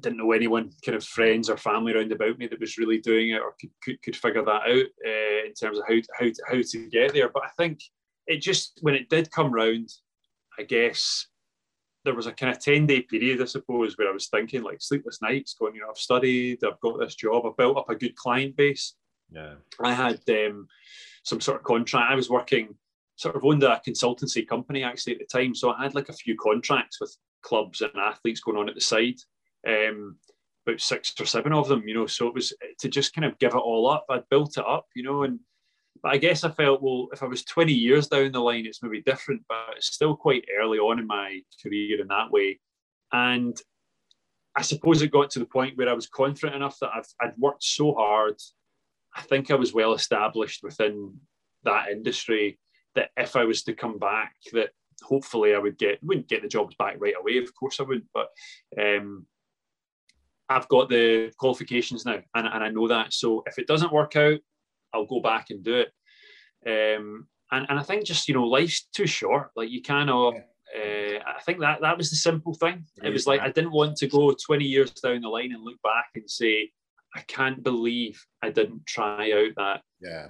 Didn't 0.00 0.18
know 0.18 0.32
anyone, 0.32 0.70
kind 0.84 0.96
of 0.96 1.04
friends 1.04 1.50
or 1.50 1.56
family 1.56 1.92
around 1.92 2.12
about 2.12 2.38
me 2.38 2.46
that 2.46 2.60
was 2.60 2.78
really 2.78 2.98
doing 2.98 3.30
it 3.30 3.40
or 3.40 3.54
could 3.60 3.70
could, 3.82 4.02
could 4.02 4.16
figure 4.16 4.44
that 4.44 4.62
out 4.62 4.86
uh, 5.06 5.46
in 5.46 5.52
terms 5.58 5.78
of 5.78 5.84
how 5.88 5.94
how 6.18 6.26
to, 6.26 6.42
how 6.48 6.60
to 6.62 6.88
get 6.90 7.12
there. 7.12 7.28
But 7.28 7.44
I 7.44 7.48
think 7.56 7.80
it 8.26 8.38
just 8.40 8.78
when 8.82 8.94
it 8.94 9.08
did 9.08 9.30
come 9.30 9.52
round, 9.52 9.90
I 10.58 10.62
guess 10.62 11.26
there 12.04 12.14
was 12.14 12.26
a 12.26 12.32
kind 12.32 12.54
of 12.54 12.62
10 12.62 12.86
day 12.86 13.02
period, 13.02 13.42
I 13.42 13.44
suppose, 13.44 13.96
where 13.96 14.08
I 14.08 14.12
was 14.12 14.28
thinking 14.28 14.62
like 14.62 14.80
sleepless 14.80 15.20
nights, 15.20 15.54
going, 15.54 15.74
you 15.74 15.82
know, 15.82 15.88
I've 15.90 15.98
studied, 15.98 16.64
I've 16.64 16.80
got 16.80 16.98
this 16.98 17.14
job, 17.14 17.44
I've 17.44 17.56
built 17.56 17.76
up 17.76 17.90
a 17.90 17.94
good 17.94 18.16
client 18.16 18.56
base. 18.56 18.94
Yeah. 19.30 19.54
I 19.82 19.92
had 19.92 20.20
um, 20.28 20.66
some 21.24 21.40
sort 21.40 21.58
of 21.58 21.64
contract. 21.64 22.10
I 22.10 22.14
was 22.14 22.30
working, 22.30 22.74
sort 23.16 23.36
of 23.36 23.44
owned 23.44 23.62
a 23.62 23.80
consultancy 23.86 24.46
company 24.46 24.82
actually 24.82 25.14
at 25.14 25.18
the 25.18 25.26
time. 25.26 25.54
So 25.54 25.72
I 25.72 25.82
had 25.82 25.94
like 25.94 26.08
a 26.08 26.14
few 26.14 26.36
contracts 26.36 27.00
with 27.00 27.14
clubs 27.42 27.80
and 27.82 27.92
athletes 27.96 28.40
going 28.40 28.56
on 28.56 28.68
at 28.68 28.74
the 28.74 28.80
side. 28.80 29.16
Um, 29.66 30.16
about 30.66 30.80
six 30.80 31.14
or 31.18 31.26
seven 31.26 31.52
of 31.52 31.68
them, 31.68 31.86
you 31.86 31.94
know. 31.94 32.06
So 32.06 32.26
it 32.28 32.34
was 32.34 32.52
to 32.80 32.88
just 32.88 33.14
kind 33.14 33.24
of 33.24 33.38
give 33.38 33.54
it 33.54 33.58
all 33.58 33.88
up. 33.88 34.06
I'd 34.08 34.28
built 34.28 34.58
it 34.58 34.66
up, 34.66 34.86
you 34.94 35.02
know, 35.02 35.22
and 35.22 35.40
but 36.02 36.12
I 36.12 36.18
guess 36.18 36.44
I 36.44 36.50
felt, 36.50 36.82
well, 36.82 37.08
if 37.12 37.22
I 37.22 37.26
was 37.26 37.44
20 37.44 37.72
years 37.72 38.08
down 38.08 38.32
the 38.32 38.40
line, 38.40 38.64
it's 38.64 38.82
maybe 38.82 39.02
different, 39.02 39.42
but 39.48 39.74
it's 39.76 39.92
still 39.92 40.16
quite 40.16 40.44
early 40.58 40.78
on 40.78 40.98
in 40.98 41.06
my 41.06 41.40
career 41.62 42.00
in 42.00 42.08
that 42.08 42.30
way. 42.30 42.58
And 43.12 43.60
I 44.56 44.62
suppose 44.62 45.02
it 45.02 45.10
got 45.10 45.30
to 45.30 45.40
the 45.40 45.44
point 45.44 45.76
where 45.76 45.88
I 45.88 45.92
was 45.92 46.06
confident 46.06 46.56
enough 46.56 46.78
that 46.80 46.90
I've, 46.94 47.08
I'd 47.20 47.36
worked 47.36 47.64
so 47.64 47.92
hard 47.94 48.36
I 49.14 49.22
think 49.22 49.50
I 49.50 49.54
was 49.54 49.72
well 49.72 49.94
established 49.94 50.62
within 50.62 51.14
that 51.64 51.88
industry 51.88 52.58
that 52.94 53.10
if 53.16 53.36
I 53.36 53.44
was 53.44 53.62
to 53.64 53.74
come 53.74 53.98
back, 53.98 54.34
that 54.52 54.70
hopefully 55.02 55.54
I 55.54 55.58
would 55.58 55.78
get 55.78 56.02
wouldn't 56.02 56.28
get 56.28 56.42
the 56.42 56.48
jobs 56.48 56.74
back 56.76 56.96
right 56.98 57.14
away. 57.18 57.38
Of 57.38 57.54
course 57.54 57.80
I 57.80 57.84
wouldn't, 57.84 58.08
but 58.14 58.28
um, 58.80 59.26
I've 60.50 60.68
got 60.68 60.88
the 60.88 61.32
qualifications 61.38 62.04
now, 62.04 62.18
and, 62.34 62.46
and 62.46 62.64
I 62.64 62.68
know 62.68 62.88
that. 62.88 63.12
So 63.14 63.42
if 63.46 63.58
it 63.58 63.68
doesn't 63.68 63.92
work 63.92 64.16
out, 64.16 64.40
I'll 64.92 65.06
go 65.06 65.20
back 65.20 65.50
and 65.50 65.62
do 65.62 65.76
it. 65.76 65.88
Um, 66.66 67.28
and 67.52 67.66
and 67.68 67.78
I 67.78 67.82
think 67.82 68.04
just 68.04 68.28
you 68.28 68.34
know 68.34 68.44
life's 68.44 68.86
too 68.92 69.06
short. 69.06 69.50
Like 69.56 69.70
you 69.70 69.82
cannot. 69.82 70.34
Uh, 70.34 71.18
I 71.26 71.40
think 71.44 71.60
that 71.60 71.80
that 71.80 71.96
was 71.96 72.10
the 72.10 72.16
simple 72.16 72.54
thing. 72.54 72.84
It 73.02 73.10
was 73.10 73.26
like 73.26 73.40
I 73.40 73.50
didn't 73.50 73.72
want 73.72 73.96
to 73.98 74.06
go 74.06 74.32
20 74.32 74.64
years 74.64 74.90
down 74.92 75.20
the 75.22 75.28
line 75.28 75.52
and 75.52 75.64
look 75.64 75.80
back 75.82 76.10
and 76.14 76.30
say, 76.30 76.70
I 77.14 77.20
can't 77.22 77.62
believe 77.62 78.24
I 78.42 78.50
didn't 78.50 78.86
try 78.86 79.32
out 79.32 79.52
that. 79.56 79.82
Yeah. 80.00 80.28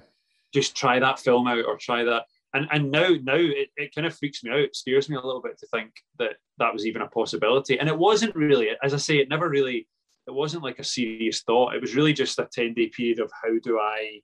Just 0.53 0.75
try 0.75 0.99
that 0.99 1.19
film 1.19 1.47
out 1.47 1.65
or 1.65 1.77
try 1.77 2.03
that. 2.03 2.25
And 2.53 2.67
and 2.71 2.91
now 2.91 3.09
now 3.21 3.35
it, 3.35 3.69
it 3.77 3.93
kind 3.93 4.07
of 4.07 4.15
freaks 4.15 4.43
me 4.43 4.51
out, 4.51 4.59
it 4.59 4.75
scares 4.75 5.09
me 5.09 5.15
a 5.15 5.21
little 5.21 5.41
bit 5.41 5.59
to 5.59 5.67
think 5.67 5.91
that 6.19 6.37
that 6.57 6.73
was 6.73 6.85
even 6.85 7.01
a 7.01 7.07
possibility. 7.07 7.79
And 7.79 7.87
it 7.87 7.97
wasn't 7.97 8.35
really, 8.35 8.69
as 8.83 8.93
I 8.93 8.97
say, 8.97 9.17
it 9.17 9.29
never 9.29 9.47
really, 9.47 9.87
it 10.31 10.37
wasn't 10.37 10.63
like 10.63 10.79
a 10.79 10.83
serious 10.83 11.41
thought. 11.41 11.75
It 11.75 11.81
was 11.81 11.95
really 11.95 12.13
just 12.13 12.39
a 12.39 12.47
10 12.51 12.73
day 12.73 12.87
period 12.87 13.19
of 13.19 13.31
how 13.43 13.57
do 13.61 13.79
I 13.79 14.21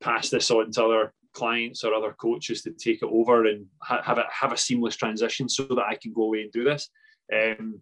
pass 0.00 0.30
this 0.30 0.50
on 0.50 0.70
to 0.72 0.84
other 0.84 1.14
clients 1.32 1.84
or 1.84 1.94
other 1.94 2.16
coaches 2.18 2.62
to 2.62 2.70
take 2.70 3.02
it 3.02 3.08
over 3.10 3.46
and 3.46 3.66
ha- 3.82 4.02
have 4.02 4.18
it 4.18 4.26
have 4.30 4.52
a 4.52 4.56
seamless 4.56 4.96
transition 4.96 5.48
so 5.48 5.64
that 5.64 5.86
I 5.88 5.96
can 6.00 6.12
go 6.12 6.24
away 6.24 6.42
and 6.42 6.52
do 6.52 6.64
this. 6.64 6.88
Um, 7.32 7.80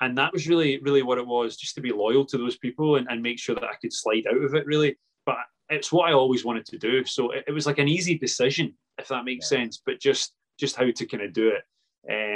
and 0.00 0.16
that 0.18 0.32
was 0.32 0.48
really 0.48 0.78
really 0.80 1.02
what 1.02 1.18
it 1.18 1.26
was 1.26 1.56
just 1.56 1.74
to 1.74 1.80
be 1.80 1.92
loyal 1.92 2.24
to 2.26 2.38
those 2.38 2.58
people 2.58 2.96
and, 2.96 3.06
and 3.10 3.22
make 3.22 3.38
sure 3.38 3.54
that 3.54 3.64
i 3.64 3.74
could 3.80 3.92
slide 3.92 4.26
out 4.28 4.42
of 4.42 4.54
it 4.54 4.66
really 4.66 4.96
but 5.24 5.36
it's 5.68 5.92
what 5.92 6.08
i 6.08 6.12
always 6.12 6.44
wanted 6.44 6.64
to 6.64 6.78
do 6.78 7.04
so 7.04 7.30
it, 7.30 7.44
it 7.46 7.52
was 7.52 7.66
like 7.66 7.78
an 7.78 7.88
easy 7.88 8.18
decision 8.18 8.74
if 8.98 9.08
that 9.08 9.24
makes 9.24 9.50
yeah. 9.50 9.58
sense 9.58 9.82
but 9.84 10.00
just 10.00 10.34
just 10.58 10.76
how 10.76 10.90
to 10.90 11.06
kind 11.06 11.22
of 11.22 11.32
do 11.32 11.48
it 11.50 11.62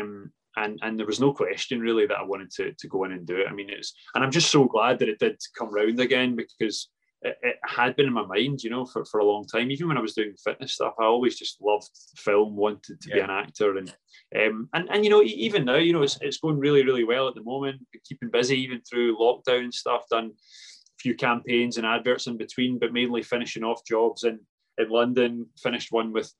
um, 0.01 0.32
and 0.57 0.78
and 0.82 0.98
there 0.98 1.07
was 1.07 1.20
no 1.20 1.32
question 1.32 1.80
really 1.80 2.07
that 2.07 2.18
i 2.18 2.22
wanted 2.22 2.51
to, 2.51 2.72
to 2.78 2.88
go 2.88 3.05
in 3.05 3.12
and 3.12 3.26
do 3.26 3.36
it 3.36 3.46
i 3.48 3.53
mean 3.53 3.70
it's 3.70 3.92
and 4.14 4.24
i'm 4.24 4.30
just 4.30 4.51
so 4.51 4.64
glad 4.64 4.98
that 4.98 5.09
it 5.09 5.18
did 5.18 5.38
come 5.57 5.72
round 5.72 6.01
again 6.01 6.36
because 6.36 6.88
it, 7.22 7.36
it, 7.42 7.57
had 7.62 7.96
been 7.96 8.07
in 8.07 8.12
my 8.12 8.24
mind, 8.24 8.62
you 8.62 8.70
know, 8.70 8.86
for, 8.86 9.05
for 9.05 9.20
a 9.20 9.24
long 9.24 9.44
time. 9.44 9.70
Even 9.70 9.88
when 9.88 9.98
I 9.98 10.03
was 10.03 10.14
doing 10.14 10.34
fitness 10.42 10.74
stuff, 10.74 10.94
I 10.98 11.05
always 11.05 11.38
just 11.38 11.61
loved 11.61 11.90
film, 12.16 12.57
wanted 12.57 13.01
to 13.01 13.09
yeah. 13.09 13.14
be 13.14 13.20
an 13.20 13.30
actor, 13.30 13.76
and 13.76 13.94
um, 14.34 14.68
and 14.72 14.88
and 14.90 15.05
you 15.05 15.11
know, 15.11 15.22
even 15.22 15.66
now, 15.66 15.76
you 15.76 15.92
know, 15.92 16.03
it's, 16.03 16.18
it's 16.20 16.38
going 16.38 16.59
really 16.59 16.84
really 16.84 17.05
well 17.05 17.28
at 17.28 17.34
the 17.34 17.42
moment. 17.42 17.80
Keeping 18.09 18.30
busy 18.30 18.59
even 18.61 18.80
through 18.80 19.18
lockdown 19.18 19.72
stuff. 19.72 20.03
Done 20.11 20.30
a 20.30 20.98
few 20.98 21.14
campaigns 21.14 21.76
and 21.76 21.86
adverts 21.86 22.26
in 22.26 22.38
between, 22.38 22.78
but 22.78 22.92
mainly 22.92 23.22
finishing 23.22 23.64
off 23.64 23.84
jobs 23.86 24.24
and 24.24 24.40
in 24.78 24.88
London. 24.88 25.46
Finished 25.62 25.92
one 25.92 26.12
with 26.12 26.32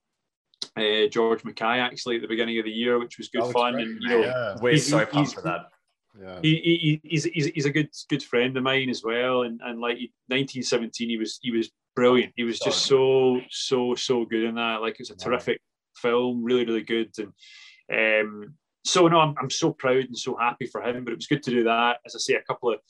uh, 0.77 1.09
George 1.09 1.45
Mackay 1.45 1.81
actually 1.81 2.17
at 2.17 2.23
the 2.23 2.29
beginning 2.29 2.59
of 2.59 2.65
the 2.65 2.71
year, 2.71 2.99
which 2.99 3.19
was 3.19 3.29
good 3.29 3.53
fun. 3.53 3.75
Great. 3.75 3.87
And 3.87 3.99
you 4.01 4.09
know, 4.09 4.21
yeah. 4.21 4.57
we're 4.61 4.79
so 4.79 5.05
pumped 5.07 5.35
for 5.35 5.43
that 5.43 5.67
yeah. 6.19 6.39
He, 6.43 7.01
he, 7.03 7.09
he's, 7.09 7.25
he's, 7.25 7.47
he's 7.47 7.65
a 7.67 7.71
good 7.71 7.91
good 8.09 8.23
friend 8.23 8.57
of 8.57 8.63
mine 8.63 8.91
as 8.91 9.03
well, 9.05 9.43
and 9.43 9.61
and 9.63 9.81
like 9.81 9.97
1917, 10.29 11.09
he 11.09 11.17
was 11.17 11.39
he 11.43 11.51
was 11.51 11.71
brilliant. 11.95 12.33
He 12.37 12.45
was 12.45 12.59
just 12.59 12.87
so 12.87 13.41
so 13.51 13.95
so 13.95 14.25
good 14.25 14.45
in 14.45 14.57
that. 14.57 14.81
Like 14.81 14.97
it's 14.99 15.11
a 15.11 15.17
terrific 15.17 15.61
film, 15.97 16.43
really 16.43 16.67
really 16.67 16.83
good, 16.83 17.13
and 17.19 18.23
um, 18.23 18.55
so 18.85 19.07
no, 19.07 19.21
I'm 19.21 19.35
I'm 19.41 19.51
so 19.51 19.73
proud 19.73 20.05
and 20.05 20.19
so 20.19 20.37
happy 20.37 20.67
for 20.67 20.83
him. 20.83 21.05
But 21.05 21.13
it 21.13 21.19
was 21.19 21.27
good 21.27 21.43
to 21.45 21.51
do 21.51 21.65
that. 21.65 21.99
As 22.05 22.17
I 22.17 22.19
say, 22.19 22.35
a 22.35 22.43
couple 22.43 22.73
of 22.73 22.81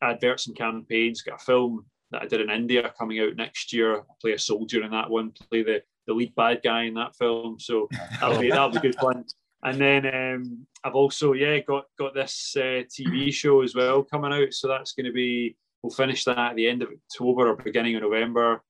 adverts 0.00 0.46
and 0.46 0.56
campaigns. 0.56 1.22
Got 1.22 1.40
a 1.40 1.44
film 1.44 1.84
that 2.12 2.22
I 2.22 2.26
did 2.26 2.40
in 2.40 2.50
India 2.50 2.92
coming 2.96 3.18
out 3.20 3.36
next 3.36 3.72
year. 3.72 3.98
I 3.98 4.02
play 4.20 4.32
a 4.32 4.38
soldier 4.38 4.82
in 4.82 4.92
that 4.92 5.10
one. 5.10 5.32
Play 5.50 5.62
the 5.64 5.82
the 6.08 6.14
lead 6.14 6.34
bad 6.34 6.60
guy 6.64 6.84
in 6.84 6.94
that 6.94 7.14
film. 7.14 7.60
So 7.60 7.88
that'll 8.20 8.40
be 8.40 8.50
that'll 8.50 8.70
be 8.70 8.80
good 8.80 8.96
fun. 8.96 9.24
And 9.62 9.80
then 9.80 10.06
um, 10.06 10.66
I've 10.82 10.94
also 10.94 11.34
yeah 11.34 11.60
got 11.60 11.84
got 11.98 12.14
this 12.14 12.54
uh, 12.56 12.82
TV 12.90 13.32
show 13.32 13.62
as 13.62 13.76
well 13.76 14.02
coming 14.02 14.32
out, 14.32 14.52
so 14.52 14.66
that's 14.66 14.92
going 14.92 15.06
to 15.06 15.12
be 15.12 15.56
we'll 15.82 15.90
finish 15.90 16.24
that 16.24 16.38
at 16.38 16.56
the 16.56 16.68
end 16.68 16.82
of 16.82 16.88
October 16.88 17.48
or 17.48 17.56
beginning 17.56 17.94
of 17.94 18.02
November, 18.02 18.62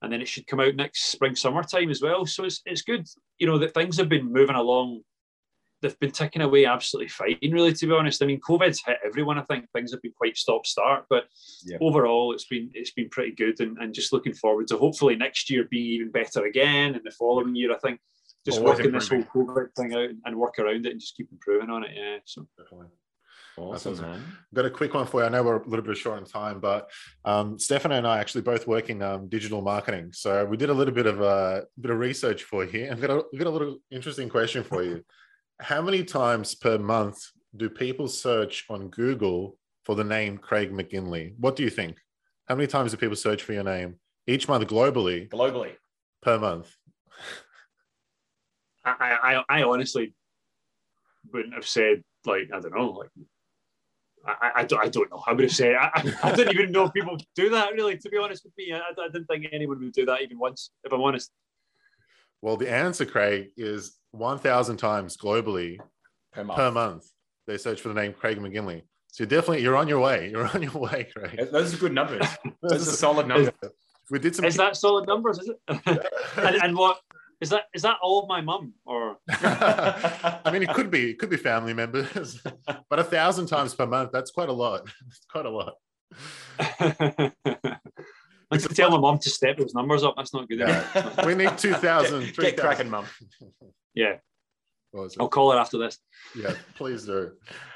and 0.00 0.12
then 0.12 0.22
it 0.22 0.28
should 0.28 0.46
come 0.46 0.60
out 0.60 0.74
next 0.74 1.10
spring 1.10 1.34
summertime 1.34 1.90
as 1.90 2.00
well. 2.00 2.24
So 2.24 2.44
it's 2.44 2.62
it's 2.64 2.82
good, 2.82 3.06
you 3.38 3.46
know, 3.46 3.58
that 3.58 3.74
things 3.74 3.96
have 3.98 4.08
been 4.08 4.32
moving 4.32 4.56
along. 4.56 5.02
They've 5.82 5.98
been 5.98 6.10
ticking 6.10 6.42
away 6.42 6.64
absolutely 6.64 7.08
fine, 7.08 7.38
really. 7.42 7.72
To 7.72 7.86
be 7.86 7.92
honest, 7.92 8.22
I 8.22 8.26
mean, 8.26 8.40
COVID's 8.40 8.82
hit 8.84 8.98
everyone. 9.04 9.38
I 9.38 9.42
think 9.42 9.70
things 9.70 9.92
have 9.92 10.02
been 10.02 10.12
quite 10.16 10.36
stop 10.36 10.66
start, 10.66 11.04
but 11.10 11.24
yeah. 11.64 11.76
overall, 11.80 12.32
it's 12.32 12.46
been 12.46 12.70
it's 12.72 12.92
been 12.92 13.08
pretty 13.10 13.32
good, 13.32 13.60
and, 13.60 13.76
and 13.78 13.94
just 13.94 14.12
looking 14.12 14.34
forward 14.34 14.68
to 14.68 14.78
hopefully 14.78 15.16
next 15.16 15.50
year 15.50 15.66
being 15.70 15.86
even 15.86 16.10
better 16.10 16.44
again, 16.44 16.94
and 16.94 17.04
the 17.04 17.10
following 17.10 17.54
year. 17.54 17.74
I 17.74 17.78
think 17.78 18.00
just 18.46 18.58
Always 18.58 18.78
working 18.78 18.94
improving. 18.94 19.20
this 19.20 19.32
whole 19.34 19.44
COVID 19.44 19.74
thing 19.76 19.94
out 19.94 20.10
and 20.24 20.36
work 20.36 20.58
around 20.58 20.86
it 20.86 20.92
and 20.92 21.00
just 21.00 21.16
keep 21.16 21.28
improving 21.32 21.68
on 21.68 21.84
it. 21.84 21.90
Yeah. 21.94 22.18
So 22.24 22.46
definitely. 22.56 22.88
Awesome, 23.58 24.00
man. 24.00 24.22
Got 24.54 24.66
a 24.66 24.70
quick 24.70 24.92
one 24.92 25.06
for 25.06 25.20
you. 25.20 25.26
I 25.26 25.30
know 25.30 25.42
we're 25.42 25.62
a 25.62 25.68
little 25.68 25.84
bit 25.84 25.96
short 25.96 26.18
on 26.18 26.24
time, 26.24 26.60
but 26.60 26.90
um, 27.24 27.58
Stefano 27.58 27.96
and 27.96 28.06
I 28.06 28.18
actually 28.18 28.42
both 28.42 28.66
working 28.66 29.02
um, 29.02 29.28
digital 29.28 29.62
marketing. 29.62 30.10
So 30.12 30.44
we 30.44 30.58
did 30.58 30.68
a 30.68 30.74
little 30.74 30.92
bit 30.92 31.06
of 31.06 31.20
a 31.20 31.24
uh, 31.24 31.60
bit 31.80 31.90
of 31.90 31.98
research 31.98 32.44
for 32.44 32.64
you, 32.64 32.84
and 32.84 33.00
got 33.00 33.10
a, 33.10 33.22
got 33.36 33.46
a 33.46 33.50
little 33.50 33.78
interesting 33.90 34.28
question 34.28 34.62
for 34.62 34.82
you. 34.82 35.02
How 35.60 35.80
many 35.80 36.04
times 36.04 36.54
per 36.54 36.78
month 36.78 37.18
do 37.56 37.70
people 37.70 38.08
search 38.08 38.64
on 38.68 38.88
Google 38.88 39.56
for 39.84 39.94
the 39.94 40.04
name 40.04 40.36
Craig 40.36 40.72
McGinlay? 40.72 41.34
What 41.38 41.56
do 41.56 41.62
you 41.62 41.70
think? 41.70 41.98
How 42.46 42.54
many 42.54 42.66
times 42.66 42.90
do 42.90 42.98
people 42.98 43.16
search 43.16 43.42
for 43.42 43.52
your 43.54 43.64
name 43.64 43.96
each 44.26 44.48
month 44.48 44.66
globally? 44.68 45.28
Globally 45.28 45.72
per 46.22 46.38
month. 46.38 46.74
I, 48.84 49.42
I, 49.48 49.58
I 49.58 49.62
honestly 49.62 50.14
wouldn't 51.32 51.54
have 51.54 51.66
said 51.66 52.02
like 52.24 52.50
I 52.52 52.60
don't 52.60 52.74
know 52.74 52.90
like 52.90 53.10
I, 54.24 54.50
I, 54.56 54.64
don't, 54.64 54.84
I 54.84 54.88
don't 54.88 55.10
know. 55.10 55.22
I 55.26 55.32
would 55.32 55.44
have 55.44 55.52
said 55.52 55.76
I, 55.76 55.90
I 56.22 56.32
didn't 56.34 56.54
even 56.54 56.72
know 56.72 56.90
people 56.90 57.16
do 57.36 57.48
that. 57.50 57.72
Really, 57.74 57.96
to 57.96 58.08
be 58.08 58.18
honest 58.18 58.44
with 58.44 58.52
me, 58.58 58.72
I, 58.72 58.78
I 58.78 59.08
didn't 59.08 59.26
think 59.26 59.46
anyone 59.52 59.78
would 59.78 59.92
do 59.92 60.04
that 60.06 60.22
even 60.22 60.38
once. 60.38 60.70
If 60.84 60.92
I'm 60.92 61.00
honest. 61.00 61.30
Well, 62.42 62.56
the 62.56 62.70
answer, 62.70 63.04
Craig, 63.04 63.48
is 63.56 63.96
1,000 64.12 64.76
times 64.76 65.16
globally 65.16 65.78
per 66.32 66.44
month. 66.44 66.56
per 66.56 66.70
month. 66.70 67.06
They 67.46 67.58
search 67.58 67.80
for 67.80 67.88
the 67.88 67.94
name 67.94 68.12
Craig 68.12 68.38
McGinlay. 68.38 68.82
So 69.16 69.22
you're 69.22 69.28
definitely 69.28 69.62
you're 69.62 69.76
on 69.76 69.88
your 69.88 70.00
way. 70.00 70.28
You're 70.32 70.46
on 70.46 70.62
your 70.62 70.72
way, 70.72 71.08
Craig. 71.16 71.48
Those 71.50 71.72
are 71.72 71.78
good 71.78 71.94
numbers. 71.94 72.26
Those 72.62 72.86
are 72.86 72.92
solid 72.92 73.26
numbers. 73.26 73.54
We 74.10 74.18
did 74.18 74.36
some. 74.36 74.44
Is 74.44 74.56
that 74.56 74.76
solid 74.76 75.06
numbers? 75.08 75.38
Is 75.38 75.48
it? 75.48 75.56
and, 76.36 76.56
and 76.56 76.76
what 76.76 77.00
is 77.40 77.48
that 77.48 77.64
is 77.72 77.80
that 77.82 77.96
all 78.02 78.22
of 78.22 78.28
my 78.28 78.42
mum 78.42 78.74
or? 78.84 79.16
I 79.30 80.50
mean, 80.52 80.62
it 80.62 80.68
could 80.74 80.90
be 80.90 81.10
it 81.10 81.18
could 81.18 81.30
be 81.30 81.38
family 81.38 81.72
members, 81.72 82.42
but 82.90 82.98
a 82.98 83.04
thousand 83.04 83.46
times 83.46 83.74
per 83.74 83.86
month 83.86 84.10
that's 84.12 84.30
quite 84.30 84.50
a 84.50 84.52
lot. 84.52 84.86
It's 85.06 85.26
quite 85.30 85.46
a 85.46 85.50
lot. 85.50 85.74
I 88.50 88.56
have 88.56 88.68
to 88.68 88.74
tell 88.74 88.90
my 88.90 88.98
mum 88.98 89.18
to 89.18 89.30
step 89.30 89.58
those 89.58 89.74
numbers 89.74 90.04
up. 90.04 90.14
That's 90.16 90.32
not 90.32 90.48
good. 90.48 90.60
Yeah. 90.60 91.24
we 91.26 91.34
need 91.34 91.58
2,000. 91.58 91.80
Get, 92.26 92.34
3,000. 92.34 92.34
get 92.36 92.56
cracking, 92.56 92.90
mum. 92.90 93.06
yeah. 93.94 94.16
I'll 95.18 95.28
call 95.28 95.52
her 95.52 95.58
after 95.58 95.78
this. 95.78 95.98
Yeah, 96.34 96.54
please 96.74 97.04
do. 97.04 97.32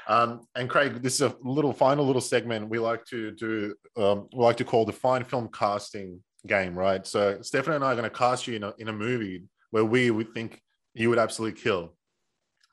Um, 0.07 0.47
and 0.55 0.69
Craig, 0.69 1.01
this 1.01 1.15
is 1.15 1.21
a 1.21 1.35
little 1.41 1.73
final 1.73 2.05
little 2.05 2.21
segment 2.21 2.69
we 2.69 2.79
like 2.79 3.05
to 3.05 3.31
do. 3.31 3.75
Um, 3.95 4.27
we 4.33 4.43
like 4.43 4.57
to 4.57 4.65
call 4.65 4.85
the 4.85 4.93
fine 4.93 5.23
film 5.23 5.49
casting 5.53 6.23
game, 6.47 6.73
right? 6.73 7.05
So 7.05 7.41
Stefan 7.41 7.75
and 7.75 7.83
I 7.83 7.91
are 7.91 7.95
going 7.95 8.09
to 8.09 8.15
cast 8.15 8.47
you 8.47 8.55
in 8.55 8.63
a, 8.63 8.73
in 8.79 8.87
a 8.87 8.93
movie 8.93 9.43
where 9.71 9.85
we 9.85 10.09
would 10.09 10.33
think 10.33 10.61
you 10.93 11.09
would 11.09 11.19
absolutely 11.19 11.61
kill. 11.61 11.95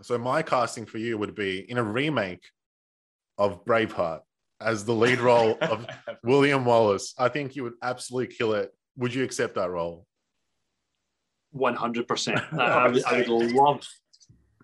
So 0.03 0.17
my 0.17 0.43
casting 0.43 0.87
for 0.87 0.99
you 0.99 1.19
would 1.19 1.35
be 1.35 1.71
in 1.71 1.79
a 1.79 1.83
remake 1.83 2.45
of 3.37 3.65
Braveheart 3.65 4.21
as 4.61 4.85
the 4.85 4.95
lead 4.95 5.21
role 5.21 5.57
of 5.63 5.87
William 6.23 6.65
Wallace. 6.65 7.15
I 7.19 7.29
think 7.29 7.57
you 7.57 7.65
would 7.65 7.75
absolutely 7.83 8.35
kill 8.35 8.55
it. 8.55 8.73
Would 8.97 9.15
you 9.15 9.25
accept 9.25 9.55
that 9.57 9.71
role? 9.71 10.07
One 11.51 11.75
hundred 11.75 12.07
percent. 12.09 12.41
I 12.53 12.89
would 12.89 13.05
I 13.05 13.19
would 13.19 13.29
love. 13.53 13.87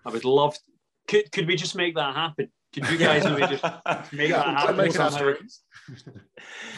I 0.05 0.09
would 0.11 0.25
love. 0.25 0.55
Could 1.07 1.31
could 1.31 1.47
we 1.47 1.55
just 1.55 1.75
make 1.75 1.95
that 1.95 2.15
happen? 2.15 2.49
Could 2.73 2.89
you 2.89 2.97
guys 2.97 3.23
maybe 3.23 3.41
just 3.57 3.63
make 4.13 4.29
Yeah, 4.29 4.43
that 4.43 4.59
happen? 4.59 4.77
make 4.77 4.93
it. 4.95 5.51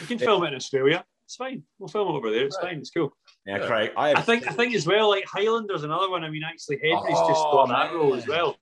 You 0.02 0.08
can 0.08 0.20
film 0.20 0.44
it 0.44 0.50
in 0.50 0.56
Australia. 0.56 1.04
It's 1.26 1.36
fine. 1.36 1.64
We'll 1.78 1.90
film 1.90 2.08
it 2.08 2.18
over 2.18 2.30
there. 2.32 2.46
It's 2.46 2.58
fine. 2.58 2.78
It's 2.78 2.90
cool. 2.92 3.12
Yeah, 3.46 3.66
Craig. 3.68 3.92
I, 3.98 4.10
have, 4.10 4.18
I 4.20 4.22
think 4.22 4.48
I 4.48 4.52
think 4.52 4.76
as 4.76 4.88
well, 4.88 5.10
like 5.10 5.26
Highlander's 5.26 5.84
another 5.84 6.10
one. 6.10 6.24
I 6.24 6.30
mean, 6.30 6.44
actually, 6.46 6.80
Henry's 6.82 7.18
just 7.18 7.44
Oh, 7.46 7.66
got 7.66 7.70
that 7.70 7.94
role 7.94 8.14
as 8.14 8.26
well. 8.28 8.56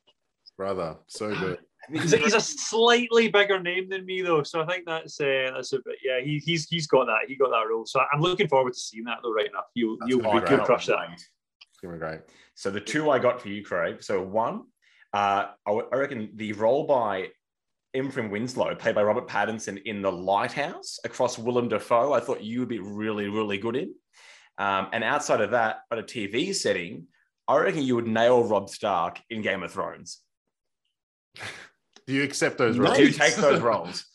Brother, 0.57 0.95
so 1.07 1.35
good. 1.39 1.59
He's 1.91 2.13
a, 2.13 2.17
he's 2.17 2.33
a 2.33 2.41
slightly 2.41 3.27
bigger 3.27 3.59
name 3.59 3.89
than 3.89 4.05
me 4.05 4.21
though, 4.21 4.43
so 4.43 4.61
I 4.61 4.65
think 4.65 4.85
that's 4.85 5.19
uh, 5.19 5.51
that's 5.55 5.73
a 5.73 5.77
bit. 5.77 5.97
Yeah, 6.03 6.19
he, 6.21 6.39
he's 6.39 6.67
he's 6.67 6.87
got 6.87 7.05
that. 7.05 7.27
He 7.27 7.35
got 7.35 7.49
that 7.51 7.67
role. 7.69 7.85
So 7.85 8.01
I'm 8.11 8.21
looking 8.21 8.47
forward 8.47 8.73
to 8.73 8.79
seeing 8.79 9.03
that 9.05 9.19
though. 9.23 9.33
Right 9.33 9.47
enough, 9.47 9.65
you'll 9.73 9.97
you'll, 10.05 10.21
be 10.21 10.29
you'll 10.29 10.39
great. 10.41 10.63
crush 10.63 10.87
that. 10.87 10.99
It's 11.13 11.29
gonna 11.81 11.93
be 11.93 11.99
great. 11.99 12.19
So 12.55 12.71
the 12.71 12.81
two 12.81 13.09
I 13.09 13.19
got 13.19 13.41
for 13.41 13.49
you, 13.49 13.63
Craig. 13.63 14.01
So 14.01 14.21
one, 14.21 14.63
uh, 15.13 15.47
I, 15.65 15.71
w- 15.71 15.87
I 15.91 15.95
reckon 15.97 16.29
the 16.35 16.53
role 16.53 16.85
by 16.85 17.29
Ephraim 17.95 18.29
Winslow, 18.29 18.75
played 18.75 18.95
by 18.95 19.03
Robert 19.03 19.27
Pattinson 19.27 19.81
in 19.83 20.01
The 20.01 20.11
Lighthouse 20.11 20.99
across 21.03 21.37
Willem 21.37 21.69
Dafoe, 21.69 22.13
I 22.13 22.19
thought 22.19 22.43
you 22.43 22.59
would 22.59 22.69
be 22.69 22.79
really, 22.79 23.29
really 23.29 23.57
good 23.57 23.75
in. 23.75 23.93
Um, 24.57 24.87
and 24.91 25.03
outside 25.03 25.41
of 25.41 25.51
that, 25.51 25.79
on 25.91 25.99
a 25.99 26.03
TV 26.03 26.53
setting, 26.53 27.07
I 27.47 27.57
reckon 27.57 27.83
you 27.83 27.95
would 27.95 28.07
nail 28.07 28.43
Rob 28.43 28.69
Stark 28.69 29.21
in 29.29 29.41
Game 29.41 29.63
of 29.63 29.71
Thrones. 29.71 30.21
Do 32.07 32.13
you 32.13 32.23
accept 32.23 32.57
those 32.57 32.77
Nice. 32.77 32.85
roles? 32.87 32.97
Do 32.97 33.03
you 33.05 33.11
take 33.11 33.35
those 33.35 33.61
roles? 33.71 34.05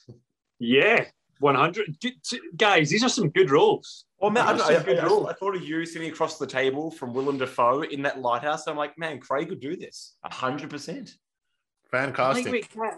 Yeah, 0.59 1.05
100 1.41 1.99
Good- 2.01 2.15
guys. 2.57 2.91
These 2.91 3.03
are 3.05 3.09
some 3.09 3.31
good 3.31 3.51
roles. 3.51 4.05
Well, 4.21 4.31
man, 4.31 4.47
I, 4.47 4.53
These 4.53 4.63
are 4.63 4.81
I, 4.81 4.83
good 4.83 4.99
I- 4.99 5.07
roles. 5.07 5.27
I 5.29 5.33
thought 5.33 5.57
of 5.57 5.63
you 5.63 5.85
sitting 5.87 6.11
across 6.11 6.39
the 6.39 6.47
table 6.47 6.91
from 6.91 7.15
Willem 7.15 7.39
Dafoe 7.39 7.83
in 7.83 8.03
that 8.03 8.21
lighthouse. 8.21 8.67
I'm 8.67 8.77
like, 8.77 8.99
man, 8.99 9.19
Craig 9.19 9.49
could 9.49 9.61
do 9.61 9.77
this. 9.77 10.15
hundred 10.25 10.71
percent. 10.71 11.17
Fan 11.91 12.15
I 12.17 12.35
think 12.35 12.51
we 12.53 12.63
can. 12.63 12.93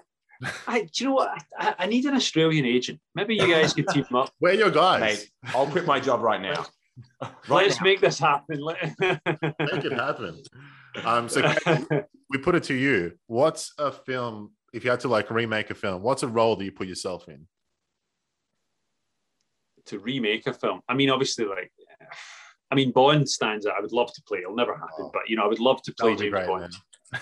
I, 0.67 0.81
do 0.83 0.89
you 0.97 1.07
know 1.07 1.15
what? 1.15 1.31
I, 1.57 1.75
I 1.79 1.87
need 1.87 2.05
an 2.05 2.15
Australian 2.15 2.67
agent. 2.67 3.01
Maybe 3.15 3.37
you 3.37 3.47
guys 3.47 3.73
could 3.73 3.87
team 3.89 4.05
up. 4.15 4.31
Where 4.41 4.53
are 4.53 4.57
your 4.57 4.71
guys? 4.73 5.01
Mate, 5.01 5.55
I'll 5.55 5.67
quit 5.69 5.87
my 5.87 6.01
job 6.01 6.21
right 6.21 6.43
now. 6.43 6.67
Right 7.23 7.31
Let's 7.49 7.79
now. 7.81 7.85
make 7.85 8.01
this 8.01 8.19
happen. 8.19 8.61
Make 9.01 9.19
it 9.85 9.93
happen. 9.93 10.43
Um, 11.05 11.29
so 11.29 11.43
Craig, 11.55 12.05
we 12.29 12.39
put 12.39 12.55
it 12.57 12.65
to 12.65 12.75
you. 12.75 13.13
What's 13.29 13.73
a 13.79 13.93
film? 13.93 14.51
If 14.73 14.85
you 14.85 14.91
had 14.91 15.01
to 15.01 15.09
like 15.09 15.31
remake 15.31 15.71
a 15.71 15.75
film, 15.75 16.03
what's 16.03 16.23
a 16.23 16.29
role 16.29 16.57
that 16.57 16.65
you 16.65 16.73
put 16.73 16.87
yourself 16.87 17.29
in? 17.29 17.47
to 19.87 19.99
remake 19.99 20.47
a 20.47 20.53
film. 20.55 20.81
I 20.89 20.95
mean, 20.95 21.11
obviously, 21.11 21.45
like, 21.45 21.73
I 22.71 22.77
mean, 22.77 22.93
Bond 22.93 23.29
stands 23.29 23.67
out. 23.67 23.75
I 23.77 23.81
would 23.81 23.91
love 23.93 24.13
to 24.15 24.23
play. 24.29 24.39
It'll 24.39 24.55
never 24.55 24.75
happen, 24.75 24.89
Oh. 25.07 25.11
but 25.13 25.29
you 25.29 25.35
know, 25.35 25.43
I 25.43 25.49
would 25.49 25.59
love 25.59 25.83
to 25.83 25.95
play 25.99 26.15
James 26.15 26.31
great, 26.31 26.47
Bond. 26.47 26.73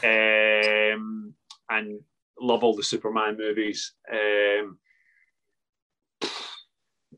Um, 0.04 1.34
and 1.70 2.00
love 2.38 2.62
all 2.62 2.76
the 2.76 2.82
Superman 2.82 3.38
movies. 3.38 3.94
Um, 4.12 4.78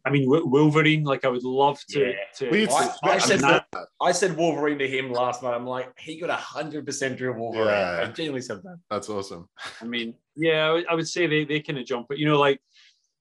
I 0.06 0.10
mean, 0.10 0.28
Wo- 0.30 0.44
Wolverine. 0.44 1.02
Like, 1.02 1.24
I 1.24 1.28
would 1.28 1.42
love 1.42 1.80
to. 1.90 2.10
Yeah. 2.10 2.12
to 2.36 2.50
We 2.50 2.66
to- 2.66 2.72
I- 2.72 2.94
I 3.02 3.08
I 3.08 3.10
mean, 3.12 3.20
said 3.20 3.40
that- 3.40 3.66
I 4.00 4.12
said 4.12 4.36
Wolverine 4.36 4.78
to 4.78 4.86
him 4.88 5.10
last 5.12 5.42
night. 5.42 5.54
I'm 5.54 5.66
like, 5.66 5.92
he 5.98 6.20
got 6.20 6.30
a 6.30 6.34
hundred 6.36 6.86
percent 6.86 7.18
through 7.18 7.34
Wolverine. 7.36 7.66
Yeah. 7.66 8.04
I 8.08 8.12
genuinely 8.12 8.42
said 8.42 8.62
that. 8.62 8.78
That's 8.90 9.08
awesome. 9.08 9.48
I 9.80 9.84
mean, 9.86 10.14
yeah, 10.36 10.80
I 10.88 10.94
would- 10.94 11.08
say 11.08 11.26
they, 11.26 11.44
they 11.44 11.60
kind 11.60 11.78
of 11.78 11.86
jump, 11.86 12.06
but 12.08 12.18
you 12.18 12.26
know, 12.26 12.38
like, 12.38 12.60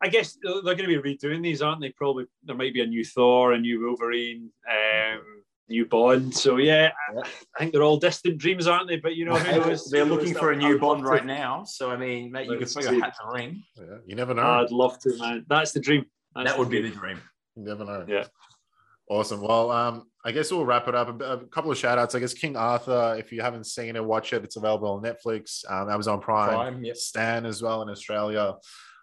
I 0.03 0.07
guess 0.07 0.37
they're 0.41 0.61
going 0.61 0.77
to 0.89 1.01
be 1.01 1.15
redoing 1.15 1.43
these, 1.43 1.61
aren't 1.61 1.81
they? 1.81 1.89
Probably 1.91 2.25
there 2.43 2.55
might 2.55 2.73
be 2.73 2.81
a 2.81 2.87
new 2.87 3.05
Thor, 3.05 3.53
a 3.53 3.59
new 3.59 3.81
Wolverine, 3.85 4.49
um, 4.69 5.21
new 5.69 5.85
Bond. 5.85 6.33
So 6.35 6.57
yeah, 6.57 6.91
I, 7.15 7.19
I 7.21 7.59
think 7.59 7.71
they're 7.71 7.83
all 7.83 7.97
distant 7.97 8.39
dreams, 8.39 8.65
aren't 8.67 8.87
they? 8.87 8.97
But 8.97 9.15
you 9.15 9.25
know, 9.25 9.35
who 9.37 9.59
knows? 9.59 9.89
They're 9.91 10.05
looking 10.05 10.33
for 10.33 10.51
a 10.51 10.55
new 10.55 10.79
Bond 10.79 11.01
love 11.03 11.11
to. 11.11 11.17
right 11.17 11.25
now. 11.25 11.63
So 11.65 11.91
I 11.91 11.97
mean, 11.97 12.31
mate, 12.31 12.45
you 12.47 12.53
could 12.53 12.61
Let's 12.61 12.73
throw 12.73 12.91
your 12.91 13.03
hat 13.03 13.15
in 13.23 13.33
ring. 13.33 13.63
Yeah, 13.77 13.97
you 14.07 14.15
never 14.15 14.33
know. 14.33 14.41
I'd 14.41 14.71
love 14.71 14.99
to, 15.01 15.15
man. 15.17 15.45
That's 15.47 15.71
the 15.71 15.79
dream. 15.79 16.05
That's 16.35 16.49
that 16.49 16.53
the 16.55 16.59
would 16.59 16.69
be 16.69 16.79
dream. 16.81 16.93
the 16.93 16.97
dream. 16.99 17.21
you 17.55 17.63
never 17.63 17.85
know. 17.85 18.05
Yeah. 18.07 18.25
Awesome. 19.11 19.41
Well, 19.41 19.71
um, 19.71 20.05
I 20.23 20.31
guess 20.31 20.53
we'll 20.53 20.65
wrap 20.65 20.87
it 20.87 20.95
up. 20.95 21.21
A, 21.21 21.33
a 21.33 21.45
couple 21.47 21.69
of 21.69 21.77
shout 21.77 21.97
outs. 21.97 22.15
I 22.15 22.19
guess 22.19 22.33
King 22.33 22.55
Arthur, 22.55 23.17
if 23.19 23.33
you 23.33 23.41
haven't 23.41 23.65
seen 23.65 23.97
it, 23.97 24.05
watch 24.05 24.31
it. 24.31 24.45
It's 24.45 24.55
available 24.55 24.87
on 24.87 25.03
Netflix, 25.03 25.69
um, 25.69 25.89
Amazon 25.89 26.21
Prime, 26.21 26.53
Prime, 26.53 26.83
yep. 26.85 26.95
Stan 26.95 27.45
as 27.45 27.61
well 27.61 27.81
in 27.81 27.89
Australia. 27.89 28.55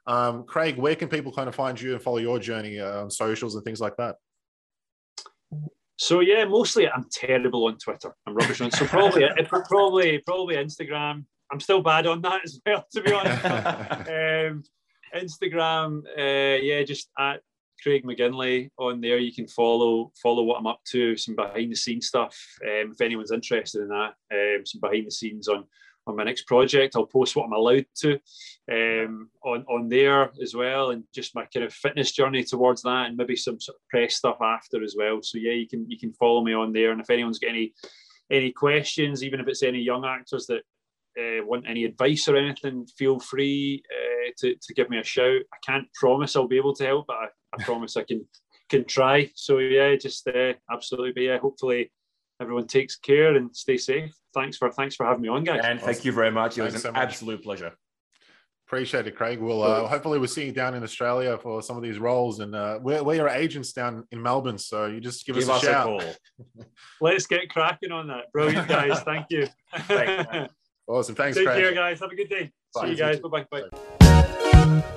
Um, 0.06 0.44
Craig, 0.44 0.78
where 0.78 0.96
can 0.96 1.10
people 1.10 1.30
kind 1.30 1.46
of 1.46 1.54
find 1.54 1.78
you 1.78 1.92
and 1.92 2.00
follow 2.00 2.16
your 2.16 2.38
journey 2.38 2.80
uh, 2.80 3.02
on 3.02 3.10
socials 3.10 3.54
and 3.54 3.62
things 3.64 3.82
like 3.82 3.98
that? 3.98 4.16
So 5.96 6.20
yeah, 6.20 6.46
mostly 6.46 6.88
I'm 6.88 7.04
terrible 7.12 7.66
on 7.66 7.76
Twitter. 7.76 8.14
I'm 8.26 8.34
rubbish 8.34 8.62
on. 8.62 8.70
So 8.70 8.86
probably, 8.86 9.28
probably, 9.44 10.18
probably 10.20 10.56
Instagram. 10.56 11.26
I'm 11.52 11.60
still 11.60 11.82
bad 11.82 12.06
on 12.06 12.22
that 12.22 12.40
as 12.44 12.58
well, 12.64 12.86
to 12.92 13.02
be 13.02 13.12
honest. 13.12 13.44
um, 13.44 14.62
Instagram, 15.14 16.02
uh, 16.16 16.62
yeah, 16.62 16.82
just 16.84 17.10
at 17.18 17.42
Craig 17.82 18.04
McGinlay 18.04 18.70
on 18.78 19.00
there. 19.00 19.18
You 19.18 19.32
can 19.32 19.48
follow 19.48 20.12
follow 20.22 20.42
what 20.42 20.58
I'm 20.58 20.66
up 20.66 20.80
to, 20.90 21.16
some 21.16 21.36
behind 21.36 21.72
the 21.72 21.76
scenes 21.76 22.06
stuff. 22.06 22.36
Um, 22.62 22.92
if 22.92 23.00
anyone's 23.00 23.32
interested 23.32 23.82
in 23.82 23.88
that, 23.88 24.14
um, 24.32 24.66
some 24.66 24.80
behind 24.80 25.06
the 25.06 25.10
scenes 25.10 25.48
on 25.48 25.64
on 26.08 26.16
my 26.16 26.24
next 26.24 26.46
project. 26.46 26.96
I'll 26.96 27.06
post 27.06 27.36
what 27.36 27.44
I'm 27.44 27.52
allowed 27.52 27.86
to 27.98 28.18
um, 28.72 29.30
on 29.44 29.64
on 29.68 29.88
there 29.88 30.30
as 30.42 30.54
well, 30.54 30.90
and 30.90 31.04
just 31.14 31.34
my 31.34 31.46
kind 31.46 31.64
of 31.64 31.72
fitness 31.72 32.12
journey 32.12 32.42
towards 32.42 32.82
that, 32.82 33.06
and 33.06 33.16
maybe 33.16 33.36
some 33.36 33.60
sort 33.60 33.76
of 33.76 33.88
press 33.88 34.16
stuff 34.16 34.38
after 34.40 34.82
as 34.82 34.94
well. 34.98 35.22
So 35.22 35.38
yeah, 35.38 35.52
you 35.52 35.68
can 35.68 35.88
you 35.88 35.98
can 35.98 36.12
follow 36.14 36.42
me 36.42 36.54
on 36.54 36.72
there, 36.72 36.92
and 36.92 37.00
if 37.00 37.10
anyone's 37.10 37.38
got 37.38 37.50
any 37.50 37.74
any 38.30 38.52
questions, 38.52 39.22
even 39.22 39.40
if 39.40 39.48
it's 39.48 39.62
any 39.62 39.80
young 39.80 40.04
actors 40.04 40.46
that 40.46 40.62
uh, 41.18 41.44
want 41.44 41.68
any 41.68 41.84
advice 41.84 42.28
or 42.28 42.36
anything, 42.36 42.86
feel 42.96 43.18
free 43.18 43.82
uh, 43.92 44.30
to, 44.38 44.54
to 44.54 44.74
give 44.74 44.90
me 44.90 44.98
a 44.98 45.04
shout. 45.04 45.42
I 45.52 45.56
can't 45.64 45.86
promise 45.94 46.36
I'll 46.36 46.48
be 46.48 46.56
able 46.56 46.74
to 46.76 46.86
help, 46.86 47.06
but 47.08 47.16
I, 47.16 47.26
I 47.54 47.62
promise 47.64 47.96
I 47.96 48.04
can 48.04 48.26
can 48.68 48.84
try. 48.84 49.30
So 49.34 49.58
yeah, 49.58 49.96
just 49.96 50.28
uh, 50.28 50.52
absolutely. 50.70 51.12
But 51.12 51.22
yeah, 51.22 51.38
hopefully 51.38 51.90
everyone 52.40 52.66
takes 52.66 52.96
care 52.96 53.34
and 53.34 53.54
stay 53.54 53.76
safe. 53.76 54.12
Thanks 54.34 54.56
for 54.56 54.70
thanks 54.70 54.94
for 54.94 55.06
having 55.06 55.22
me 55.22 55.28
on, 55.28 55.44
guys. 55.44 55.60
And 55.64 55.80
thank 55.80 56.04
you 56.04 56.12
very 56.12 56.30
much. 56.30 56.58
It 56.58 56.62
was 56.62 56.74
an 56.74 56.80
so 56.80 56.92
absolute 56.94 57.42
pleasure. 57.42 57.72
Appreciate 58.66 59.06
it, 59.06 59.16
Craig. 59.16 59.40
We'll 59.40 59.62
uh, 59.62 59.86
hopefully 59.86 60.18
we'll 60.18 60.28
see 60.28 60.44
you 60.44 60.52
down 60.52 60.74
in 60.74 60.82
Australia 60.82 61.38
for 61.38 61.62
some 61.62 61.78
of 61.78 61.82
these 61.82 61.98
roles, 61.98 62.40
and 62.40 62.54
uh, 62.54 62.78
we're, 62.82 63.02
we're 63.02 63.14
your 63.14 63.30
agents 63.30 63.72
down 63.72 64.04
in 64.12 64.20
Melbourne, 64.22 64.58
so 64.58 64.84
you 64.84 65.00
just 65.00 65.24
give, 65.24 65.36
Give 65.36 65.48
us 65.48 65.56
us 65.56 65.64
a 65.64 65.66
a 65.66 65.72
shout. 65.72 65.86
call. 65.86 66.64
Let's 67.00 67.26
get 67.26 67.48
cracking 67.48 67.92
on 67.92 68.08
that. 68.08 68.30
Brilliant, 68.30 68.68
guys. 68.68 69.00
Thank 69.04 69.24
you. 69.30 69.46
Thanks, 69.74 70.30
man. 70.30 70.48
Awesome, 70.88 71.14
thanks, 71.14 71.36
Take 71.36 71.46
Craig. 71.46 71.60
care, 71.62 71.74
guys. 71.74 72.00
Have 72.00 72.10
a 72.10 72.16
good 72.16 72.28
day. 72.30 72.50
Bye. 72.74 72.84
See 72.86 72.90
you 72.92 72.96
guys. 72.96 73.20
too. 73.20 73.28
Bye 73.28 73.44
bye. 73.50 73.68
Bye. 74.00 74.92